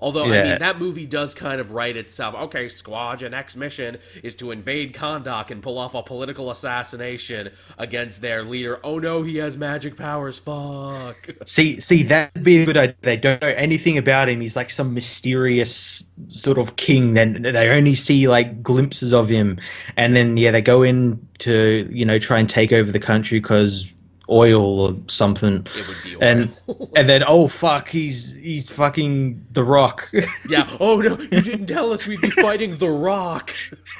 Although 0.00 0.26
I 0.26 0.42
mean 0.42 0.58
that 0.60 0.78
movie 0.78 1.06
does 1.06 1.34
kind 1.34 1.60
of 1.60 1.72
write 1.72 1.96
itself. 1.96 2.34
Okay, 2.34 2.68
Squad, 2.68 3.20
your 3.20 3.30
next 3.30 3.56
mission 3.56 3.98
is 4.22 4.36
to 4.36 4.52
invade 4.52 4.94
Kahndaq 4.94 5.50
and 5.50 5.60
pull 5.60 5.76
off 5.76 5.94
a 5.94 6.02
political 6.02 6.50
assassination 6.52 7.50
against 7.78 8.20
their 8.20 8.44
leader. 8.44 8.78
Oh 8.84 9.00
no, 9.00 9.22
he 9.24 9.38
has 9.38 9.56
magic 9.56 9.96
powers. 9.96 10.38
Fuck. 10.38 11.30
See, 11.44 11.80
see, 11.80 12.04
that'd 12.04 12.44
be 12.44 12.62
a 12.62 12.66
good 12.66 12.76
idea. 12.76 12.94
They 13.00 13.16
don't 13.16 13.42
know 13.42 13.48
anything 13.48 13.98
about 13.98 14.28
him. 14.28 14.40
He's 14.40 14.54
like 14.54 14.70
some 14.70 14.94
mysterious 14.94 16.12
sort 16.28 16.58
of 16.58 16.76
king. 16.76 17.14
Then 17.14 17.42
they 17.42 17.70
only 17.70 17.96
see 17.96 18.28
like 18.28 18.62
glimpses 18.62 19.12
of 19.12 19.28
him, 19.28 19.58
and 19.96 20.16
then 20.16 20.36
yeah, 20.36 20.52
they 20.52 20.62
go 20.62 20.82
in 20.82 21.26
to 21.38 21.88
you 21.90 22.04
know 22.04 22.18
try 22.18 22.38
and 22.38 22.48
take 22.48 22.72
over 22.72 22.92
the 22.92 23.00
country 23.00 23.40
because 23.40 23.92
oil 24.30 24.80
or 24.80 24.96
something. 25.08 25.66
It 25.76 25.86
would 25.88 25.96
be 26.04 26.16
And 26.20 26.54
and 26.96 27.08
then 27.08 27.22
oh 27.26 27.48
fuck, 27.48 27.88
he's 27.88 28.34
he's 28.34 28.68
fucking 28.70 29.46
the 29.52 29.64
Rock. 29.64 30.10
yeah. 30.48 30.68
Oh 30.80 31.00
no, 31.00 31.18
you 31.18 31.40
didn't 31.40 31.66
tell 31.66 31.92
us 31.92 32.06
we'd 32.06 32.20
be 32.20 32.30
fighting 32.30 32.76
The 32.78 32.90
Rock. 32.90 33.52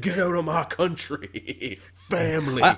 Get 0.00 0.18
out 0.18 0.34
of 0.34 0.44
my 0.44 0.64
country, 0.64 1.80
family. 1.94 2.62
I- 2.62 2.76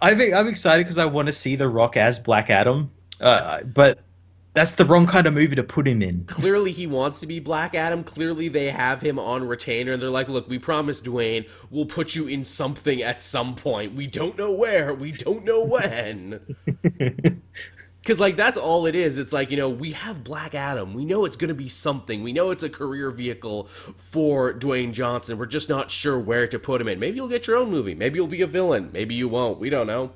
I 0.00 0.14
think 0.14 0.34
I'm 0.34 0.46
excited 0.46 0.84
because 0.84 0.98
I 0.98 1.06
want 1.06 1.26
to 1.26 1.32
see 1.32 1.56
the 1.56 1.68
Rock 1.68 1.96
as 1.96 2.18
Black 2.20 2.50
Adam, 2.50 2.90
uh, 3.20 3.62
but 3.62 3.98
that's 4.54 4.72
the 4.72 4.84
wrong 4.84 5.06
kind 5.06 5.26
of 5.26 5.34
movie 5.34 5.56
to 5.56 5.62
put 5.62 5.86
him 5.86 6.02
in. 6.02 6.24
clearly 6.24 6.72
he 6.72 6.86
wants 6.86 7.20
to 7.20 7.26
be 7.26 7.38
Black 7.38 7.74
Adam. 7.74 8.02
Clearly 8.02 8.48
they 8.48 8.70
have 8.70 9.00
him 9.00 9.18
on 9.18 9.46
retainer. 9.46 9.92
And 9.92 10.02
they're 10.02 10.10
like, 10.10 10.28
look, 10.28 10.48
we 10.48 10.58
promised 10.58 11.04
Dwayne, 11.04 11.48
we'll 11.70 11.86
put 11.86 12.14
you 12.14 12.26
in 12.26 12.44
something 12.44 13.02
at 13.02 13.22
some 13.22 13.54
point. 13.54 13.94
We 13.94 14.06
don't 14.06 14.36
know 14.36 14.52
where. 14.52 14.94
We 14.94 15.12
don't 15.12 15.44
know 15.44 15.64
when. 15.64 16.40
Because, 18.00 18.20
like, 18.20 18.36
that's 18.36 18.56
all 18.56 18.86
it 18.86 18.94
is. 18.94 19.18
It's 19.18 19.34
like, 19.34 19.50
you 19.50 19.58
know, 19.58 19.68
we 19.68 19.92
have 19.92 20.24
Black 20.24 20.54
Adam. 20.54 20.94
We 20.94 21.04
know 21.04 21.26
it's 21.26 21.36
going 21.36 21.48
to 21.48 21.54
be 21.54 21.68
something. 21.68 22.22
We 22.22 22.32
know 22.32 22.50
it's 22.50 22.62
a 22.62 22.70
career 22.70 23.10
vehicle 23.10 23.68
for 23.98 24.54
Dwayne 24.54 24.94
Johnson. 24.94 25.36
We're 25.36 25.44
just 25.44 25.68
not 25.68 25.90
sure 25.90 26.18
where 26.18 26.46
to 26.46 26.58
put 26.58 26.80
him 26.80 26.88
in. 26.88 26.98
Maybe 26.98 27.16
you'll 27.16 27.28
get 27.28 27.46
your 27.46 27.58
own 27.58 27.70
movie. 27.70 27.94
Maybe 27.94 28.16
you'll 28.16 28.26
be 28.26 28.40
a 28.40 28.46
villain. 28.46 28.88
Maybe 28.94 29.14
you 29.14 29.28
won't. 29.28 29.60
We 29.60 29.68
don't 29.68 29.86
know. 29.86 30.12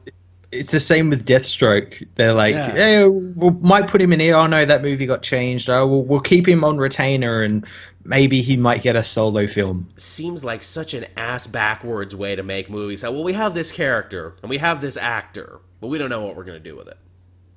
It's 0.52 0.70
the 0.70 0.80
same 0.80 1.10
with 1.10 1.26
Deathstroke. 1.26 2.06
They're 2.16 2.34
like, 2.34 2.54
Yeah. 2.54 2.70
hey, 2.72 3.08
we 3.08 3.50
might 3.50 3.88
put 3.88 4.00
him 4.00 4.12
in 4.12 4.20
here. 4.20 4.34
Oh 4.34 4.46
no, 4.46 4.64
that 4.64 4.82
movie 4.82 5.06
got 5.06 5.22
changed. 5.22 5.68
Oh, 5.70 5.86
we'll, 5.86 6.04
we'll 6.04 6.20
keep 6.20 6.46
him 6.46 6.62
on 6.62 6.76
retainer, 6.78 7.42
and 7.42 7.66
maybe 8.04 8.42
he 8.42 8.56
might 8.56 8.82
get 8.82 8.94
a 8.96 9.02
solo 9.04 9.46
film. 9.46 9.88
seems 9.96 10.44
like 10.44 10.62
such 10.62 10.94
an 10.94 11.06
ass 11.16 11.46
backwards 11.46 12.14
way 12.14 12.36
to 12.36 12.42
make 12.42 12.68
movies. 12.68 13.02
Well, 13.02 13.22
we 13.24 13.32
have 13.32 13.54
this 13.54 13.72
character 13.72 14.34
and 14.42 14.50
we 14.50 14.58
have 14.58 14.80
this 14.80 14.96
actor, 14.96 15.60
but 15.80 15.86
we 15.88 15.98
don't 15.98 16.10
know 16.10 16.20
what 16.20 16.36
we're 16.36 16.44
going 16.44 16.62
to 16.62 16.68
do 16.68 16.76
with 16.76 16.88
it. 16.88 16.98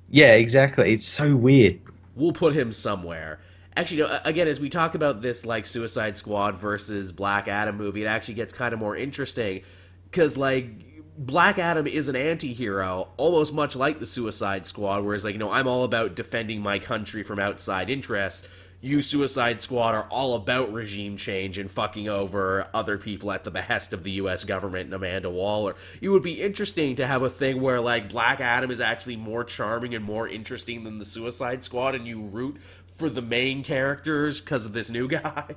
Yeah, 0.08 0.34
exactly. 0.34 0.92
It's 0.94 1.06
so 1.06 1.36
weird. 1.36 1.80
We'll 2.14 2.32
put 2.32 2.54
him 2.54 2.72
somewhere. 2.72 3.40
Actually, 3.76 3.98
you 3.98 4.02
know, 4.04 4.20
again, 4.24 4.48
as 4.48 4.58
we 4.60 4.70
talk 4.70 4.94
about 4.94 5.20
this 5.20 5.44
like 5.44 5.66
Suicide 5.66 6.16
Squad 6.16 6.58
versus 6.58 7.12
Black 7.12 7.48
Adam 7.48 7.76
movie, 7.76 8.04
it 8.04 8.06
actually 8.06 8.34
gets 8.34 8.54
kind 8.54 8.72
of 8.72 8.78
more 8.78 8.96
interesting 8.96 9.62
because 10.10 10.36
like 10.36 10.95
Black 11.18 11.58
Adam 11.58 11.86
is 11.86 12.08
an 12.08 12.16
anti-hero, 12.16 13.08
almost 13.16 13.54
much 13.54 13.74
like 13.74 13.98
the 13.98 14.06
Suicide 14.06 14.66
Squad, 14.66 15.04
whereas 15.04 15.24
like 15.24 15.32
you 15.32 15.38
know 15.38 15.50
I'm 15.50 15.66
all 15.66 15.84
about 15.84 16.14
defending 16.14 16.60
my 16.60 16.78
country 16.78 17.22
from 17.22 17.38
outside 17.38 17.88
interests. 17.90 18.46
You 18.82 19.00
Suicide 19.00 19.60
Squad 19.62 19.94
are 19.94 20.06
all 20.10 20.34
about 20.34 20.72
regime 20.72 21.16
change 21.16 21.56
and 21.56 21.70
fucking 21.70 22.08
over 22.08 22.68
other 22.74 22.98
people 22.98 23.32
at 23.32 23.42
the 23.42 23.50
behest 23.50 23.94
of 23.94 24.04
the 24.04 24.12
U.S. 24.12 24.44
government 24.44 24.84
and 24.84 24.94
Amanda 24.94 25.30
Waller. 25.30 25.74
It 26.02 26.10
would 26.10 26.22
be 26.22 26.42
interesting 26.42 26.96
to 26.96 27.06
have 27.06 27.22
a 27.22 27.30
thing 27.30 27.62
where 27.62 27.80
like 27.80 28.10
Black 28.10 28.40
Adam 28.40 28.70
is 28.70 28.80
actually 28.80 29.16
more 29.16 29.44
charming 29.44 29.94
and 29.94 30.04
more 30.04 30.28
interesting 30.28 30.84
than 30.84 30.98
the 30.98 31.06
Suicide 31.06 31.64
Squad, 31.64 31.94
and 31.94 32.06
you 32.06 32.20
root 32.20 32.58
for 32.92 33.08
the 33.08 33.22
main 33.22 33.64
characters 33.64 34.40
because 34.40 34.66
of 34.66 34.74
this 34.74 34.90
new 34.90 35.08
guy. 35.08 35.54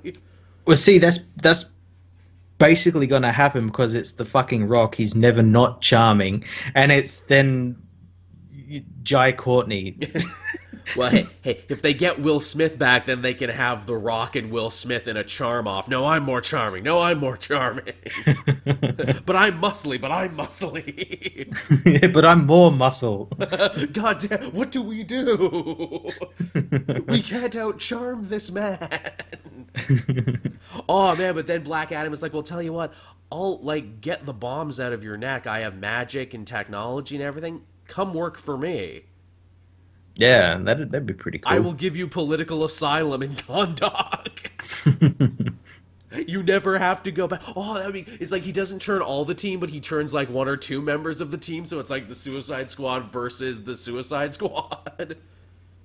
Well, 0.65 0.77
see, 0.77 0.99
that's 0.99 1.25
that's 1.35 1.73
basically 2.59 3.07
going 3.07 3.23
to 3.23 3.31
happen 3.31 3.67
because 3.67 3.95
it's 3.95 4.11
the 4.13 4.25
fucking 4.25 4.67
Rock. 4.67 4.93
He's 4.93 5.15
never 5.15 5.41
not 5.41 5.81
charming, 5.81 6.45
and 6.75 6.91
it's 6.91 7.21
then 7.21 7.81
Jai 9.01 9.31
Courtney. 9.31 9.97
Well, 10.95 11.09
hey, 11.09 11.27
hey, 11.41 11.63
if 11.69 11.81
they 11.81 11.93
get 11.93 12.19
Will 12.19 12.39
Smith 12.39 12.77
back, 12.77 13.05
then 13.05 13.21
they 13.21 13.33
can 13.33 13.49
have 13.49 13.85
The 13.85 13.95
Rock 13.95 14.35
and 14.35 14.51
Will 14.51 14.69
Smith 14.69 15.07
in 15.07 15.17
a 15.17 15.23
charm 15.23 15.67
off. 15.67 15.87
No, 15.87 16.05
I'm 16.05 16.23
more 16.23 16.41
charming. 16.41 16.83
No, 16.83 16.99
I'm 16.99 17.19
more 17.19 17.37
charming. 17.37 17.93
but 18.25 19.35
I'm 19.35 19.61
muscly, 19.61 19.99
but 19.99 20.11
I'm 20.11 20.35
muscly. 20.35 22.13
but 22.13 22.25
I'm 22.25 22.45
more 22.45 22.71
muscle. 22.71 23.25
God 23.93 24.19
damn, 24.19 24.51
what 24.51 24.71
do 24.71 24.81
we 24.81 25.03
do? 25.03 26.11
we 27.07 27.21
can't 27.21 27.53
outcharm 27.53 28.29
this 28.29 28.51
man. 28.51 28.89
oh 30.87 31.15
man, 31.15 31.35
but 31.35 31.47
then 31.47 31.63
Black 31.63 31.91
Adam 31.91 32.13
is 32.13 32.21
like, 32.21 32.33
well, 32.33 32.43
tell 32.43 32.61
you 32.61 32.73
what, 32.73 32.93
I'll 33.31 33.59
like 33.59 34.01
get 34.01 34.25
the 34.25 34.33
bombs 34.33 34.79
out 34.79 34.93
of 34.93 35.03
your 35.03 35.17
neck. 35.17 35.45
I 35.45 35.59
have 35.59 35.77
magic 35.77 36.33
and 36.33 36.47
technology 36.47 37.15
and 37.15 37.23
everything. 37.23 37.63
Come 37.87 38.13
work 38.13 38.37
for 38.37 38.57
me. 38.57 39.03
Yeah, 40.19 40.57
that'd 40.57 40.91
that'd 40.91 41.07
be 41.07 41.13
pretty 41.13 41.39
cool. 41.39 41.53
I 41.53 41.59
will 41.59 41.73
give 41.73 41.95
you 41.95 42.07
political 42.07 42.65
asylum 42.65 43.23
in 43.23 43.35
Kahndaq. 43.35 44.49
you 46.27 46.43
never 46.43 46.77
have 46.77 47.03
to 47.03 47.11
go 47.11 47.25
back. 47.25 47.41
Oh, 47.55 47.77
I 47.77 47.89
mean, 47.89 48.05
it's 48.19 48.31
like 48.31 48.43
he 48.43 48.51
doesn't 48.51 48.81
turn 48.81 49.01
all 49.01 49.23
the 49.23 49.33
team, 49.33 49.61
but 49.61 49.69
he 49.69 49.79
turns 49.79 50.13
like 50.13 50.29
one 50.29 50.49
or 50.49 50.57
two 50.57 50.81
members 50.81 51.21
of 51.21 51.31
the 51.31 51.37
team. 51.37 51.65
So 51.65 51.79
it's 51.79 51.89
like 51.89 52.09
the 52.09 52.15
Suicide 52.15 52.69
Squad 52.69 53.13
versus 53.13 53.63
the 53.63 53.77
Suicide 53.77 54.33
Squad. 54.33 55.15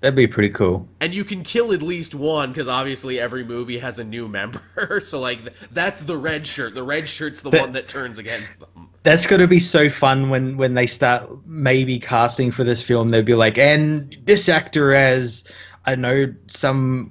That'd 0.05 0.17
be 0.17 0.27
pretty 0.27 0.51
cool. 0.51 0.87
And 1.01 1.15
you 1.15 1.25
can 1.25 1.43
kill 1.43 1.73
at 1.73 1.81
least 1.81 2.15
one 2.15 2.51
because 2.51 2.69
obviously 2.69 3.19
every 3.19 3.43
movie 3.43 3.79
has 3.79 3.99
a 3.99 4.05
new 4.05 4.29
member. 4.41 5.01
so 5.01 5.19
like 5.19 5.41
that's 5.73 6.03
the 6.03 6.15
red 6.15 6.47
shirt. 6.47 6.75
The 6.75 6.83
red 6.83 7.09
shirt's 7.09 7.41
the 7.41 7.49
That- 7.49 7.61
one 7.63 7.73
that 7.73 7.89
turns 7.89 8.19
against 8.19 8.61
them. 8.61 8.91
That's 9.03 9.27
going 9.27 9.41
to 9.41 9.49
be 9.49 9.61
so 9.61 9.89
fun 9.89 10.29
when 10.29 10.59
when 10.59 10.75
they 10.75 10.87
start 10.87 11.31
maybe 11.47 11.99
casting 11.99 12.51
for 12.51 12.65
this 12.65 12.83
film. 12.83 13.09
They'll 13.09 13.23
be 13.23 13.35
like, 13.35 13.57
and 13.57 14.15
this 14.25 14.47
actor 14.51 14.95
as 14.95 15.51
I 15.87 15.95
know 15.95 16.35
some 16.49 17.11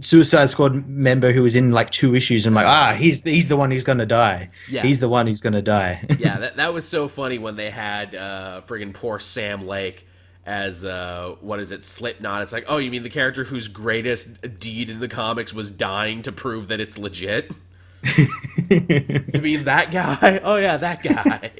Suicide 0.00 0.50
Squad 0.50 0.86
member 0.86 1.32
who 1.32 1.42
was 1.44 1.56
in 1.56 1.70
like 1.70 1.90
two 1.92 2.14
issues. 2.14 2.44
And 2.46 2.52
I'm 2.58 2.62
like, 2.64 2.70
ah, 2.70 2.94
he's 2.94 3.24
he's 3.24 3.48
the 3.48 3.56
one 3.56 3.70
who's 3.70 3.84
going 3.84 3.98
to 3.98 4.06
die. 4.06 4.50
Yeah. 4.68 4.82
He's 4.82 5.00
the 5.00 5.08
one 5.08 5.26
who's 5.26 5.40
going 5.40 5.52
to 5.54 5.62
die. 5.62 6.04
yeah, 6.18 6.38
that 6.40 6.56
that 6.56 6.74
was 6.74 6.86
so 6.86 7.08
funny 7.08 7.38
when 7.38 7.56
they 7.56 7.70
had 7.70 8.14
uh 8.14 8.60
friggin' 8.66 8.92
poor 8.92 9.18
Sam 9.18 9.66
Lake 9.66 10.06
as 10.46 10.84
uh 10.84 11.36
what 11.40 11.60
is 11.60 11.70
it, 11.70 11.82
Slipknot. 11.84 12.42
It's 12.42 12.52
like, 12.52 12.64
oh, 12.68 12.78
you 12.78 12.90
mean 12.90 13.02
the 13.02 13.10
character 13.10 13.44
whose 13.44 13.68
greatest 13.68 14.58
deed 14.58 14.88
in 14.88 15.00
the 15.00 15.08
comics 15.08 15.52
was 15.52 15.70
dying 15.70 16.22
to 16.22 16.32
prove 16.32 16.68
that 16.68 16.80
it's 16.80 16.98
legit? 16.98 17.52
You 18.70 19.40
mean 19.40 19.64
that 19.64 19.90
guy? 19.90 20.40
Oh 20.44 20.56
yeah, 20.56 20.76
that 20.76 21.02
guy. 21.02 21.50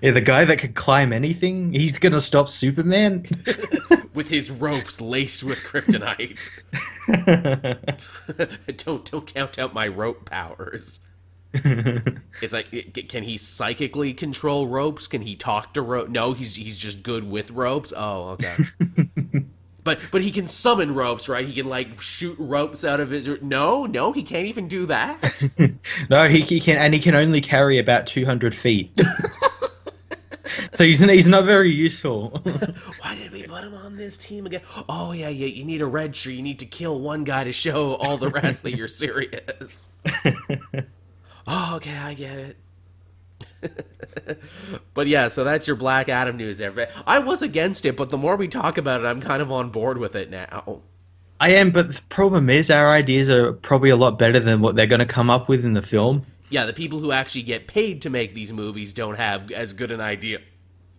yeah, 0.00 0.12
the 0.12 0.20
guy 0.20 0.44
that 0.44 0.58
could 0.58 0.74
climb 0.74 1.12
anything. 1.12 1.72
He's 1.72 1.98
going 1.98 2.12
to 2.12 2.20
stop 2.20 2.48
Superman. 2.48 3.24
with 4.14 4.28
his 4.28 4.50
ropes 4.50 5.00
laced 5.00 5.42
with 5.42 5.60
kryptonite. 5.60 6.48
don't 8.84 9.10
don't 9.10 9.26
count 9.26 9.58
out 9.58 9.74
my 9.74 9.88
rope 9.88 10.28
powers. 10.30 11.00
It's 12.42 12.52
like, 12.52 12.92
can 13.08 13.22
he 13.22 13.36
psychically 13.36 14.12
control 14.12 14.66
ropes? 14.66 15.06
Can 15.06 15.22
he 15.22 15.36
talk 15.36 15.74
to 15.74 15.82
rope? 15.82 16.08
No, 16.08 16.32
he's 16.32 16.56
he's 16.56 16.76
just 16.76 17.02
good 17.02 17.24
with 17.24 17.50
ropes. 17.52 17.92
Oh, 17.96 18.30
okay. 18.30 18.54
but 19.84 20.00
but 20.10 20.20
he 20.20 20.30
can 20.30 20.46
summon 20.46 20.94
ropes, 20.94 21.28
right? 21.28 21.46
He 21.46 21.54
can 21.54 21.68
like 21.68 22.00
shoot 22.02 22.36
ropes 22.38 22.84
out 22.84 23.00
of 23.00 23.10
his. 23.10 23.28
No, 23.40 23.86
no, 23.86 24.12
he 24.12 24.24
can't 24.24 24.46
even 24.46 24.66
do 24.68 24.86
that. 24.86 25.42
no, 26.10 26.28
he, 26.28 26.40
he 26.40 26.60
can, 26.60 26.76
and 26.76 26.92
he 26.92 27.00
can 27.00 27.14
only 27.14 27.40
carry 27.40 27.78
about 27.78 28.06
200 28.08 28.54
feet. 28.54 29.00
so 30.72 30.84
he's 30.84 31.00
he's 31.00 31.28
not 31.28 31.44
very 31.44 31.70
useful. 31.70 32.30
Why 33.00 33.14
did 33.14 33.30
we 33.30 33.44
put 33.44 33.64
him 33.64 33.74
on 33.74 33.96
this 33.96 34.18
team 34.18 34.46
again? 34.46 34.62
Oh 34.88 35.12
yeah, 35.12 35.28
yeah. 35.28 35.46
You 35.46 35.64
need 35.64 35.82
a 35.82 35.86
red 35.86 36.16
shirt. 36.16 36.34
You 36.34 36.42
need 36.42 36.58
to 36.58 36.66
kill 36.66 36.98
one 37.00 37.24
guy 37.24 37.44
to 37.44 37.52
show 37.52 37.94
all 37.94 38.18
the 38.18 38.28
rest 38.28 38.64
that 38.64 38.76
you're 38.76 38.88
serious. 38.88 39.90
Oh, 41.46 41.76
okay, 41.76 41.96
I 41.96 42.14
get 42.14 42.38
it. 42.38 42.56
but 44.94 45.06
yeah, 45.06 45.28
so 45.28 45.44
that's 45.44 45.66
your 45.66 45.76
Black 45.76 46.08
Adam 46.08 46.36
news 46.36 46.58
there. 46.58 46.88
I 47.06 47.18
was 47.18 47.42
against 47.42 47.84
it, 47.86 47.96
but 47.96 48.10
the 48.10 48.18
more 48.18 48.36
we 48.36 48.48
talk 48.48 48.78
about 48.78 49.00
it, 49.00 49.06
I'm 49.06 49.20
kind 49.20 49.42
of 49.42 49.50
on 49.50 49.70
board 49.70 49.98
with 49.98 50.14
it 50.14 50.30
now. 50.30 50.80
I 51.40 51.50
am, 51.50 51.70
but 51.70 51.94
the 51.94 52.00
problem 52.08 52.48
is 52.48 52.70
our 52.70 52.90
ideas 52.90 53.28
are 53.28 53.52
probably 53.52 53.90
a 53.90 53.96
lot 53.96 54.18
better 54.18 54.38
than 54.38 54.60
what 54.60 54.76
they're 54.76 54.86
going 54.86 55.00
to 55.00 55.06
come 55.06 55.30
up 55.30 55.48
with 55.48 55.64
in 55.64 55.74
the 55.74 55.82
film. 55.82 56.24
Yeah, 56.50 56.66
the 56.66 56.72
people 56.72 57.00
who 57.00 57.10
actually 57.10 57.42
get 57.42 57.66
paid 57.66 58.02
to 58.02 58.10
make 58.10 58.34
these 58.34 58.52
movies 58.52 58.92
don't 58.92 59.16
have 59.16 59.50
as 59.50 59.72
good 59.72 59.90
an 59.90 60.00
idea 60.00 60.38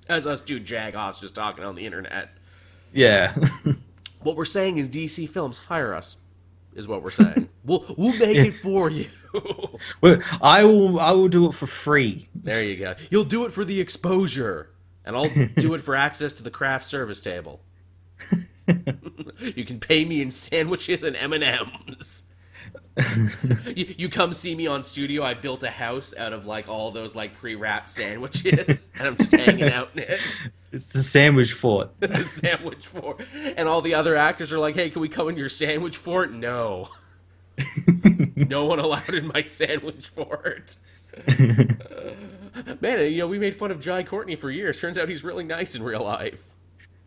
as 0.08 0.28
us 0.28 0.42
two 0.42 0.60
jagoffs 0.60 1.22
just 1.22 1.36
talking 1.36 1.64
on 1.64 1.76
the 1.76 1.86
internet. 1.86 2.30
Yeah. 2.94 3.36
what 4.22 4.36
we're 4.36 4.46
saying 4.46 4.78
is 4.78 4.90
DC 4.90 5.30
Films 5.30 5.64
hire 5.66 5.94
us, 5.94 6.18
is 6.76 6.88
what 6.88 7.04
we're 7.04 7.12
saying. 7.12 7.50
we'll 7.66 7.86
we'll 7.98 8.18
make 8.18 8.38
it 8.38 8.56
for 8.62 8.90
you. 8.90 9.08
well, 10.02 10.20
I 10.42 10.64
will 10.64 11.00
I 11.00 11.12
will 11.12 11.28
do 11.28 11.48
it 11.48 11.54
for 11.54 11.68
free. 11.68 12.28
There 12.36 12.64
you 12.64 12.78
go. 12.78 12.96
You'll 13.10 13.24
do 13.24 13.46
it 13.46 13.54
for 13.54 13.66
the 13.66 13.80
exposure, 13.80 14.70
and 15.06 15.16
I'll 15.16 15.30
do 15.58 15.74
it 15.74 15.82
for 15.82 15.96
access 15.96 16.34
to 16.34 16.44
the 16.44 16.52
craft 16.52 16.86
service 16.86 17.22
table. 17.22 17.62
you 19.56 19.66
can 19.66 19.80
pay 19.80 20.06
me 20.06 20.22
in 20.22 20.32
sandwiches 20.32 21.04
and 21.04 21.16
M 21.16 21.34
and 21.34 21.44
M's. 21.44 22.32
you, 23.76 24.08
come 24.08 24.34
see 24.34 24.56
me 24.56 24.68
on 24.68 24.82
studio. 24.82 25.22
I 25.22 25.34
built 25.34 25.64
a 25.64 25.70
house 25.70 26.16
out 26.18 26.32
of 26.32 26.46
like 26.46 26.70
all 26.70 26.92
those 26.92 27.14
like 27.14 27.34
pre-wrapped 27.34 27.90
sandwiches, 27.90 28.90
and 28.98 29.08
I'm 29.08 29.18
just 29.18 29.34
hanging 29.34 29.70
out 29.70 29.90
in 29.94 30.00
it. 30.00 30.22
It's 30.72 30.94
the 30.94 31.00
sandwich 31.00 31.54
fort. 31.54 31.92
the 32.00 32.24
sandwich 32.24 32.88
fort, 32.88 33.22
and 33.58 33.68
all 33.68 33.82
the 33.82 33.96
other 33.96 34.16
actors 34.16 34.54
are 34.54 34.60
like, 34.60 34.76
"Hey, 34.76 34.90
can 34.90 35.02
we 35.02 35.10
come 35.10 35.28
in 35.28 35.38
your 35.38 35.50
sandwich 35.50 35.98
fort?" 35.98 36.32
No, 36.32 36.90
no 38.36 38.66
one 38.66 38.80
allowed 38.80 39.14
in 39.14 39.28
my 39.28 39.44
sandwich 39.44 40.08
fort. 40.08 40.76
man, 42.82 43.12
you 43.12 43.20
know 43.20 43.28
we 43.28 43.40
made 43.40 43.56
fun 43.56 43.72
of 43.72 43.80
Jai 43.80 44.04
Courtney 44.04 44.36
for 44.36 44.52
years. 44.52 44.80
Turns 44.80 44.98
out 44.98 45.10
he's 45.10 45.24
really 45.24 45.44
nice 45.44 45.76
in 45.76 45.84
real 45.84 46.04
life. 46.04 46.44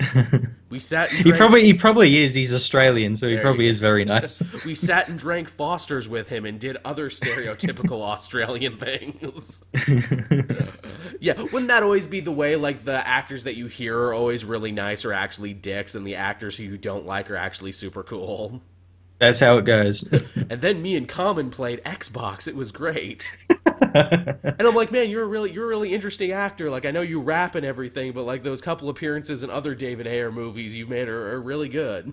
We 0.71 0.81
sat. 0.81 1.11
he 1.11 1.33
probably 1.33 1.65
he 1.65 1.73
probably 1.73 2.19
is. 2.19 2.35
He's 2.35 2.53
Australian, 2.53 3.17
so 3.17 3.27
he 3.27 3.35
there 3.35 3.43
probably 3.43 3.69
is 3.69 3.79
very 3.79 4.05
nice. 4.05 4.43
we 4.67 4.75
sat 4.75 5.09
and 5.09 5.19
drank 5.19 5.49
Fosters 5.49 6.11
with 6.11 6.29
him 6.29 6.45
and 6.45 6.61
did 6.61 6.77
other 6.85 7.09
stereotypical 7.09 8.03
Australian 8.03 8.77
things. 8.77 9.65
yeah, 11.21 11.41
wouldn't 11.41 11.69
that 11.69 11.83
always 11.83 12.07
be 12.07 12.21
the 12.21 12.33
way? 12.33 12.57
Like 12.57 12.85
the 12.85 13.07
actors 13.07 13.45
that 13.45 13.57
you 13.57 13.67
hear 13.67 13.99
are 13.99 14.13
always 14.13 14.45
really 14.45 14.73
nice 14.73 15.07
are 15.07 15.15
actually 15.15 15.55
dicks, 15.55 15.95
and 15.95 16.07
the 16.07 16.17
actors 16.17 16.55
who 16.59 16.65
you 16.65 16.77
don't 16.77 17.07
like 17.07 17.31
are 17.31 17.37
actually 17.37 17.73
super 17.73 18.03
cool. 18.03 18.61
That's 19.19 19.41
how 19.41 19.59
it 19.59 19.65
goes. 19.65 20.03
and 20.51 20.61
then 20.61 20.81
me 20.81 20.97
and 20.97 21.09
Common 21.09 21.51
played 21.51 21.83
Xbox. 21.85 22.47
It 22.47 22.55
was 22.55 22.71
great. 22.71 23.37
and 23.95 24.57
I'm 24.61 24.75
like, 24.75 24.93
man, 24.93 25.11
you're 25.11 25.25
a 25.25 25.27
really 25.27 25.51
you're 25.51 25.65
a 25.65 25.69
really 25.69 25.93
interesting 25.93 26.31
actor. 26.31 26.71
Like 26.71 26.87
I 26.87 26.91
know 26.91 27.01
you 27.01 27.21
rap 27.21 27.55
and 27.55 27.67
everything, 27.67 28.13
but 28.13 28.25
like 28.25 28.43
those 28.45 28.61
couple 28.61 28.89
appearances 28.89 29.43
in 29.43 29.51
other 29.51 29.75
David 29.75 30.07
Ayer 30.07 30.31
movies 30.31 30.77
you've 30.77 30.89
made 30.89 31.09
are, 31.09 31.33
are 31.35 31.41
really 31.41 31.69
good. 31.69 32.13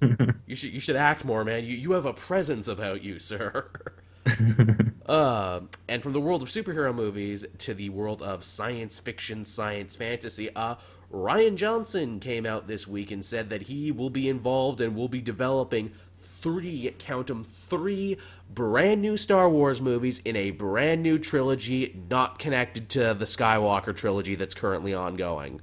you 0.46 0.54
should 0.54 0.72
you 0.72 0.80
should 0.80 0.96
act 0.96 1.24
more, 1.24 1.44
man. 1.44 1.64
You 1.64 1.76
you 1.76 1.92
have 1.92 2.06
a 2.06 2.12
presence 2.12 2.68
about 2.68 3.02
you, 3.02 3.18
sir. 3.18 3.68
uh, 5.06 5.60
and 5.88 6.02
from 6.02 6.12
the 6.12 6.20
world 6.20 6.42
of 6.42 6.48
superhero 6.48 6.94
movies 6.94 7.44
to 7.58 7.74
the 7.74 7.88
world 7.90 8.22
of 8.22 8.44
science 8.44 8.98
fiction, 8.98 9.44
science 9.44 9.94
fantasy, 9.94 10.54
uh, 10.54 10.76
Rian 11.12 11.56
Johnson 11.56 12.20
came 12.20 12.46
out 12.46 12.66
this 12.66 12.86
week 12.86 13.10
and 13.10 13.24
said 13.24 13.50
that 13.50 13.62
he 13.62 13.92
will 13.92 14.10
be 14.10 14.28
involved 14.28 14.80
and 14.80 14.96
will 14.96 15.08
be 15.08 15.20
developing 15.20 15.92
three, 16.18 16.94
count 16.98 17.28
them, 17.28 17.44
three 17.44 18.18
brand 18.52 19.02
new 19.02 19.16
Star 19.16 19.48
Wars 19.48 19.80
movies 19.80 20.20
in 20.24 20.36
a 20.36 20.50
brand 20.50 21.02
new 21.02 21.18
trilogy 21.18 22.00
not 22.10 22.38
connected 22.38 22.88
to 22.90 23.14
the 23.14 23.24
Skywalker 23.24 23.94
trilogy 23.96 24.34
that's 24.34 24.54
currently 24.54 24.94
ongoing. 24.94 25.60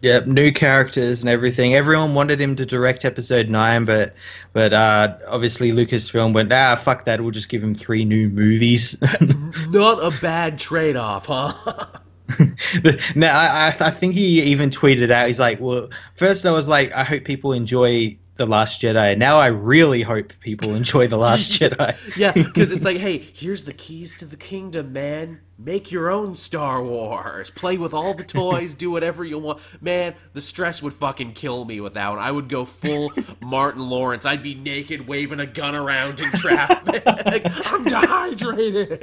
Yep, 0.00 0.28
new 0.28 0.52
characters 0.52 1.22
and 1.22 1.28
everything. 1.28 1.74
Everyone 1.74 2.14
wanted 2.14 2.40
him 2.40 2.54
to 2.56 2.64
direct 2.64 3.04
episode 3.04 3.48
nine, 3.48 3.84
but 3.84 4.14
but 4.52 4.72
uh, 4.72 5.18
obviously 5.26 5.72
Lucasfilm 5.72 6.34
went, 6.34 6.52
ah, 6.52 6.76
fuck 6.76 7.06
that. 7.06 7.20
We'll 7.20 7.32
just 7.32 7.48
give 7.48 7.64
him 7.64 7.74
three 7.74 8.04
new 8.04 8.28
movies. 8.28 8.96
Not 9.68 10.04
a 10.04 10.16
bad 10.20 10.60
trade 10.60 10.94
off, 10.94 11.26
huh? 11.26 11.86
no, 13.14 13.26
I, 13.28 13.74
I 13.78 13.90
think 13.90 14.14
he 14.14 14.42
even 14.42 14.70
tweeted 14.70 15.10
out. 15.10 15.26
He's 15.26 15.40
like, 15.40 15.60
"Well, 15.60 15.88
first 16.14 16.44
I 16.44 16.52
was 16.52 16.68
like, 16.68 16.92
I 16.92 17.04
hope 17.04 17.24
people 17.24 17.52
enjoy 17.52 18.18
the 18.38 18.46
Last 18.46 18.80
Jedi. 18.80 19.18
Now 19.18 19.38
I 19.38 19.48
really 19.48 20.02
hope 20.02 20.32
people 20.40 20.74
enjoy 20.74 21.08
The 21.08 21.18
Last 21.18 21.52
Jedi. 21.60 22.16
yeah, 22.16 22.32
because 22.32 22.70
it's 22.70 22.84
like, 22.84 22.96
hey, 22.96 23.18
here's 23.18 23.64
the 23.64 23.74
keys 23.74 24.16
to 24.18 24.24
the 24.24 24.36
kingdom, 24.36 24.92
man. 24.92 25.40
Make 25.60 25.90
your 25.90 26.08
own 26.08 26.36
Star 26.36 26.84
Wars. 26.84 27.50
Play 27.50 27.78
with 27.78 27.92
all 27.92 28.14
the 28.14 28.22
toys. 28.22 28.76
do 28.76 28.92
whatever 28.92 29.24
you 29.24 29.40
want. 29.40 29.60
Man, 29.80 30.14
the 30.32 30.40
stress 30.40 30.80
would 30.84 30.92
fucking 30.92 31.32
kill 31.32 31.64
me 31.64 31.80
with 31.80 31.94
that 31.94 32.10
one. 32.10 32.20
I 32.20 32.30
would 32.30 32.48
go 32.48 32.64
full 32.64 33.10
Martin 33.44 33.82
Lawrence. 33.82 34.24
I'd 34.24 34.40
be 34.40 34.54
naked, 34.54 35.08
waving 35.08 35.40
a 35.40 35.46
gun 35.46 35.74
around 35.74 36.20
in 36.20 36.30
traffic. 36.30 37.02
I'm 37.66 37.82
dehydrated. 37.82 39.02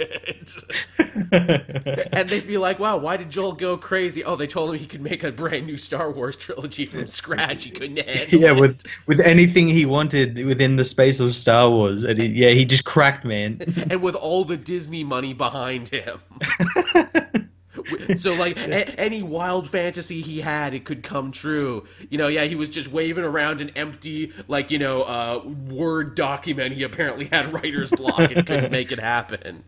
and 2.13 2.29
they'd 2.29 2.47
be 2.47 2.57
like, 2.57 2.79
wow, 2.79 2.95
why 2.95 3.17
did 3.17 3.29
Joel 3.29 3.51
go 3.51 3.75
crazy? 3.75 4.23
Oh, 4.23 4.37
they 4.37 4.47
told 4.47 4.69
him 4.69 4.79
he 4.79 4.85
could 4.85 5.01
make 5.01 5.25
a 5.25 5.33
brand 5.33 5.65
new 5.65 5.75
Star 5.75 6.09
Wars 6.09 6.37
trilogy 6.37 6.85
from 6.85 7.05
scratch. 7.07 7.65
He 7.65 7.71
couldn't 7.71 7.97
handle 7.97 8.39
yeah, 8.39 8.51
it. 8.51 8.59
with 8.61 8.81
with 9.07 9.19
anything 9.19 9.67
he 9.67 9.85
wanted 9.85 10.45
within 10.45 10.77
the 10.77 10.85
space 10.85 11.19
of 11.19 11.35
Star 11.35 11.69
Wars. 11.69 12.03
And 12.03 12.17
he, 12.17 12.27
yeah, 12.27 12.51
he 12.51 12.63
just 12.63 12.85
cracked, 12.85 13.25
man. 13.25 13.59
and 13.89 14.01
with 14.01 14.15
all 14.15 14.45
the 14.45 14.55
Disney 14.55 15.03
money 15.03 15.33
behind 15.33 15.89
him. 15.89 16.19
so 18.17 18.33
like 18.33 18.57
a- 18.57 18.99
any 18.99 19.21
wild 19.21 19.69
fantasy 19.69 20.21
he 20.21 20.41
had 20.41 20.73
it 20.73 20.85
could 20.85 21.03
come 21.03 21.31
true 21.31 21.85
you 22.09 22.17
know 22.17 22.27
yeah 22.27 22.43
he 22.45 22.55
was 22.55 22.69
just 22.69 22.89
waving 22.91 23.23
around 23.23 23.61
an 23.61 23.69
empty 23.75 24.33
like 24.47 24.71
you 24.71 24.79
know 24.79 25.03
uh, 25.03 25.41
word 25.45 26.15
document 26.15 26.73
he 26.73 26.83
apparently 26.83 27.25
had 27.25 27.45
writer's 27.53 27.91
block 27.91 28.31
and 28.31 28.45
couldn't 28.45 28.71
make 28.71 28.91
it 28.91 28.99
happen 28.99 29.63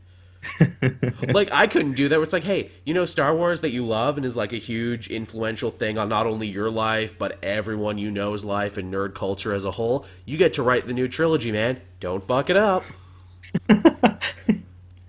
like 1.33 1.51
I 1.51 1.67
couldn't 1.67 1.93
do 1.93 2.09
that. 2.09 2.21
It's 2.21 2.33
like, 2.33 2.43
hey, 2.43 2.71
you 2.85 2.93
know 2.93 3.05
Star 3.05 3.35
Wars 3.35 3.61
that 3.61 3.71
you 3.71 3.83
love 3.85 4.17
and 4.17 4.25
is 4.25 4.35
like 4.35 4.53
a 4.53 4.57
huge 4.57 5.09
influential 5.09 5.71
thing 5.71 5.97
on 5.97 6.09
not 6.09 6.25
only 6.25 6.47
your 6.47 6.69
life 6.69 7.17
but 7.17 7.43
everyone 7.43 7.97
you 7.97 8.11
know's 8.11 8.45
life 8.45 8.77
and 8.77 8.93
nerd 8.93 9.15
culture 9.15 9.53
as 9.53 9.65
a 9.65 9.71
whole. 9.71 10.05
You 10.25 10.37
get 10.37 10.53
to 10.53 10.63
write 10.63 10.87
the 10.87 10.93
new 10.93 11.07
trilogy, 11.07 11.51
man. 11.51 11.81
Don't 11.99 12.25
fuck 12.25 12.49
it 12.49 12.57
up. 12.57 12.83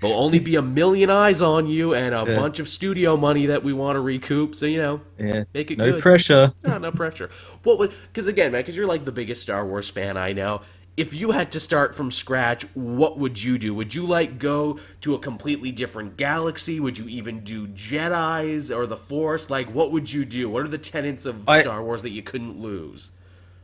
There'll 0.01 0.17
only 0.17 0.39
be 0.39 0.55
a 0.57 0.63
million 0.63 1.11
eyes 1.11 1.43
on 1.43 1.67
you 1.67 1.95
and 1.95 2.15
a 2.15 2.25
yeah. 2.27 2.37
bunch 2.37 2.61
of 2.61 2.69
studio 2.69 3.17
money 3.17 3.47
that 3.47 3.65
we 3.65 3.73
want 3.73 3.97
to 3.97 4.01
recoup. 4.01 4.55
So 4.55 4.67
you 4.67 4.79
know, 4.79 5.01
yeah, 5.19 5.45
make 5.55 5.71
it 5.71 5.79
no 5.79 5.93
good. 5.93 6.03
pressure. 6.03 6.53
No, 6.63 6.79
no 6.79 6.93
pressure. 6.93 7.31
What 7.63 7.79
would? 7.79 7.93
Because 8.13 8.27
again, 8.27 8.53
man, 8.53 8.61
because 8.61 8.77
you're 8.77 8.87
like 8.87 9.05
the 9.05 9.13
biggest 9.13 9.43
Star 9.43 9.67
Wars 9.67 9.89
fan 9.89 10.17
I 10.17 10.33
know 10.33 10.63
if 10.99 11.15
you 11.15 11.31
had 11.31 11.53
to 11.53 11.61
start 11.61 11.95
from 11.95 12.11
scratch, 12.11 12.65
what 12.75 13.19
would 13.21 13.43
you 13.43 13.57
do? 13.57 13.73
Would 13.73 13.95
you 13.95 14.05
like 14.05 14.41
go 14.41 14.81
to 15.03 15.15
a 15.15 15.19
completely 15.21 15.71
different 15.71 16.17
galaxy? 16.17 16.81
Would 16.81 16.99
you 16.99 17.07
even 17.07 17.45
do 17.45 17.69
Jedi's 17.69 18.73
or 18.73 18.85
the 18.85 18.97
Force? 18.97 19.49
Like, 19.49 19.73
what 19.73 19.93
would 19.93 20.13
you 20.13 20.25
do? 20.25 20.51
What 20.51 20.65
are 20.65 20.69
the 20.69 20.77
tenets 20.77 21.25
of 21.25 21.49
I, 21.49 21.61
Star 21.61 21.85
Wars 21.85 22.03
that 22.03 22.11
you 22.11 22.23
couldn't 22.23 22.59
lose? 22.59 23.13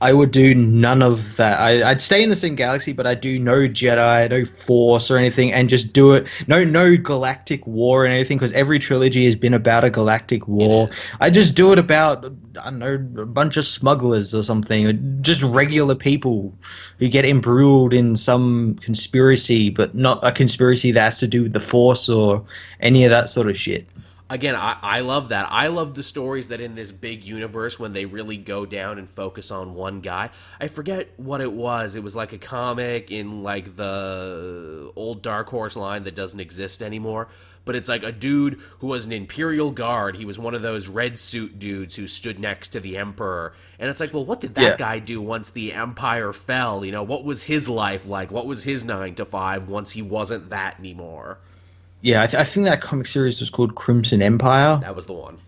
I 0.01 0.12
would 0.12 0.32
do 0.32 0.55
none 0.55 1.03
of 1.03 1.36
that. 1.36 1.59
I, 1.59 1.88
would 1.88 2.03
stay 2.03 2.22
in 2.22 2.28
the 2.28 2.36
same 2.36 2.57
galaxy, 2.57 2.92
but 2.92 3.07
I'd 3.07 3.20
do 3.20 3.38
no 3.38 3.61
Jedi, 3.61 4.28
no 4.28 4.45
Force 4.45 5.11
or 5.11 5.16
anything, 5.16 5.53
and 5.53 5.68
just 5.68 5.92
do 5.92 6.12
it. 6.12 6.26
No, 6.47 6.64
no 6.64 6.97
galactic 6.97 7.66
war 7.66 8.03
or 8.03 8.07
anything, 8.07 8.36
because 8.36 8.53
every 8.53 8.78
trilogy 8.78 9.24
has 9.24 9.36
been 9.36 9.55
about 9.55 9.84
a 9.84 9.90
galactic 9.90 10.47
war. 10.49 10.90
I 11.20 11.30
just 11.30 11.55
do 11.55 11.72
it 11.72 11.78
about 11.78 12.24
I 12.61 12.70
don't 12.70 12.78
know 12.80 13.22
a 13.22 13.26
bunch 13.26 13.57
of 13.57 13.64
smugglers 13.64 14.34
or 14.34 14.42
something, 14.42 14.86
or 14.86 14.92
just 15.22 15.42
regular 15.42 15.95
people 15.95 16.53
who 16.99 17.09
get 17.09 17.24
embroiled 17.24 17.95
in 17.95 18.16
some 18.16 18.74
conspiracy, 18.76 19.70
but 19.70 19.95
not 19.95 20.26
a 20.26 20.32
conspiracy 20.32 20.90
that 20.92 21.01
has 21.01 21.18
to 21.20 21.28
do 21.28 21.45
with 21.45 21.53
the 21.53 21.61
Force 21.61 22.09
or 22.09 22.45
any 22.80 23.05
of 23.05 23.11
that 23.11 23.28
sort 23.28 23.49
of 23.49 23.57
shit 23.57 23.88
again, 24.31 24.55
I, 24.55 24.77
I 24.83 25.01
love 25.01 25.31
that. 25.31 25.49
I 25.51 25.68
love 25.68 25.95
the 25.95 26.03
stories 26.03 26.49
that 26.49 26.61
in 26.61 26.75
this 26.75 26.93
big 26.93 27.25
universe 27.25 27.79
when 27.79 27.93
they 27.93 28.05
really 28.05 28.37
go 28.37 28.64
down 28.66 28.99
and 28.99 29.09
focus 29.09 29.51
on 29.51 29.75
one 29.75 30.01
guy. 30.01 30.31
I 30.61 30.68
forget 30.68 31.11
what 31.16 31.41
it 31.41 31.53
was. 31.53 31.95
It 31.95 32.03
was 32.03 32.16
like 32.16 32.33
a 32.33 32.39
comic 32.39 33.11
in 33.11 33.43
like 33.43 33.77
the 33.77 34.93
old 34.97 35.22
Dark 35.22 35.49
Horse 35.49 35.77
line 35.77 36.05
that 36.05 36.14
doesn't 36.14 36.41
exist 36.41 36.83
anymore. 36.83 37.29
But 37.66 37.77
it's 37.77 37.89
like 37.89 38.03
a 38.03 38.12
dude 38.12 38.61
who 38.81 38.89
was 38.89 39.07
an 39.07 39.12
Imperial 39.12 39.70
Guard. 39.70 40.16
He 40.16 40.27
was 40.27 40.39
one 40.39 40.55
of 40.55 40.61
those 40.61 40.87
red 40.87 41.18
suit 41.18 41.59
dudes 41.59 41.95
who 41.97 42.07
stood 42.07 42.39
next 42.39 42.70
to 42.70 42.81
the 42.81 42.99
Emperor. 42.99 43.55
And 43.79 43.89
it's 43.89 44.01
like, 44.01 44.12
well, 44.12 44.25
what 44.25 44.43
did 44.43 44.55
that 44.57 44.62
yeah. 44.62 44.77
guy 44.77 44.99
do 44.99 45.18
once 45.22 45.49
the 45.49 45.72
Empire 45.72 46.35
fell? 46.35 46.85
You 46.85 46.93
know, 46.93 47.03
what 47.03 47.25
was 47.25 47.45
his 47.45 47.66
life 47.66 48.05
like? 48.05 48.31
What 48.31 48.45
was 48.45 48.64
his 48.64 48.85
nine 48.85 49.14
to 49.14 49.25
five 49.25 49.70
once 49.70 49.92
he 49.92 50.03
wasn't 50.03 50.51
that 50.51 50.79
anymore? 50.79 51.38
Yeah, 52.05 52.22
I, 52.22 52.26
th- 52.26 52.39
I, 52.39 52.45
think 52.45 52.67
that 52.67 52.83
comic 52.83 53.07
series 53.07 53.41
was 53.41 53.49
called 53.49 53.75
Crimson 53.75 54.21
Empire. 54.21 54.79
That 54.83 54.95
was 54.95 55.07
the 55.07 55.14
one. 55.14 55.39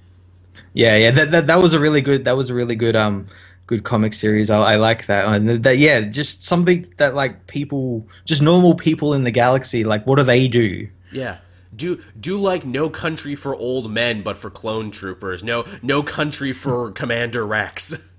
Yeah, 0.72 0.96
yeah, 0.96 1.10
that, 1.10 1.30
that 1.32 1.46
that 1.48 1.58
was 1.58 1.74
a 1.74 1.78
really 1.78 2.00
good 2.00 2.24
that 2.24 2.34
was 2.34 2.48
a 2.48 2.54
really 2.54 2.76
good 2.76 2.96
um 2.96 3.26
good 3.66 3.84
comic 3.84 4.14
series. 4.14 4.48
I, 4.48 4.72
I 4.72 4.76
like 4.76 5.04
that 5.06 5.26
and 5.26 5.64
that 5.64 5.76
yeah, 5.76 6.00
just 6.00 6.44
something 6.44 6.90
that 6.96 7.14
like 7.14 7.46
people, 7.46 8.08
just 8.24 8.40
normal 8.40 8.74
people 8.74 9.12
in 9.12 9.24
the 9.24 9.30
galaxy, 9.30 9.84
like 9.84 10.06
what 10.06 10.16
do 10.18 10.24
they 10.24 10.48
do? 10.48 10.88
Yeah. 11.12 11.36
Do 11.74 12.02
do 12.18 12.38
like 12.38 12.64
no 12.64 12.88
country 12.88 13.34
for 13.34 13.54
old 13.54 13.90
men, 13.90 14.22
but 14.22 14.38
for 14.38 14.48
clone 14.48 14.90
troopers. 14.90 15.44
No 15.44 15.66
no 15.82 16.02
country 16.02 16.54
for 16.54 16.90
Commander 17.02 17.46
Rex. 17.46 17.94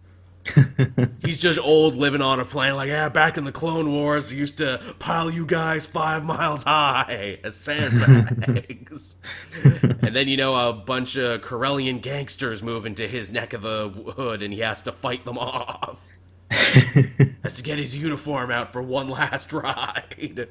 He's 1.22 1.40
just 1.40 1.60
old, 1.60 1.96
living 1.96 2.22
on 2.22 2.40
a 2.40 2.46
planet 2.46 2.76
Like, 2.76 2.90
yeah, 2.90 3.10
back 3.10 3.38
in 3.38 3.44
the 3.44 3.52
Clone 3.52 3.92
Wars, 3.92 4.32
I 4.32 4.36
used 4.36 4.58
to 4.60 4.82
pile 5.00 5.30
you 5.30 5.46
guys 5.46 5.86
five 5.86 6.24
miles 6.24 6.64
high 6.64 7.40
as 7.44 7.56
sandbags. 7.56 9.18
and 9.64 10.16
then 10.16 10.28
you 10.28 10.38
know 10.38 10.70
a 10.70 10.74
bunch 10.74 11.16
of 11.16 11.42
Corellian 11.42 12.02
gangsters 12.02 12.62
move 12.64 12.86
into 12.86 13.08
his 13.08 13.32
neck 13.32 13.54
of 13.54 13.62
the 13.62 13.90
hood, 13.90 14.42
and 14.42 14.54
he 14.54 14.60
has 14.62 14.84
to 14.84 14.92
fight 14.92 15.26
them 15.26 15.38
off. 15.38 16.00
has 16.52 17.56
to 17.56 17.64
get 17.64 17.78
his 17.78 17.98
uniform 17.98 18.52
out 18.52 18.72
for 18.72 18.82
one 18.82 19.10
last 19.10 19.52
ride. 19.52 20.48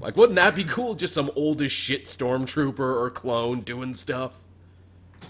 like, 0.00 0.16
wouldn't 0.16 0.36
that 0.36 0.54
be 0.54 0.64
cool? 0.64 0.94
Just 0.94 1.14
some 1.14 1.30
old 1.34 1.62
as 1.62 1.72
shit 1.72 2.04
stormtrooper 2.04 2.78
or 2.80 3.10
clone 3.10 3.60
doing 3.60 3.94
stuff. 3.94 4.32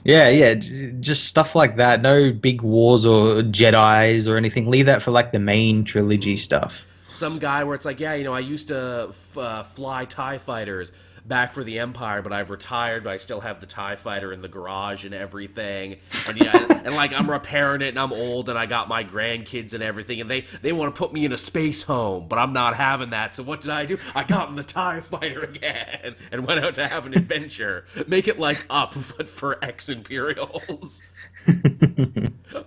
Yeah, 0.05 0.29
yeah, 0.29 0.55
just 0.55 1.27
stuff 1.27 1.55
like 1.55 1.77
that. 1.77 2.03
No 2.03 2.33
big 2.33 2.63
wars 2.63 3.07
or 3.07 3.43
Jedi's 3.43 4.27
or 4.27 4.37
anything. 4.37 4.69
Leave 4.69 4.87
that 4.87 5.03
for 5.03 5.13
like 5.13 5.33
the 5.33 5.39
main 5.39 5.85
trilogy 5.85 6.37
stuff. 6.37 6.85
Some 7.11 7.39
guy 7.39 7.63
where 7.65 7.75
it's 7.75 7.85
like, 7.85 8.01
yeah, 8.01 8.15
you 8.15 8.25
know, 8.25 8.35
I 8.35 8.41
used 8.41 8.69
to 8.69 9.13
uh, 9.37 9.63
fly 9.63 10.05
Tie 10.07 10.39
fighters 10.39 10.93
back 11.25 11.53
for 11.53 11.63
the 11.63 11.79
Empire, 11.79 12.23
but 12.23 12.33
I've 12.33 12.51
retired, 12.51 13.05
but 13.05 13.13
I 13.13 13.17
still 13.17 13.41
have 13.41 13.61
the 13.61 13.67
Tie 13.67 13.97
Fighter 13.97 14.33
in 14.33 14.43
the 14.43 14.49
garage 14.49 15.05
and 15.05 15.15
everything. 15.15 15.97
And 16.29 16.41
yeah, 16.41 16.81
and 16.85 16.95
like 16.95 17.13
I'm 17.13 17.31
repairing 17.31 17.83
it, 17.83 17.89
and 17.89 17.99
I'm 17.99 18.13
old, 18.13 18.49
and 18.49 18.59
I 18.59 18.67
got 18.67 18.89
my 18.89 19.05
grandkids 19.05 19.75
and 19.75 19.83
everything, 19.83 20.21
and 20.21 20.31
they 20.31 20.43
they 20.63 20.73
want 20.73 20.95
to 20.95 20.99
put 20.99 21.13
me 21.13 21.25
in 21.25 21.33
a 21.33 21.39
space 21.39 21.83
home, 21.83 22.29
but 22.29 22.39
I'm 22.39 22.53
not 22.53 22.77
having 22.77 23.11
that. 23.11 23.35
So 23.35 23.43
what 23.43 23.61
did 23.61 23.71
I 23.71 23.87
do? 23.87 23.99
I 24.15 24.25
got 24.25 24.49
in 24.49 24.57
the 24.57 24.63
Tie 24.63 25.01
Fighter 25.01 25.43
again 25.43 26.17
and 26.31 26.47
went 26.47 26.65
out 26.65 26.75
to 26.77 26.87
have 26.87 27.07
an 27.07 27.15
adventure. 27.17 27.87
Make 28.07 28.29
it 28.29 28.39
like 28.39 28.65
up, 28.71 28.95
but 29.17 29.29
for 29.29 29.63
ex 29.65 29.89
Imperials. 29.89 31.11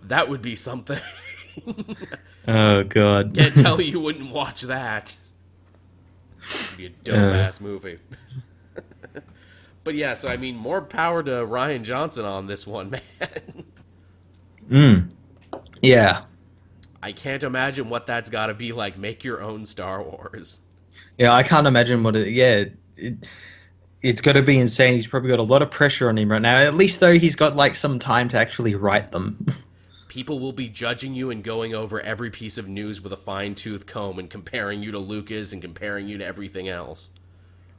that 0.04 0.28
would 0.28 0.42
be 0.42 0.56
something. 0.56 1.00
oh 2.48 2.84
god! 2.84 3.36
Can't 3.36 3.56
tell 3.56 3.80
you 3.82 4.00
wouldn't 4.00 4.32
watch 4.32 4.62
that. 4.64 5.16
It'd 6.50 6.78
be 6.78 6.86
a 6.86 6.90
dope 6.90 7.16
uh. 7.16 7.38
ass 7.38 7.60
movie. 7.60 8.00
But 9.86 9.94
yeah, 9.94 10.16
so 10.16 10.28
I 10.28 10.36
mean, 10.36 10.56
more 10.56 10.82
power 10.82 11.22
to 11.22 11.30
Rian 11.30 11.84
Johnson 11.84 12.26
on 12.26 12.48
this 12.48 12.66
one, 12.66 12.90
man. 13.20 13.64
Mm. 14.70 15.12
Yeah. 15.82 16.24
I 17.04 17.12
can't 17.12 17.44
imagine 17.44 17.88
what 17.88 18.08
that's 18.08 18.30
got 18.30 18.48
to 18.48 18.56
be 18.56 18.74
like. 18.74 18.98
Make 18.98 19.24
your 19.24 19.44
own 19.44 19.68
Star 19.68 20.02
Wars. 20.02 20.60
Yeah, 21.20 21.34
I 21.34 21.44
can't 21.44 21.68
imagine 21.68 22.02
what 22.02 22.16
it. 22.16 22.30
Yeah, 22.30 22.66
it, 22.98 23.30
it's 24.02 24.22
got 24.22 24.34
to 24.34 24.42
be 24.42 24.58
insane. 24.58 24.96
He's 24.96 25.06
probably 25.06 25.30
got 25.30 25.38
a 25.38 25.44
lot 25.44 25.62
of 25.62 25.70
pressure 25.70 26.10
on 26.10 26.18
him 26.18 26.32
right 26.32 26.42
now. 26.42 26.58
At 26.58 26.74
least 26.74 27.00
though, 27.00 27.14
he's 27.14 27.36
got 27.36 27.56
like 27.56 27.76
some 27.76 28.00
time 28.00 28.28
to 28.30 28.40
actually 28.40 28.74
write 28.74 29.12
them. 29.12 29.46
People 30.08 30.40
will 30.40 30.54
be 30.54 30.68
judging 30.68 31.14
you 31.14 31.30
and 31.30 31.44
going 31.44 31.76
over 31.76 32.02
every 32.02 32.32
piece 32.32 32.58
of 32.58 32.68
news 32.68 33.02
with 33.02 33.14
a 33.14 33.18
fine 33.18 33.54
tooth 33.54 33.86
comb 33.86 34.18
and 34.18 34.32
comparing 34.32 34.82
you 34.82 34.92
to 34.94 35.00
Lucas 35.00 35.54
and 35.54 35.62
comparing 35.62 36.08
you 36.08 36.18
to 36.18 36.26
everything 36.26 36.70
else. 36.70 37.12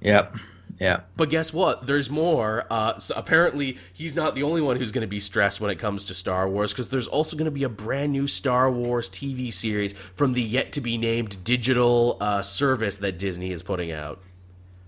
Yep. 0.03 0.37
Yeah. 0.79 1.01
But 1.17 1.31
guess 1.31 1.53
what? 1.53 1.87
There's 1.87 2.11
more. 2.11 2.65
Uh, 2.71 2.99
so 2.99 3.15
apparently, 3.17 3.79
he's 3.93 4.15
not 4.15 4.35
the 4.35 4.43
only 4.43 4.61
one 4.61 4.77
who's 4.77 4.91
going 4.91 5.03
to 5.03 5.09
be 5.09 5.21
stressed 5.21 5.61
when 5.61 5.71
it 5.71 5.79
comes 5.79 6.05
to 6.07 6.15
Star 6.15 6.49
Wars, 6.49 6.73
because 6.73 6.89
there's 6.89 7.07
also 7.07 7.37
going 7.37 7.47
to 7.47 7.51
be 7.51 7.65
a 7.65 7.69
brand 7.69 8.13
new 8.13 8.27
Star 8.27 8.71
Wars 8.71 9.09
TV 9.09 9.53
series 9.53 9.93
from 9.93 10.35
the 10.35 10.43
yet 10.43 10.73
to 10.73 10.81
be 10.81 10.99
named 10.99 11.43
digital 11.45 12.19
uh, 12.21 12.43
service 12.43 12.99
that 12.99 13.19
Disney 13.19 13.51
is 13.51 13.63
putting 13.63 13.93
out. 13.93 14.21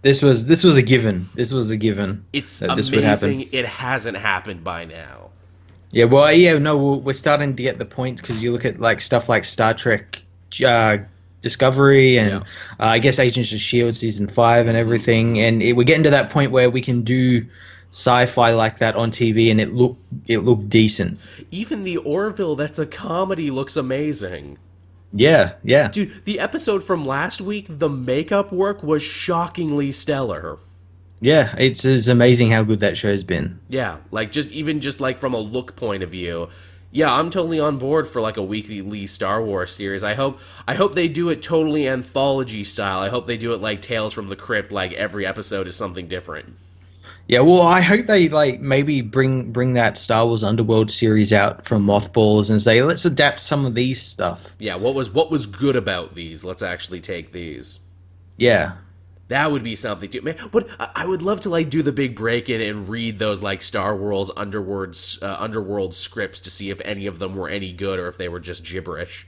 This 0.03 0.23
was 0.23 0.47
this 0.47 0.63
was 0.63 0.77
a 0.77 0.83
given. 0.83 1.27
This 1.35 1.53
was 1.53 1.71
a 1.71 1.77
given. 1.77 2.25
It's 2.33 2.63
amazing. 2.63 3.49
It 3.53 3.67
hasn't 3.67 4.17
happened 4.17 4.63
by 4.63 4.85
now. 4.85 5.31
Yeah. 5.91 6.05
Well, 6.05 6.31
yeah. 6.33 6.59
No, 6.59 6.95
we're 6.95 7.13
starting 7.15 7.57
to 7.57 7.63
get 7.63 7.79
the 7.79 7.85
point 7.85 8.21
because 8.21 8.43
you 8.43 8.53
look 8.53 8.65
at 8.65 8.79
like 8.79 9.01
stuff 9.01 9.29
like 9.29 9.45
Star 9.45 9.75
Trek. 9.75 10.23
Uh, 10.65 10.99
Discovery 11.41 12.19
and 12.19 12.31
yeah. 12.31 12.37
uh, 12.81 12.91
I 12.91 12.99
guess 12.99 13.19
Agents 13.19 13.53
of 13.53 13.61
Shield 13.61 13.95
season 13.95 14.27
five 14.29 14.67
and 14.67 14.77
everything, 14.77 15.39
and 15.39 15.63
it, 15.63 15.75
we're 15.75 15.85
getting 15.85 16.05
to 16.05 16.11
that 16.11 16.31
point 16.31 16.51
where 16.51 16.69
we 16.69 16.81
can 16.81 17.03
do 17.03 17.47
sci-fi 17.91 18.53
like 18.53 18.79
that 18.79 18.97
on 18.97 19.11
TV, 19.11 19.51
and 19.51 19.61
it 19.61 19.73
look 19.73 19.97
it 20.27 20.39
looked 20.39 20.69
decent. 20.69 21.19
Even 21.51 21.85
the 21.85 21.99
Orville, 21.99 22.57
that's 22.57 22.79
a 22.79 22.87
comedy, 22.87 23.51
looks 23.51 23.77
amazing. 23.77 24.59
Yeah, 25.13 25.55
yeah, 25.63 25.89
dude. 25.89 26.25
The 26.25 26.41
episode 26.41 26.85
from 26.85 27.07
last 27.07 27.41
week, 27.41 27.67
the 27.69 27.89
makeup 27.89 28.53
work 28.53 28.83
was 28.83 29.03
shockingly 29.03 29.93
stellar. 29.93 30.59
Yeah, 31.21 31.55
it's, 31.59 31.85
it's 31.85 32.09
amazing 32.09 32.51
how 32.51 32.63
good 32.63 32.81
that 32.81 32.97
show's 32.97 33.25
been. 33.25 33.59
Yeah, 33.69 33.97
like 34.11 34.31
just 34.31 34.53
even 34.53 34.81
just 34.81 35.01
like 35.01 35.19
from 35.19 35.35
a 35.35 35.39
look 35.39 35.75
point 35.77 36.03
of 36.03 36.11
view, 36.11 36.49
yeah, 36.91 37.13
I'm 37.13 37.31
totally 37.31 37.61
on 37.61 37.79
board 37.79 38.09
for 38.09 38.21
like 38.21 38.39
a 38.39 38.43
weekly 38.43 38.81
Lee 38.81 39.07
Star 39.07 39.43
Wars 39.43 39.73
series. 39.73 40.03
I 40.03 40.15
hope 40.15 40.41
I 40.67 40.75
hope 40.75 40.95
they 40.95 41.09
do 41.09 41.29
it 41.29 41.43
totally 41.43 41.87
anthology 41.87 42.65
style. 42.65 43.01
I 43.01 43.11
hope 43.11 43.27
they 43.27 43.37
do 43.37 43.53
it 43.53 43.61
like 43.61 43.83
Tales 43.83 44.15
from 44.15 44.29
the 44.29 44.37
Crypt, 44.37 44.73
like 44.73 44.93
every 44.95 45.27
episode 45.27 45.67
is 45.69 45.77
something 45.77 46.09
different. 46.09 46.57
Yeah, 47.27 47.41
well, 47.41 47.61
I 47.61 47.83
hope 47.83 48.07
they 48.07 48.31
like 48.31 48.61
maybe 48.61 49.03
bring 49.03 49.53
bring 49.53 49.75
that 49.75 49.99
Star 49.99 50.25
Wars 50.27 50.43
Underworld 50.43 50.91
series 50.91 51.31
out 51.31 51.67
from 51.67 51.83
mothballs 51.83 52.49
and 52.49 52.63
say 52.63 52.83
let's 52.83 53.05
adapt 53.05 53.41
some 53.41 53.67
of 53.67 53.75
these 53.75 54.01
stuff. 54.01 54.55
Yeah, 54.59 54.77
what 54.77 54.95
was 54.95 55.11
what 55.11 55.31
was 55.31 55.47
good 55.47 55.77
about 55.77 56.15
these? 56.15 56.43
Let's 56.43 56.63
actually 56.63 57.03
take 57.03 57.33
these. 57.33 57.81
Yeah, 58.39 58.77
that 59.29 59.53
would 59.53 59.63
be 59.63 59.77
something 59.77 60.11
too, 60.11 60.23
man. 60.23 60.37
What 60.51 60.69
I 60.79 61.07
would 61.07 61.23
love 61.23 61.43
to 61.43 61.51
like 61.51 61.71
do 61.71 61.83
the 61.83 61.93
big 61.93 62.17
break 62.17 62.49
in 62.49 62.61
and 62.61 62.89
read 62.89 63.19
those 63.19 63.43
like 63.43 63.63
Star 63.63 63.95
Wars 63.95 64.31
underworld 64.37 64.99
uh, 65.21 65.37
underworld 65.39 65.95
scripts 65.95 66.41
to 66.41 66.51
see 66.51 66.71
if 66.71 66.81
any 66.81 67.07
of 67.07 67.19
them 67.19 67.37
were 67.37 67.49
any 67.49 67.73
good 67.73 67.99
or 67.99 68.09
if 68.09 68.17
they 68.17 68.29
were 68.29 68.41
just 68.41 68.65
gibberish. 68.65 69.27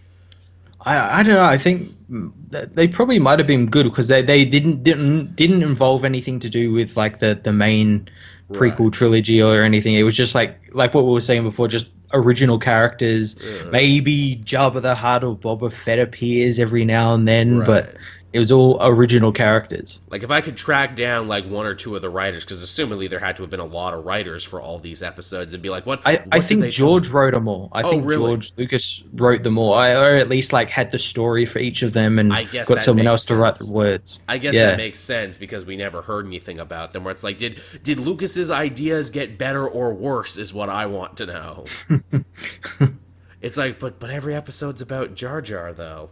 I, 0.82 1.20
I 1.20 1.22
don't 1.22 1.35
know. 1.35 1.44
I 1.44 1.59
think 1.59 1.93
they 2.51 2.89
probably 2.89 3.18
might 3.18 3.39
have 3.39 3.47
been 3.47 3.66
good 3.66 3.85
because 3.85 4.09
they, 4.09 4.22
they 4.22 4.47
didn't 4.47 4.82
didn't 4.82 5.36
didn't 5.36 5.62
involve 5.62 6.05
anything 6.05 6.40
to 6.40 6.48
do 6.48 6.72
with 6.72 6.97
like 6.97 7.18
the 7.18 7.35
the 7.35 7.52
main 7.52 8.09
prequel 8.51 8.90
trilogy 8.90 9.43
or 9.43 9.62
anything. 9.62 9.94
It 9.94 10.02
was 10.02 10.16
just 10.16 10.35
like 10.35 10.74
like 10.74 10.94
what 10.94 11.05
we 11.05 11.12
were 11.12 11.20
saying 11.20 11.43
before, 11.43 11.68
just 11.68 11.90
original 12.12 12.59
characters. 12.59 13.36
Yeah. 13.43 13.64
Maybe 13.64 14.40
Jabba 14.44 14.81
the 14.81 14.94
Hutt 14.94 15.22
or 15.24 15.36
Boba 15.36 15.70
Fett 15.70 15.98
appears 15.98 16.59
every 16.59 16.86
now 16.86 17.14
and 17.14 17.28
then, 17.28 17.59
right. 17.59 17.66
but 17.66 17.94
it 18.32 18.39
was 18.39 18.52
all 18.52 18.78
original 18.81 19.32
characters. 19.32 20.01
Like 20.09 20.23
if 20.23 20.31
I 20.31 20.40
could 20.40 20.57
track 20.57 20.94
down 20.94 21.27
like 21.27 21.47
one 21.47 21.66
or 21.66 21.74
two 21.74 21.97
of 21.97 22.02
the 22.02 22.11
writers, 22.11 22.44
because 22.44 22.65
assumedly 22.65 23.11
there 23.11 23.19
had 23.19 23.36
to 23.36 23.43
have 23.43 23.51
been 23.51 23.61
a 23.61 23.65
lot 23.65 23.93
of 23.93 24.05
writers 24.05 24.44
for 24.44 24.61
all 24.61 24.78
these 24.78 25.02
episodes, 25.02 25.52
and 25.52 25.62
be 25.62 25.69
like, 25.69 25.85
what? 25.85 26.01
I, 26.05 26.15
what 26.15 26.28
I 26.32 26.40
think 26.40 26.65
George 26.66 27.09
wrote 27.09 27.35
them 27.35 27.48
all. 27.48 27.69
I 27.73 27.82
oh, 27.82 27.90
think 27.90 28.07
really? 28.07 28.32
George 28.32 28.52
Lucas 28.57 29.02
wrote 29.15 29.43
them 29.43 29.59
all, 29.59 29.74
I, 29.74 29.94
or 29.94 30.16
at 30.16 30.28
least 30.28 30.52
like 30.52 30.70
had 30.70 30.93
the 30.93 30.98
story 30.98 31.44
for 31.44 31.59
each 31.59 31.82
of 31.82 31.93
them, 31.93 32.19
and 32.19 32.31
got 32.52 32.82
someone 32.82 33.07
else 33.07 33.23
sense. 33.23 33.28
to 33.28 33.36
write 33.36 33.57
the 33.57 33.70
words. 33.70 34.23
I 34.28 34.39
guess 34.39 34.55
yeah. 34.55 34.66
that 34.66 34.77
makes 34.77 35.01
sense 35.01 35.36
because 35.36 35.66
we 35.66 35.77
never 35.77 36.01
heard 36.01 36.27
anything 36.27 36.61
about 36.61 36.93
them. 36.93 37.02
Where 37.02 37.12
it's 37.12 37.24
like, 37.24 37.39
did 37.39 37.61
did 37.82 37.98
Lucas's 37.98 38.51
ideas 38.51 39.11
get 39.11 39.39
better 39.39 39.66
or 39.66 39.93
worse? 39.93 40.36
Is 40.36 40.55
what 40.55 40.69
I 40.69 40.86
want 40.86 41.16
to 41.16 41.27
know. 41.27 41.65
it's 43.40 43.57
like, 43.57 43.81
but 43.81 43.98
but 43.98 44.11
every 44.11 44.36
episode's 44.36 44.81
about 44.81 45.16
Jar 45.16 45.43
Jar 45.43 45.73
though. 45.73 46.11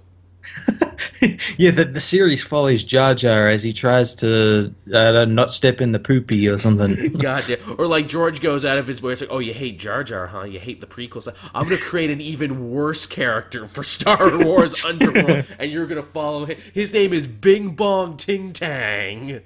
yeah, 1.58 1.70
the, 1.70 1.84
the 1.84 2.00
series 2.00 2.42
follows 2.42 2.84
Jar 2.84 3.14
Jar 3.14 3.48
as 3.48 3.62
he 3.62 3.72
tries 3.72 4.14
to 4.16 4.74
uh, 4.92 5.24
not 5.24 5.52
step 5.52 5.80
in 5.80 5.92
the 5.92 5.98
poopy 5.98 6.48
or 6.48 6.58
something. 6.58 7.12
gotcha. 7.18 7.58
Or 7.74 7.86
like 7.86 8.08
George 8.08 8.40
goes 8.40 8.64
out 8.64 8.78
of 8.78 8.86
his 8.86 9.02
way. 9.02 9.12
It's 9.12 9.20
like, 9.20 9.30
oh, 9.32 9.38
you 9.38 9.52
hate 9.52 9.78
Jar 9.78 10.04
Jar, 10.04 10.26
huh? 10.26 10.44
You 10.44 10.58
hate 10.58 10.80
the 10.80 10.86
prequels. 10.86 11.32
I'm 11.54 11.64
going 11.64 11.76
to 11.76 11.82
create 11.82 12.10
an 12.10 12.20
even 12.20 12.70
worse 12.70 13.06
character 13.06 13.66
for 13.66 13.82
Star 13.82 14.18
Wars 14.46 14.84
Underworld, 14.84 15.46
and 15.58 15.70
you're 15.70 15.86
going 15.86 16.02
to 16.02 16.08
follow 16.08 16.44
him. 16.44 16.58
His 16.72 16.92
name 16.92 17.12
is 17.12 17.26
Bing 17.26 17.70
Bong 17.70 18.16
Ting 18.16 18.52
Tang. 18.52 19.40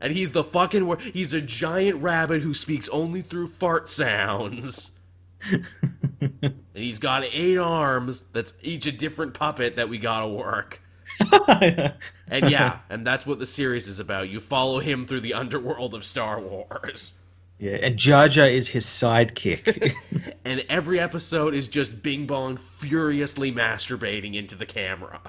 and 0.00 0.12
he's 0.12 0.32
the 0.32 0.44
fucking. 0.44 0.96
He's 1.12 1.32
a 1.32 1.40
giant 1.40 2.02
rabbit 2.02 2.42
who 2.42 2.54
speaks 2.54 2.88
only 2.88 3.22
through 3.22 3.48
fart 3.48 3.88
sounds. 3.88 4.92
and 6.20 6.54
he's 6.74 6.98
got 6.98 7.24
eight 7.24 7.58
arms. 7.58 8.22
That's 8.32 8.54
each 8.62 8.86
a 8.86 8.92
different 8.92 9.34
puppet 9.34 9.76
that 9.76 9.88
we 9.88 9.98
gotta 9.98 10.28
work. 10.28 10.80
and 12.30 12.50
yeah, 12.50 12.78
and 12.88 13.06
that's 13.06 13.26
what 13.26 13.38
the 13.38 13.46
series 13.46 13.88
is 13.88 13.98
about. 13.98 14.28
You 14.28 14.40
follow 14.40 14.78
him 14.78 15.06
through 15.06 15.20
the 15.20 15.34
underworld 15.34 15.94
of 15.94 16.04
Star 16.04 16.40
Wars. 16.40 17.18
Yeah, 17.58 17.78
and 17.80 17.96
Jar 17.96 18.28
Jar 18.28 18.48
is 18.48 18.68
his 18.68 18.86
sidekick. 18.86 19.94
and 20.44 20.64
every 20.68 20.98
episode 20.98 21.54
is 21.54 21.68
just 21.68 22.02
Bing 22.02 22.26
Bong 22.26 22.56
furiously 22.56 23.52
masturbating 23.52 24.34
into 24.34 24.56
the 24.56 24.66
camera. 24.66 25.20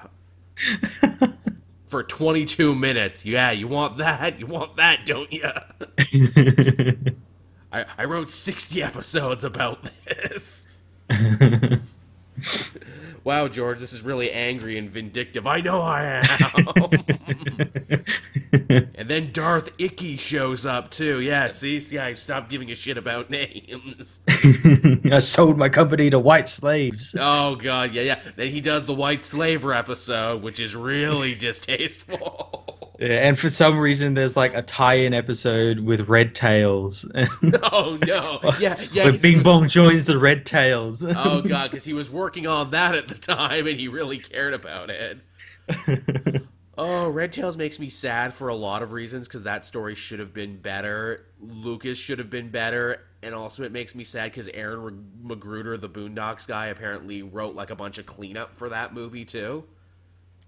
For 1.86 2.02
22 2.02 2.74
minutes. 2.74 3.24
Yeah, 3.24 3.52
you 3.52 3.68
want 3.68 3.98
that? 3.98 4.40
You 4.40 4.46
want 4.46 4.76
that, 4.76 5.06
don't 5.06 5.32
you? 5.32 7.14
I, 7.74 7.84
I 7.98 8.04
wrote 8.04 8.30
60 8.30 8.82
episodes 8.82 9.42
about 9.42 9.90
this. 10.06 10.68
wow, 13.24 13.48
George, 13.48 13.78
this 13.78 13.92
is 13.92 14.02
really 14.02 14.30
angry 14.30 14.78
and 14.78 14.90
vindictive. 14.90 15.46
I 15.46 15.60
know 15.60 15.80
I 15.80 16.04
am. 16.04 16.24
and 18.94 19.08
then 19.08 19.32
Darth 19.32 19.70
Icky 19.78 20.16
shows 20.16 20.66
up 20.66 20.90
too. 20.90 21.20
Yeah, 21.20 21.48
see, 21.48 21.80
see, 21.80 21.98
I 21.98 22.14
stopped 22.14 22.50
giving 22.50 22.70
a 22.70 22.74
shit 22.74 22.98
about 22.98 23.30
names. 23.30 24.22
I 25.10 25.18
sold 25.18 25.58
my 25.58 25.68
company 25.68 26.10
to 26.10 26.18
white 26.18 26.48
slaves. 26.48 27.16
Oh 27.18 27.56
god, 27.56 27.92
yeah, 27.92 28.02
yeah. 28.02 28.20
Then 28.36 28.50
he 28.50 28.60
does 28.60 28.84
the 28.84 28.94
white 28.94 29.24
slaver 29.24 29.72
episode, 29.72 30.42
which 30.42 30.60
is 30.60 30.76
really 30.76 31.34
distasteful. 31.38 32.60
Yeah, 33.00 33.26
and 33.26 33.36
for 33.36 33.50
some 33.50 33.78
reason, 33.78 34.14
there's 34.14 34.36
like 34.36 34.54
a 34.54 34.62
tie-in 34.62 35.14
episode 35.14 35.80
with 35.80 36.08
Red 36.08 36.34
Tails. 36.34 37.04
oh 37.64 37.98
no! 38.06 38.38
Yeah, 38.60 38.80
yeah. 38.92 39.06
When 39.06 39.18
Bing 39.18 39.38
was... 39.38 39.44
Bong 39.44 39.68
joins 39.68 40.04
the 40.04 40.16
Red 40.16 40.46
Tails. 40.46 41.04
oh 41.04 41.42
god, 41.42 41.70
because 41.70 41.84
he 41.84 41.92
was 41.92 42.08
working 42.08 42.46
on 42.46 42.70
that 42.70 42.94
at 42.94 43.08
the 43.14 43.20
time, 43.20 43.66
and 43.66 43.78
he 43.78 43.88
really 43.88 44.18
cared 44.18 44.54
about 44.54 44.90
it. 44.90 45.18
Oh, 46.76 47.08
Red 47.08 47.32
Tails 47.32 47.56
makes 47.56 47.78
me 47.78 47.88
sad 47.88 48.34
for 48.34 48.48
a 48.48 48.54
lot 48.54 48.82
of 48.82 48.90
reasons 48.90 49.28
because 49.28 49.44
that 49.44 49.64
story 49.64 49.94
should 49.94 50.18
have 50.18 50.34
been 50.34 50.56
better. 50.56 51.26
Lucas 51.40 51.96
should 51.98 52.18
have 52.18 52.30
been 52.30 52.50
better, 52.50 53.06
and 53.22 53.32
also 53.32 53.62
it 53.62 53.70
makes 53.70 53.94
me 53.94 54.02
sad 54.02 54.32
because 54.32 54.48
Aaron 54.48 55.12
McGruder, 55.24 55.80
the 55.80 55.88
Boondocks 55.88 56.48
guy, 56.48 56.66
apparently 56.66 57.22
wrote 57.22 57.54
like 57.54 57.70
a 57.70 57.76
bunch 57.76 57.98
of 57.98 58.06
cleanup 58.06 58.52
for 58.52 58.70
that 58.70 58.92
movie 58.92 59.24
too. 59.24 59.64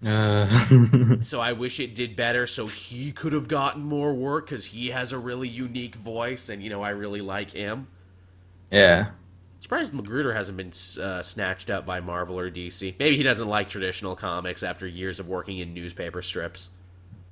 Uh. 0.05 1.21
so 1.21 1.39
I 1.39 1.53
wish 1.53 1.79
it 1.79 1.95
did 1.95 2.15
better 2.17 2.45
so 2.45 2.67
he 2.67 3.13
could 3.13 3.31
have 3.31 3.47
gotten 3.47 3.83
more 3.83 4.13
work 4.13 4.47
because 4.47 4.65
he 4.65 4.89
has 4.89 5.13
a 5.13 5.17
really 5.17 5.47
unique 5.47 5.95
voice, 5.95 6.49
and 6.49 6.61
you 6.61 6.69
know 6.69 6.83
I 6.83 6.89
really 6.89 7.21
like 7.21 7.51
him. 7.51 7.87
Yeah. 8.69 9.11
Surprised 9.59 9.91
McGruder 9.91 10.35
hasn't 10.35 10.57
been 10.57 10.71
uh, 11.03 11.21
snatched 11.23 11.69
up 11.69 11.85
by 11.85 11.99
Marvel 11.99 12.39
or 12.39 12.49
DC. 12.51 12.95
Maybe 12.99 13.17
he 13.17 13.23
doesn't 13.23 13.47
like 13.47 13.69
traditional 13.69 14.15
comics 14.15 14.63
after 14.63 14.87
years 14.87 15.19
of 15.19 15.27
working 15.27 15.57
in 15.57 15.73
newspaper 15.73 16.21
strips. 16.21 16.69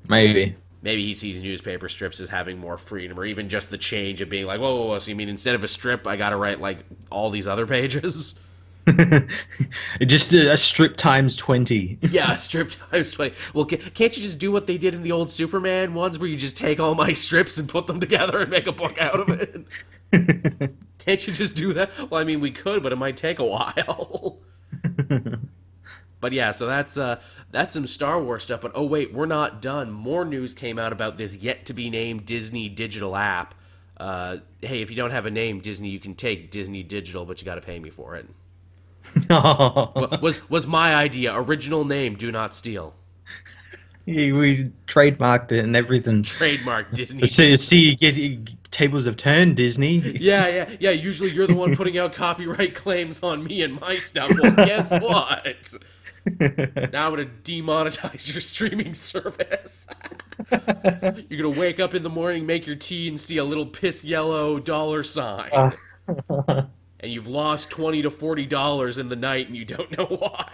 Maybe. 0.07 0.55
Maybe 0.81 1.03
he 1.03 1.13
sees 1.13 1.41
newspaper 1.41 1.89
strips 1.89 2.19
as 2.19 2.29
having 2.29 2.59
more 2.59 2.77
freedom, 2.77 3.19
or 3.19 3.25
even 3.25 3.49
just 3.49 3.69
the 3.69 3.77
change 3.77 4.21
of 4.21 4.29
being 4.29 4.45
like, 4.45 4.59
whoa, 4.59 4.75
whoa, 4.75 4.85
whoa. 4.87 4.99
So 4.99 5.09
you 5.09 5.15
mean 5.15 5.29
instead 5.29 5.55
of 5.55 5.63
a 5.63 5.67
strip, 5.67 6.05
I 6.05 6.15
got 6.15 6.31
to 6.31 6.35
write 6.35 6.59
like 6.59 6.79
all 7.11 7.29
these 7.29 7.47
other 7.47 7.65
pages? 7.65 8.39
just 10.05 10.31
a, 10.33 10.51
a, 10.51 10.57
strip 10.57 10.95
times 10.95 11.35
20 11.35 11.97
yeah 12.11 12.35
strip 12.35 12.69
times 12.69 13.11
20 13.13 13.33
well 13.55 13.65
can't 13.65 14.15
you 14.15 14.21
just 14.21 14.37
do 14.37 14.51
what 14.51 14.67
they 14.67 14.77
did 14.77 14.93
in 14.93 15.01
the 15.01 15.11
old 15.11 15.27
superman 15.27 15.95
ones 15.95 16.19
where 16.19 16.29
you 16.29 16.35
just 16.35 16.55
take 16.55 16.79
all 16.79 16.93
my 16.93 17.11
strips 17.11 17.57
and 17.57 17.67
put 17.67 17.87
them 17.87 17.99
together 17.99 18.41
and 18.41 18.51
make 18.51 18.67
a 18.67 18.71
book 18.71 18.95
out 19.01 19.19
of 19.19 19.29
it 19.31 20.75
Can't 21.05 21.25
you 21.27 21.33
just 21.33 21.55
do 21.55 21.73
that? 21.73 21.91
Well, 22.09 22.19
I 22.19 22.23
mean, 22.23 22.39
we 22.39 22.51
could, 22.51 22.81
but 22.81 22.91
it 22.91 22.97
might 22.97 23.17
take 23.17 23.39
a 23.39 23.45
while. 23.45 24.39
but 26.19 26.31
yeah, 26.31 26.51
so 26.51 26.65
that's 26.65 26.97
uh, 26.97 27.21
that's 27.51 27.73
some 27.73 27.87
Star 27.87 28.21
Wars 28.21 28.43
stuff. 28.43 28.61
But 28.61 28.71
oh 28.75 28.85
wait, 28.85 29.13
we're 29.13 29.25
not 29.25 29.61
done. 29.61 29.91
More 29.91 30.25
news 30.25 30.53
came 30.53 30.79
out 30.79 30.91
about 30.91 31.17
this 31.17 31.35
yet 31.35 31.65
to 31.67 31.73
be 31.73 31.89
named 31.89 32.25
Disney 32.25 32.69
digital 32.69 33.15
app. 33.15 33.53
Uh, 33.97 34.37
hey, 34.61 34.81
if 34.81 34.89
you 34.89 34.95
don't 34.95 35.11
have 35.11 35.25
a 35.25 35.31
name, 35.31 35.59
Disney, 35.61 35.89
you 35.89 35.99
can 35.99 36.15
take 36.15 36.51
Disney 36.51 36.83
Digital, 36.83 37.25
but 37.25 37.39
you 37.39 37.45
got 37.45 37.55
to 37.55 37.61
pay 37.61 37.79
me 37.79 37.89
for 37.89 38.15
it. 38.15 38.27
was 39.29 40.49
was 40.49 40.67
my 40.67 40.95
idea. 40.95 41.33
Original 41.33 41.85
name, 41.85 42.15
do 42.15 42.31
not 42.31 42.53
steal. 42.53 42.93
we 44.05 44.71
trademarked 44.87 45.51
it 45.51 45.63
and 45.63 45.75
everything. 45.75 46.23
Trademark 46.23 46.91
Disney. 46.93 47.25
See, 47.25 47.55
see 47.55 47.79
you 47.79 47.95
get 47.95 48.54
tables 48.71 49.05
have 49.05 49.17
turned, 49.17 49.55
Disney. 49.55 49.97
Yeah, 49.97 50.47
yeah, 50.47 50.75
yeah. 50.79 50.89
Usually 50.91 51.31
you're 51.31 51.47
the 51.47 51.55
one 51.55 51.75
putting 51.77 51.97
out 51.97 52.13
copyright 52.13 52.75
claims 52.75 53.21
on 53.23 53.43
me 53.43 53.61
and 53.61 53.79
my 53.79 53.97
stuff. 53.97 54.31
Well, 54.41 54.55
guess 54.55 54.91
what? 55.01 55.73
now 56.91 57.07
I'm 57.07 57.15
gonna 57.15 57.29
demonetize 57.43 58.31
your 58.33 58.41
streaming 58.41 58.93
service. 58.93 59.87
you're 60.51 61.41
gonna 61.51 61.59
wake 61.59 61.79
up 61.79 61.93
in 61.93 62.03
the 62.03 62.09
morning, 62.09 62.45
make 62.45 62.65
your 62.65 62.75
tea, 62.75 63.07
and 63.07 63.19
see 63.19 63.37
a 63.37 63.43
little 63.43 63.65
piss 63.65 64.03
yellow 64.03 64.59
dollar 64.59 65.03
sign. 65.03 65.71
Uh. 66.39 66.65
And 67.05 67.13
you've 67.13 67.27
lost 67.27 67.69
twenty 67.69 68.01
to 68.01 68.09
forty 68.09 68.45
dollars 68.45 68.97
in 68.97 69.09
the 69.09 69.15
night, 69.15 69.47
and 69.47 69.55
you 69.55 69.63
don't 69.63 69.95
know 69.95 70.05
why. 70.05 70.49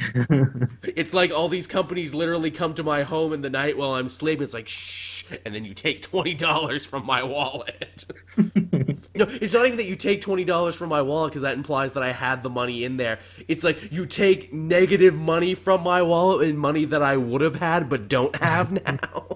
it's 0.82 1.12
like 1.12 1.30
all 1.30 1.48
these 1.48 1.66
companies 1.66 2.14
literally 2.14 2.50
come 2.50 2.74
to 2.74 2.82
my 2.82 3.02
home 3.02 3.32
in 3.32 3.42
the 3.42 3.50
night 3.50 3.76
while 3.76 3.94
I'm 3.94 4.08
sleeping. 4.08 4.42
It's 4.42 4.54
like 4.54 4.68
shh, 4.68 5.24
and 5.44 5.54
then 5.54 5.64
you 5.66 5.74
take 5.74 6.00
twenty 6.00 6.32
dollars 6.34 6.86
from 6.86 7.04
my 7.04 7.22
wallet. 7.22 8.06
no, 8.36 9.26
it's 9.28 9.52
not 9.52 9.66
even 9.66 9.76
that 9.76 9.86
you 9.86 9.96
take 9.96 10.22
twenty 10.22 10.44
dollars 10.44 10.74
from 10.74 10.88
my 10.88 11.02
wallet 11.02 11.32
because 11.32 11.42
that 11.42 11.54
implies 11.54 11.92
that 11.92 12.02
I 12.02 12.12
had 12.12 12.42
the 12.42 12.50
money 12.50 12.84
in 12.84 12.96
there. 12.96 13.18
It's 13.48 13.64
like 13.64 13.92
you 13.92 14.06
take 14.06 14.50
negative 14.50 15.20
money 15.20 15.54
from 15.54 15.82
my 15.82 16.00
wallet 16.00 16.48
and 16.48 16.58
money 16.58 16.86
that 16.86 17.02
I 17.02 17.18
would 17.18 17.42
have 17.42 17.56
had 17.56 17.90
but 17.90 18.08
don't 18.08 18.34
have 18.36 18.72
now. 18.72 19.26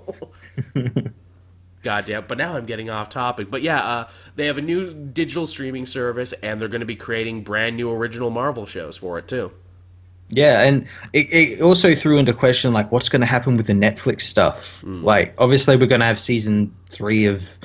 Goddamn! 1.86 2.24
But 2.26 2.36
now 2.36 2.56
I'm 2.56 2.66
getting 2.66 2.90
off 2.90 3.10
topic. 3.10 3.48
But 3.48 3.62
yeah, 3.62 3.80
uh, 3.80 4.08
they 4.34 4.46
have 4.46 4.58
a 4.58 4.60
new 4.60 4.92
digital 4.92 5.46
streaming 5.46 5.86
service, 5.86 6.32
and 6.32 6.60
they're 6.60 6.66
going 6.66 6.80
to 6.80 6.86
be 6.86 6.96
creating 6.96 7.44
brand 7.44 7.76
new 7.76 7.92
original 7.92 8.28
Marvel 8.28 8.66
shows 8.66 8.96
for 8.96 9.20
it 9.20 9.28
too. 9.28 9.52
Yeah, 10.28 10.62
and 10.62 10.88
it, 11.12 11.32
it 11.32 11.60
also 11.60 11.94
threw 11.94 12.18
into 12.18 12.34
question 12.34 12.72
like 12.72 12.90
what's 12.90 13.08
going 13.08 13.20
to 13.20 13.26
happen 13.26 13.56
with 13.56 13.68
the 13.68 13.72
Netflix 13.72 14.22
stuff. 14.22 14.82
Mm. 14.82 15.04
Like, 15.04 15.34
obviously, 15.38 15.76
we're 15.76 15.86
going 15.86 16.00
to 16.00 16.06
have 16.06 16.18
season 16.18 16.74
three 16.90 17.26
of 17.26 17.56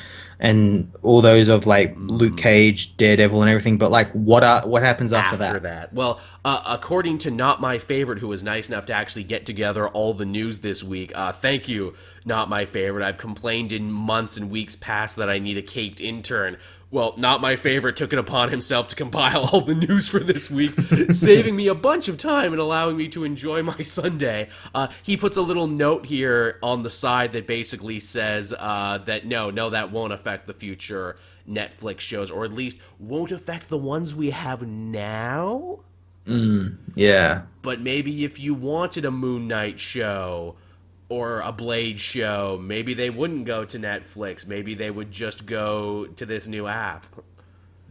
and 0.42 0.92
all 1.04 1.22
those 1.22 1.50
of 1.50 1.68
like 1.68 1.96
mm. 1.96 2.10
Luke 2.10 2.36
Cage, 2.36 2.98
Daredevil, 2.98 3.42
and 3.42 3.50
everything. 3.50 3.78
But 3.78 3.92
like, 3.92 4.12
what 4.12 4.44
are 4.44 4.68
what 4.68 4.82
happens 4.82 5.14
after, 5.14 5.42
after 5.44 5.60
that? 5.60 5.92
that? 5.92 5.94
Well, 5.94 6.20
uh, 6.44 6.64
according 6.68 7.20
to 7.20 7.32
not 7.32 7.62
my 7.62 7.78
favorite, 7.78 8.18
who 8.18 8.28
was 8.28 8.44
nice 8.44 8.68
enough 8.68 8.88
to 8.88 8.94
actually 8.94 9.24
get 9.24 9.46
together 9.46 9.88
all 9.88 10.16
the 10.16 10.26
news 10.26 10.60
this 10.60 10.84
week. 10.84 11.12
Uh, 11.14 11.32
thank 11.32 11.70
you, 11.70 11.94
not 12.26 12.50
my 12.50 12.66
favorite. 12.66 13.06
I've 13.06 13.20
complained 13.20 13.72
in 13.72 13.92
months 13.92 14.36
and 14.36 14.50
weeks 14.50 14.76
past 14.76 15.18
that 15.18 15.30
I 15.30 15.38
need 15.38 15.58
a 15.58 15.62
caped 15.62 16.02
intern 16.02 16.58
well, 16.92 17.14
not 17.16 17.40
my 17.40 17.56
favorite, 17.56 17.96
took 17.96 18.12
it 18.12 18.20
upon 18.20 18.50
himself 18.50 18.90
to 18.90 18.96
compile 18.98 19.46
all 19.46 19.62
the 19.62 19.74
news 19.74 20.10
for 20.10 20.20
this 20.20 20.52
week, 20.52 20.74
saving 21.10 21.56
me 21.56 21.68
a 21.68 21.76
bunch 21.76 22.10
of 22.10 22.18
time 22.18 22.52
and 22.52 22.62
allowing 22.62 22.98
me 22.98 23.08
to 23.08 23.24
enjoy 23.24 23.64
my 23.64 23.78
Sunday. 23.84 24.50
Uh, 24.76 24.90
he 25.02 25.16
puts 25.16 25.38
a 25.38 25.42
little 25.42 25.68
note 25.68 26.06
here 26.06 26.60
on 26.62 26.84
the 26.84 26.90
side 26.90 27.32
that 27.32 27.48
basically 27.48 28.00
says 28.00 28.54
uh, 28.58 28.98
that 29.06 29.26
no, 29.26 29.50
no, 29.50 29.70
that 29.70 29.92
won't 29.92 30.12
affect 30.12 30.48
the 30.48 30.54
future 30.54 31.16
Netflix 31.50 32.02
shows, 32.02 32.30
or 32.30 32.44
at 32.44 32.52
least 32.52 32.78
won't 33.00 33.32
affect 33.32 33.70
the 33.70 33.78
ones 33.78 34.14
we 34.14 34.32
have 34.32 34.68
now. 34.68 35.80
Mm, 36.28 36.78
yeah. 36.96 37.44
But 37.62 37.80
maybe 37.80 38.26
if 38.26 38.38
you 38.38 38.54
wanted 38.54 39.06
a 39.06 39.12
Moon 39.12 39.48
Knight 39.48 39.80
show 39.80 40.56
or 41.12 41.42
a 41.42 41.52
Blade 41.52 42.00
show, 42.00 42.58
maybe 42.62 42.94
they 42.94 43.10
wouldn't 43.10 43.44
go 43.44 43.66
to 43.66 43.78
Netflix. 43.78 44.48
Maybe 44.48 44.76
they 44.76 44.90
would 44.90 45.12
just 45.12 45.46
go 45.46 46.06
to 46.06 46.26
this 46.26 46.48
new 46.48 46.68
app. 46.68 47.06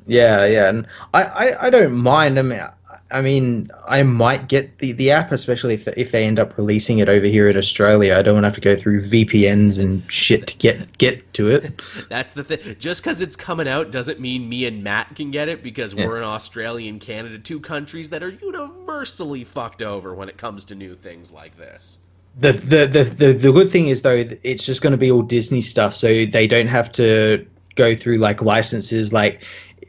Yeah, 0.07 0.47
yeah, 0.47 0.71
and 0.71 0.87
I, 1.13 1.25
I, 1.25 1.67
I 1.67 1.71
don't 1.71 1.93
mind. 1.93 2.39
I 2.39 2.43
mean, 2.43 2.63
I 3.11 3.21
mean, 3.21 3.71
I 3.87 4.03
might 4.05 4.49
get 4.49 4.79
the, 4.79 4.93
the 4.93 5.11
app, 5.11 5.33
especially 5.33 5.75
if 5.75 5.87
if 5.89 6.13
they 6.13 6.25
end 6.25 6.39
up 6.39 6.57
releasing 6.57 6.99
it 6.99 7.11
over 7.11 7.27
here 7.27 7.51
in 7.51 7.59
Australia. 7.59 8.17
I 8.17 8.23
don't 8.23 8.35
want 8.35 8.45
to 8.45 8.49
have 8.49 8.55
to 8.55 8.61
go 8.63 8.75
through 8.75 9.03
VPNs 9.03 9.79
and 9.79 10.11
shit 10.11 10.47
to 10.47 10.57
get 10.57 10.97
get 10.97 11.33
to 11.35 11.51
it. 11.51 11.83
That's 12.09 12.33
the 12.33 12.43
thing. 12.43 12.77
Just 12.79 13.03
because 13.03 13.21
it's 13.21 13.37
coming 13.37 13.69
out 13.69 13.91
doesn't 13.91 14.19
mean 14.19 14.49
me 14.49 14.65
and 14.65 14.83
Matt 14.83 15.15
can 15.15 15.31
get 15.31 15.51
it 15.51 15.63
because 15.63 15.93
yeah. 15.93 16.07
we're 16.07 16.17
in 16.17 16.25
Australia 16.25 16.89
and 16.89 17.03
Canada, 17.03 17.39
two 17.39 17.61
countries 17.61 18.09
that 18.11 18.23
are 18.23 18.31
universally 18.31 19.45
fucked 19.45 19.83
over 19.83 20.15
when 20.15 20.31
it 20.31 20.39
comes 20.39 20.65
to 20.65 20.75
new 20.75 20.95
things 20.97 21.31
like 21.31 21.59
this. 21.59 21.99
The, 22.39 22.53
the 22.53 22.87
the 22.87 23.05
the 23.05 23.33
the 23.33 23.53
good 23.53 23.71
thing 23.71 23.89
is 23.89 24.03
though 24.03 24.25
it's 24.43 24.65
just 24.65 24.83
going 24.83 24.93
to 24.93 24.97
be 24.97 25.11
all 25.11 25.23
Disney 25.23 25.63
stuff, 25.63 25.95
so 25.95 26.07
they 26.07 26.47
don't 26.47 26.69
have 26.69 26.91
to 26.93 27.47
go 27.75 27.95
through 27.95 28.19
like 28.19 28.41
licenses 28.41 29.13
like 29.13 29.45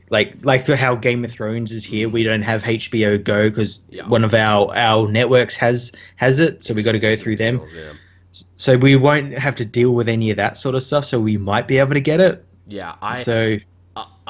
like 0.10 0.36
like 0.44 0.68
how 0.68 0.96
Game 0.96 1.24
of 1.24 1.32
Thrones 1.32 1.72
is 1.72 1.84
here. 1.84 2.10
We 2.10 2.24
don't 2.24 2.42
have 2.42 2.64
HBO 2.64 3.24
Go 3.24 3.50
because 3.50 3.80
yeah. 3.90 4.08
one 4.08 4.24
of 4.24 4.34
our 4.34 4.76
our 4.76 5.10
networks 5.10 5.56
has 5.56 5.94
has 6.18 6.40
it, 6.40 6.64
so 6.64 6.74
we 6.74 6.84
got 6.84 6.92
to 6.92 7.00
go 7.00 7.16
through 7.16 7.38
them. 7.38 7.62
Yeah. 7.74 7.94
So 8.58 8.78
we 8.78 8.96
won't 8.96 9.38
have 9.38 9.56
to 9.56 9.66
deal 9.66 9.94
with 9.94 10.10
any 10.10 10.32
of 10.32 10.38
that 10.38 10.58
sort 10.58 10.76
of 10.76 10.84
stuff. 10.84 11.06
So 11.06 11.20
we 11.20 11.38
might 11.38 11.68
be 11.68 11.80
able 11.80 11.94
to 11.94 12.02
get 12.02 12.20
it. 12.20 12.46
Yeah, 12.68 12.96
I 13.02 13.16
so 13.16 13.58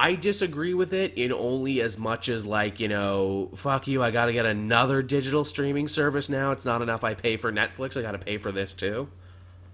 I 0.02 0.16
disagree 0.16 0.74
with 0.74 0.94
it 0.94 1.14
in 1.14 1.32
only 1.32 1.80
as 1.80 2.00
much 2.00 2.28
as 2.28 2.44
like 2.44 2.80
you 2.80 2.88
know, 2.88 3.52
fuck 3.56 3.88
you. 3.88 4.02
I 4.02 4.10
got 4.10 4.26
to 4.26 4.34
get 4.34 4.48
another 4.48 5.04
digital 5.04 5.46
streaming 5.46 5.88
service 5.88 6.28
now. 6.28 6.52
It's 6.54 6.66
not 6.66 6.82
enough. 6.82 7.04
I 7.04 7.14
pay 7.14 7.38
for 7.38 7.52
Netflix. 7.52 7.96
I 7.96 8.02
got 8.02 8.14
to 8.14 8.18
pay 8.18 8.40
for 8.40 8.52
this 8.52 8.74
too. 8.74 9.10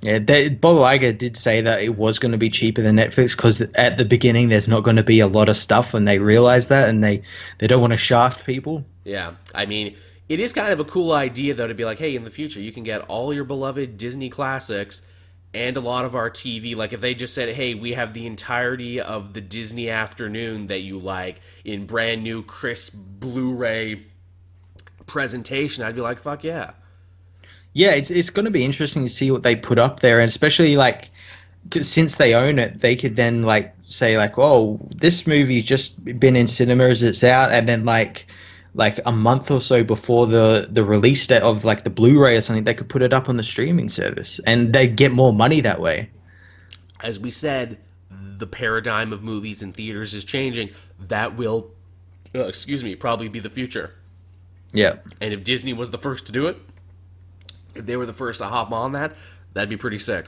Yeah, 0.01 0.19
they, 0.19 0.49
Bob 0.49 0.79
Iger 0.79 1.17
did 1.17 1.37
say 1.37 1.61
that 1.61 1.81
it 1.81 1.95
was 1.95 2.19
going 2.19 2.33
to 2.33 2.37
be 2.37 2.49
cheaper 2.49 2.81
than 2.81 2.97
Netflix 2.97 3.37
because 3.37 3.61
at 3.61 3.95
the 3.95 4.03
beginning 4.03 4.49
there's 4.49 4.67
not 4.67 4.83
going 4.83 4.97
to 4.97 5.03
be 5.03 5.21
a 5.21 5.27
lot 5.27 5.47
of 5.47 5.55
stuff, 5.55 5.93
and 5.93 6.05
they 6.05 6.19
realize 6.19 6.67
that, 6.67 6.89
and 6.89 7.01
they 7.01 7.23
they 7.59 7.67
don't 7.67 7.79
want 7.79 7.93
to 7.93 7.97
shaft 7.97 8.45
people. 8.45 8.83
Yeah, 9.05 9.35
I 9.55 9.65
mean, 9.65 9.95
it 10.27 10.41
is 10.41 10.51
kind 10.51 10.73
of 10.73 10.81
a 10.81 10.85
cool 10.85 11.13
idea 11.13 11.53
though 11.53 11.67
to 11.67 11.73
be 11.73 11.85
like, 11.85 11.99
hey, 11.99 12.17
in 12.17 12.25
the 12.25 12.29
future 12.29 12.59
you 12.59 12.73
can 12.73 12.83
get 12.83 12.99
all 13.03 13.33
your 13.33 13.45
beloved 13.45 13.97
Disney 13.97 14.29
classics 14.29 15.03
and 15.53 15.77
a 15.77 15.81
lot 15.81 16.05
of 16.05 16.15
our 16.15 16.29
TV. 16.29 16.75
Like 16.75 16.93
if 16.93 17.01
they 17.01 17.15
just 17.15 17.33
said, 17.33 17.49
"Hey, 17.49 17.73
we 17.73 17.93
have 17.93 18.13
the 18.13 18.25
entirety 18.25 18.99
of 18.99 19.33
the 19.33 19.41
Disney 19.41 19.89
afternoon 19.89 20.67
that 20.67 20.81
you 20.81 20.99
like 20.99 21.41
in 21.63 21.85
brand 21.85 22.23
new 22.23 22.43
crisp 22.43 22.95
Blu-ray 22.95 24.01
presentation," 25.05 25.83
I'd 25.83 25.95
be 25.95 26.01
like, 26.01 26.19
"Fuck 26.19 26.43
yeah." 26.43 26.71
Yeah, 27.73 27.91
it's 27.91 28.11
it's 28.11 28.29
going 28.29 28.45
to 28.45 28.51
be 28.51 28.65
interesting 28.65 29.03
to 29.03 29.09
see 29.09 29.31
what 29.31 29.43
they 29.43 29.55
put 29.55 29.79
up 29.79 29.99
there, 29.99 30.19
and 30.19 30.29
especially 30.29 30.77
like 30.77 31.09
since 31.81 32.15
they 32.15 32.33
own 32.33 32.59
it, 32.59 32.79
they 32.81 32.95
could 32.95 33.15
then 33.15 33.43
like 33.43 33.73
say 33.85 34.17
like, 34.17 34.37
"Oh, 34.37 34.79
this 34.95 35.27
movie's 35.27 35.65
just 35.65 36.03
been 36.19 36.35
in 36.35 36.47
cinemas, 36.47 37.03
it's 37.03 37.23
out," 37.23 37.51
and 37.51 37.67
then 37.67 37.85
like 37.85 38.27
like 38.73 38.99
a 39.05 39.11
month 39.11 39.51
or 39.51 39.61
so 39.61 39.83
before 39.83 40.27
the 40.27 40.67
the 40.69 40.83
release 40.83 41.25
date 41.25 41.41
of 41.41 41.65
like 41.65 41.83
the 41.83 41.89
Blu-ray 41.89 42.37
or 42.37 42.41
something, 42.41 42.63
they 42.63 42.73
could 42.73 42.89
put 42.89 43.01
it 43.01 43.13
up 43.13 43.29
on 43.29 43.37
the 43.37 43.43
streaming 43.43 43.89
service, 43.89 44.39
and 44.45 44.73
they 44.73 44.87
get 44.87 45.11
more 45.11 45.33
money 45.33 45.61
that 45.61 45.79
way. 45.79 46.09
As 47.01 47.19
we 47.19 47.31
said, 47.31 47.77
the 48.09 48.47
paradigm 48.47 49.13
of 49.13 49.23
movies 49.23 49.61
in 49.61 49.73
theaters 49.73 50.13
is 50.13 50.23
changing. 50.23 50.71
That 50.99 51.35
will, 51.35 51.71
uh, 52.33 52.45
excuse 52.45 52.83
me, 52.83 52.95
probably 52.95 53.27
be 53.27 53.39
the 53.39 53.49
future. 53.49 53.93
Yeah, 54.73 54.97
And 55.21 55.33
if 55.33 55.45
Disney 55.45 55.71
was 55.71 55.91
the 55.91 55.97
first 55.97 56.25
to 56.25 56.33
do 56.33 56.47
it, 56.47 56.57
if 57.73 57.85
they 57.85 57.95
were 57.95 58.05
the 58.05 58.13
first 58.13 58.39
to 58.39 58.45
hop 58.47 58.71
on 58.71 58.91
that, 58.91 59.15
that'd 59.53 59.69
be 59.69 59.77
pretty 59.77 59.99
sick. 59.99 60.25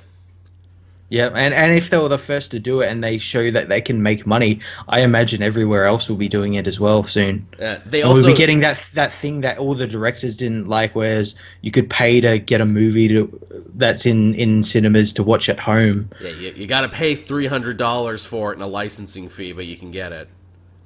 Yeah, 1.09 1.27
and 1.33 1.53
and 1.53 1.73
if 1.73 1.89
they 1.89 1.97
were 1.97 2.07
the 2.07 2.19
first 2.19 2.51
to 2.51 2.59
do 2.59 2.81
it 2.81 2.89
and 2.89 3.03
they 3.03 3.17
show 3.17 3.49
that 3.51 3.67
they 3.67 3.81
can 3.81 4.03
make 4.03 4.27
money, 4.27 4.59
I 4.87 5.01
imagine 5.01 5.41
everywhere 5.41 5.85
else 5.85 6.07
will 6.07 6.17
be 6.17 6.29
doing 6.29 6.53
it 6.53 6.67
as 6.67 6.79
well 6.79 7.03
soon. 7.03 7.47
Uh, 7.59 7.77
they 7.85 8.01
And 8.01 8.09
also 8.09 8.21
we'll 8.21 8.23
be 8.23 8.33
getting 8.33 8.59
that 8.59 8.89
that 8.93 9.11
thing 9.11 9.41
that 9.41 9.57
all 9.57 9.73
the 9.73 9.87
directors 9.87 10.35
didn't 10.35 10.67
like, 10.67 10.95
whereas 10.95 11.33
you 11.61 11.71
could 11.71 11.89
pay 11.89 12.21
to 12.21 12.37
get 12.37 12.61
a 12.61 12.65
movie 12.65 13.07
to 13.07 13.39
that's 13.75 14.05
in 14.05 14.35
in 14.35 14.61
cinemas 14.63 15.11
to 15.13 15.23
watch 15.23 15.49
at 15.49 15.59
home. 15.59 16.11
yeah, 16.19 16.29
you, 16.29 16.51
you 16.55 16.67
got 16.67 16.81
to 16.81 16.89
pay 16.89 17.15
three 17.15 17.47
hundred 17.47 17.77
dollars 17.77 18.25
for 18.25 18.51
it 18.51 18.55
and 18.55 18.63
a 18.63 18.67
licensing 18.67 19.29
fee, 19.29 19.51
but 19.53 19.65
you 19.65 19.77
can 19.77 19.91
get 19.91 20.11
it. 20.11 20.29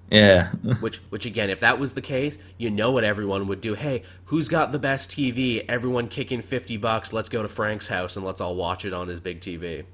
Yeah, 0.09 0.51
Which, 0.79 0.97
which 1.09 1.25
again, 1.25 1.49
if 1.49 1.61
that 1.61 1.79
was 1.79 1.93
the 1.93 2.01
case, 2.01 2.37
you 2.57 2.69
know 2.69 2.91
what 2.91 3.03
everyone 3.03 3.47
would 3.47 3.61
do. 3.61 3.73
Hey, 3.73 4.03
who's 4.25 4.47
got 4.47 4.71
the 4.71 4.79
best 4.79 5.09
TV? 5.09 5.65
Everyone 5.67 6.07
kick 6.07 6.31
in 6.31 6.41
fifty 6.43 6.77
bucks. 6.77 7.11
Let's 7.11 7.29
go 7.29 7.41
to 7.41 7.49
Frank's 7.49 7.87
house 7.87 8.15
and 8.15 8.25
let's 8.25 8.39
all 8.39 8.55
watch 8.55 8.85
it 8.85 8.93
on 8.93 9.07
his 9.07 9.19
big 9.19 9.41
TV. 9.41 9.85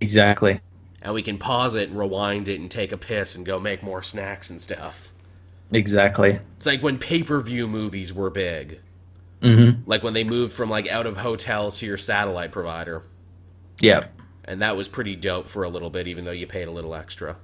Exactly. 0.00 0.60
And 1.00 1.14
we 1.14 1.22
can 1.22 1.38
pause 1.38 1.74
it 1.74 1.88
and 1.88 1.98
rewind 1.98 2.50
it 2.50 2.60
and 2.60 2.70
take 2.70 2.92
a 2.92 2.98
piss 2.98 3.34
and 3.34 3.46
go 3.46 3.58
make 3.58 3.82
more 3.82 4.02
snacks 4.02 4.50
and 4.50 4.60
stuff. 4.60 5.08
Exactly. 5.70 6.40
It's 6.58 6.66
like 6.66 6.82
when 6.82 6.98
pay 6.98 7.22
per 7.22 7.40
view 7.40 7.66
movies 7.66 8.12
were 8.12 8.28
big. 8.30 8.80
hmm 9.42 9.70
Like 9.86 10.02
when 10.02 10.14
they 10.14 10.24
moved 10.24 10.52
from 10.54 10.70
like 10.70 10.88
out 10.88 11.06
of 11.06 11.16
hotels 11.16 11.78
to 11.78 11.86
your 11.86 11.96
satellite 11.98 12.52
provider. 12.52 13.04
Yeah. 13.80 14.08
And 14.44 14.62
that 14.62 14.76
was 14.76 14.88
pretty 14.88 15.14
dope 15.16 15.48
for 15.48 15.64
a 15.64 15.68
little 15.68 15.90
bit, 15.90 16.06
even 16.08 16.24
though 16.24 16.30
you 16.30 16.46
paid 16.46 16.68
a 16.68 16.70
little 16.70 16.94
extra. 16.94 17.36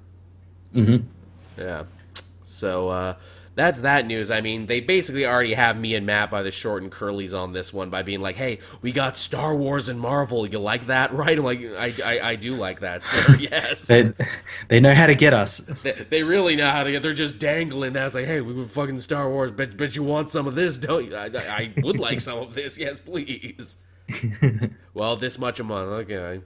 hmm 0.73 1.13
Yeah. 1.57 1.85
So 2.45 2.89
uh, 2.89 3.15
that's 3.55 3.81
that 3.81 4.07
news. 4.07 4.31
I 4.31 4.41
mean, 4.41 4.67
they 4.67 4.81
basically 4.81 5.27
already 5.27 5.53
have 5.55 5.79
me 5.79 5.95
and 5.95 6.07
Matt 6.07 6.31
by 6.31 6.43
the 6.43 6.51
short 6.51 6.83
and 6.83 6.91
curlies 6.91 7.39
on 7.39 7.53
this 7.53 7.73
one 7.73 7.91
by 7.91 8.03
being 8.03 8.21
like, 8.21 8.37
"Hey, 8.37 8.61
we 8.81 8.93
got 8.93 9.17
Star 9.17 9.55
Wars 9.55 9.89
and 9.89 10.01
Marvel. 10.01 10.49
You 10.49 10.59
like 10.59 10.87
that, 10.87 11.13
right?" 11.15 11.37
I'm 11.37 11.45
like, 11.45 11.61
"I, 11.61 11.93
I, 12.05 12.29
I 12.31 12.37
do 12.37 12.57
like 12.57 12.81
that, 12.81 13.05
sir. 13.05 13.37
Yes." 13.41 13.87
They 13.89 14.13
they 14.69 14.81
know 14.81 14.95
how 14.95 15.07
to 15.07 15.15
get 15.15 15.35
us. 15.35 15.59
they, 15.59 15.93
they 15.93 16.23
really 16.23 16.57
know 16.57 16.71
how 16.71 16.83
to 16.85 16.93
get. 16.93 17.03
They're 17.03 17.13
just 17.13 17.39
dangling 17.39 17.93
that. 17.93 18.07
It's 18.07 18.15
like, 18.15 18.27
"Hey, 18.27 18.41
we 18.41 18.55
were 18.55 18.67
fucking 18.67 19.01
Star 19.01 19.29
Wars, 19.29 19.51
but 19.51 19.77
but 19.77 19.95
you 19.95 20.03
want 20.03 20.31
some 20.31 20.47
of 20.47 20.55
this, 20.55 20.79
don't 20.79 21.05
you?" 21.05 21.15
I, 21.17 21.27
I, 21.27 21.31
I 21.37 21.75
would 21.83 21.99
like 21.99 22.21
some 22.21 22.39
of 22.39 22.55
this. 22.55 22.79
Yes, 22.79 23.01
please. 23.01 23.85
well, 24.95 25.17
this 25.17 25.39
much 25.39 25.61
a 25.61 25.65
month. 25.65 25.91
Okay. 26.11 26.41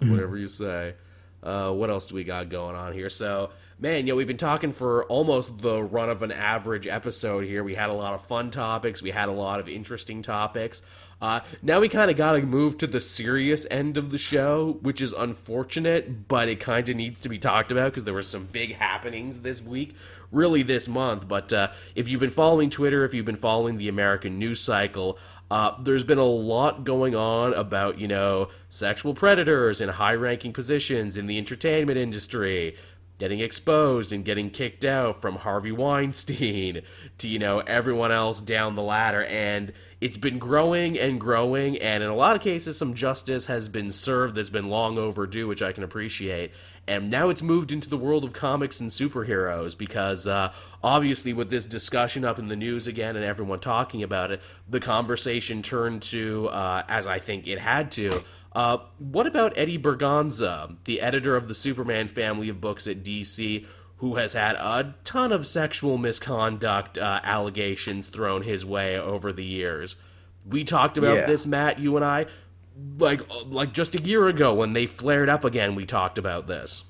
Whatever 0.00 0.36
you 0.36 0.48
say. 0.48 0.94
Uh, 1.42 1.72
what 1.72 1.90
else 1.90 2.06
do 2.06 2.14
we 2.14 2.24
got 2.24 2.48
going 2.48 2.76
on 2.76 2.92
here? 2.92 3.08
So, 3.08 3.50
man, 3.80 4.06
you 4.06 4.12
know, 4.12 4.16
we've 4.16 4.26
been 4.26 4.36
talking 4.36 4.72
for 4.72 5.04
almost 5.04 5.60
the 5.62 5.82
run 5.82 6.10
of 6.10 6.22
an 6.22 6.30
average 6.30 6.86
episode 6.86 7.44
here. 7.44 7.64
We 7.64 7.74
had 7.74 7.88
a 7.88 7.94
lot 7.94 8.14
of 8.14 8.24
fun 8.26 8.50
topics. 8.50 9.00
We 9.02 9.10
had 9.10 9.28
a 9.28 9.32
lot 9.32 9.58
of 9.58 9.68
interesting 9.68 10.20
topics. 10.20 10.82
Uh, 11.22 11.40
now 11.62 11.80
we 11.80 11.88
kind 11.88 12.10
of 12.10 12.16
got 12.16 12.32
to 12.32 12.42
move 12.42 12.78
to 12.78 12.86
the 12.86 13.00
serious 13.00 13.66
end 13.70 13.96
of 13.96 14.10
the 14.10 14.18
show, 14.18 14.78
which 14.82 15.00
is 15.00 15.12
unfortunate, 15.12 16.28
but 16.28 16.48
it 16.48 16.60
kind 16.60 16.88
of 16.88 16.96
needs 16.96 17.20
to 17.22 17.28
be 17.28 17.38
talked 17.38 17.72
about 17.72 17.92
because 17.92 18.04
there 18.04 18.14
were 18.14 18.22
some 18.22 18.46
big 18.46 18.74
happenings 18.74 19.40
this 19.40 19.62
week, 19.62 19.94
really 20.30 20.62
this 20.62 20.88
month. 20.88 21.28
But 21.28 21.52
uh, 21.52 21.72
if 21.94 22.08
you've 22.08 22.20
been 22.20 22.30
following 22.30 22.70
Twitter, 22.70 23.04
if 23.04 23.12
you've 23.12 23.26
been 23.26 23.36
following 23.36 23.76
the 23.76 23.88
American 23.88 24.38
news 24.38 24.60
cycle, 24.60 25.18
uh, 25.50 25.74
there's 25.82 26.04
been 26.04 26.18
a 26.18 26.24
lot 26.24 26.84
going 26.84 27.14
on 27.14 27.52
about, 27.54 27.98
you 27.98 28.06
know, 28.06 28.48
sexual 28.68 29.14
predators 29.14 29.80
in 29.80 29.88
high 29.88 30.14
ranking 30.14 30.52
positions 30.52 31.16
in 31.16 31.26
the 31.26 31.36
entertainment 31.36 31.98
industry 31.98 32.76
getting 33.20 33.40
exposed 33.40 34.12
and 34.12 34.24
getting 34.24 34.50
kicked 34.50 34.84
out 34.84 35.20
from 35.20 35.36
Harvey 35.36 35.70
Weinstein 35.70 36.80
to, 37.18 37.28
you 37.28 37.38
know, 37.38 37.60
everyone 37.60 38.10
else 38.10 38.40
down 38.40 38.74
the 38.74 38.82
ladder. 38.82 39.24
And 39.26 39.72
it's 40.00 40.16
been 40.16 40.38
growing 40.38 40.98
and 40.98 41.20
growing. 41.20 41.76
And 41.78 42.02
in 42.02 42.08
a 42.08 42.16
lot 42.16 42.34
of 42.34 42.42
cases, 42.42 42.78
some 42.78 42.94
justice 42.94 43.44
has 43.44 43.68
been 43.68 43.92
served 43.92 44.34
that's 44.34 44.50
been 44.50 44.70
long 44.70 44.98
overdue, 44.98 45.46
which 45.46 45.62
I 45.62 45.72
can 45.72 45.84
appreciate. 45.84 46.50
And 46.88 47.10
now 47.10 47.28
it's 47.28 47.42
moved 47.42 47.70
into 47.70 47.88
the 47.88 47.98
world 47.98 48.24
of 48.24 48.32
comics 48.32 48.80
and 48.80 48.90
superheroes 48.90 49.76
because 49.76 50.26
uh, 50.26 50.52
obviously, 50.82 51.32
with 51.32 51.50
this 51.50 51.66
discussion 51.66 52.24
up 52.24 52.38
in 52.38 52.48
the 52.48 52.56
news 52.56 52.86
again 52.86 53.14
and 53.14 53.24
everyone 53.24 53.60
talking 53.60 54.02
about 54.02 54.32
it, 54.32 54.40
the 54.68 54.80
conversation 54.80 55.62
turned 55.62 56.02
to, 56.04 56.48
uh, 56.48 56.82
as 56.88 57.06
I 57.06 57.18
think 57.18 57.46
it 57.46 57.60
had 57.60 57.92
to, 57.92 58.22
uh, 58.52 58.78
what 58.98 59.26
about 59.26 59.52
Eddie 59.56 59.78
Berganza, 59.78 60.76
the 60.84 61.00
editor 61.00 61.36
of 61.36 61.48
the 61.48 61.54
Superman 61.54 62.08
family 62.08 62.48
of 62.48 62.60
books 62.60 62.86
at 62.86 63.02
DC, 63.02 63.66
who 63.98 64.16
has 64.16 64.32
had 64.32 64.56
a 64.56 64.94
ton 65.04 65.32
of 65.32 65.46
sexual 65.46 65.98
misconduct 65.98 66.98
uh, 66.98 67.20
allegations 67.22 68.06
thrown 68.08 68.42
his 68.42 68.64
way 68.64 68.98
over 68.98 69.32
the 69.32 69.44
years? 69.44 69.96
We 70.48 70.64
talked 70.64 70.98
about 70.98 71.16
Yeah. 71.18 71.26
this, 71.26 71.46
Matt, 71.46 71.78
you 71.78 71.96
and 71.96 72.04
I, 72.04 72.26
like 72.98 73.20
like 73.46 73.72
just 73.72 73.94
a 73.94 74.00
year 74.02 74.26
ago 74.28 74.54
when 74.54 74.72
they 74.72 74.86
flared 74.86 75.28
up 75.28 75.44
again. 75.44 75.74
We 75.74 75.84
talked 75.86 76.18
about 76.18 76.46
this. 76.46 76.84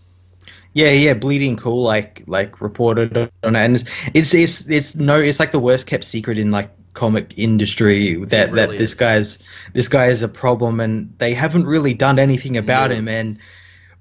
Yeah, 0.72 0.90
yeah, 0.90 1.14
bleeding 1.14 1.56
cool. 1.56 1.82
Like 1.82 2.22
like 2.26 2.60
reported 2.60 3.16
on 3.16 3.56
it, 3.56 3.58
and 3.58 3.76
it's 3.76 3.84
it's 4.14 4.34
it's, 4.34 4.70
it's 4.70 4.96
no, 4.96 5.18
it's 5.18 5.40
like 5.40 5.52
the 5.52 5.58
worst 5.60 5.86
kept 5.86 6.04
secret 6.04 6.38
in 6.38 6.50
like 6.50 6.70
comic 6.94 7.32
industry 7.36 8.16
that 8.16 8.52
really 8.52 8.66
that 8.66 8.78
this 8.78 8.90
is. 8.90 8.94
guy's 8.94 9.44
this 9.72 9.88
guy 9.88 10.06
is 10.06 10.22
a 10.22 10.28
problem, 10.28 10.80
and 10.80 11.12
they 11.18 11.34
haven't 11.34 11.66
really 11.66 11.94
done 11.94 12.18
anything 12.18 12.56
about 12.56 12.90
No. 12.90 12.96
him. 12.96 13.08
And 13.08 13.38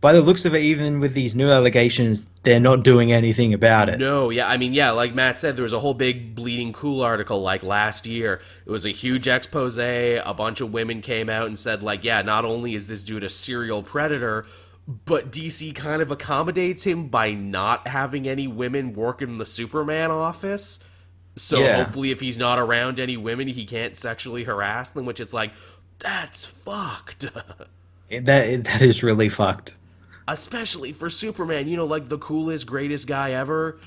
by 0.01 0.13
the 0.13 0.21
looks 0.21 0.45
of 0.45 0.55
it, 0.55 0.61
even 0.61 1.01
with 1.01 1.13
these 1.13 1.35
new 1.35 1.49
allegations, 1.51 2.25
they're 2.43 2.59
not 2.59 2.83
doing 2.83 3.11
anything 3.11 3.53
about 3.53 3.89
it. 3.89 3.99
No, 3.99 4.29
yeah, 4.29 4.47
I 4.47 4.55
mean, 4.55 4.73
yeah, 4.73 4.91
like 4.91 5.13
Matt 5.13 5.37
said, 5.37 5.57
there 5.57 5.63
was 5.63 5.73
a 5.73 5.79
whole 5.81 5.93
big 5.93 6.35
bleeding 6.35 6.71
cool 6.71 7.01
article 7.01 7.41
like 7.41 7.63
last 7.63 8.05
year. 8.05 8.39
It 8.65 8.71
was 8.71 8.85
a 8.85 8.91
huge 8.91 9.27
expose. 9.27 9.77
A 9.77 10.33
bunch 10.37 10.61
of 10.61 10.71
women 10.71 11.01
came 11.01 11.29
out 11.29 11.47
and 11.47 11.59
said, 11.59 11.83
like, 11.83 12.05
yeah, 12.05 12.21
not 12.21 12.45
only 12.45 12.75
is 12.75 12.87
this 12.87 13.03
dude 13.03 13.25
a 13.25 13.29
serial 13.29 13.83
predator, 13.83 14.45
but 14.87 15.31
DC 15.31 15.75
kind 15.75 16.01
of 16.01 16.11
accommodates 16.11 16.85
him 16.85 17.09
by 17.09 17.31
not 17.33 17.87
having 17.87 18.27
any 18.27 18.47
women 18.47 18.93
work 18.93 19.21
in 19.21 19.37
the 19.37 19.45
Superman 19.45 20.11
office. 20.11 20.79
So 21.39 21.59
Yeah. 21.63 21.77
hopefully, 21.77 22.11
if 22.11 22.19
he's 22.19 22.37
not 22.37 22.59
around 22.59 22.99
any 22.99 23.17
women, 23.17 23.47
he 23.47 23.65
can't 23.65 23.97
sexually 23.97 24.43
harass 24.43 24.91
them. 24.91 25.05
Which 25.05 25.19
it's 25.19 25.33
like, 25.33 25.51
that's 25.99 26.45
fucked. 26.45 27.25
That 28.11 28.63
that 28.63 28.81
is 28.81 29.03
really 29.03 29.29
fucked. 29.29 29.77
especially 30.27 30.93
for 30.93 31.09
Superman. 31.11 31.67
You 31.67 31.77
know, 31.77 31.85
like 31.85 32.09
the 32.09 32.17
coolest, 32.17 32.65
greatest 32.65 33.07
guy 33.07 33.31
ever. 33.31 33.79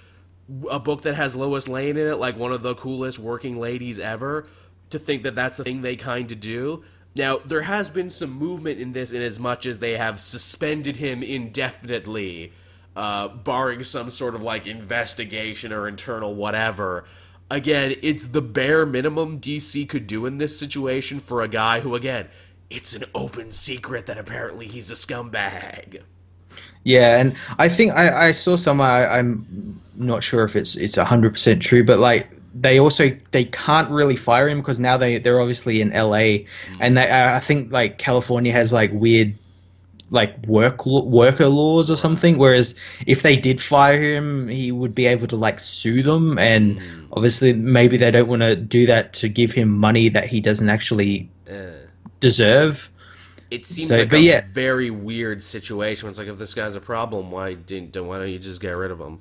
A 0.70 0.78
book 0.78 1.02
that 1.02 1.14
has 1.14 1.34
Lois 1.34 1.66
Lane 1.66 1.96
in 1.96 2.06
it, 2.06 2.16
like 2.16 2.36
one 2.36 2.52
of 2.52 2.62
the 2.62 2.74
coolest 2.76 3.18
working 3.18 3.58
ladies 3.58 3.98
ever. 3.98 4.46
To 4.90 4.98
think 5.00 5.22
that 5.24 5.34
that's 5.34 5.56
the 5.56 5.64
thing 5.64 5.82
they 5.82 5.96
kind 5.96 6.30
of 6.30 6.38
do. 6.38 6.84
Now, 7.16 7.38
there 7.38 7.62
has 7.62 7.90
been 7.90 8.10
some 8.10 8.30
movement 8.30 8.78
in 8.78 8.92
this 8.92 9.10
in 9.10 9.22
as 9.22 9.40
much 9.40 9.66
as 9.66 9.80
they 9.80 9.96
have 9.96 10.20
suspended 10.20 10.96
him 10.96 11.22
indefinitely, 11.22 12.52
uh, 12.94 13.28
barring 13.28 13.82
some 13.82 14.10
sort 14.10 14.34
of 14.34 14.42
like 14.42 14.66
investigation 14.66 15.72
or 15.72 15.88
internal 15.88 16.34
whatever. 16.34 17.04
Again, 17.52 17.96
it's 18.00 18.28
the 18.28 18.40
bare 18.40 18.86
minimum 18.86 19.38
DC 19.38 19.86
could 19.86 20.06
do 20.06 20.24
in 20.24 20.38
this 20.38 20.58
situation 20.58 21.20
for 21.20 21.42
a 21.42 21.48
guy 21.48 21.80
who, 21.80 21.94
again, 21.94 22.28
it's 22.70 22.94
an 22.94 23.04
open 23.14 23.52
secret 23.52 24.06
that 24.06 24.16
apparently 24.16 24.66
he's 24.66 24.90
a 24.90 24.94
scumbag. 24.94 26.00
Yeah, 26.82 27.20
and 27.20 27.36
I 27.58 27.68
think 27.68 27.92
I, 27.92 28.28
I 28.28 28.32
saw 28.32 28.56
somewhere. 28.56 28.88
I, 28.88 29.18
I'm 29.18 29.78
not 29.96 30.22
sure 30.22 30.44
if 30.44 30.56
it's 30.56 30.76
it's 30.76 30.96
hundred 30.96 31.34
percent 31.34 31.60
true, 31.60 31.84
but 31.84 31.98
like 31.98 32.30
they 32.54 32.80
also 32.80 33.10
they 33.32 33.44
can't 33.44 33.90
really 33.90 34.16
fire 34.16 34.48
him 34.48 34.58
because 34.58 34.80
now 34.80 34.96
they 34.96 35.18
they're 35.18 35.38
obviously 35.38 35.82
in 35.82 35.90
LA, 35.90 36.40
mm. 36.40 36.46
and 36.80 36.96
they 36.96 37.10
I 37.10 37.38
think 37.40 37.70
like 37.70 37.98
California 37.98 38.54
has 38.54 38.72
like 38.72 38.90
weird 38.94 39.34
like 40.12 40.46
work 40.46 40.86
worker 40.86 41.48
laws 41.48 41.90
or 41.90 41.96
something. 41.96 42.38
Whereas 42.38 42.76
if 43.06 43.22
they 43.22 43.36
did 43.36 43.60
fire 43.60 44.00
him, 44.00 44.46
he 44.46 44.70
would 44.70 44.94
be 44.94 45.06
able 45.06 45.26
to 45.26 45.36
like 45.36 45.58
sue 45.58 46.02
them, 46.02 46.38
and 46.38 46.78
obviously 47.12 47.52
maybe 47.54 47.96
they 47.96 48.10
don't 48.12 48.28
want 48.28 48.42
to 48.42 48.54
do 48.54 48.86
that 48.86 49.14
to 49.14 49.28
give 49.28 49.50
him 49.52 49.68
money 49.68 50.08
that 50.10 50.26
he 50.28 50.40
doesn't 50.40 50.68
actually 50.68 51.28
Uh, 51.50 51.88
deserve. 52.20 52.88
It 53.50 53.66
seems 53.66 53.88
So- 53.88 53.98
like 53.98 54.10
but 54.10 54.20
a 54.20 54.22
yeah. 54.22 54.44
very 54.54 54.90
weird 54.90 55.42
situation. 55.42 56.08
It's 56.08 56.18
like 56.18 56.28
if 56.28 56.38
this 56.38 56.54
guy's 56.54 56.76
a 56.76 56.80
problem, 56.80 57.30
why 57.30 57.54
didn't 57.54 57.96
why 58.06 58.18
don't 58.18 58.30
you 58.30 58.38
just 58.38 58.60
get 58.60 58.70
rid 58.76 58.90
of 58.90 58.98
him? 59.00 59.18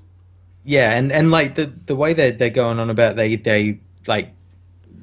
Yeah, 0.63 0.91
and, 0.97 1.11
and 1.11 1.31
like 1.31 1.55
the 1.55 1.73
the 1.87 1.95
way 1.95 2.13
that 2.13 2.37
they're 2.37 2.49
going 2.51 2.79
on 2.79 2.89
about 2.89 3.15
they 3.15 3.35
they 3.35 3.79
like 4.07 4.33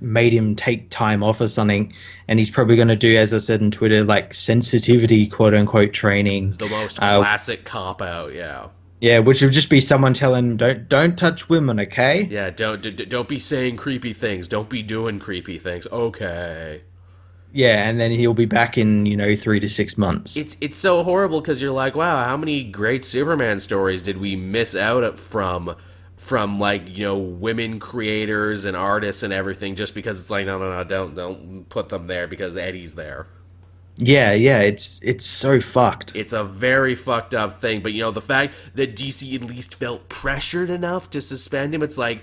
made 0.01 0.33
him 0.33 0.55
take 0.57 0.91
time 0.91 1.23
off 1.23 1.41
or 1.41 1.49
something, 1.49 1.93
and 2.29 2.39
he's 2.39 2.51
probably 2.51 2.77
going 2.77 2.89
to 2.89 2.97
do, 2.97 3.17
as 3.17 3.33
I 3.35 3.39
said 3.39 3.61
on 3.63 3.71
Twitter, 3.71 4.05
like 4.05 4.35
sensitivity 4.35 5.27
quote 5.27 5.55
unquote 5.55 5.93
training. 5.93 6.53
The 6.59 6.69
most 6.69 7.03
Uh, 7.03 7.19
classic 7.19 7.65
cop 7.65 8.01
out. 8.03 8.35
Yeah, 8.35 8.69
Yeah, 9.01 9.21
which 9.21 9.43
would 9.43 9.53
just 9.53 9.71
be 9.71 9.81
someone 9.81 10.15
telling 10.15 10.45
him 10.53 10.57
don't 10.57 10.89
don't 10.89 11.17
touch 11.19 11.49
women, 11.49 11.81
okay? 11.81 12.27
yeah. 12.31 12.51
Don't 12.51 12.83
don't 13.09 13.29
be 13.29 13.39
saying 13.39 13.77
creepy 13.77 14.13
things. 14.13 14.49
Don't 14.49 14.69
be 14.69 14.83
doing 14.83 15.19
creepy 15.21 15.59
things. 15.59 15.87
Okay. 15.91 16.83
Yeah, 17.51 17.89
and 17.89 17.99
then 17.99 18.11
he'll 18.11 18.35
be 18.35 18.45
back 18.45 18.77
in 18.77 19.07
you 19.07 19.17
know 19.17 19.35
three 19.35 19.59
to 19.61 19.69
six 19.69 19.97
months. 19.97 20.37
It's 20.37 20.57
it's 20.61 20.77
so 20.79 21.03
horrible 21.03 21.41
because 21.41 21.63
you're 21.63 21.71
like, 21.71 21.95
wow, 21.95 22.23
how 22.25 22.37
many 22.37 22.63
great 22.63 23.05
Superman 23.05 23.59
stories 23.59 24.03
did 24.03 24.19
we 24.19 24.37
miss 24.37 24.75
out 24.75 25.19
from 25.19 25.75
from 26.19 26.61
like 26.61 26.97
you 26.99 27.05
know 27.05 27.19
women 27.19 27.81
creators 27.81 28.65
and 28.67 28.77
artists 28.77 29.23
and 29.23 29.33
everything 29.33 29.77
just 29.77 29.95
because 29.95 30.21
it's 30.21 30.31
like 30.31 30.47
no 30.47 30.59
no 30.59 30.71
no 30.71 30.85
don't 30.85 31.15
don't 31.15 31.69
put 31.71 31.89
them 31.89 32.07
there 32.09 32.27
because 32.29 32.57
Eddie's 32.57 32.95
there. 32.95 33.29
yeah, 33.97 34.33
yeah, 34.33 34.61
it's 34.61 35.03
it's 35.03 35.27
so 35.27 35.61
fucked. 35.61 36.13
It's 36.15 36.33
a 36.33 36.45
very 36.45 36.95
fucked 36.95 37.35
up 37.35 37.61
thing, 37.61 37.83
but 37.83 37.93
you 37.93 38.03
know 38.03 38.13
the 38.13 38.21
fact 38.21 38.55
that 38.75 38.97
DC 38.97 39.35
at 39.35 39.43
least 39.49 39.75
felt 39.75 40.09
pressured 40.09 40.71
enough 40.71 41.11
to 41.11 41.21
suspend 41.21 41.75
him, 41.75 41.83
it's 41.83 41.99
like 41.99 42.23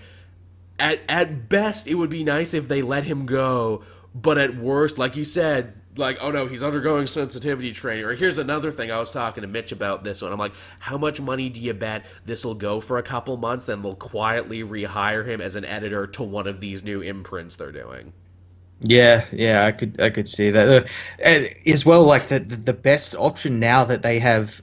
at 0.80 1.01
at 1.09 1.49
best 1.49 1.88
it 1.88 1.95
would 1.95 2.09
be 2.09 2.23
nice 2.23 2.53
if 2.53 2.67
they 2.67 2.81
let 2.81 3.05
him 3.05 3.26
go, 3.26 3.84
but 4.13 4.38
at 4.38 4.55
worst, 4.57 4.97
like 4.97 5.15
you 5.17 5.26
said, 5.26 5.73
like 5.97 6.17
oh 6.22 6.31
no, 6.31 6.47
he's 6.47 6.63
undergoing 6.63 7.07
sensitivity 7.07 7.72
training. 7.72 8.05
Or 8.05 8.15
here's 8.15 8.38
another 8.38 8.72
thing 8.72 8.91
I 8.91 8.99
was 8.99 9.11
talking 9.11 9.41
to 9.41 9.47
Mitch 9.47 9.72
about 9.72 10.03
this 10.03 10.22
one. 10.22 10.31
I'm 10.31 10.39
like, 10.39 10.53
how 10.80 10.97
much 10.97 11.22
money 11.22 11.49
do 11.49 11.61
you 11.61 11.73
bet 11.73 12.05
this 12.26 12.45
will 12.45 12.55
go 12.55 12.81
for 12.81 12.97
a 12.97 13.03
couple 13.03 13.38
months? 13.38 13.65
Then 13.65 13.81
they'll 13.81 13.95
quietly 13.95 14.63
rehire 14.63 15.26
him 15.26 15.41
as 15.41 15.55
an 15.55 15.65
editor 15.65 16.07
to 16.07 16.23
one 16.23 16.47
of 16.47 16.59
these 16.59 16.84
new 16.84 17.01
imprints 17.01 17.55
they're 17.55 17.72
doing. 17.72 18.13
Yeah, 18.81 19.26
yeah, 19.31 19.65
I 19.65 19.72
could 19.72 19.99
I 20.01 20.09
could 20.09 20.27
see 20.27 20.49
that 20.51 20.85
uh, 21.23 21.47
as 21.65 21.85
well. 21.85 22.03
Like 22.03 22.27
the, 22.27 22.39
the 22.39 22.73
best 22.73 23.15
option 23.15 23.59
now 23.59 23.85
that 23.85 24.03
they 24.03 24.19
have 24.19 24.61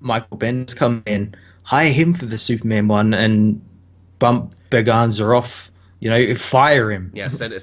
Michael 0.00 0.36
Bendis 0.36 0.76
come 0.76 1.02
in, 1.06 1.34
hire 1.62 1.92
him 1.92 2.12
for 2.12 2.26
the 2.26 2.38
Superman 2.38 2.88
one 2.88 3.14
and 3.14 3.62
bump 4.18 4.54
Berganza 4.70 5.36
off. 5.36 5.70
You 6.04 6.10
know, 6.10 6.34
fire 6.34 6.92
him. 6.92 7.10
Yeah, 7.14 7.28
send 7.28 7.54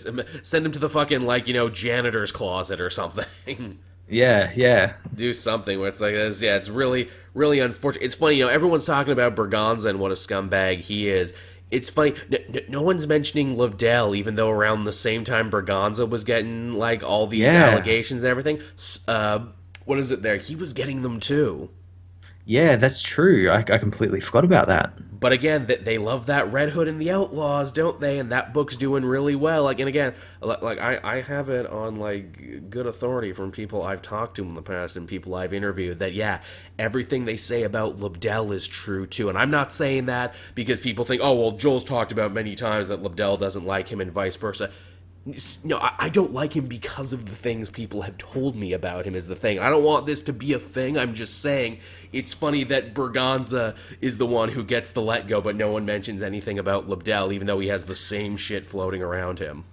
send 0.41 0.65
him 0.65 0.71
to 0.71 0.79
the 0.79 0.89
fucking 0.89 1.21
like 1.21 1.47
you 1.47 1.53
know 1.53 1.69
janitor's 1.69 2.31
closet 2.31 2.81
or 2.81 2.89
something. 2.89 3.25
Yeah, 4.09 4.51
yeah, 4.55 4.95
do 5.15 5.33
something 5.33 5.79
where 5.79 5.87
it's 5.87 6.01
like 6.01 6.13
this. 6.13 6.41
Yeah, 6.41 6.57
it's 6.57 6.67
really, 6.67 7.09
really 7.33 7.59
unfortunate. 7.61 8.03
It's 8.03 8.15
funny, 8.15 8.35
you 8.35 8.43
know, 8.43 8.49
everyone's 8.51 8.83
talking 8.83 9.13
about 9.13 9.37
Berganza 9.37 9.85
and 9.85 10.01
what 10.01 10.11
a 10.11 10.15
scumbag 10.15 10.81
he 10.81 11.07
is. 11.07 11.33
It's 11.69 11.89
funny, 11.89 12.15
no, 12.29 12.37
no, 12.49 12.59
no 12.67 12.81
one's 12.81 13.07
mentioning 13.07 13.55
Lobdell, 13.55 14.17
even 14.17 14.35
though 14.35 14.49
around 14.49 14.83
the 14.83 14.91
same 14.91 15.23
time 15.23 15.49
Berganza 15.49 16.09
was 16.09 16.25
getting 16.25 16.73
like 16.73 17.03
all 17.03 17.25
these 17.25 17.43
Yeah. 17.43 17.69
allegations 17.69 18.23
and 18.23 18.31
everything. 18.31 18.59
Uh, 19.07 19.45
what 19.85 19.97
is 19.97 20.11
it 20.11 20.21
there? 20.23 20.35
He 20.35 20.55
was 20.57 20.73
getting 20.73 21.03
them 21.03 21.21
too. 21.21 21.69
Yeah. 22.45 22.75
That's 22.75 23.01
true. 23.01 23.49
I, 23.49 23.57
I 23.59 23.77
completely 23.77 24.19
forgot 24.19 24.43
about 24.43 24.67
that. 24.67 24.93
But 25.21 25.33
again, 25.33 25.67
that 25.67 25.85
they 25.85 25.99
love 25.99 26.25
that 26.25 26.51
Red 26.51 26.69
Hood 26.69 26.87
and 26.87 26.99
the 26.99 27.11
Outlaws, 27.11 27.71
don't 27.71 27.99
they? 28.01 28.17
And 28.17 28.31
that 28.31 28.55
book's 28.55 28.75
doing 28.75 29.05
really 29.05 29.35
well. 29.35 29.65
Like, 29.65 29.79
and 29.79 29.87
again, 29.87 30.15
like 30.41 30.79
I, 30.79 30.99
I 31.03 31.21
have 31.21 31.49
it 31.49 31.67
on 31.67 31.97
like 31.97 32.71
good 32.71 32.87
authority 32.87 33.31
from 33.31 33.51
people 33.51 33.83
I've 33.83 34.01
talked 34.01 34.37
to 34.37 34.43
in 34.43 34.55
the 34.55 34.63
past 34.63 34.95
and 34.95 35.07
people 35.07 35.35
I've 35.35 35.53
interviewed 35.53 35.99
that 35.99 36.13
yeah, 36.13 36.41
everything 36.79 37.25
they 37.25 37.37
say 37.37 37.61
about 37.61 37.99
Lobdell 37.99 38.51
is 38.51 38.67
true 38.67 39.05
too. 39.05 39.29
And 39.29 39.37
I'm 39.37 39.51
not 39.51 39.71
saying 39.71 40.07
that 40.07 40.33
because 40.55 40.79
people 40.79 41.05
think, 41.05 41.21
oh 41.23 41.35
well, 41.35 41.51
Joel's 41.51 41.83
talked 41.83 42.11
about 42.11 42.33
many 42.33 42.55
times 42.55 42.87
that 42.87 43.03
Lobdell 43.03 43.37
doesn't 43.37 43.65
like 43.65 43.87
him 43.89 44.01
and 44.01 44.11
vice 44.11 44.37
versa. 44.37 44.71
No, 45.63 45.77
I, 45.77 45.93
I 45.99 46.09
don't 46.09 46.33
like 46.33 46.55
him 46.55 46.65
because 46.65 47.13
of 47.13 47.25
the 47.29 47.35
things 47.35 47.69
people 47.69 48.01
have 48.01 48.17
told 48.17 48.55
me 48.55 48.73
about 48.73 49.05
him. 49.05 49.15
Is 49.15 49.27
the 49.27 49.35
thing. 49.35 49.59
I 49.59 49.69
don't 49.69 49.83
want 49.83 50.07
this 50.07 50.23
to 50.23 50.33
be 50.33 50.53
a 50.53 50.59
thing. 50.59 50.97
I'm 50.97 51.13
just 51.13 51.41
saying 51.41 51.77
it's 52.11 52.33
funny 52.33 52.63
that 52.65 52.95
Berganza 52.95 53.75
is 54.01 54.17
the 54.17 54.25
one 54.25 54.49
who 54.49 54.63
gets 54.63 54.91
the 54.91 55.01
let 55.01 55.27
go, 55.27 55.39
but 55.39 55.55
no 55.55 55.71
one 55.71 55.85
mentions 55.85 56.23
anything 56.23 56.57
about 56.57 56.89
Lobdell, 56.89 57.31
even 57.33 57.45
though 57.45 57.59
he 57.59 57.67
has 57.67 57.85
the 57.85 57.93
same 57.93 58.35
shit 58.35 58.65
floating 58.65 59.03
around 59.03 59.37
him. 59.37 59.63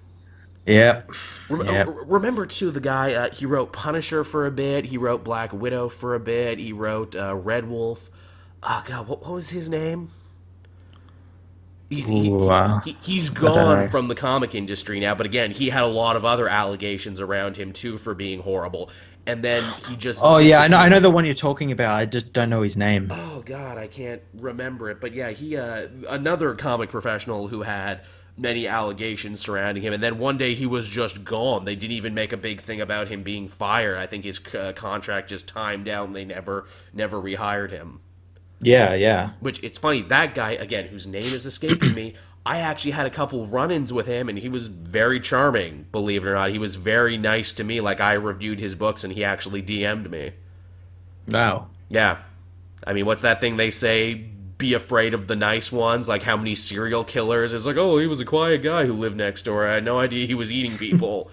Yeah, 0.67 1.03
Rem- 1.49 1.67
Yeah. 1.67 1.85
uh, 1.85 1.91
remember 1.93 2.45
too 2.45 2.71
the 2.71 2.81
guy 2.81 3.15
uh, 3.15 3.31
he 3.31 3.47
wrote 3.47 3.73
Punisher 3.73 4.25
for 4.25 4.45
a 4.45 4.51
bit. 4.51 4.85
He 4.85 4.99
wrote 4.99 5.25
Black 5.25 5.55
Widow 5.55 5.89
for 5.89 6.15
a 6.15 6.21
bit. 6.21 6.59
He 6.59 6.75
wrote 6.75 7.17
uh, 7.17 7.35
Red 7.35 7.67
Wolf. 7.71 8.11
Oh 8.63 8.83
god, 8.87 9.09
what, 9.09 9.23
what 9.23 9.33
was 9.33 9.49
his 9.49 9.71
name? 9.71 10.11
He's, 11.91 12.09
he, 12.09 12.31
uh, 12.31 12.81
he, 12.81 12.97
he's 13.01 13.31
don't 13.31 13.55
gone 13.55 13.89
from 13.89 14.09
the 14.09 14.15
comic 14.15 14.55
industry 14.55 15.01
now, 15.01 15.15
but 15.15 15.25
again, 15.25 15.53
he 15.53 15.71
had 15.71 15.85
a 15.85 15.89
lot 15.89 16.17
of 16.17 16.25
other 16.25 16.47
allegations 16.47 17.19
around 17.19 17.57
him 17.57 17.73
too 17.73 17.97
for 17.97 18.15
being 18.15 18.41
horrible. 18.41 18.91
And 19.27 19.43
then 19.43 19.63
he 19.89 19.97
just 19.97 20.21
Oh 20.23 20.39
yeah, 20.39 20.61
I 20.61 20.69
know. 20.69 20.79
I 20.79 20.89
know 20.89 21.01
the 21.01 21.11
one 21.11 21.25
you're 21.25 21.35
talking 21.35 21.73
about. 21.73 21.95
I 21.95 22.07
just 22.07 22.33
don't 22.33 22.51
know 22.51 22.63
his 22.63 22.77
name. 22.77 23.09
Oh 23.11 23.43
God, 23.45 23.79
I 23.79 23.87
can't 23.87 24.23
remember 24.35 24.91
it. 24.91 25.01
But 25.01 25.15
yeah, 25.15 25.31
he 25.31 25.57
uh, 25.57 25.89
another 26.09 26.55
comic 26.55 26.91
professional 26.91 27.49
who 27.49 27.63
had 27.63 28.03
many 28.39 28.67
allegations 28.67 29.41
surrounding 29.41 29.83
him, 29.83 29.93
and 29.93 30.03
then 30.03 30.19
one 30.19 30.39
day 30.39 30.55
he 30.55 30.67
was 30.67 30.89
just 30.89 31.25
gone. 31.25 31.65
They 31.65 31.75
didn't 31.75 31.97
even 31.97 32.15
make 32.15 32.33
a 32.33 32.37
big 32.37 32.61
thing 32.61 32.81
about 32.81 33.09
him 33.09 33.23
being 33.23 33.49
fired. 33.49 33.99
I 33.99 34.07
think 34.07 34.25
his 34.25 34.41
uh, 34.55 34.73
contract 34.75 35.29
just 35.29 35.49
timed 35.49 35.89
out, 35.89 36.07
and 36.07 36.17
they 36.17 36.25
never 36.25 36.67
never 36.93 37.21
rehired 37.21 37.71
him. 37.71 38.01
Yeah, 38.61 38.95
yeah. 38.95 39.31
Which 39.41 39.63
it's 39.63 39.79
funny 39.79 40.03
that 40.03 40.35
guy 40.35 40.53
again, 40.53 40.89
whose 40.89 41.07
name 41.07 41.23
is 41.23 41.47
escaping 41.47 41.95
me. 41.95 42.15
I 42.47 42.61
actually 42.61 42.93
had 42.93 43.07
a 43.07 43.11
couple 43.11 43.47
run-ins 43.47 43.93
with 43.93 44.07
him, 44.07 44.29
and 44.29 44.39
he 44.39 44.49
was 44.49 44.69
very 44.69 45.21
charming. 45.21 45.87
Believe 45.93 46.25
it 46.25 46.29
or 46.31 46.35
not, 46.35 46.51
he 46.51 46.59
was 46.59 46.77
very 46.77 47.19
nice 47.19 47.53
to 47.55 47.65
me. 47.65 47.81
Like 47.81 48.01
I 48.01 48.15
reviewed 48.15 48.59
his 48.59 48.75
books, 48.75 49.05
and 49.05 49.13
he 49.13 49.23
actually 49.23 49.63
DM'd 49.63 50.11
me. 50.11 50.33
Wow. 51.29 51.69
Yeah. 51.91 52.19
I 52.87 52.95
mean, 52.95 53.07
what's 53.07 53.23
that 53.23 53.41
thing 53.41 53.57
they 53.57 53.71
say? 53.71 54.15
Be 54.15 54.73
afraid 54.75 55.15
of 55.15 55.27
the 55.27 55.37
nice 55.37 55.71
ones. 55.71 56.09
Like 56.09 56.23
how 56.23 56.37
many 56.37 56.55
serial 56.55 57.05
killers? 57.05 57.53
It's 57.53 57.67
like, 57.67 57.77
oh, 57.77 57.99
he 57.99 58.07
was 58.07 58.21
a 58.21 58.25
quiet 58.25 58.63
guy 58.63 58.87
who 58.87 58.95
lived 58.95 59.17
next 59.17 59.43
door. 59.43 59.67
I 59.67 59.75
had 59.75 59.85
no 59.85 59.99
idea 59.99 60.27
he 60.27 60.35
was 60.35 60.51
eating 60.51 60.77
people. 60.79 61.31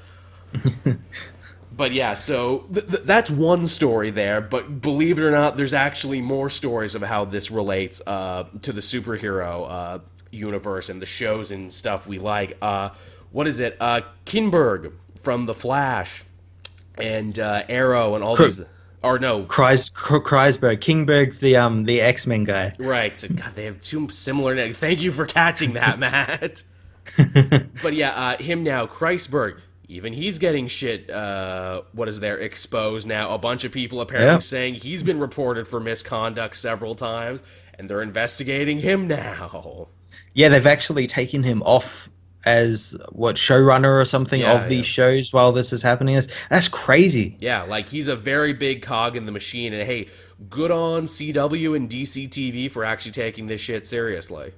but 1.76 1.92
yeah, 1.92 2.14
so 2.14 2.60
th- 2.74 2.88
th- 2.88 3.04
that's 3.04 3.30
one 3.30 3.68
story 3.68 4.10
there. 4.10 4.42
But 4.42 4.82
believe 4.82 5.20
it 5.20 5.24
or 5.24 5.32
not, 5.32 5.58
there's 5.58 5.74
actually 5.74 6.22
more 6.22 6.50
stories 6.50 6.96
of 6.96 7.02
how 7.02 7.26
this 7.26 7.52
relates 7.52 8.02
uh, 8.06 8.46
to 8.62 8.72
the 8.72 8.82
superhero 8.82 9.70
uh, 9.70 10.00
universe 10.32 10.90
and 10.90 11.02
the 11.02 11.06
shows 11.06 11.52
and 11.52 11.72
stuff 11.72 12.08
we 12.08 12.20
like. 12.20 12.58
Uh, 12.62 12.90
what 13.32 13.48
is 13.48 13.60
it? 13.60 13.76
Uh, 13.80 14.02
Kinberg 14.26 14.94
from 15.20 15.46
The 15.46 15.54
Flash 15.54 16.24
and 16.98 17.38
uh, 17.38 17.64
Arrow 17.68 18.16
and 18.16 18.24
all 18.24 18.36
Cr- 18.36 18.44
these. 18.44 18.64
Or 19.04 19.20
no, 19.20 19.44
Kreis, 19.44 19.92
Kreisberg, 19.94 20.80
Kinberg's 20.80 21.38
the 21.38 21.58
um 21.58 21.84
the 21.84 22.02
X 22.02 22.26
Men 22.26 22.44
guy. 22.44 22.74
Right. 22.80 23.16
So 23.16 23.28
God, 23.28 23.54
they 23.54 23.66
have 23.66 23.80
two 23.84 24.10
similar 24.10 24.56
names. 24.56 24.78
Thank 24.78 25.00
you 25.00 25.12
for 25.12 25.28
catching 25.28 25.74
that, 25.74 26.00
Matt. 26.00 26.64
but 27.84 27.94
yeah, 27.94 28.10
uh, 28.12 28.38
him 28.38 28.64
now, 28.64 28.88
Kreisberg. 28.88 29.60
Even 29.88 30.14
he's 30.14 30.40
getting 30.40 30.68
shit. 30.68 31.10
Uh, 31.10 31.82
what 31.94 32.08
is 32.08 32.20
there 32.20 32.38
exposed 32.40 33.08
now? 33.08 33.34
A 33.34 33.38
bunch 33.38 33.64
of 33.64 33.72
people 33.72 34.02
apparently 34.02 34.34
Yeah. 34.34 34.40
saying 34.40 34.76
he's 34.76 35.04
been 35.04 35.20
reported 35.20 35.68
for 35.68 35.80
misconduct 35.80 36.56
several 36.56 36.96
times, 36.96 37.44
and 37.78 37.90
they're 37.90 38.02
investigating 38.02 38.80
him 38.80 39.08
now. 39.08 39.88
Yeah, 40.34 40.50
they've 40.50 40.66
actually 40.66 41.08
taken 41.08 41.44
him 41.44 41.62
off 41.64 42.10
as 42.46 42.96
what 43.12 43.36
showrunner 43.36 44.00
or 44.00 44.06
something 44.06 44.42
Yeah, 44.42 44.64
of 44.64 44.70
these 44.70 44.86
yeah. 44.88 45.04
shows 45.06 45.34
while 45.34 45.52
this 45.52 45.74
is 45.74 45.82
happening. 45.82 46.16
That's, 46.16 46.28
that's 46.50 46.68
crazy. 46.68 47.38
Yeah, 47.40 47.64
like 47.64 47.90
he's 47.90 48.08
a 48.08 48.16
very 48.16 48.54
big 48.54 48.82
cog 48.82 49.16
in 49.16 49.26
the 49.26 49.32
machine, 49.32 49.74
and 49.74 49.84
hey, 49.84 50.08
good 50.50 50.72
on 50.72 51.06
CW 51.08 51.76
and 51.76 51.90
DC 51.90 52.28
TV 52.30 52.70
for 52.72 52.84
actually 52.86 53.14
taking 53.14 53.48
this 53.48 53.62
shit 53.62 53.88
seriously. 53.88 54.52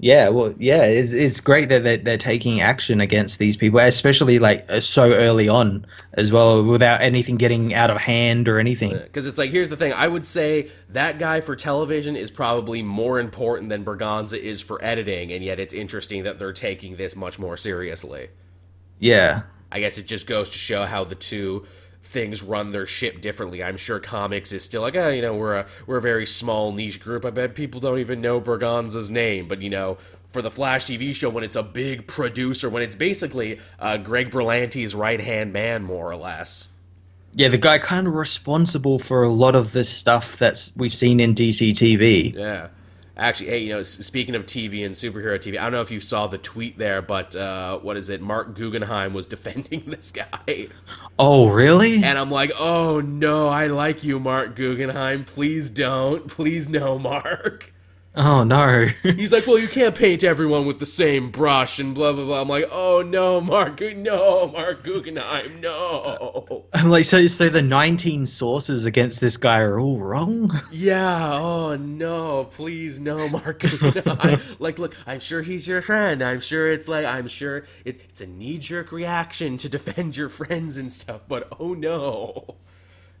Yeah, 0.00 0.28
well, 0.28 0.54
yeah, 0.58 0.84
it's, 0.84 1.10
it's 1.10 1.40
great 1.40 1.70
that 1.70 1.82
they're, 1.82 1.96
they're 1.96 2.16
taking 2.16 2.60
action 2.60 3.00
against 3.00 3.40
these 3.40 3.56
people, 3.56 3.80
especially 3.80 4.38
like 4.38 4.64
uh, 4.68 4.78
so 4.78 5.12
early 5.12 5.48
on 5.48 5.84
as 6.12 6.30
well, 6.30 6.62
without 6.62 7.00
anything 7.00 7.36
getting 7.36 7.74
out 7.74 7.90
of 7.90 7.96
hand 7.96 8.46
or 8.46 8.60
anything. 8.60 8.92
Because 8.92 9.26
it's 9.26 9.38
like, 9.38 9.50
here's 9.50 9.70
the 9.70 9.76
thing. 9.76 9.92
I 9.92 10.06
would 10.06 10.24
say 10.24 10.70
that 10.90 11.18
guy 11.18 11.40
for 11.40 11.56
television 11.56 12.14
is 12.14 12.30
probably 12.30 12.80
more 12.80 13.18
important 13.18 13.70
than 13.70 13.84
Berganza 13.84 14.38
is 14.38 14.60
for 14.60 14.82
editing, 14.84 15.32
and 15.32 15.42
yet 15.42 15.58
it's 15.58 15.74
interesting 15.74 16.22
that 16.22 16.38
they're 16.38 16.52
taking 16.52 16.94
this 16.94 17.16
much 17.16 17.40
more 17.40 17.56
seriously. 17.56 18.28
Yeah, 19.00 19.42
I 19.72 19.80
guess 19.80 19.98
it 19.98 20.06
just 20.06 20.28
goes 20.28 20.48
to 20.50 20.58
show 20.58 20.84
how 20.84 21.02
the 21.02 21.16
two 21.16 21.66
things 22.08 22.42
run 22.42 22.72
their 22.72 22.86
ship 22.86 23.20
differently. 23.20 23.62
I'm 23.62 23.76
sure 23.76 24.00
comics 24.00 24.52
is 24.52 24.64
still 24.64 24.82
like, 24.82 24.96
oh, 24.96 25.08
you 25.10 25.22
know, 25.22 25.34
we're 25.34 25.58
a 25.58 25.66
we're 25.86 25.98
a 25.98 26.02
very 26.02 26.26
small 26.26 26.72
niche 26.72 27.00
group. 27.00 27.24
I 27.24 27.30
bet 27.30 27.54
people 27.54 27.80
don't 27.80 27.98
even 27.98 28.20
know 28.20 28.40
Berganza's 28.40 29.10
name, 29.10 29.48
but 29.48 29.62
you 29.62 29.70
know. 29.70 29.98
For 30.30 30.42
the 30.42 30.50
Flash 30.50 30.84
TV 30.84 31.14
show, 31.14 31.30
when 31.30 31.42
it's 31.42 31.56
a 31.56 31.62
big 31.62 32.06
producer, 32.06 32.68
when 32.68 32.82
it's 32.82 32.94
basically 32.94 33.60
uh, 33.80 33.96
Greg 33.96 34.30
Berlanti's 34.30 34.94
right 34.94 35.18
hand 35.18 35.54
man, 35.54 35.84
more 35.84 36.10
or 36.10 36.16
less. 36.16 36.68
Yeah, 37.32 37.48
the 37.48 37.56
guy 37.56 37.78
kind 37.78 38.06
of 38.06 38.12
responsible 38.12 38.98
for 38.98 39.22
a 39.22 39.32
lot 39.32 39.54
of 39.54 39.72
this 39.72 39.88
stuff 39.88 40.38
that's 40.38 40.76
we've 40.76 40.94
seen 40.94 41.20
in 41.20 41.34
DC 41.34 41.70
TV. 41.70 42.34
Yeah. 42.34 42.68
Actually, 43.18 43.50
hey, 43.50 43.58
you 43.58 43.70
know, 43.70 43.82
speaking 43.82 44.36
of 44.36 44.46
TV 44.46 44.86
and 44.86 44.94
superhero 44.94 45.36
TV, 45.38 45.58
I 45.58 45.64
don't 45.64 45.72
know 45.72 45.80
if 45.80 45.90
you 45.90 45.98
saw 45.98 46.28
the 46.28 46.38
tweet 46.38 46.78
there, 46.78 47.02
but 47.02 47.34
uh, 47.34 47.78
what 47.80 47.96
is 47.96 48.10
it? 48.10 48.20
Marc 48.20 48.54
Guggenheim 48.54 49.12
was 49.12 49.26
defending 49.38 49.82
this 49.86 50.12
guy. 50.12 50.68
Oh, 51.18 51.48
really? 51.48 51.96
And 52.04 52.16
I'm 52.16 52.30
like, 52.30 52.52
oh 52.56 53.00
no, 53.00 53.48
I 53.48 53.66
like 53.66 54.04
you, 54.04 54.20
Marc 54.20 54.54
Guggenheim. 54.54 55.24
Please 55.24 55.68
don't. 55.68 56.28
Please 56.28 56.68
no, 56.68 56.96
Mark. 56.98 57.72
Oh 58.14 58.42
no. 58.42 58.86
He's 59.02 59.32
like, 59.32 59.46
well, 59.46 59.58
you 59.58 59.68
can't 59.68 59.94
paint 59.94 60.24
everyone 60.24 60.66
with 60.66 60.80
the 60.80 60.86
same 60.86 61.30
brush 61.30 61.78
and 61.78 61.94
blah 61.94 62.12
blah 62.12 62.24
blah. 62.24 62.40
I'm 62.40 62.48
like, 62.48 62.68
oh 62.70 63.02
no, 63.02 63.40
Mark, 63.40 63.80
no, 63.80 64.48
Marc 64.48 64.82
Guggenheim, 64.82 65.60
no. 65.60 66.66
I'm 66.72 66.90
like, 66.90 67.04
so 67.04 67.26
so 67.28 67.48
the 67.48 67.62
19 67.62 68.26
sources 68.26 68.86
against 68.86 69.20
this 69.20 69.36
guy 69.36 69.58
are 69.60 69.78
all 69.78 70.00
wrong. 70.00 70.50
Yeah. 70.70 71.34
Oh 71.34 71.76
no, 71.76 72.44
please 72.46 72.98
no, 72.98 73.28
Marc 73.28 73.60
Guggenheim. 73.60 74.40
like, 74.58 74.78
look, 74.78 74.96
I'm 75.06 75.20
sure 75.20 75.42
he's 75.42 75.68
your 75.68 75.82
friend. 75.82 76.22
I'm 76.22 76.40
sure 76.40 76.70
it's 76.72 76.88
like, 76.88 77.06
I'm 77.06 77.28
sure 77.28 77.66
it's 77.84 78.00
it's 78.00 78.20
a 78.20 78.26
knee 78.26 78.58
jerk 78.58 78.90
reaction 78.90 79.58
to 79.58 79.68
defend 79.68 80.16
your 80.16 80.28
friends 80.28 80.76
and 80.76 80.92
stuff. 80.92 81.22
But 81.28 81.48
oh 81.60 81.74
no. 81.74 82.56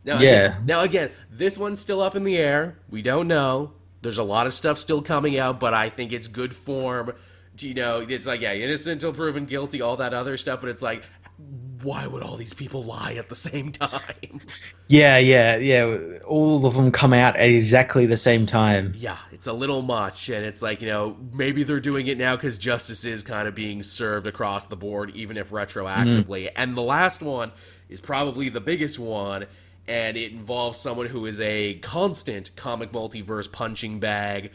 Now, 0.04 0.20
Yeah. 0.20 0.46
Again, 0.56 0.66
now 0.66 0.80
again, 0.80 1.10
this 1.30 1.56
one's 1.58 1.78
still 1.80 2.00
up 2.00 2.16
in 2.16 2.24
the 2.24 2.36
air. 2.36 2.78
We 2.88 3.02
don't 3.02 3.28
know. 3.28 3.72
There's 4.02 4.18
a 4.18 4.24
lot 4.24 4.46
of 4.46 4.54
stuff 4.54 4.78
still 4.78 5.02
coming 5.02 5.38
out, 5.38 5.58
but 5.60 5.74
I 5.74 5.88
think 5.88 6.12
it's 6.12 6.28
good 6.28 6.54
form. 6.54 7.12
To, 7.58 7.68
you 7.68 7.74
know, 7.74 8.00
it's 8.00 8.26
like 8.26 8.40
yeah, 8.40 8.54
innocent 8.54 8.94
until 8.94 9.12
proven 9.12 9.46
guilty, 9.46 9.82
all 9.82 9.96
that 9.96 10.14
other 10.14 10.36
stuff. 10.36 10.60
But 10.60 10.70
it's 10.70 10.82
like, 10.82 11.02
why 11.82 12.06
would 12.06 12.22
all 12.22 12.36
these 12.36 12.54
people 12.54 12.84
lie 12.84 13.14
at 13.14 13.28
the 13.28 13.34
same 13.34 13.72
time? 13.72 14.40
Yeah, 14.86 15.18
yeah, 15.18 15.56
yeah. 15.56 16.18
All 16.26 16.64
of 16.64 16.74
them 16.74 16.92
come 16.92 17.12
out 17.12 17.36
at 17.36 17.48
exactly 17.48 18.06
the 18.06 18.16
same 18.16 18.46
time. 18.46 18.94
yeah, 18.96 19.18
it's 19.32 19.46
a 19.46 19.52
little 19.52 19.82
much, 19.82 20.28
and 20.28 20.44
it's 20.44 20.62
like 20.62 20.80
you 20.80 20.88
know 20.88 21.16
maybe 21.32 21.62
they're 21.64 21.80
doing 21.80 22.06
it 22.06 22.18
now 22.18 22.36
because 22.36 22.58
justice 22.58 23.04
is 23.04 23.22
kind 23.22 23.46
of 23.46 23.54
being 23.54 23.82
served 23.82 24.26
across 24.26 24.66
the 24.66 24.76
board, 24.76 25.10
even 25.14 25.36
if 25.36 25.50
retroactively. 25.50 26.46
Mm. 26.46 26.52
And 26.56 26.76
the 26.76 26.82
last 26.82 27.22
one 27.22 27.52
is 27.88 28.00
probably 28.00 28.48
the 28.48 28.60
biggest 28.60 28.98
one, 28.98 29.46
and 29.88 30.16
it 30.16 30.32
involves 30.32 30.78
someone 30.78 31.06
who 31.06 31.26
is 31.26 31.40
a 31.40 31.74
constant 31.76 32.54
comic 32.54 32.92
multiverse 32.92 33.50
punching 33.50 33.98
bag. 33.98 34.52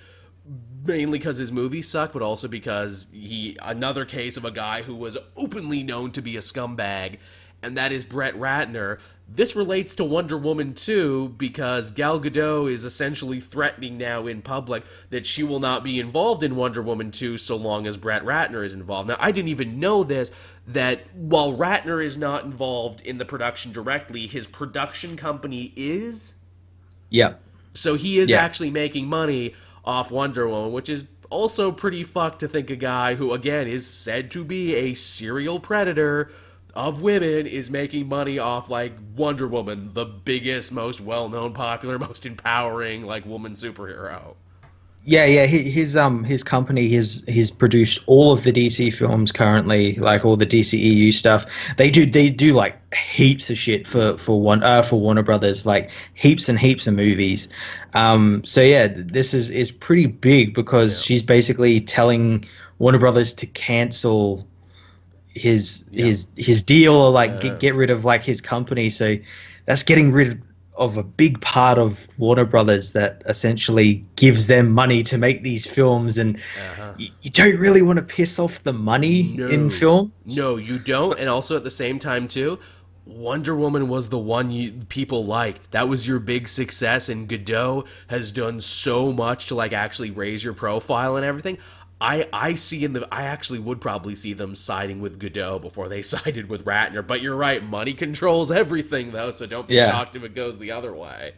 Mainly 0.86 1.18
because 1.18 1.38
his 1.38 1.52
movies 1.52 1.88
suck, 1.88 2.14
but 2.14 2.22
also 2.22 2.48
because 2.48 3.06
he 3.12 3.58
another 3.62 4.04
case 4.04 4.36
of 4.36 4.44
a 4.44 4.52
guy 4.52 4.82
who 4.82 4.94
was 4.94 5.18
openly 5.38 5.84
known 5.84 6.12
to 6.12 6.22
be 6.22 6.36
a 6.36 6.42
scumbag, 6.42 7.18
and 7.62 7.78
that 7.78 7.94
is 7.94 8.04
Brett 8.04 8.36
Ratner. 8.36 9.00
This 9.30 9.56
relates 9.56 9.96
to 9.96 10.04
Wonder 10.04 10.38
Woman 10.38 10.74
2 10.74 11.36
because 11.38 11.92
Gal 11.92 12.20
Gadot 12.20 12.70
is 12.70 12.84
essentially 12.84 13.40
threatening 13.40 13.98
now 13.98 14.28
in 14.28 14.42
public 14.42 14.84
that 15.12 15.26
she 15.26 15.44
will 15.44 15.62
not 15.62 15.82
be 15.82 15.98
involved 15.98 16.44
in 16.44 16.58
Wonder 16.58 16.82
Woman 16.82 17.10
2 17.10 17.38
so 17.38 17.56
long 17.56 17.88
as 17.88 17.96
Brett 17.96 18.26
Ratner 18.26 18.66
is 18.66 18.74
involved. 18.74 19.08
Now, 19.08 19.16
I 19.20 19.32
didn't 19.32 19.48
even 19.48 19.80
know 19.80 20.04
this 20.04 20.34
that 20.68 21.02
while 21.14 21.54
Ratner 21.54 22.04
is 22.04 22.18
not 22.18 22.46
involved 22.46 23.02
in 23.02 23.18
the 23.18 23.26
production 23.26 23.72
directly, 23.72 24.28
his 24.28 24.48
production 24.48 25.18
company 25.18 25.74
is. 25.76 26.36
Yep. 27.10 27.42
So 27.74 27.96
he 27.96 28.20
is 28.20 28.32
actually 28.32 28.72
making 28.72 29.08
money 29.08 29.56
off 29.84 30.12
Wonder 30.12 30.48
Woman, 30.48 30.72
which 30.72 30.90
is 30.90 31.06
also 31.30 31.72
pretty 31.72 32.04
fucked 32.04 32.40
to 32.40 32.48
think 32.48 32.70
a 32.70 32.76
guy 32.76 33.16
who, 33.16 33.34
again, 33.34 33.68
is 33.68 33.86
said 33.86 34.32
to 34.32 34.46
be 34.46 34.76
a 34.76 34.94
serial 34.94 35.60
predator 35.60 36.32
of 36.76 37.02
women 37.02 37.46
is 37.46 37.70
making 37.70 38.08
money 38.08 38.40
off 38.40 38.70
like 38.70 38.94
Wonder 39.16 39.48
Woman, 39.48 39.92
the 39.94 40.06
biggest, 40.06 40.72
most 40.72 41.02
well-known, 41.02 41.54
popular, 41.54 42.00
most 42.00 42.26
empowering 42.26 43.04
like 43.06 43.26
woman 43.26 43.54
superhero. 43.54 44.36
Yeah, 45.06 45.26
yeah. 45.26 45.46
His, 45.48 45.74
his 45.74 45.98
um 45.98 46.24
his 46.24 46.44
company 46.44 46.88
he's 46.88 47.26
he's 47.26 47.52
produced 47.52 48.00
all 48.08 48.32
of 48.32 48.44
the 48.44 48.54
DC 48.54 48.94
films 48.94 49.34
currently, 49.34 49.96
like 49.96 50.24
all 50.24 50.38
the 50.38 50.46
DCEU 50.46 51.12
stuff. 51.14 51.46
They 51.76 51.92
do 51.92 52.06
they 52.06 52.30
do 52.30 52.54
like 52.54 52.96
heaps 52.96 53.50
of 53.50 53.58
shit 53.58 53.86
for 53.86 54.18
for 54.18 54.42
one 54.42 54.64
uh 54.64 54.82
for 54.82 55.02
Warner 55.02 55.24
Brothers, 55.24 55.66
like 55.66 55.92
heaps 56.14 56.48
and 56.48 56.58
heaps 56.58 56.88
of 56.88 56.94
movies. 56.94 57.50
Um, 57.94 58.46
so 58.46 58.62
yeah, 58.62 58.88
this 58.88 59.34
is 59.34 59.50
is 59.50 59.72
pretty 59.72 60.06
big 60.06 60.54
because 60.54 61.04
she's 61.04 61.22
basically 61.22 61.82
telling 61.82 62.46
Warner 62.80 63.00
Brothers 63.00 63.34
to 63.36 63.46
cancel 63.46 64.48
his 65.28 65.84
his 65.92 66.28
his 66.38 66.64
deal 66.64 66.94
or 66.94 67.12
like 67.12 67.42
get, 67.42 67.60
get 67.60 67.76
rid 67.76 67.90
of 67.90 68.06
like 68.06 68.24
his 68.24 68.40
company. 68.40 68.90
So 68.90 69.18
that's 69.66 69.84
getting 69.84 70.14
rid 70.14 70.42
of 70.76 70.98
a 70.98 71.04
big 71.04 71.40
part 71.42 71.78
of 71.78 72.08
Warner 72.18 72.46
Brothers 72.46 72.94
that 72.94 73.22
essentially 73.28 74.04
gives 74.16 74.48
them 74.48 74.72
money 74.72 75.04
to 75.04 75.18
make 75.18 75.44
these 75.44 75.68
films, 75.68 76.18
and 76.18 76.38
uh-huh. 76.38 76.94
you, 76.98 77.10
you 77.22 77.30
don't 77.30 77.58
really 77.58 77.82
want 77.82 77.98
to 77.98 78.04
piss 78.04 78.40
off 78.40 78.64
the 78.64 78.74
money 78.74 79.24
No. 79.38 79.50
in 79.50 79.70
film. 79.70 80.12
No, 80.26 80.58
you 80.58 80.80
don't. 80.80 81.20
And 81.20 81.30
also 81.30 81.56
at 81.56 81.64
the 81.64 81.72
same 81.72 82.00
time 82.00 82.28
too, 82.28 82.60
Wonder 83.06 83.56
Woman 83.56 83.90
was 83.90 84.10
the 84.10 84.18
one 84.18 84.50
you, 84.50 84.72
people 84.90 85.26
liked. 85.26 85.72
That 85.72 85.90
was 85.90 86.08
your 86.08 86.20
big 86.20 86.48
success, 86.48 87.10
and 87.10 87.28
Gadot 87.28 87.86
has 88.08 88.32
done 88.32 88.60
so 88.60 89.12
much 89.12 89.48
to 89.48 89.56
like 89.56 89.74
actually 89.74 90.12
raise 90.12 90.44
your 90.44 90.54
profile 90.54 91.18
and 91.18 91.26
everything. 91.26 91.58
I 92.04 92.28
I 92.34 92.56
see 92.56 92.84
in 92.84 92.94
the 92.94 93.08
I 93.12 93.24
actually 93.24 93.60
would 93.60 93.80
probably 93.82 94.14
see 94.14 94.34
them 94.34 94.56
siding 94.56 95.00
with 95.02 95.20
Gadot 95.20 95.62
before 95.62 95.88
they 95.88 96.02
sided 96.16 96.50
with 96.50 96.66
Ratner. 96.66 97.06
But 97.06 97.22
you're 97.22 97.36
right, 97.36 97.64
money 97.64 97.94
controls 97.94 98.52
everything 98.52 99.12
though, 99.14 99.32
so 99.32 99.46
don't 99.48 99.68
be 99.68 99.76
Yeah. 99.76 99.90
shocked 99.90 100.16
if 100.16 100.24
it 100.24 100.36
goes 100.36 100.60
the 100.60 100.72
other 100.72 100.94
way. 100.94 101.34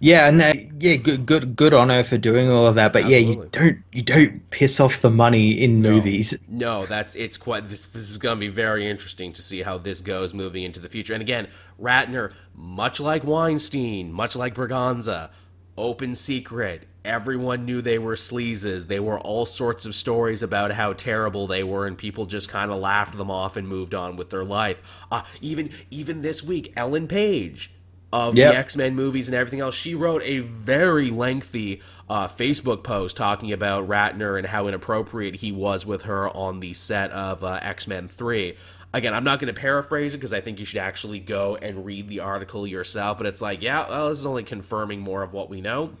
Yeah, 0.00 0.26
and 0.26 0.42
uh, 0.42 0.54
yeah, 0.78 0.96
good, 0.96 1.26
good, 1.26 1.54
good 1.54 1.72
on 1.72 1.88
her 1.90 2.02
for 2.02 2.18
doing 2.18 2.50
all 2.50 2.66
of 2.66 2.74
that. 2.74 2.92
But 2.92 3.06
yeah, 3.06 3.18
you 3.18 3.48
don't, 3.52 3.78
you 3.92 4.02
don't 4.02 4.50
piss 4.50 4.80
off 4.80 5.00
the 5.00 5.10
money 5.10 5.52
in 5.52 5.80
movies. 5.80 6.48
No, 6.50 6.86
that's 6.86 7.14
it's 7.14 7.36
quite. 7.36 7.68
This 7.70 8.10
is 8.10 8.18
going 8.18 8.34
to 8.36 8.40
be 8.40 8.48
very 8.48 8.90
interesting 8.90 9.32
to 9.34 9.40
see 9.42 9.62
how 9.62 9.78
this 9.78 10.00
goes 10.00 10.34
moving 10.34 10.64
into 10.64 10.80
the 10.80 10.88
future. 10.88 11.12
And 11.14 11.22
again, 11.22 11.46
Ratner, 11.80 12.32
much 12.56 12.98
like 12.98 13.22
Weinstein, 13.22 14.12
much 14.12 14.34
like 14.34 14.56
Braganza, 14.56 15.30
open 15.76 16.14
secret. 16.14 16.86
Everyone 17.04 17.64
knew 17.64 17.82
they 17.82 17.98
were 17.98 18.14
sleazes. 18.14 18.86
They 18.86 19.00
were 19.00 19.18
all 19.18 19.44
sorts 19.44 19.86
of 19.86 19.94
stories 19.94 20.42
about 20.42 20.70
how 20.72 20.92
terrible 20.92 21.46
they 21.48 21.64
were, 21.64 21.86
and 21.86 21.98
people 21.98 22.26
just 22.26 22.48
kind 22.48 22.70
of 22.70 22.78
laughed 22.78 23.16
them 23.16 23.30
off 23.30 23.56
and 23.56 23.66
moved 23.66 23.94
on 23.94 24.16
with 24.16 24.30
their 24.30 24.44
life. 24.44 24.80
Uh, 25.10 25.22
even 25.40 25.70
even 25.90 26.22
this 26.22 26.42
week, 26.44 26.72
Ellen 26.76 27.08
Page 27.08 27.72
of 28.12 28.36
Yep. 28.36 28.52
the 28.52 28.58
X 28.58 28.76
Men 28.76 28.94
movies 28.94 29.26
and 29.28 29.34
everything 29.34 29.60
else. 29.60 29.74
She 29.74 29.94
wrote 29.94 30.22
a 30.22 30.40
very 30.40 31.10
lengthy 31.10 31.80
uh, 32.08 32.28
Facebook 32.28 32.84
post 32.84 33.16
talking 33.16 33.52
about 33.52 33.88
Ratner 33.88 34.38
and 34.38 34.46
how 34.46 34.68
inappropriate 34.68 35.36
he 35.36 35.50
was 35.50 35.86
with 35.86 36.02
her 36.02 36.28
on 36.28 36.60
the 36.60 36.74
set 36.74 37.10
of 37.10 37.42
uh, 37.42 37.58
X 37.62 37.86
Men 37.86 38.08
3. 38.08 38.56
Again, 38.94 39.14
I'm 39.14 39.24
not 39.24 39.40
going 39.40 39.52
to 39.52 39.58
paraphrase 39.58 40.14
it 40.14 40.18
because 40.18 40.32
I 40.34 40.42
think 40.42 40.58
you 40.58 40.66
should 40.66 40.78
actually 40.78 41.18
go 41.18 41.56
and 41.56 41.86
read 41.86 42.08
the 42.08 42.20
article 42.20 42.66
yourself, 42.66 43.16
but 43.16 43.26
it's 43.26 43.40
like, 43.40 43.62
yeah, 43.62 43.88
well, 43.88 44.10
this 44.10 44.18
is 44.18 44.26
only 44.26 44.44
confirming 44.44 45.00
more 45.00 45.22
of 45.22 45.32
what 45.32 45.48
we 45.48 45.62
know. 45.62 45.92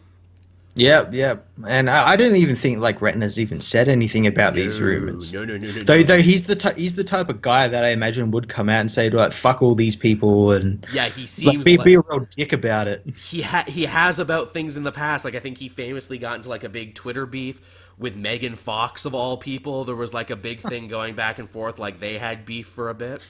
Yep, 0.74 1.12
yep. 1.12 1.46
And 1.66 1.90
I, 1.90 2.10
I 2.12 2.16
don't 2.16 2.36
even 2.36 2.56
think 2.56 2.78
like 2.78 3.00
Ratner's 3.00 3.38
even 3.38 3.60
said 3.60 3.88
anything 3.88 4.26
about 4.26 4.54
these 4.54 4.80
rumors. 4.80 5.32
No, 5.34 5.44
no, 5.44 5.58
no, 5.58 5.70
no. 5.70 5.80
Though, 5.80 5.96
no. 5.96 6.02
though 6.02 6.22
he's 6.22 6.44
the 6.44 6.56
ty- 6.56 6.72
he's 6.72 6.94
the 6.94 7.04
type 7.04 7.28
of 7.28 7.42
guy 7.42 7.68
that 7.68 7.84
I 7.84 7.90
imagine 7.90 8.30
would 8.30 8.48
come 8.48 8.70
out 8.70 8.80
and 8.80 8.90
say 8.90 9.10
like 9.10 9.32
"fuck 9.32 9.60
all 9.60 9.74
these 9.74 9.96
people" 9.96 10.52
and 10.52 10.86
Yeah, 10.90 11.08
he 11.08 11.28
like, 11.44 11.58
seems 11.58 11.64
be, 11.64 11.76
like 11.76 11.84
be 11.84 11.94
a 11.94 12.00
real 12.00 12.26
dick 12.30 12.54
about 12.54 12.88
it. 12.88 13.04
he 13.14 13.42
ha- 13.42 13.66
he 13.68 13.84
has 13.84 14.18
about 14.18 14.54
things 14.54 14.78
in 14.78 14.82
the 14.82 14.92
past. 14.92 15.26
Like 15.26 15.34
I 15.34 15.40
think 15.40 15.58
he 15.58 15.68
famously 15.68 16.16
got 16.16 16.36
into 16.36 16.48
like 16.48 16.64
a 16.64 16.70
big 16.70 16.94
Twitter 16.94 17.26
beef 17.26 17.60
with 17.98 18.16
Megan 18.16 18.56
Fox 18.56 19.04
of 19.04 19.14
all 19.14 19.36
people. 19.36 19.84
There 19.84 19.96
was 19.96 20.14
like 20.14 20.30
a 20.30 20.36
big 20.36 20.60
thing 20.60 20.88
going 20.88 21.14
back 21.14 21.38
and 21.38 21.48
forth. 21.48 21.78
Like 21.78 22.00
they 22.00 22.18
had 22.18 22.44
beef 22.44 22.66
for 22.68 22.88
a 22.88 22.94
bit. 22.94 23.22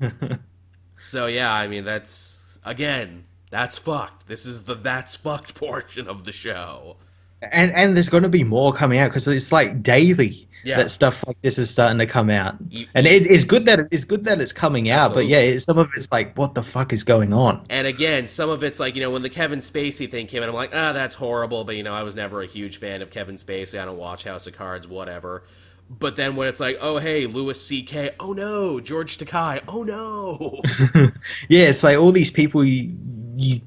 so 0.98 1.26
yeah, 1.26 1.52
I 1.52 1.68
mean 1.68 1.84
that's 1.84 2.58
again 2.64 3.24
that's 3.50 3.78
fucked. 3.78 4.28
This 4.28 4.46
is 4.46 4.64
the 4.64 4.74
that's 4.74 5.16
fucked 5.16 5.54
portion 5.56 6.08
of 6.08 6.24
the 6.24 6.32
show. 6.32 6.96
And 7.42 7.72
and 7.72 7.94
there's 7.94 8.08
going 8.08 8.22
to 8.22 8.28
be 8.28 8.44
more 8.44 8.72
coming 8.72 8.98
out 8.98 9.10
because 9.10 9.28
it's 9.28 9.52
like 9.52 9.82
daily 9.82 10.48
Yeah. 10.66 10.78
that 10.78 10.90
stuff 10.90 11.24
like 11.26 11.40
this 11.42 11.58
is 11.58 11.70
starting 11.70 11.98
to 11.98 12.06
come 12.06 12.28
out. 12.28 12.56
You- 12.68 12.88
and 12.94 13.06
it, 13.06 13.26
it's 13.26 13.44
good 13.44 13.66
that 13.66 13.80
it's 13.92 14.04
good 14.04 14.24
that 14.24 14.40
it's 14.40 14.52
coming 14.52 14.90
out, 14.90 15.14
but 15.14 15.26
yeah, 15.26 15.38
it, 15.38 15.60
some 15.60 15.78
of 15.78 15.88
it's 15.96 16.10
like, 16.10 16.36
what 16.36 16.54
the 16.54 16.62
fuck 16.62 16.92
is 16.92 17.04
going 17.04 17.32
on? 17.32 17.64
And 17.70 17.86
again, 17.86 18.26
some 18.26 18.50
of 18.50 18.64
it's 18.64 18.80
like, 18.80 18.94
you 18.96 19.00
know, 19.00 19.10
when 19.10 19.22
the 19.22 19.30
Kevin 19.30 19.60
Spacey 19.60 20.10
thing 20.10 20.26
came 20.26 20.42
in, 20.42 20.48
I'm 20.48 20.54
like, 20.54 20.74
ah, 20.74 20.92
that's 20.92 21.14
horrible. 21.14 21.64
But, 21.64 21.76
you 21.76 21.82
know, 21.84 21.94
I 21.94 22.02
was 22.02 22.16
never 22.16 22.42
a 22.42 22.46
huge 22.46 22.78
fan 22.78 23.00
of 23.00 23.10
Kevin 23.10 23.36
Spacey. 23.36 23.80
I 23.80 23.84
don't 23.84 23.96
watch 23.96 24.24
House 24.24 24.46
of 24.46 24.54
Cards, 24.54 24.88
whatever. 24.88 25.44
But 25.88 26.16
then 26.16 26.34
when 26.34 26.48
it's 26.48 26.58
like, 26.58 26.78
oh, 26.80 26.98
hey, 26.98 27.26
Louis 27.26 27.60
C.K., 27.64 28.10
oh 28.18 28.32
no, 28.32 28.80
George 28.80 29.18
Takei, 29.18 29.62
oh 29.68 29.84
no. 29.84 30.60
Yeah, 31.48 31.66
it's 31.68 31.84
like 31.84 31.96
all 31.96 32.10
these 32.10 32.32
people 32.32 32.64
you, 32.64 32.96
you 33.36 33.60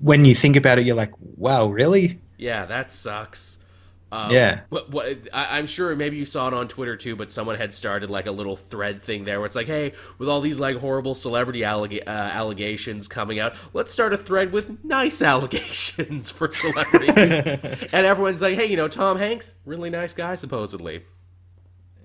when 0.00 0.24
you 0.24 0.34
think 0.34 0.54
about 0.56 0.78
it, 0.78 0.86
you're 0.86 0.94
like, 0.96 1.12
wow, 1.36 1.66
really? 1.66 2.20
yeah, 2.38 2.66
that 2.66 2.90
sucks. 2.92 3.58
Uh, 4.14 4.28
Yeah. 4.30 4.60
What, 4.68 4.90
what, 4.90 5.06
I, 5.32 5.58
I'm 5.58 5.66
sure 5.66 5.94
maybe 5.96 6.16
you 6.16 6.24
saw 6.24 6.46
it 6.48 6.54
on 6.54 6.68
Twitter 6.68 6.96
too, 6.96 7.16
but 7.16 7.30
someone 7.32 7.56
had 7.56 7.74
started 7.74 8.10
like 8.10 8.26
a 8.26 8.30
little 8.30 8.56
thread 8.56 9.02
thing 9.02 9.24
there 9.24 9.40
where 9.40 9.46
it's 9.46 9.56
like, 9.56 9.66
hey, 9.66 9.92
with 10.18 10.28
all 10.28 10.40
these 10.40 10.60
like 10.60 10.76
horrible 10.76 11.14
celebrity 11.14 11.60
allega- 11.60 12.06
uh, 12.06 12.10
allegations 12.10 13.08
coming 13.08 13.38
out, 13.40 13.54
let's 13.72 13.90
start 13.92 14.12
a 14.12 14.18
thread 14.18 14.52
with 14.52 14.84
nice 14.84 15.20
allegations 15.32 16.30
for 16.30 16.52
celebrities. 16.52 17.14
and 17.92 18.06
everyone's 18.06 18.42
like, 18.42 18.54
hey, 18.54 18.66
you 18.66 18.76
know, 18.76 18.88
Tom 18.88 19.18
Hanks, 19.18 19.52
really 19.64 19.90
nice 19.90 20.14
guy, 20.14 20.34
supposedly. 20.36 21.02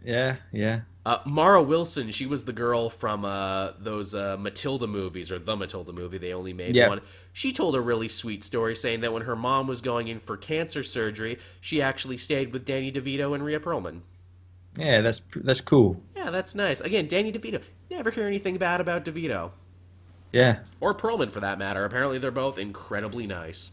Yeah, 0.03 0.37
yeah. 0.51 0.81
Uh, 1.05 1.17
Mara 1.25 1.61
Wilson, 1.63 2.11
she 2.11 2.25
was 2.25 2.45
the 2.45 2.53
girl 2.53 2.89
from 2.89 3.25
uh, 3.25 3.71
those 3.79 4.13
uh, 4.13 4.37
Matilda 4.37 4.85
movies, 4.85 5.31
or 5.31 5.39
the 5.39 5.55
Matilda 5.55 5.91
movie. 5.91 6.17
They 6.17 6.33
only 6.33 6.53
made 6.53 6.75
Yeah. 6.75 6.89
one. 6.89 7.01
She 7.33 7.51
told 7.51 7.75
a 7.75 7.81
really 7.81 8.09
sweet 8.09 8.43
story 8.43 8.75
saying 8.75 9.01
that 9.01 9.13
when 9.13 9.23
her 9.23 9.35
mom 9.35 9.65
was 9.67 9.81
going 9.81 10.07
in 10.07 10.19
for 10.19 10.37
cancer 10.37 10.83
surgery, 10.83 11.39
she 11.61 11.81
actually 11.81 12.17
stayed 12.17 12.53
with 12.53 12.65
Danny 12.65 12.91
DeVito 12.91 13.33
and 13.33 13.43
Rhea 13.43 13.59
Perlman. 13.59 14.01
Yeah, 14.77 15.01
that's 15.01 15.21
that's 15.35 15.61
cool. 15.61 16.01
Yeah, 16.15 16.29
that's 16.29 16.53
nice. 16.53 16.79
Again, 16.81 17.07
Danny 17.07 17.31
DeVito. 17.31 17.61
Never 17.89 18.11
hear 18.11 18.27
anything 18.27 18.57
bad 18.57 18.79
about 18.81 19.03
DeVito. 19.05 19.51
Yeah, 20.31 20.59
Or 20.79 20.93
Perlman, 20.93 21.31
for 21.31 21.39
that 21.39 21.57
matter. 21.57 21.85
Apparently, 21.85 22.19
they're 22.19 22.29
both 22.29 22.59
incredibly 22.59 23.25
nice. 23.25 23.71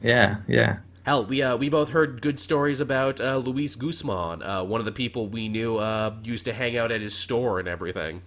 yeah, 0.00 0.36
yeah. 0.46 0.78
Hell, 1.08 1.24
we 1.24 1.42
uh, 1.42 1.56
we 1.56 1.70
both 1.70 1.88
heard 1.88 2.20
good 2.20 2.38
stories 2.38 2.80
about 2.80 3.18
uh, 3.18 3.38
Luis 3.38 3.76
Guzman, 3.76 4.42
uh, 4.42 4.62
one 4.62 4.78
of 4.78 4.84
the 4.84 4.92
people 4.92 5.26
we 5.26 5.48
knew 5.48 5.78
uh, 5.78 6.14
used 6.22 6.44
to 6.44 6.52
hang 6.52 6.76
out 6.76 6.92
at 6.92 7.00
his 7.00 7.14
store 7.14 7.58
and 7.58 7.66
everything. 7.66 8.20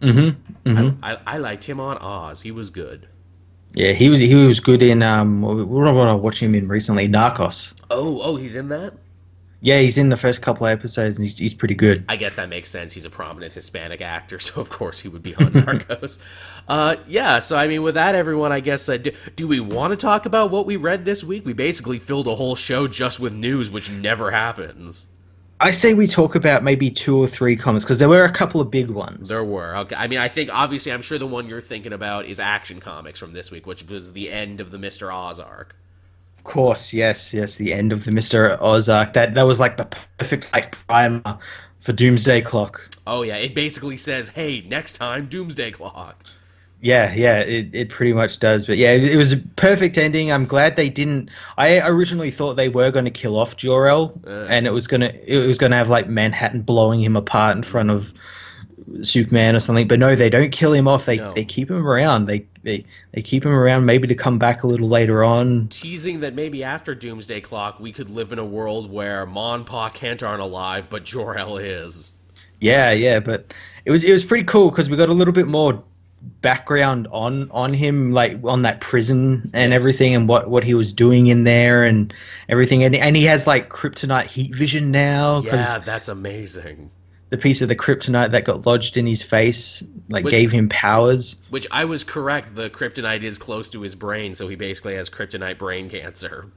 Mm-hmm. 0.00 0.68
mm-hmm. 0.70 1.04
I, 1.04 1.18
I 1.26 1.38
liked 1.38 1.64
him 1.64 1.80
on 1.80 1.98
Oz. 1.98 2.40
He 2.40 2.52
was 2.52 2.70
good. 2.70 3.08
Yeah, 3.74 3.94
he 3.94 4.08
was 4.08 4.20
he 4.20 4.32
was 4.46 4.60
good 4.60 4.80
in 4.80 5.02
um. 5.02 5.44
Am 5.44 5.96
I 5.98 6.14
watching 6.14 6.50
him 6.50 6.54
in 6.54 6.68
recently? 6.68 7.08
Narcos. 7.08 7.74
Oh, 7.90 8.20
oh, 8.22 8.36
he's 8.36 8.54
in 8.54 8.68
that. 8.68 8.94
Yeah, 9.62 9.78
he's 9.80 9.98
in 9.98 10.08
the 10.08 10.16
first 10.16 10.40
couple 10.40 10.66
of 10.66 10.72
episodes 10.72 11.16
and 11.16 11.24
he's 11.24 11.36
he's 11.36 11.54
pretty 11.54 11.74
good. 11.74 12.04
I 12.08 12.16
guess 12.16 12.36
that 12.36 12.48
makes 12.48 12.70
sense. 12.70 12.92
He's 12.94 13.04
a 13.04 13.10
prominent 13.10 13.52
Hispanic 13.52 14.00
actor, 14.00 14.38
so 14.38 14.60
of 14.60 14.70
course 14.70 15.00
he 15.00 15.08
would 15.08 15.22
be 15.22 15.34
on 15.34 15.46
Narcos. 15.52 16.18
uh, 16.68 16.96
yeah, 17.06 17.40
so 17.40 17.56
I 17.56 17.68
mean, 17.68 17.82
with 17.82 17.94
that, 17.94 18.14
everyone, 18.14 18.52
I 18.52 18.60
guess, 18.60 18.88
uh, 18.88 18.96
do, 18.96 19.12
do 19.36 19.46
we 19.46 19.60
want 19.60 19.92
to 19.92 19.96
talk 19.96 20.24
about 20.24 20.50
what 20.50 20.64
we 20.66 20.76
read 20.76 21.04
this 21.04 21.22
week? 21.22 21.44
We 21.44 21.52
basically 21.52 21.98
filled 21.98 22.26
a 22.26 22.34
whole 22.34 22.54
show 22.54 22.88
just 22.88 23.20
with 23.20 23.34
news, 23.34 23.70
which 23.70 23.90
never 23.90 24.30
happens. 24.30 25.08
I 25.62 25.72
say 25.72 25.92
we 25.92 26.06
talk 26.06 26.36
about 26.36 26.62
maybe 26.64 26.90
two 26.90 27.18
or 27.18 27.26
three 27.26 27.54
comics 27.54 27.84
because 27.84 27.98
there 27.98 28.08
were 28.08 28.24
a 28.24 28.32
couple 28.32 28.62
of 28.62 28.70
big 28.70 28.88
ones. 28.88 29.28
There 29.28 29.44
were. 29.44 29.76
Okay. 29.76 29.94
I 29.94 30.06
mean, 30.06 30.18
I 30.18 30.28
think 30.28 30.48
obviously, 30.50 30.90
I'm 30.90 31.02
sure 31.02 31.18
the 31.18 31.26
one 31.26 31.46
you're 31.48 31.60
thinking 31.60 31.92
about 31.92 32.24
is 32.24 32.40
Action 32.40 32.80
Comics 32.80 33.18
from 33.18 33.34
this 33.34 33.50
week, 33.50 33.66
which 33.66 33.86
was 33.86 34.14
the 34.14 34.30
end 34.30 34.60
of 34.60 34.70
the 34.70 34.78
Mister 34.78 35.12
Oz 35.12 35.38
arc. 35.38 35.76
Of 36.40 36.44
course, 36.44 36.94
yes, 36.94 37.34
yes. 37.34 37.56
The 37.56 37.74
end 37.74 37.92
of 37.92 38.04
the 38.04 38.12
Mister 38.12 38.56
Oz 38.62 38.88
arc. 38.88 39.12
That 39.12 39.34
that 39.34 39.42
was 39.42 39.60
like 39.60 39.76
the 39.76 39.86
perfect 40.16 40.50
like 40.54 40.72
primer 40.86 41.38
for 41.80 41.92
Doomsday 41.92 42.40
Clock. 42.40 42.96
Oh 43.06 43.20
yeah, 43.20 43.36
it 43.36 43.54
basically 43.54 43.98
says, 43.98 44.30
"Hey, 44.30 44.62
next 44.62 44.94
time, 44.94 45.26
Doomsday 45.26 45.72
Clock." 45.72 46.24
Yeah, 46.80 47.12
yeah, 47.12 47.40
it, 47.40 47.74
it 47.74 47.90
pretty 47.90 48.14
much 48.14 48.38
does. 48.38 48.64
But 48.64 48.78
yeah, 48.78 48.92
it, 48.92 49.04
it 49.04 49.16
was 49.18 49.32
a 49.32 49.36
perfect 49.36 49.98
ending. 49.98 50.32
I'm 50.32 50.46
glad 50.46 50.76
they 50.76 50.88
didn't. 50.88 51.28
I 51.58 51.86
originally 51.86 52.30
thought 52.30 52.54
they 52.54 52.70
were 52.70 52.90
going 52.90 53.04
to 53.04 53.10
kill 53.10 53.36
off 53.36 53.58
Jor-El, 53.58 54.18
Uh. 54.26 54.46
and 54.48 54.66
it 54.66 54.72
was 54.72 54.86
gonna 54.86 55.12
it 55.26 55.46
was 55.46 55.58
gonna 55.58 55.76
have 55.76 55.90
like 55.90 56.08
Manhattan 56.08 56.62
blowing 56.62 57.02
him 57.02 57.16
apart 57.16 57.54
in 57.54 57.62
front 57.64 57.90
of 57.90 58.14
Superman 59.02 59.54
or 59.56 59.60
something. 59.60 59.88
But 59.88 59.98
no, 59.98 60.14
they 60.16 60.30
don't 60.30 60.50
kill 60.50 60.72
him 60.72 60.88
off. 60.88 61.06
They 61.06 61.16
No. 61.18 61.32
they 61.34 61.44
keep 61.44 61.70
him 61.70 61.86
around. 61.86 62.26
They 62.26 62.46
they 62.62 62.84
they 63.12 63.22
keep 63.22 63.44
him 63.44 63.52
around 63.52 63.84
maybe 63.86 64.08
to 64.08 64.14
come 64.14 64.38
back 64.38 64.62
a 64.62 64.66
little 64.66 64.88
later 64.88 65.22
on. 65.24 65.68
Teasing 65.68 66.20
that 66.20 66.34
maybe 66.34 66.64
after 66.64 66.94
Doomsday 66.94 67.40
Clock, 67.40 67.80
we 67.80 67.92
could 67.92 68.10
live 68.10 68.32
in 68.32 68.38
a 68.38 68.44
world 68.44 68.90
where 68.90 69.26
Ma 69.26 69.54
and 69.54 69.64
Pa 69.66 69.88
Kent 69.90 70.22
aren't 70.22 70.42
alive, 70.42 70.86
but 70.90 71.04
Jor 71.04 71.36
El 71.36 71.56
is. 71.58 72.12
Yeah, 72.60 72.90
yeah, 72.92 73.20
but 73.20 73.54
it 73.84 73.90
was 73.90 74.04
it 74.04 74.12
was 74.12 74.24
pretty 74.24 74.44
cool 74.44 74.70
because 74.70 74.90
we 74.90 74.96
got 74.96 75.08
a 75.08 75.14
little 75.14 75.32
bit 75.34 75.46
more 75.48 75.82
background 76.42 77.08
on 77.10 77.50
on 77.50 77.72
him, 77.72 78.12
like 78.12 78.38
on 78.44 78.62
that 78.62 78.80
prison 78.80 79.50
and 79.54 79.72
Yes. 79.72 79.78
everything, 79.78 80.14
and 80.14 80.28
what 80.28 80.50
what 80.50 80.64
he 80.64 80.74
was 80.74 80.92
doing 80.92 81.28
in 81.28 81.44
there 81.44 81.84
and 81.84 82.12
everything, 82.48 82.84
and 82.84 82.94
and 82.94 83.16
he 83.16 83.24
has 83.24 83.46
like 83.46 83.70
kryptonite 83.70 84.26
heat 84.26 84.54
vision 84.54 84.90
now 84.90 85.40
Yeah, 85.42 85.78
that's 85.78 86.08
amazing. 86.08 86.90
The 87.30 87.38
piece 87.38 87.62
of 87.62 87.68
the 87.68 87.76
kryptonite 87.76 88.32
that 88.32 88.44
got 88.44 88.66
lodged 88.66 88.96
in 88.96 89.06
his 89.06 89.22
face 89.22 89.82
like 90.08 90.24
Wait. 90.24 90.32
gave 90.32 90.50
him 90.50 90.68
powers. 90.68 91.40
Which 91.50 91.66
I 91.70 91.84
was 91.84 92.04
correct. 92.04 92.56
The 92.56 92.68
kryptonite 92.68 93.22
is 93.22 93.38
close 93.38 93.70
to 93.70 93.80
his 93.82 93.94
brain, 93.94 94.34
so 94.34 94.48
he 94.48 94.56
basically 94.56 94.96
has 94.96 95.08
kryptonite 95.08 95.58
brain 95.58 95.88
cancer. 95.88 96.50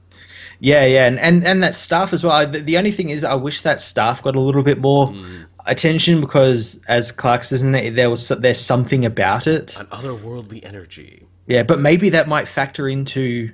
Yeah, 0.60 0.84
yeah, 0.84 1.06
and 1.06 1.18
and, 1.18 1.44
and 1.46 1.62
that 1.62 1.74
staff 1.74 2.12
as 2.12 2.22
well. 2.22 2.32
I, 2.32 2.44
the, 2.44 2.60
the 2.60 2.78
only 2.78 2.92
thing 2.92 3.10
is, 3.10 3.24
I 3.24 3.34
wish 3.34 3.62
that 3.62 3.80
staff 3.80 4.22
got 4.22 4.36
a 4.36 4.40
little 4.40 4.62
bit 4.62 4.78
more 4.78 5.08
Mm. 5.08 5.46
attention 5.66 6.20
because, 6.20 6.82
as 6.88 7.10
Clark 7.12 7.44
says, 7.44 7.62
in 7.62 7.74
it, 7.74 7.96
there 7.96 8.10
was 8.10 8.28
there's 8.28 8.60
something 8.60 9.04
about 9.04 9.46
it. 9.46 9.78
An 9.78 9.86
otherworldly 9.86 10.64
energy. 10.64 11.26
Yeah, 11.46 11.62
but 11.64 11.80
maybe 11.80 12.10
that 12.10 12.28
might 12.28 12.48
factor 12.48 12.88
into 12.88 13.52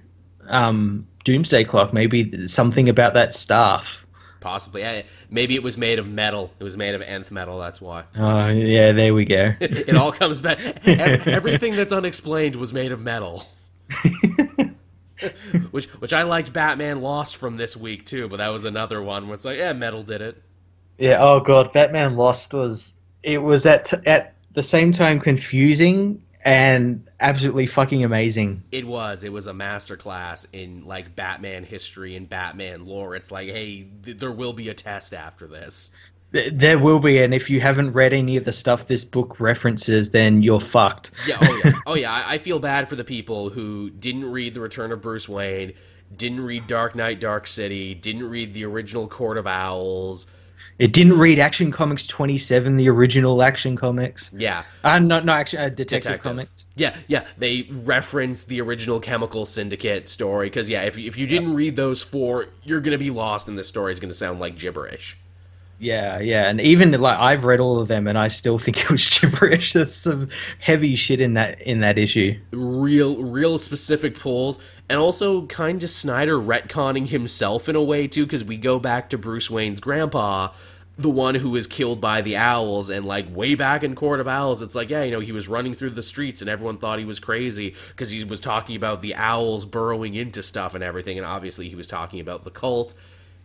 um, 0.49 1.07
Doomsday 1.25 1.65
Clock. 1.65 1.93
Maybe 1.93 2.47
something 2.47 2.89
about 2.89 3.15
that 3.15 3.35
staff. 3.35 4.07
Possibly. 4.41 4.83
Eh, 4.83 5.03
Maybe 5.29 5.55
it 5.55 5.63
was 5.63 5.77
made 5.77 5.99
of 5.99 6.09
metal. 6.09 6.51
It 6.59 6.65
was 6.65 6.77
made 6.77 6.95
of 6.95 7.03
nth 7.03 7.31
metal, 7.31 7.59
that's 7.59 7.81
why. 7.81 8.05
Oh, 8.17 8.49
yeah, 8.49 8.93
there 8.93 9.13
we 9.15 9.25
go. 9.27 9.55
it 9.61 9.95
all 9.97 10.13
comes 10.13 10.41
back. 10.41 10.59
Everything 10.87 11.77
that's 11.77 11.93
unexplained 11.93 12.57
was 12.57 12.73
made 12.73 12.91
of 12.93 13.01
metal. 13.01 13.45
which 15.71 15.87
which 15.87 16.13
I 16.13 16.23
liked 16.23 16.53
Batman 16.53 17.03
Lost 17.03 17.37
from 17.37 17.57
this 17.57 17.77
week 17.77 18.07
too, 18.07 18.29
but 18.29 18.39
that 18.39 18.49
was 18.49 18.65
another 18.65 19.03
one 19.03 19.27
where 19.27 19.35
it's 19.35 19.45
like, 19.45 19.59
yeah, 19.59 19.73
metal 19.73 20.03
did 20.03 20.23
it. 20.23 20.43
yeah. 20.99 21.17
Oh 21.21 21.41
god, 21.41 21.73
Batman 21.73 22.17
Lost 22.17 22.55
was 22.55 22.95
it 23.23 23.43
was 23.43 23.67
at 23.67 23.93
at 24.07 24.35
the 24.55 24.63
same 24.63 24.93
time 24.93 25.21
confusing 25.21 26.23
and 26.45 27.07
absolutely 27.19 27.67
fucking 27.67 28.05
amazing. 28.05 28.63
It 28.73 28.87
was. 28.87 29.25
It 29.25 29.33
was 29.33 29.47
a 29.47 29.53
masterclass 29.53 30.47
in 30.53 30.87
like 30.87 31.15
Batman 31.15 31.65
history 31.65 32.17
and 32.17 32.29
Batman 32.29 32.87
lore. 32.87 33.15
It's 33.15 33.31
like, 33.31 33.49
hey, 33.49 33.87
th- 34.03 34.19
there 34.19 34.33
will 34.33 34.53
be 34.53 34.69
a 34.69 34.75
test 34.75 35.13
after 35.13 35.47
this. 35.47 35.91
There 36.33 36.79
will 36.79 37.01
be, 37.01 37.21
and 37.23 37.35
if 37.35 37.51
you 37.51 37.61
haven't 37.61 37.91
read 37.91 38.13
any 38.13 38.37
of 38.37 38.45
the 38.45 38.53
stuff 38.53 38.87
this 38.87 39.05
book 39.05 39.41
references, 39.41 40.13
then 40.13 40.43
you're 40.43 40.61
fucked. 40.61 41.11
Yeah, 41.27 41.39
oh 41.43 41.61
yeah, 41.65 41.73
oh 41.87 41.95
yeah. 41.95 42.13
I, 42.13 42.35
I 42.35 42.39
feel 42.39 42.61
bad 42.61 42.89
for 42.89 42.95
the 42.95 43.03
people 43.03 43.51
who 43.51 43.91
didn't 43.91 44.31
read 44.31 44.55
the 44.55 44.61
Return 44.61 44.93
of 44.93 45.03
Bruce 45.03 45.29
Wayne, 45.29 45.73
didn't 46.17 46.43
read 46.45 46.69
Dark 46.69 46.95
Knight, 46.95 47.21
Dark 47.21 47.49
City, 47.49 47.95
didn't 47.95 48.29
read 48.31 48.55
the 48.55 48.65
original 48.65 49.09
Court 49.09 49.39
of 49.39 49.49
Owls. 49.49 50.29
It 50.81 50.95
didn't 50.95 51.19
read 51.19 51.39
Action 51.39 51.71
Comics 51.71 52.07
27, 52.07 52.77
the 52.77 52.89
original 52.89 53.43
Action 53.43 53.77
Comics. 53.77 54.31
Yeah, 54.35 54.63
Uh, 54.83 54.99
no, 54.99 55.21
no, 55.21 55.33
Action 55.35 55.61
uh, 55.61 55.69
Detective, 55.69 55.89
Detective. 56.01 56.23
Comics. 56.23 56.67
Yeah, 56.75 56.97
yeah, 57.07 57.27
they 57.37 57.69
reference 57.71 58.45
the 58.45 58.63
original 58.63 58.99
Chemical 58.99 59.45
Syndicate 59.45 60.09
story 60.09 60.49
because 60.49 60.71
yeah, 60.71 60.81
if 60.83 60.97
you, 60.97 61.07
if 61.07 61.19
you 61.19 61.27
didn't 61.27 61.55
read 61.55 61.77
those 61.77 62.03
four, 62.03 62.47
you're 62.65 62.81
gonna 62.81 62.97
be 62.97 63.11
lost, 63.11 63.47
and 63.47 63.59
the 63.59 63.63
story 63.65 63.93
is 63.93 64.01
gonna 64.01 64.15
sound 64.15 64.41
like 64.41 64.57
gibberish. 64.59 65.19
Yeah, 65.79 66.19
yeah, 66.21 66.49
and 66.49 66.61
even 66.61 66.93
like 66.93 67.19
I've 67.19 67.45
read 67.45 67.61
all 67.61 67.81
of 67.81 67.89
them, 67.89 68.07
and 68.07 68.17
I 68.19 68.29
still 68.29 68.59
think 68.59 68.79
it 68.81 68.91
was 68.91 69.07
gibberish. 69.21 69.75
There's 69.75 69.95
some 69.95 70.29
heavy 70.61 70.97
shit 70.97 71.21
in 71.21 71.35
that 71.35 71.61
in 71.61 71.81
that 71.81 71.99
issue. 71.99 72.39
Real, 72.53 73.23
real 73.23 73.59
specific 73.59 74.19
pulls, 74.19 74.59
and 74.91 74.99
also 74.99 75.47
kind 75.47 75.85
of 75.85 75.89
Snyder 75.89 76.37
retconning 76.37 77.07
himself 77.07 77.69
in 77.69 77.77
a 77.77 77.83
way 77.83 78.09
too, 78.09 78.27
because 78.27 78.43
we 78.43 78.57
go 78.57 78.81
back 78.81 79.11
to 79.11 79.19
Bruce 79.19 79.49
Wayne's 79.49 79.81
grandpa, 79.81 80.49
the 80.99 81.09
one 81.09 81.37
who 81.37 81.51
was 81.51 81.69
killed 81.69 82.01
by 82.01 82.23
the 82.23 82.37
owls, 82.37 82.91
and 82.91 83.07
like 83.07 83.33
way 83.33 83.55
back 83.55 83.85
in 83.85 83.95
Court 83.95 84.19
of 84.19 84.27
Owls, 84.27 84.63
it's 84.63 84.75
like 84.75 84.91
yeah, 84.91 85.05
you 85.05 85.13
know, 85.13 85.21
he 85.21 85.31
was 85.31 85.47
running 85.47 85.75
through 85.75 85.91
the 85.91 86.03
streets, 86.03 86.41
and 86.41 86.51
everyone 86.51 86.77
thought 86.77 86.99
he 86.99 87.05
was 87.05 87.21
crazy 87.21 87.77
because 87.91 88.11
he 88.11 88.25
was 88.25 88.41
talking 88.41 88.75
about 88.75 89.01
the 89.01 89.15
owls 89.15 89.65
burrowing 89.65 90.15
into 90.15 90.43
stuff 90.43 90.75
and 90.75 90.83
everything, 90.83 91.19
and 91.19 91.27
obviously 91.27 91.69
he 91.69 91.77
was 91.77 91.87
talking 91.87 92.19
about 92.19 92.43
the 92.43 92.51
cult. 92.51 92.93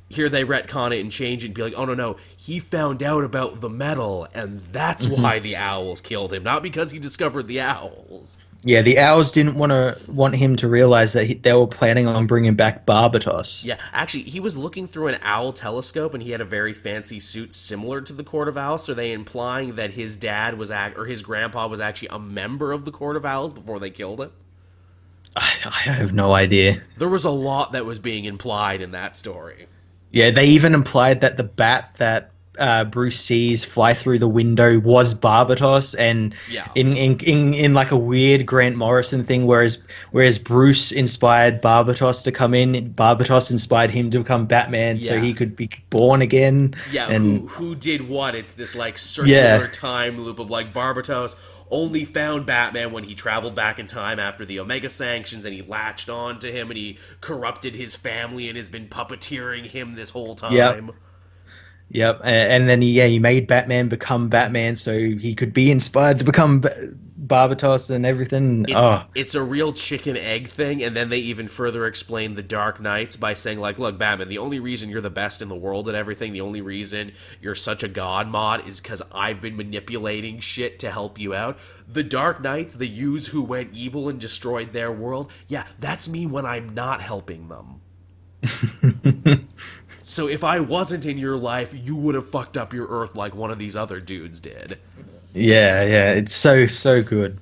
here 0.10 0.30
they 0.30 0.44
retcon 0.44 0.98
it 0.98 1.02
and 1.02 1.12
change 1.12 1.44
it 1.44 1.48
and 1.48 1.56
be 1.56 1.62
like, 1.62 1.76
oh 1.78 1.86
no 1.86 1.94
no, 1.94 2.18
he 2.38 2.60
found 2.60 3.04
out 3.04 3.24
about 3.24 3.62
the 3.62 3.70
metal 3.70 4.28
and 4.34 4.62
that's 4.66 5.06
mm-hmm. 5.06 5.22
why 5.22 5.40
the 5.40 5.56
owls 5.56 6.02
killed 6.02 6.34
him, 6.34 6.44
not 6.44 6.64
because 6.64 6.90
he 6.90 6.98
discovered 6.98 7.48
the 7.48 7.62
owls. 7.62 8.38
Yeah, 8.68 8.82
the 8.82 8.98
owls 8.98 9.32
didn't 9.32 9.58
want 9.60 9.72
to 9.72 9.96
want 10.12 10.36
him 10.36 10.56
to 10.56 10.68
realize 10.68 11.14
that 11.14 11.26
he, 11.28 11.36
they 11.36 11.54
were 11.54 11.68
planning 11.68 12.08
on 12.08 12.26
bringing 12.26 12.56
back 12.56 12.88
Barbatos. 12.88 13.64
Yeah, 13.64 13.78
actually, 13.94 14.24
he 14.24 14.40
was 14.40 14.58
looking 14.58 14.88
through 14.88 15.10
an 15.10 15.20
owl 15.22 15.54
telescope 15.54 16.16
and 16.16 16.24
he 16.24 16.32
had 16.32 16.42
a 16.42 16.46
very 16.46 16.74
fancy 16.74 17.20
suit 17.20 17.54
similar 17.54 18.02
to 18.02 18.12
the 18.12 18.24
Court 18.24 18.48
of 18.48 18.58
Owls. 18.58 18.86
So 18.86 18.94
are 18.94 18.96
they 18.96 19.12
implying 19.12 19.76
that 19.76 19.92
his 19.92 20.18
dad 20.18 20.58
was 20.58 20.72
act 20.72 20.98
or 20.98 21.06
his 21.06 21.22
grandpa 21.22 21.68
was 21.68 21.80
actually 21.80 22.08
a 22.08 22.18
member 22.18 22.72
of 22.72 22.86
the 22.86 22.92
Court 22.92 23.16
of 23.16 23.24
Owls 23.24 23.54
before 23.54 23.80
they 23.80 23.92
killed 23.92 24.20
him? 24.20 24.32
I, 25.36 25.54
I 25.66 25.92
have 25.92 26.14
no 26.14 26.34
idea. 26.34 26.82
There 26.98 27.08
was 27.08 27.24
a 27.24 27.30
lot 27.30 27.74
that 27.74 27.86
was 27.86 28.00
being 28.00 28.26
implied 28.26 28.82
in 28.82 28.92
that 28.92 29.16
story. 29.16 29.68
Yeah, 30.10 30.32
they 30.32 30.48
even 30.48 30.74
implied 30.74 31.22
that 31.22 31.38
the 31.38 31.44
bat 31.44 31.92
that 31.98 32.32
uh, 32.58 32.86
Bruce 32.86 33.20
sees 33.20 33.66
fly 33.66 33.94
through 33.94 34.20
the 34.20 34.28
window 34.28 34.80
was 34.80 35.14
Barbatos, 35.14 35.96
and 35.98 36.34
Yeah. 36.50 36.68
in, 36.76 36.94
in 36.94 37.20
in 37.20 37.54
in 37.54 37.74
like 37.74 37.92
a 37.92 37.98
weird 37.98 38.46
Grant 38.46 38.76
Morrison 38.76 39.24
thing, 39.24 39.46
whereas 39.46 39.86
whereas 40.12 40.38
Bruce 40.38 40.92
inspired 40.92 41.62
Barbatos 41.62 42.24
to 42.24 42.32
come 42.32 42.54
in, 42.54 42.94
Barbatos 42.94 43.52
inspired 43.52 43.92
him 43.92 44.10
to 44.12 44.20
become 44.20 44.46
Batman, 44.46 45.00
so 45.00 45.20
he 45.20 45.34
could 45.34 45.56
be 45.56 45.70
born 45.90 46.22
again. 46.22 46.76
Yeah, 46.92 47.10
and 47.10 47.42
who 47.42 47.48
who 47.48 47.76
did 47.76 48.08
what? 48.08 48.36
It's 48.36 48.54
this 48.54 48.76
like 48.76 48.98
circular 48.98 49.34
Yeah. 49.36 49.68
time 49.72 50.22
loop 50.22 50.40
of 50.40 50.50
like 50.50 50.74
Barbatos 50.74 51.36
only 51.72 52.06
found 52.06 52.46
Batman 52.46 52.92
when 52.92 53.04
he 53.04 53.16
traveled 53.16 53.56
back 53.56 53.80
in 53.80 53.88
time 53.88 54.20
after 54.20 54.46
the 54.46 54.60
Omega 54.60 54.88
sanctions 54.88 55.46
and 55.46 55.54
he 55.56 55.64
latched 55.64 56.10
on 56.10 56.38
to 56.40 56.52
him 56.52 56.70
and 56.70 56.78
he 56.78 57.00
corrupted 57.22 57.74
his 57.76 57.96
family 57.96 58.48
and 58.48 58.56
has 58.56 58.70
been 58.70 58.88
puppeteering 58.88 59.66
him 59.66 59.96
this 59.96 60.12
whole 60.12 60.36
time. 60.36 60.54
Yep. 60.54 60.96
Yep, 61.90 62.22
and 62.24 62.68
then 62.68 62.82
he, 62.82 62.92
yeah, 62.92 63.06
he 63.06 63.20
made 63.20 63.48
Batman 63.48 63.90
become 63.90 64.28
Batman, 64.28 64.76
so 64.76 64.98
he 64.98 65.36
could 65.36 65.54
be 65.54 65.70
inspired 65.70 66.20
to 66.20 66.26
become 66.26 66.60
Ba- 66.60 66.94
Barbatos 67.28 67.90
and 67.90 68.06
everything. 68.06 68.64
It's, 68.64 68.74
oh, 68.76 69.04
it's 69.14 69.36
a 69.36 69.44
real 69.44 69.72
chicken 69.72 70.18
egg 70.18 70.50
thing, 70.50 70.84
and 70.84 70.96
then 70.96 71.10
they 71.10 71.20
even 71.20 71.48
further 71.48 71.86
explain 71.86 72.36
the 72.36 72.44
Dark 72.44 72.82
Knights 72.82 73.16
by 73.16 73.34
saying, 73.34 73.60
like, 73.60 73.80
look, 73.80 73.98
Batman, 73.98 74.30
the 74.30 74.40
only 74.40 74.60
reason 74.60 74.90
you're 74.90 75.02
the 75.02 75.10
best 75.10 75.42
in 75.42 75.48
the 75.48 75.56
world 75.56 75.88
at 75.88 75.96
everything, 75.96 76.34
the 76.34 76.42
only 76.42 76.62
reason 76.62 77.12
you're 77.40 77.56
such 77.56 77.84
a 77.84 77.88
god 77.88 78.28
mod 78.28 78.68
is 78.68 78.80
because 78.80 79.02
I've 79.12 79.40
been 79.40 79.56
manipulating 79.56 80.40
shit 80.40 80.80
to 80.80 80.92
help 80.92 81.20
you 81.20 81.34
out. 81.34 81.58
The 81.88 82.04
Dark 82.04 82.42
Knights, 82.42 82.74
the 82.74 82.88
Yous 82.88 83.28
who 83.28 83.42
went 83.42 83.74
evil 83.74 84.10
and 84.10 84.20
destroyed 84.20 84.74
their 84.74 84.92
world, 84.92 85.32
yeah, 85.48 85.66
that's 85.80 86.10
me 86.10 86.26
when 86.26 86.46
I'm 86.46 86.74
not 86.74 87.02
helping 87.02 87.48
them. 87.48 87.82
so 90.08 90.28
if 90.28 90.44
I 90.44 90.60
wasn't 90.60 91.08
in 91.08 91.18
your 91.18 91.36
life, 91.36 91.74
you 91.74 91.96
would 91.96 92.14
have 92.14 92.30
fucked 92.30 92.58
up 92.58 92.74
your 92.74 92.86
Earth 92.88 93.16
like 93.16 93.34
one 93.34 93.50
of 93.50 93.58
these 93.58 93.76
other 93.76 94.00
dudes 94.00 94.40
did. 94.40 94.78
yeah, 95.34 95.84
yeah, 95.84 96.12
it's 96.12 96.34
so 96.34 96.68
so 96.68 97.02
good. 97.02 97.40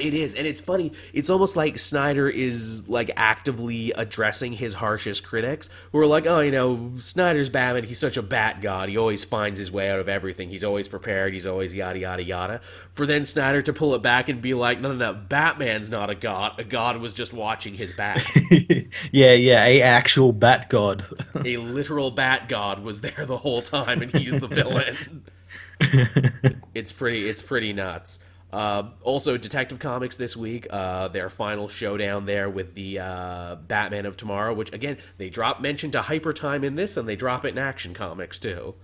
It 0.00 0.14
is, 0.14 0.34
and 0.34 0.46
it's 0.46 0.60
funny. 0.60 0.92
It's 1.12 1.30
almost 1.30 1.56
like 1.56 1.78
Snyder 1.78 2.28
is 2.28 2.88
like 2.88 3.10
actively 3.16 3.92
addressing 3.92 4.52
his 4.52 4.74
harshest 4.74 5.24
critics, 5.24 5.68
who 5.92 5.98
are 5.98 6.06
like, 6.06 6.26
"Oh, 6.26 6.40
you 6.40 6.50
know, 6.50 6.92
Snyder's 6.98 7.48
Batman. 7.48 7.84
He's 7.84 7.98
such 7.98 8.16
a 8.16 8.22
bat 8.22 8.60
god. 8.60 8.88
He 8.88 8.96
always 8.96 9.24
finds 9.24 9.58
his 9.58 9.70
way 9.70 9.90
out 9.90 10.00
of 10.00 10.08
everything. 10.08 10.48
He's 10.48 10.64
always 10.64 10.88
prepared. 10.88 11.32
He's 11.32 11.46
always 11.46 11.74
yada 11.74 11.98
yada 11.98 12.22
yada." 12.22 12.60
For 12.94 13.06
then 13.06 13.24
Snyder 13.24 13.62
to 13.62 13.72
pull 13.72 13.94
it 13.94 14.02
back 14.02 14.28
and 14.28 14.40
be 14.40 14.54
like, 14.54 14.80
"No, 14.80 14.92
no, 14.92 15.12
no. 15.12 15.12
Batman's 15.12 15.90
not 15.90 16.10
a 16.10 16.14
god. 16.14 16.58
A 16.58 16.64
god 16.64 16.98
was 16.98 17.14
just 17.14 17.32
watching 17.32 17.74
his 17.74 17.92
bat. 17.92 18.24
yeah, 19.12 19.34
yeah, 19.34 19.64
a 19.64 19.82
actual 19.82 20.32
Bat 20.38 20.68
God. 20.70 21.04
a 21.44 21.56
literal 21.56 22.10
bat 22.10 22.48
god 22.48 22.82
was 22.82 23.00
there 23.00 23.26
the 23.26 23.38
whole 23.38 23.62
time, 23.62 24.02
and 24.02 24.10
he's 24.14 24.38
the 24.38 24.46
villain." 24.46 25.24
it's 26.74 26.90
pretty 26.90 27.28
it's 27.28 27.42
pretty 27.42 27.72
nuts 27.72 28.18
uh, 28.52 28.84
also 29.02 29.36
detective 29.36 29.78
comics 29.78 30.16
this 30.16 30.36
week 30.36 30.66
uh, 30.70 31.08
their 31.08 31.28
final 31.28 31.68
showdown 31.68 32.24
there 32.26 32.48
with 32.48 32.74
the 32.74 32.98
uh, 32.98 33.54
batman 33.56 34.06
of 34.06 34.16
tomorrow 34.16 34.54
which 34.54 34.72
again 34.72 34.96
they 35.18 35.28
drop 35.28 35.60
mention 35.60 35.90
to 35.90 36.00
hyper 36.02 36.32
time 36.32 36.64
in 36.64 36.74
this 36.76 36.96
and 36.96 37.08
they 37.08 37.16
drop 37.16 37.44
it 37.44 37.48
in 37.48 37.58
action 37.58 37.94
comics 37.94 38.38
too 38.38 38.74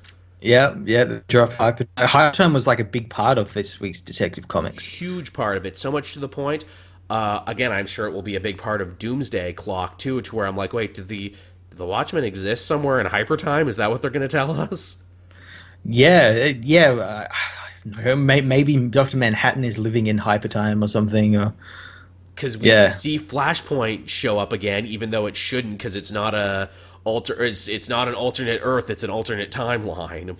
yeah, 0.41 0.74
yeah. 0.85 1.20
Drop 1.28 1.53
Hyper. 1.55 1.86
Hyper 1.97 2.36
Time 2.36 2.53
was 2.53 2.66
like 2.66 2.78
a 2.78 2.85
big 2.85 3.09
part 3.09 3.39
of 3.39 3.55
this 3.55 3.81
week's 3.81 4.01
Detective 4.01 4.47
Comics. 4.47 4.85
huge 4.85 5.32
part 5.32 5.57
of 5.57 5.65
it 5.65 5.78
so 5.78 5.91
much 5.91 6.12
to 6.12 6.19
the 6.19 6.28
point 6.28 6.65
uh, 7.11 7.43
again 7.47 7.73
i'm 7.73 7.86
sure 7.86 8.07
it 8.07 8.12
will 8.12 8.23
be 8.23 8.36
a 8.36 8.41
big 8.41 8.59
part 8.59 8.81
of 8.81 8.99
doomsday 8.99 9.53
clock 9.53 9.99
too 9.99 10.20
to 10.23 10.36
where 10.36 10.47
i'm 10.47 10.57
like 10.57 10.73
wait 10.73 10.95
did 10.95 11.09
the 11.09 11.31
did 11.70 11.78
the 11.78 11.86
watchmen 11.86 12.24
exist 12.24 12.66
somewhere 12.66 13.01
in 13.01 13.07
hyper 13.07 13.36
time 13.36 13.69
is 13.69 13.77
that 13.77 13.91
what 13.91 14.03
they're 14.03 14.11
going 14.11 14.23
to 14.23 14.28
tell 14.28 14.51
us 14.51 14.97
Yeah, 15.85 16.53
uh, 16.53 16.61
yeah. 16.62 17.28
I 17.86 18.02
don't 18.02 18.27
know, 18.27 18.43
maybe 18.43 18.77
Doctor 18.89 19.16
Manhattan 19.16 19.65
is 19.65 19.78
living 19.78 20.06
in 20.06 20.19
Hyper 20.19 20.48
Time 20.48 20.82
or 20.82 20.89
something. 20.89 21.36
Or 21.36 21.52
because 22.35 22.56
we 22.56 22.69
Yeah. 22.69 22.90
see 22.90 23.19
Flashpoint 23.19 24.09
show 24.09 24.39
up 24.39 24.52
again, 24.52 24.86
even 24.86 25.11
though 25.11 25.27
it 25.27 25.36
shouldn't, 25.36 25.78
because 25.78 25.94
it's 25.97 26.11
not 26.11 26.35
a 26.35 26.70
alter. 27.05 27.44
It's 27.44 27.69
it's 27.69 27.89
not 27.89 28.09
an 28.09 28.15
alternate 28.15 28.61
Earth. 28.62 28.90
It's 28.90 29.05
an 29.05 29.11
alternate 29.11 29.51
timeline. 29.51 30.36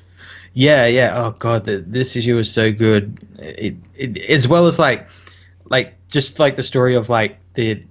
Yeah, 0.55 0.87
yeah. 0.87 1.13
Oh 1.17 1.33
god, 1.33 1.65
the, 1.65 1.79
this 1.79 2.17
issue 2.17 2.37
was 2.37 2.51
so 2.51 2.73
good. 2.73 3.19
It, 3.39 3.77
it 3.97 4.19
as 4.31 4.49
well 4.49 4.67
as 4.67 4.79
like, 4.79 5.09
like 5.69 5.95
just 6.09 6.39
like 6.39 6.57
the 6.57 6.63
story 6.63 6.95
of 6.95 7.09
like 7.09 7.39
the 7.55 7.83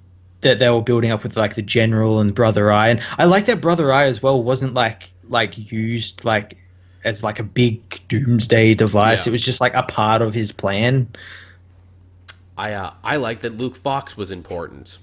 that 0.42 0.60
they 0.60 0.70
were 0.70 0.82
building 0.82 1.12
up 1.12 1.24
with 1.24 1.38
like 1.38 1.56
the 1.56 1.62
general 1.62 2.20
and 2.20 2.34
Brother 2.34 2.72
Eye, 2.72 2.90
and 2.90 3.02
I 3.18 3.26
like 3.26 3.46
that 3.46 3.62
Brother 3.62 3.94
Eye 3.94 4.06
as 4.06 4.22
well 4.24 4.42
wasn't 4.42 4.74
like 4.74 5.10
like 5.30 5.72
used 5.72 6.26
like 6.26 6.58
as 7.04 7.24
like 7.24 7.40
a 7.40 7.44
big 7.44 7.82
doomsday 8.08 8.74
device. 8.74 9.26
Yeah. 9.26 9.32
It 9.32 9.34
was 9.34 9.46
just 9.46 9.62
like 9.62 9.74
a 9.74 9.84
part 9.84 10.22
of 10.22 10.34
his 10.34 10.52
plan. 10.52 11.08
I 12.58 12.74
uh, 12.74 12.94
I 13.04 13.18
like 13.18 13.42
that 13.42 13.58
Luke 13.58 13.76
Fox 13.76 14.16
was 14.16 14.32
important, 14.32 15.00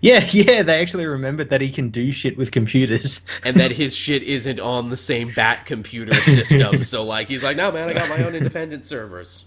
Yeah, 0.00 0.26
yeah. 0.32 0.62
They 0.62 0.80
actually 0.80 1.06
remembered 1.06 1.50
that 1.50 1.60
he 1.60 1.70
can 1.70 1.90
do 1.90 2.12
shit 2.12 2.36
with 2.36 2.50
computers. 2.50 3.26
and 3.44 3.56
that 3.56 3.70
his 3.70 3.96
shit 3.96 4.22
isn't 4.22 4.60
on 4.60 4.90
the 4.90 4.96
same 4.96 5.30
Bat 5.34 5.66
computer 5.66 6.14
system. 6.14 6.82
so 6.84 7.04
like 7.04 7.28
he's 7.28 7.42
like, 7.42 7.56
no 7.56 7.72
man, 7.72 7.88
I 7.88 7.94
got 7.94 8.08
my 8.08 8.24
own 8.24 8.34
independent 8.34 8.84
servers. 8.84 9.44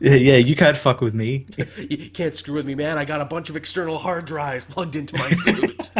yeah, 0.00 0.14
yeah, 0.14 0.36
you 0.36 0.54
can't 0.54 0.76
fuck 0.76 1.00
with 1.00 1.14
me. 1.14 1.46
You 1.76 2.10
can't 2.10 2.34
screw 2.34 2.54
with 2.54 2.66
me, 2.66 2.76
man. 2.76 2.96
I 2.96 3.04
got 3.04 3.20
a 3.20 3.24
bunch 3.24 3.50
of 3.50 3.56
external 3.56 3.98
hard 3.98 4.24
drives 4.24 4.64
plugged 4.64 4.94
into 4.94 5.18
my 5.18 5.30
suit. 5.30 5.90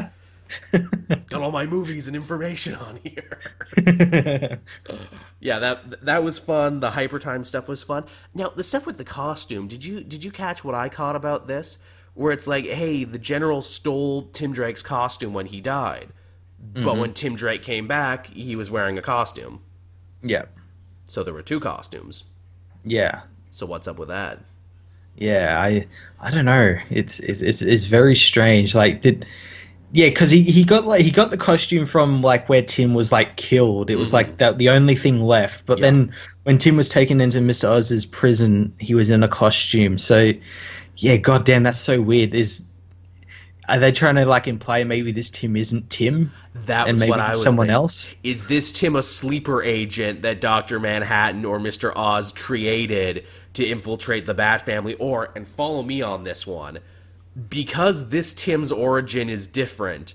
got 1.28 1.42
all 1.42 1.50
my 1.50 1.66
movies 1.66 2.06
and 2.06 2.16
information 2.16 2.74
on 2.74 3.00
here. 3.04 4.60
Yeah, 5.40 5.60
that 5.60 6.04
that 6.04 6.24
was 6.24 6.38
fun. 6.38 6.80
The 6.80 6.90
hypertime 6.90 7.44
stuff 7.46 7.68
was 7.68 7.82
fun. 7.82 8.04
Now, 8.34 8.48
the 8.48 8.64
stuff 8.64 8.86
with 8.86 8.98
the 8.98 9.04
costume, 9.04 9.68
did 9.68 9.84
you 9.84 10.02
did 10.02 10.24
you 10.24 10.32
catch 10.32 10.64
what 10.64 10.74
I 10.74 10.88
caught 10.88 11.14
about 11.14 11.46
this? 11.46 11.78
Where 12.14 12.32
it's 12.32 12.48
like, 12.48 12.64
hey, 12.64 13.04
the 13.04 13.18
general 13.18 13.62
stole 13.62 14.28
Tim 14.30 14.52
Drake's 14.52 14.82
costume 14.82 15.32
when 15.34 15.46
he 15.46 15.60
died. 15.60 16.08
But 16.58 16.82
mm-hmm. 16.82 17.00
when 17.00 17.14
Tim 17.14 17.36
Drake 17.36 17.62
came 17.62 17.86
back, 17.86 18.26
he 18.26 18.56
was 18.56 18.68
wearing 18.70 18.98
a 18.98 19.02
costume. 19.02 19.60
yeah, 20.22 20.46
So 21.04 21.22
there 21.22 21.34
were 21.34 21.42
two 21.42 21.60
costumes. 21.60 22.24
yeah. 22.84 23.22
So 23.52 23.66
what's 23.66 23.88
up 23.88 23.98
with 23.98 24.08
that? 24.08 24.40
Yeah, 25.16 25.60
I 25.60 25.86
I 26.20 26.30
don't 26.30 26.44
know. 26.44 26.76
It's 26.90 27.18
it's 27.20 27.42
it's, 27.42 27.62
it's 27.62 27.84
very 27.86 28.14
strange. 28.16 28.74
Like 28.74 29.02
did 29.02 29.26
yeah, 29.92 30.08
because 30.08 30.30
he, 30.30 30.42
he 30.42 30.64
got 30.64 30.86
like 30.86 31.02
he 31.02 31.10
got 31.10 31.30
the 31.30 31.36
costume 31.36 31.86
from 31.86 32.20
like 32.22 32.48
where 32.48 32.62
Tim 32.62 32.94
was 32.94 33.10
like 33.10 33.36
killed. 33.36 33.90
It 33.90 33.96
was 33.96 34.12
like 34.12 34.28
mm. 34.28 34.38
that 34.38 34.58
the 34.58 34.68
only 34.70 34.94
thing 34.94 35.22
left. 35.22 35.66
But. 35.66 35.78
Yeah. 35.78 35.82
then 35.82 36.14
when 36.42 36.58
Tim 36.58 36.76
was 36.76 36.88
taken 36.88 37.20
into 37.20 37.40
Mister 37.40 37.66
Oz's 37.68 38.06
prison, 38.06 38.74
he 38.78 38.94
was 38.94 39.10
in 39.10 39.22
a 39.22 39.28
costume. 39.28 39.98
So 39.98 40.32
yeah, 40.96 41.16
goddamn, 41.16 41.62
that's 41.62 41.80
so 41.80 42.00
weird. 42.00 42.34
Is 42.34 42.66
are 43.68 43.78
they 43.78 43.92
trying 43.92 44.14
to 44.16 44.24
like 44.24 44.46
imply 44.46 44.82
maybe 44.84 45.12
this 45.12 45.30
Tim 45.30 45.56
isn't 45.56 45.90
Tim 45.90 46.32
That 46.66 46.88
and 46.88 46.94
was 46.94 47.00
maybe 47.00 47.10
what 47.10 47.20
I 47.20 47.30
was 47.30 47.42
someone 47.42 47.66
thinking. 47.66 47.74
else? 47.74 48.14
Is 48.24 48.46
this 48.46 48.72
Tim 48.72 48.96
a 48.96 49.02
sleeper 49.02 49.62
agent 49.62 50.22
that 50.22 50.40
Dr. 50.40 50.80
Manhattan 50.80 51.44
or 51.44 51.58
Mr. 51.58 51.94
Oz 51.94 52.32
created 52.32 53.26
to 53.54 53.66
infiltrate 53.66 54.26
the 54.26 54.34
Bat 54.34 54.64
family? 54.64 54.94
Or, 54.94 55.30
and 55.36 55.46
follow 55.46 55.82
me 55.82 56.00
on 56.00 56.24
this 56.24 56.46
one, 56.46 56.78
because 57.48 58.08
this 58.08 58.34
Tim's 58.34 58.72
origin 58.72 59.28
is 59.28 59.46
different 59.46 60.14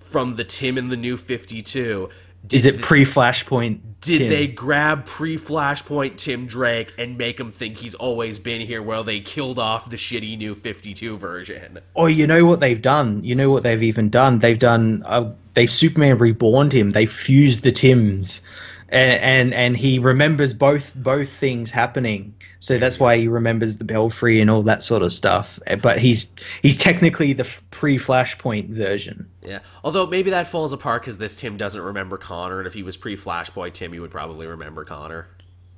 from 0.00 0.36
the 0.36 0.44
Tim 0.44 0.78
in 0.78 0.88
the 0.88 0.96
New 0.96 1.16
52, 1.16 2.08
did, 2.46 2.56
Is 2.56 2.66
it 2.66 2.82
pre 2.82 3.04
Flashpoint? 3.04 3.80
did 4.02 4.18
Tim? 4.18 4.28
they 4.28 4.46
grab 4.46 5.06
pre 5.06 5.38
Flashpoint 5.38 6.16
Tim 6.16 6.46
Drake 6.46 6.92
and 6.98 7.16
make 7.16 7.40
him 7.40 7.50
think 7.50 7.78
he's 7.78 7.94
always 7.94 8.38
been 8.38 8.60
here 8.60 8.82
while 8.82 9.02
they 9.02 9.20
killed 9.20 9.58
off 9.58 9.88
the 9.88 9.96
shitty 9.96 10.36
New 10.36 10.54
52 10.54 11.16
version? 11.16 11.78
Or 11.94 12.10
you 12.10 12.26
know 12.26 12.44
what 12.44 12.60
they've 12.60 12.80
done? 12.80 13.24
You 13.24 13.34
know 13.34 13.50
what 13.50 13.62
they've 13.62 13.82
even 13.82 14.10
done? 14.10 14.40
They've 14.40 14.58
done. 14.58 15.02
Uh, 15.06 15.32
they 15.54 15.66
Superman 15.66 16.18
reborned 16.18 16.72
him. 16.72 16.90
They 16.90 17.06
fused 17.06 17.62
the 17.62 17.72
Tims, 17.72 18.46
and, 18.88 19.20
and 19.20 19.54
and 19.54 19.76
he 19.76 19.98
remembers 19.98 20.52
both 20.52 20.94
both 20.94 21.28
things 21.28 21.70
happening. 21.70 22.34
So 22.60 22.78
that's 22.78 22.98
why 22.98 23.18
he 23.18 23.28
remembers 23.28 23.76
the 23.76 23.84
Belfry 23.84 24.40
and 24.40 24.50
all 24.50 24.62
that 24.62 24.82
sort 24.82 25.02
of 25.02 25.12
stuff. 25.12 25.58
Uh, 25.66 25.76
But 25.76 25.98
he's 25.98 26.34
he's 26.62 26.78
technically 26.78 27.32
the 27.32 27.44
pre 27.70 27.98
Flashpoint 27.98 28.68
version. 28.70 29.28
Yeah. 29.42 29.58
Although 29.82 30.06
maybe 30.06 30.30
that 30.30 30.46
falls 30.46 30.72
apart 30.72 31.02
because 31.02 31.18
this 31.18 31.36
Tim 31.36 31.56
doesn't 31.56 31.80
remember 31.80 32.16
Connor, 32.16 32.58
and 32.58 32.66
if 32.66 32.74
he 32.74 32.82
was 32.82 32.96
pre 32.96 33.16
Flashpoint 33.16 33.74
Tim, 33.74 33.92
he 33.92 34.00
would 34.00 34.10
probably 34.10 34.46
remember 34.46 34.84
Connor. 34.84 35.26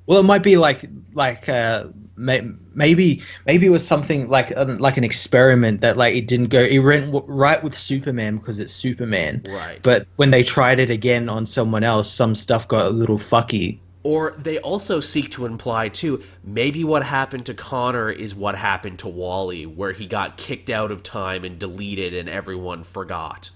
Well, 0.07 0.19
it 0.19 0.23
might 0.23 0.43
be 0.43 0.57
like 0.57 0.85
like 1.13 1.47
uh, 1.47 1.85
may, 2.15 2.41
maybe 2.73 3.21
maybe 3.45 3.65
it 3.65 3.69
was 3.69 3.85
something 3.85 4.29
like 4.29 4.55
um, 4.57 4.77
like 4.77 4.97
an 4.97 5.03
experiment 5.03 5.81
that 5.81 5.97
like 5.97 6.15
it 6.15 6.27
didn't 6.27 6.47
go. 6.47 6.61
It 6.61 6.79
went 6.79 7.11
w- 7.11 7.25
right 7.27 7.61
with 7.61 7.77
Superman 7.77 8.37
because 8.37 8.59
it's 8.59 8.73
Superman. 8.73 9.45
Right. 9.47 9.81
But 9.83 10.07
when 10.15 10.31
they 10.31 10.43
tried 10.43 10.79
it 10.79 10.89
again 10.89 11.29
on 11.29 11.45
someone 11.45 11.83
else, 11.83 12.11
some 12.11 12.35
stuff 12.35 12.67
got 12.67 12.85
a 12.85 12.89
little 12.89 13.17
fucky. 13.17 13.79
Or 14.03 14.33
they 14.37 14.57
also 14.59 15.01
seek 15.01 15.31
to 15.31 15.45
imply, 15.45 15.89
too, 15.89 16.23
maybe 16.41 16.85
what 16.85 17.03
happened 17.03 17.47
to 17.47 17.53
Connor 17.53 18.09
is 18.09 18.33
what 18.33 18.55
happened 18.55 18.99
to 18.99 19.09
Wally, 19.09 19.65
where 19.65 19.91
he 19.91 20.07
got 20.07 20.37
kicked 20.37 20.69
out 20.69 20.93
of 20.93 21.03
time 21.03 21.43
and 21.43 21.59
deleted 21.59 22.13
and 22.13 22.29
everyone 22.29 22.85
forgot. 22.85 23.49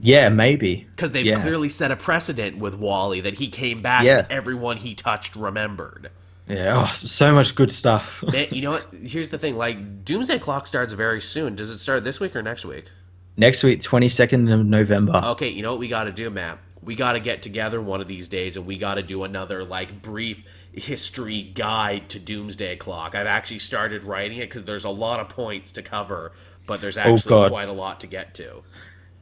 Yeah, 0.00 0.28
maybe. 0.30 0.86
Because 0.96 1.12
they've 1.12 1.26
Yeah. 1.26 1.42
clearly 1.42 1.68
set 1.68 1.90
a 1.90 1.96
precedent 1.96 2.58
with 2.58 2.74
Wally 2.74 3.20
that 3.20 3.34
he 3.34 3.48
came 3.48 3.82
back 3.82 4.04
Yeah. 4.04 4.18
and 4.20 4.26
everyone 4.30 4.78
he 4.78 4.94
touched 4.94 5.36
remembered. 5.36 6.10
Yeah, 6.48 6.74
oh, 6.76 6.92
so 6.94 7.32
much 7.32 7.54
good 7.54 7.70
stuff. 7.70 8.24
Man, 8.32 8.48
you 8.50 8.62
know 8.62 8.72
what? 8.72 8.92
Here's 9.04 9.28
the 9.28 9.38
thing. 9.38 9.56
Like, 9.56 10.04
Doomsday 10.04 10.40
Clock 10.40 10.66
starts 10.66 10.92
very 10.92 11.20
soon. 11.20 11.54
Does 11.54 11.70
it 11.70 11.78
start 11.78 12.02
this 12.02 12.18
week 12.18 12.34
or 12.34 12.42
next 12.42 12.64
week? 12.64 12.86
Next 13.36 13.62
week, 13.62 13.80
22nd 13.80 14.52
of 14.52 14.66
November. 14.66 15.20
Okay, 15.24 15.48
you 15.48 15.62
know 15.62 15.70
what 15.70 15.78
we 15.78 15.86
got 15.86 16.04
to 16.04 16.12
do, 16.12 16.28
Matt? 16.28 16.58
We 16.82 16.94
got 16.96 17.12
to 17.12 17.20
get 17.20 17.42
together 17.42 17.80
one 17.80 18.00
of 18.00 18.08
these 18.08 18.26
days 18.26 18.56
and 18.56 18.66
we 18.66 18.78
got 18.78 18.94
to 18.96 19.02
do 19.02 19.22
another, 19.22 19.62
like, 19.64 20.02
brief 20.02 20.42
history 20.72 21.42
guide 21.42 22.08
to 22.08 22.18
Doomsday 22.18 22.76
Clock. 22.76 23.14
I've 23.14 23.26
actually 23.26 23.58
started 23.60 24.02
writing 24.02 24.38
it 24.38 24.48
because 24.48 24.64
there's 24.64 24.84
a 24.84 24.90
lot 24.90 25.20
of 25.20 25.28
points 25.28 25.72
to 25.72 25.82
cover, 25.82 26.32
but 26.66 26.80
there's 26.80 26.98
oh, 26.98 27.02
actually 27.02 27.28
God. 27.28 27.50
quite 27.50 27.68
a 27.68 27.72
lot 27.72 28.00
to 28.00 28.06
get 28.06 28.34
to. 28.34 28.62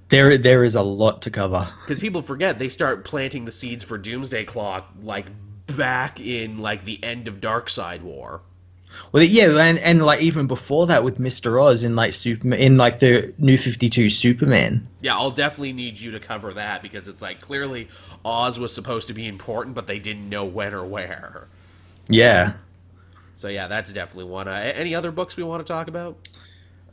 There, 0.09 0.39
there 0.39 0.65
is 0.65 0.75
a 0.75 0.83
lot 0.83 1.23
to 1.23 1.31
cover. 1.31 1.69
Because 1.85 2.01
people 2.01 2.23
forget 2.23 2.59
they 2.59 2.69
start 2.69 3.05
planting 3.05 3.45
the 3.45 3.53
seeds 3.53 3.85
for 3.85 3.99
Doomsday 3.99 4.45
Clock, 4.45 4.89
like, 5.03 5.27
back 5.67 6.19
in, 6.21 6.59
like, 6.59 6.85
the 6.85 7.03
end 7.05 7.29
of 7.29 7.41
Darkseid 7.41 8.03
War. 8.03 8.41
Well, 9.13 9.23
yeah, 9.23 9.59
and, 9.61 9.79
and 9.79 10.05
like 10.05 10.23
even 10.23 10.47
before 10.47 10.87
that 10.87 11.05
with 11.05 11.19
Mister 11.19 11.61
Oz 11.61 11.85
in 11.85 11.95
like 11.95 12.15
Superman 12.15 12.59
in 12.59 12.77
like 12.79 12.99
the 12.99 13.35
New 13.39 13.59
Fifty 13.59 13.91
Two 13.91 14.09
Superman. 14.09 14.89
Yeah, 15.03 15.15
I'll 15.15 15.31
definitely 15.31 15.75
need 15.75 16.01
you 16.01 16.13
to 16.13 16.21
cover 16.21 16.55
that 16.55 16.83
because 16.83 17.07
it's 17.07 17.21
like 17.21 17.41
clearly 17.41 17.89
Oz 18.25 18.59
was 18.59 18.75
supposed 18.75 19.09
to 19.09 19.15
be 19.15 19.29
important, 19.29 19.75
but 19.75 19.87
they 19.87 19.99
didn't 19.99 20.29
know 20.29 20.47
when 20.47 20.73
or 20.73 20.85
where. 20.87 21.49
Yeah. 22.09 22.55
So 23.37 23.49
yeah, 23.49 23.69
that's 23.69 23.93
definitely 23.93 24.31
one. 24.33 24.49
Uh, 24.49 24.53
any 24.53 24.95
other 24.95 25.13
books 25.13 25.37
we 25.37 25.43
want 25.43 25.65
to 25.65 25.71
talk 25.71 25.89
about? 25.89 26.17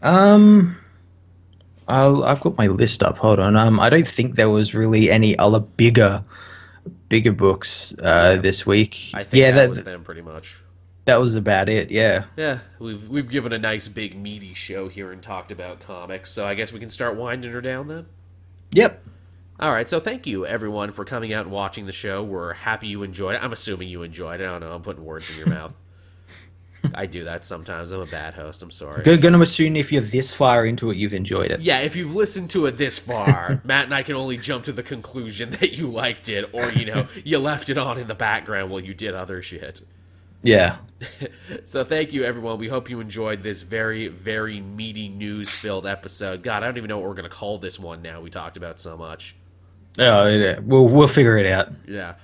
Um, 0.01 0.77
I'll, 1.88 2.24
I've 2.24 2.41
got 2.41 2.57
my 2.57 2.68
list 2.68 3.03
up. 3.03 3.18
Hold 3.18 3.40
on. 3.40 3.56
Um, 3.56 3.80
I 3.80 3.90
don't 3.90 4.07
think 4.07 4.36
there 4.36 4.49
was 4.49 4.74
really 4.74 5.12
any 5.12 5.38
other 5.38 5.60
bigger, 5.60 6.24
bigger 7.10 7.32
books 7.32 7.95
uh, 8.02 8.38
this 8.38 8.66
week. 8.66 9.12
I 9.14 9.24
think 9.24 9.41
yeah, 9.41 9.52
that, 9.52 9.62
that 9.62 9.70
was 9.70 9.84
them 9.84 10.03
pretty 10.03 10.22
much. 10.22 10.57
that 11.06 11.20
was 11.20 11.36
about 11.36 11.70
it. 11.70 11.91
Yeah. 11.91 12.26
Yeah, 12.38 12.60
we've 12.80 13.07
we've 13.07 13.30
given 13.30 13.53
a 13.53 13.60
nice 13.60 13.88
big 13.88 14.18
meaty 14.18 14.53
show 14.56 14.88
here 14.88 15.12
and 15.12 15.22
talked 15.22 15.52
about 15.52 15.80
comics, 15.82 16.32
so 16.32 16.45
I 16.48 16.56
guess 16.56 16.74
we 16.74 16.80
can 16.80 16.90
start 16.90 17.16
winding 17.16 17.52
her 17.52 17.62
down 17.62 17.88
then. 17.88 18.07
Yep. 18.72 19.03
All 19.60 19.72
right, 19.72 19.88
so 19.88 19.99
thank 20.02 20.28
you 20.28 20.45
everyone 20.45 20.91
for 20.91 21.06
coming 21.06 21.32
out 21.32 21.45
and 21.45 21.52
watching 21.53 21.86
the 21.86 21.94
show. 21.94 22.24
We're 22.24 22.53
happy 22.53 22.88
you 22.88 23.03
enjoyed 23.03 23.36
it. 23.36 23.44
I'm 23.44 23.53
assuming 23.53 23.88
you 23.88 24.03
enjoyed 24.03 24.41
it. 24.41 24.44
I 24.44 24.48
don't 24.48 24.60
know. 24.62 24.74
I'm 24.74 24.82
putting 24.82 25.06
words 25.06 25.30
in 25.30 25.38
your 25.38 25.48
mouth. 25.56 25.74
I 26.94 27.06
do 27.06 27.24
that 27.26 27.45
sometimes. 27.45 27.91
I'm 27.91 28.02
a 28.02 28.06
bad 28.06 28.34
host. 28.34 28.62
I'm 28.62 28.72
sorry. 28.72 29.03
Go, 29.03 29.18
gonna 29.18 29.40
assume 29.40 29.76
if 29.76 29.91
you're 29.91 30.02
this 30.02 30.34
far 30.34 30.66
into 30.66 30.91
it, 30.91 30.98
you've 30.98 31.14
enjoyed 31.14 31.52
it. 31.52 31.62
Yeah, 31.62 31.80
if 31.80 31.95
you've 31.95 32.16
listened 32.16 32.49
to 32.52 32.66
it 32.68 32.78
this 32.78 32.98
far, 32.98 33.62
Matt 33.66 33.86
and 33.86 33.94
I 33.94 34.03
can 34.03 34.16
only 34.16 34.38
jump 34.38 34.66
to 34.66 34.72
the 34.72 34.84
conclusion 34.84 35.52
that 35.52 35.74
you 35.74 35.90
liked 35.90 36.30
it, 36.30 36.49
or 36.53 36.72
you 36.72 36.86
know, 36.86 37.07
you 37.24 37.40
left 37.40 37.70
it 37.70 37.78
on 37.78 37.98
in 37.98 38.07
the 38.07 38.16
background 38.16 38.70
while 38.70 38.82
you 38.82 38.94
did 38.94 39.16
other 39.16 39.41
shit. 39.41 39.82
Yeah. 40.44 40.78
So 41.64 41.84
thank 41.84 42.14
you, 42.14 42.24
everyone. 42.24 42.57
We 42.57 42.68
hope 42.68 42.90
you 42.90 42.99
enjoyed 42.99 43.44
this 43.44 43.62
very, 43.62 44.07
very 44.07 44.62
meaty 44.62 45.10
news-filled 45.10 45.86
episode. 45.86 46.41
God, 46.41 46.64
I 46.64 46.68
don't 46.68 46.78
even 46.78 46.88
know 46.88 46.98
what 46.99 47.07
we're 47.07 47.16
gonna 47.16 47.30
call 47.30 47.57
this 47.57 47.80
one 47.80 48.02
now. 48.02 48.22
We 48.22 48.30
talked 48.30 48.57
about 48.57 48.80
so 48.80 48.98
much. 48.98 49.36
Oh, 49.98 50.28
yeah. 50.28 50.60
We'll 50.60 50.88
we'll 50.88 51.07
figure 51.07 51.38
it 51.38 51.45
out. 51.45 51.70
Yeah. 51.88 52.16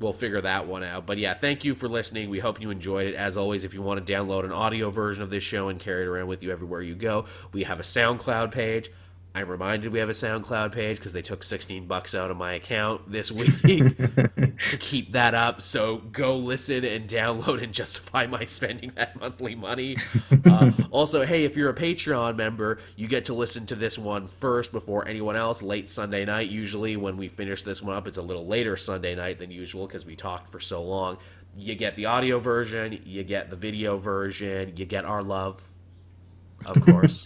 We'll 0.00 0.14
figure 0.14 0.40
that 0.40 0.66
one 0.66 0.82
out. 0.82 1.04
But 1.04 1.18
yeah, 1.18 1.34
thank 1.34 1.62
you 1.62 1.74
for 1.74 1.86
listening. 1.86 2.30
We 2.30 2.38
hope 2.38 2.60
you 2.60 2.70
enjoyed 2.70 3.06
it. 3.06 3.14
As 3.14 3.36
always, 3.36 3.64
if 3.64 3.74
you 3.74 3.82
want 3.82 4.04
to 4.04 4.12
download 4.12 4.44
an 4.44 4.52
audio 4.52 4.90
version 4.90 5.22
of 5.22 5.28
this 5.28 5.42
show 5.42 5.68
and 5.68 5.78
carry 5.78 6.04
it 6.04 6.08
around 6.08 6.26
with 6.26 6.42
you 6.42 6.50
everywhere 6.50 6.80
you 6.80 6.94
go, 6.94 7.26
we 7.52 7.64
have 7.64 7.78
a 7.78 7.82
SoundCloud 7.82 8.50
page. 8.50 8.90
I'm 9.32 9.48
reminded 9.48 9.92
we 9.92 10.00
have 10.00 10.08
a 10.08 10.12
SoundCloud 10.12 10.72
page 10.72 10.96
because 10.96 11.12
they 11.12 11.22
took 11.22 11.44
16 11.44 11.86
bucks 11.86 12.16
out 12.16 12.32
of 12.32 12.36
my 12.36 12.54
account 12.54 13.10
this 13.10 13.30
week 13.32 13.56
to 13.60 14.76
keep 14.80 15.12
that 15.12 15.34
up. 15.34 15.62
So 15.62 15.98
go 15.98 16.36
listen 16.36 16.84
and 16.84 17.08
download 17.08 17.62
and 17.62 17.72
justify 17.72 18.26
my 18.26 18.44
spending 18.44 18.90
that 18.96 19.20
monthly 19.20 19.54
money. 19.54 19.96
Uh, 20.44 20.72
also, 20.90 21.24
hey, 21.24 21.44
if 21.44 21.56
you're 21.56 21.70
a 21.70 21.74
Patreon 21.74 22.36
member, 22.36 22.80
you 22.96 23.06
get 23.06 23.26
to 23.26 23.34
listen 23.34 23.66
to 23.66 23.76
this 23.76 23.96
one 23.96 24.26
first 24.26 24.72
before 24.72 25.06
anyone 25.06 25.36
else. 25.36 25.62
Late 25.62 25.88
Sunday 25.88 26.24
night, 26.24 26.50
usually 26.50 26.96
when 26.96 27.16
we 27.16 27.28
finish 27.28 27.62
this 27.62 27.80
one 27.80 27.94
up, 27.94 28.08
it's 28.08 28.18
a 28.18 28.22
little 28.22 28.46
later 28.46 28.76
Sunday 28.76 29.14
night 29.14 29.38
than 29.38 29.52
usual 29.52 29.86
because 29.86 30.04
we 30.04 30.16
talked 30.16 30.50
for 30.50 30.58
so 30.58 30.82
long. 30.82 31.18
You 31.56 31.76
get 31.76 31.94
the 31.94 32.06
audio 32.06 32.40
version, 32.40 33.00
you 33.04 33.22
get 33.22 33.50
the 33.50 33.56
video 33.56 33.96
version, 33.96 34.72
you 34.76 34.86
get 34.86 35.04
our 35.04 35.22
love, 35.22 35.62
of 36.66 36.80
course. 36.84 37.24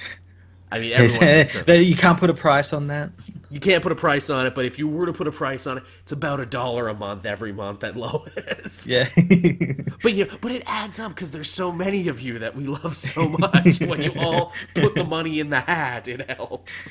I 0.74 0.80
mean, 0.80 0.92
everyone 0.92 1.84
you 1.84 1.94
can't 1.94 2.18
put 2.18 2.30
a 2.30 2.34
price 2.34 2.72
on 2.72 2.88
that. 2.88 3.10
You 3.48 3.60
can't 3.60 3.80
put 3.80 3.92
a 3.92 3.94
price 3.94 4.28
on 4.28 4.44
it, 4.44 4.56
but 4.56 4.64
if 4.64 4.80
you 4.80 4.88
were 4.88 5.06
to 5.06 5.12
put 5.12 5.28
a 5.28 5.30
price 5.30 5.68
on 5.68 5.78
it, 5.78 5.84
it's 6.02 6.10
about 6.10 6.40
a 6.40 6.46
dollar 6.46 6.88
a 6.88 6.94
month 6.94 7.24
every 7.24 7.52
month 7.52 7.84
at 7.84 7.96
lowest. 7.96 8.86
Yeah. 8.86 9.08
But 10.02 10.12
you, 10.12 10.26
but 10.42 10.52
it 10.52 10.64
adds 10.66 11.00
up 11.00 11.14
because 11.14 11.30
there's 11.30 11.48
so 11.48 11.72
many 11.72 12.08
of 12.08 12.20
you 12.20 12.40
that 12.40 12.54
we 12.54 12.64
love 12.64 12.94
so 12.94 13.26
much. 13.38 13.80
when 13.80 14.02
you 14.02 14.12
all 14.18 14.52
put 14.74 14.94
the 14.94 15.04
money 15.04 15.40
in 15.40 15.48
the 15.48 15.60
hat, 15.60 16.08
it 16.08 16.28
helps. 16.30 16.90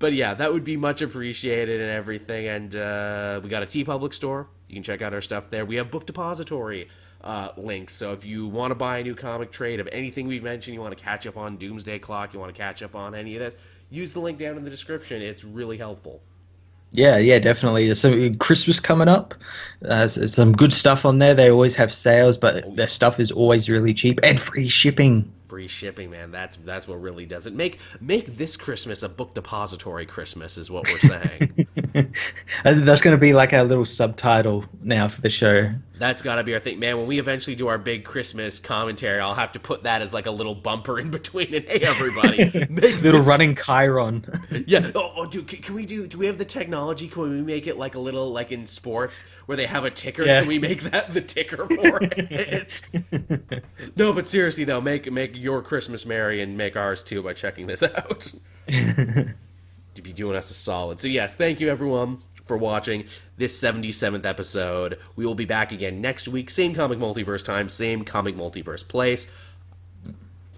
But 0.00 0.12
yeah, 0.12 0.34
that 0.34 0.52
would 0.52 0.64
be 0.64 0.76
much 0.76 1.00
appreciated 1.00 1.80
and 1.80 1.90
everything. 1.90 2.48
And 2.48 2.74
uh, 2.74 3.40
we 3.40 3.48
got 3.48 3.62
a 3.62 3.66
TeePublic 3.66 4.14
store. 4.14 4.48
You 4.68 4.74
can 4.74 4.82
check 4.82 5.00
out 5.00 5.14
our 5.14 5.20
stuff 5.20 5.48
there. 5.50 5.64
We 5.64 5.76
have 5.76 5.92
Book 5.92 6.06
Depository 6.06 6.88
uh, 7.26 7.52
links. 7.56 7.92
So 7.92 8.12
if 8.12 8.24
you 8.24 8.46
want 8.46 8.70
to 8.70 8.76
buy 8.76 8.98
a 8.98 9.02
new 9.02 9.16
comic 9.16 9.50
trade 9.50 9.80
of 9.80 9.88
anything 9.90 10.28
we've 10.28 10.44
mentioned, 10.44 10.74
you 10.74 10.80
want 10.80 10.96
to 10.96 11.02
catch 11.02 11.26
up 11.26 11.36
on 11.36 11.56
Doomsday 11.56 11.98
Clock, 11.98 12.32
you 12.32 12.38
want 12.38 12.54
to 12.54 12.58
catch 12.58 12.82
up 12.82 12.94
on 12.94 13.14
any 13.14 13.34
of 13.36 13.40
this, 13.40 13.54
use 13.90 14.12
the 14.12 14.20
link 14.20 14.38
down 14.38 14.56
in 14.56 14.62
the 14.62 14.70
description. 14.70 15.20
It's 15.20 15.44
really 15.44 15.76
helpful. 15.76 16.22
Yeah, 16.92 17.18
yeah, 17.18 17.40
definitely. 17.40 17.86
There's 17.86 18.00
some 18.00 18.36
Christmas 18.36 18.78
coming 18.78 19.08
up. 19.08 19.34
Uh, 19.84 20.06
some 20.06 20.52
good 20.52 20.72
stuff 20.72 21.04
on 21.04 21.18
there. 21.18 21.34
They 21.34 21.50
always 21.50 21.74
have 21.74 21.92
sales, 21.92 22.36
but 22.36 22.76
their 22.76 22.86
stuff 22.86 23.18
is 23.18 23.32
always 23.32 23.68
really 23.68 23.92
cheap 23.92 24.20
and 24.22 24.38
free 24.38 24.68
shipping. 24.68 25.30
Free 25.48 25.68
shipping, 25.68 26.10
man. 26.10 26.30
That's 26.30 26.56
that's 26.56 26.88
what 26.88 27.00
really 27.00 27.26
does 27.26 27.46
it. 27.46 27.54
Make 27.54 27.80
make 28.00 28.36
this 28.36 28.56
Christmas 28.56 29.02
a 29.02 29.08
book 29.08 29.34
depository 29.34 30.06
Christmas 30.06 30.56
is 30.56 30.70
what 30.70 30.88
we're 30.88 30.98
saying. 30.98 31.66
That's 32.64 33.00
going 33.00 33.16
to 33.16 33.20
be 33.20 33.32
like 33.32 33.52
our 33.52 33.64
little 33.64 33.84
subtitle 33.84 34.64
now 34.82 35.08
for 35.08 35.20
the 35.20 35.30
show. 35.30 35.72
That's 35.98 36.20
got 36.20 36.36
to 36.36 36.44
be 36.44 36.52
our 36.52 36.60
thing, 36.60 36.78
man. 36.78 36.98
When 36.98 37.06
we 37.06 37.18
eventually 37.18 37.56
do 37.56 37.68
our 37.68 37.78
big 37.78 38.04
Christmas 38.04 38.58
commentary, 38.58 39.18
I'll 39.18 39.34
have 39.34 39.52
to 39.52 39.60
put 39.60 39.84
that 39.84 40.02
as 40.02 40.12
like 40.12 40.26
a 40.26 40.30
little 40.30 40.54
bumper 40.54 40.98
in 40.98 41.10
between. 41.10 41.54
And 41.54 41.64
hey, 41.64 41.80
everybody, 41.80 42.66
make 42.70 43.00
Little 43.02 43.20
this- 43.20 43.28
running 43.28 43.54
Chyron. 43.54 44.24
Yeah. 44.66 44.90
Oh, 44.94 45.12
oh, 45.16 45.26
dude, 45.26 45.46
can, 45.48 45.60
can 45.60 45.74
we 45.74 45.86
do? 45.86 46.06
Do 46.06 46.18
we 46.18 46.26
have 46.26 46.38
the 46.38 46.44
technology? 46.44 47.08
Can 47.08 47.22
we 47.22 47.42
make 47.42 47.66
it 47.66 47.76
like 47.76 47.94
a 47.94 47.98
little 47.98 48.32
like 48.32 48.52
in 48.52 48.66
sports 48.66 49.24
where 49.46 49.56
they 49.56 49.66
have 49.66 49.84
a 49.84 49.90
ticker? 49.90 50.24
Yeah. 50.24 50.40
Can 50.40 50.48
we 50.48 50.58
make 50.58 50.80
that 50.82 51.12
the 51.14 51.20
ticker 51.20 51.66
for 51.68 51.98
it? 52.02 52.80
no, 53.96 54.12
but 54.12 54.26
seriously 54.26 54.64
though, 54.64 54.80
make 54.80 55.10
make 55.12 55.36
your 55.36 55.62
Christmas 55.62 56.04
merry 56.06 56.42
and 56.42 56.56
make 56.56 56.76
ours 56.76 57.02
too 57.02 57.22
by 57.22 57.32
checking 57.32 57.66
this 57.66 57.82
out. 57.82 58.32
You'd 58.66 59.34
be 60.02 60.12
doing 60.12 60.36
us 60.36 60.50
a 60.50 60.54
solid. 60.54 61.00
So 61.00 61.08
yes, 61.08 61.34
thank 61.36 61.60
you 61.60 61.68
everyone 61.68 62.18
for 62.46 62.56
watching 62.56 63.04
this 63.36 63.60
77th 63.60 64.24
episode. 64.24 64.98
We 65.16 65.26
will 65.26 65.34
be 65.34 65.44
back 65.44 65.72
again 65.72 66.00
next 66.00 66.26
week. 66.28 66.48
Same 66.48 66.74
comic 66.74 66.98
multiverse 66.98 67.44
time, 67.44 67.68
same 67.68 68.04
comic 68.04 68.34
multiverse 68.36 68.86
place. 68.86 69.30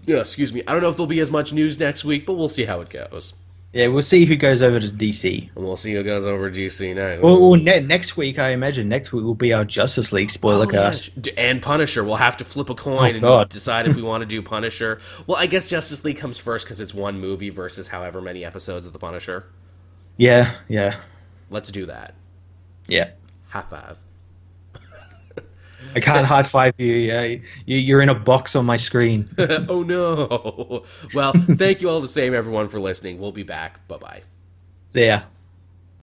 Yeah, 0.05 0.17
excuse 0.19 0.53
me. 0.53 0.63
I 0.67 0.71
don't 0.71 0.81
know 0.81 0.89
if 0.89 0.95
there'll 0.95 1.07
be 1.07 1.19
as 1.19 1.29
much 1.31 1.53
news 1.53 1.79
next 1.79 2.05
week, 2.05 2.25
but 2.25 2.33
we'll 2.33 2.49
see 2.49 2.65
how 2.65 2.81
it 2.81 2.89
goes. 2.89 3.33
yeah, 3.73 3.87
we'll 3.87 4.01
see 4.01 4.25
who 4.25 4.35
goes 4.35 4.63
over 4.63 4.79
to 4.79 4.87
DC. 4.87 5.49
And 5.55 5.63
we'll 5.65 5.75
see 5.75 5.93
who 5.93 6.01
goes 6.03 6.25
over 6.25 6.49
to 6.49 6.59
DC 6.59 6.95
next. 6.95 7.21
Well, 7.21 7.39
well 7.51 7.59
ne- 7.61 7.81
next 7.81 8.17
week, 8.17 8.39
I 8.39 8.49
imagine 8.49 8.89
next 8.89 9.11
week 9.11 9.23
will 9.23 9.35
be 9.35 9.53
our 9.53 9.65
Justice 9.65 10.11
League 10.11 10.31
spoiler 10.31 10.65
Oh, 10.65 10.69
cast. 10.69 11.11
yeah. 11.23 11.33
And 11.37 11.61
Punisher. 11.61 12.03
We'll 12.03 12.15
have 12.15 12.37
to 12.37 12.45
flip 12.45 12.69
a 12.71 12.75
coin 12.75 12.97
Oh, 12.97 13.03
and 13.05 13.21
God. 13.21 13.49
decide 13.49 13.87
if 13.87 13.95
we 13.95 14.01
want 14.11 14.21
to 14.21 14.25
do 14.25 14.41
Punisher. 14.41 14.99
Well, 15.27 15.37
I 15.37 15.45
guess 15.45 15.67
Justice 15.67 16.03
League 16.03 16.17
comes 16.17 16.39
first 16.39 16.65
because 16.65 16.79
it's 16.81 16.93
one 16.93 17.19
movie 17.19 17.49
versus 17.51 17.87
however 17.89 18.21
many 18.21 18.43
episodes 18.43 18.87
of 18.87 18.93
the 18.93 18.99
Punisher. 18.99 19.45
Yeah, 20.17 20.55
yeah, 20.67 21.01
Let's 21.49 21.71
do 21.71 21.85
that. 21.87 22.13
yeah. 22.87 23.11
High 23.47 23.63
five. 23.63 23.97
I 25.95 25.99
can't 25.99 26.25
high 26.27 26.43
five 26.43 26.79
you. 26.79 26.93
Yeah, 26.93 27.23
you. 27.23 27.39
You're 27.77 28.01
in 28.01 28.09
a 28.09 28.15
box 28.15 28.55
on 28.55 28.65
my 28.65 28.77
screen. 28.77 29.27
oh 29.39 29.81
no. 29.83 30.83
Well, 31.13 31.33
thank 31.33 31.81
you 31.81 31.89
all 31.89 32.01
the 32.01 32.07
same, 32.07 32.33
everyone, 32.35 32.69
for 32.69 32.79
listening. 32.79 33.19
We'll 33.19 33.31
be 33.31 33.43
back. 33.43 33.87
Bye 33.87 33.97
bye. 33.97 34.21
See 34.89 35.07
ya. 35.07 35.21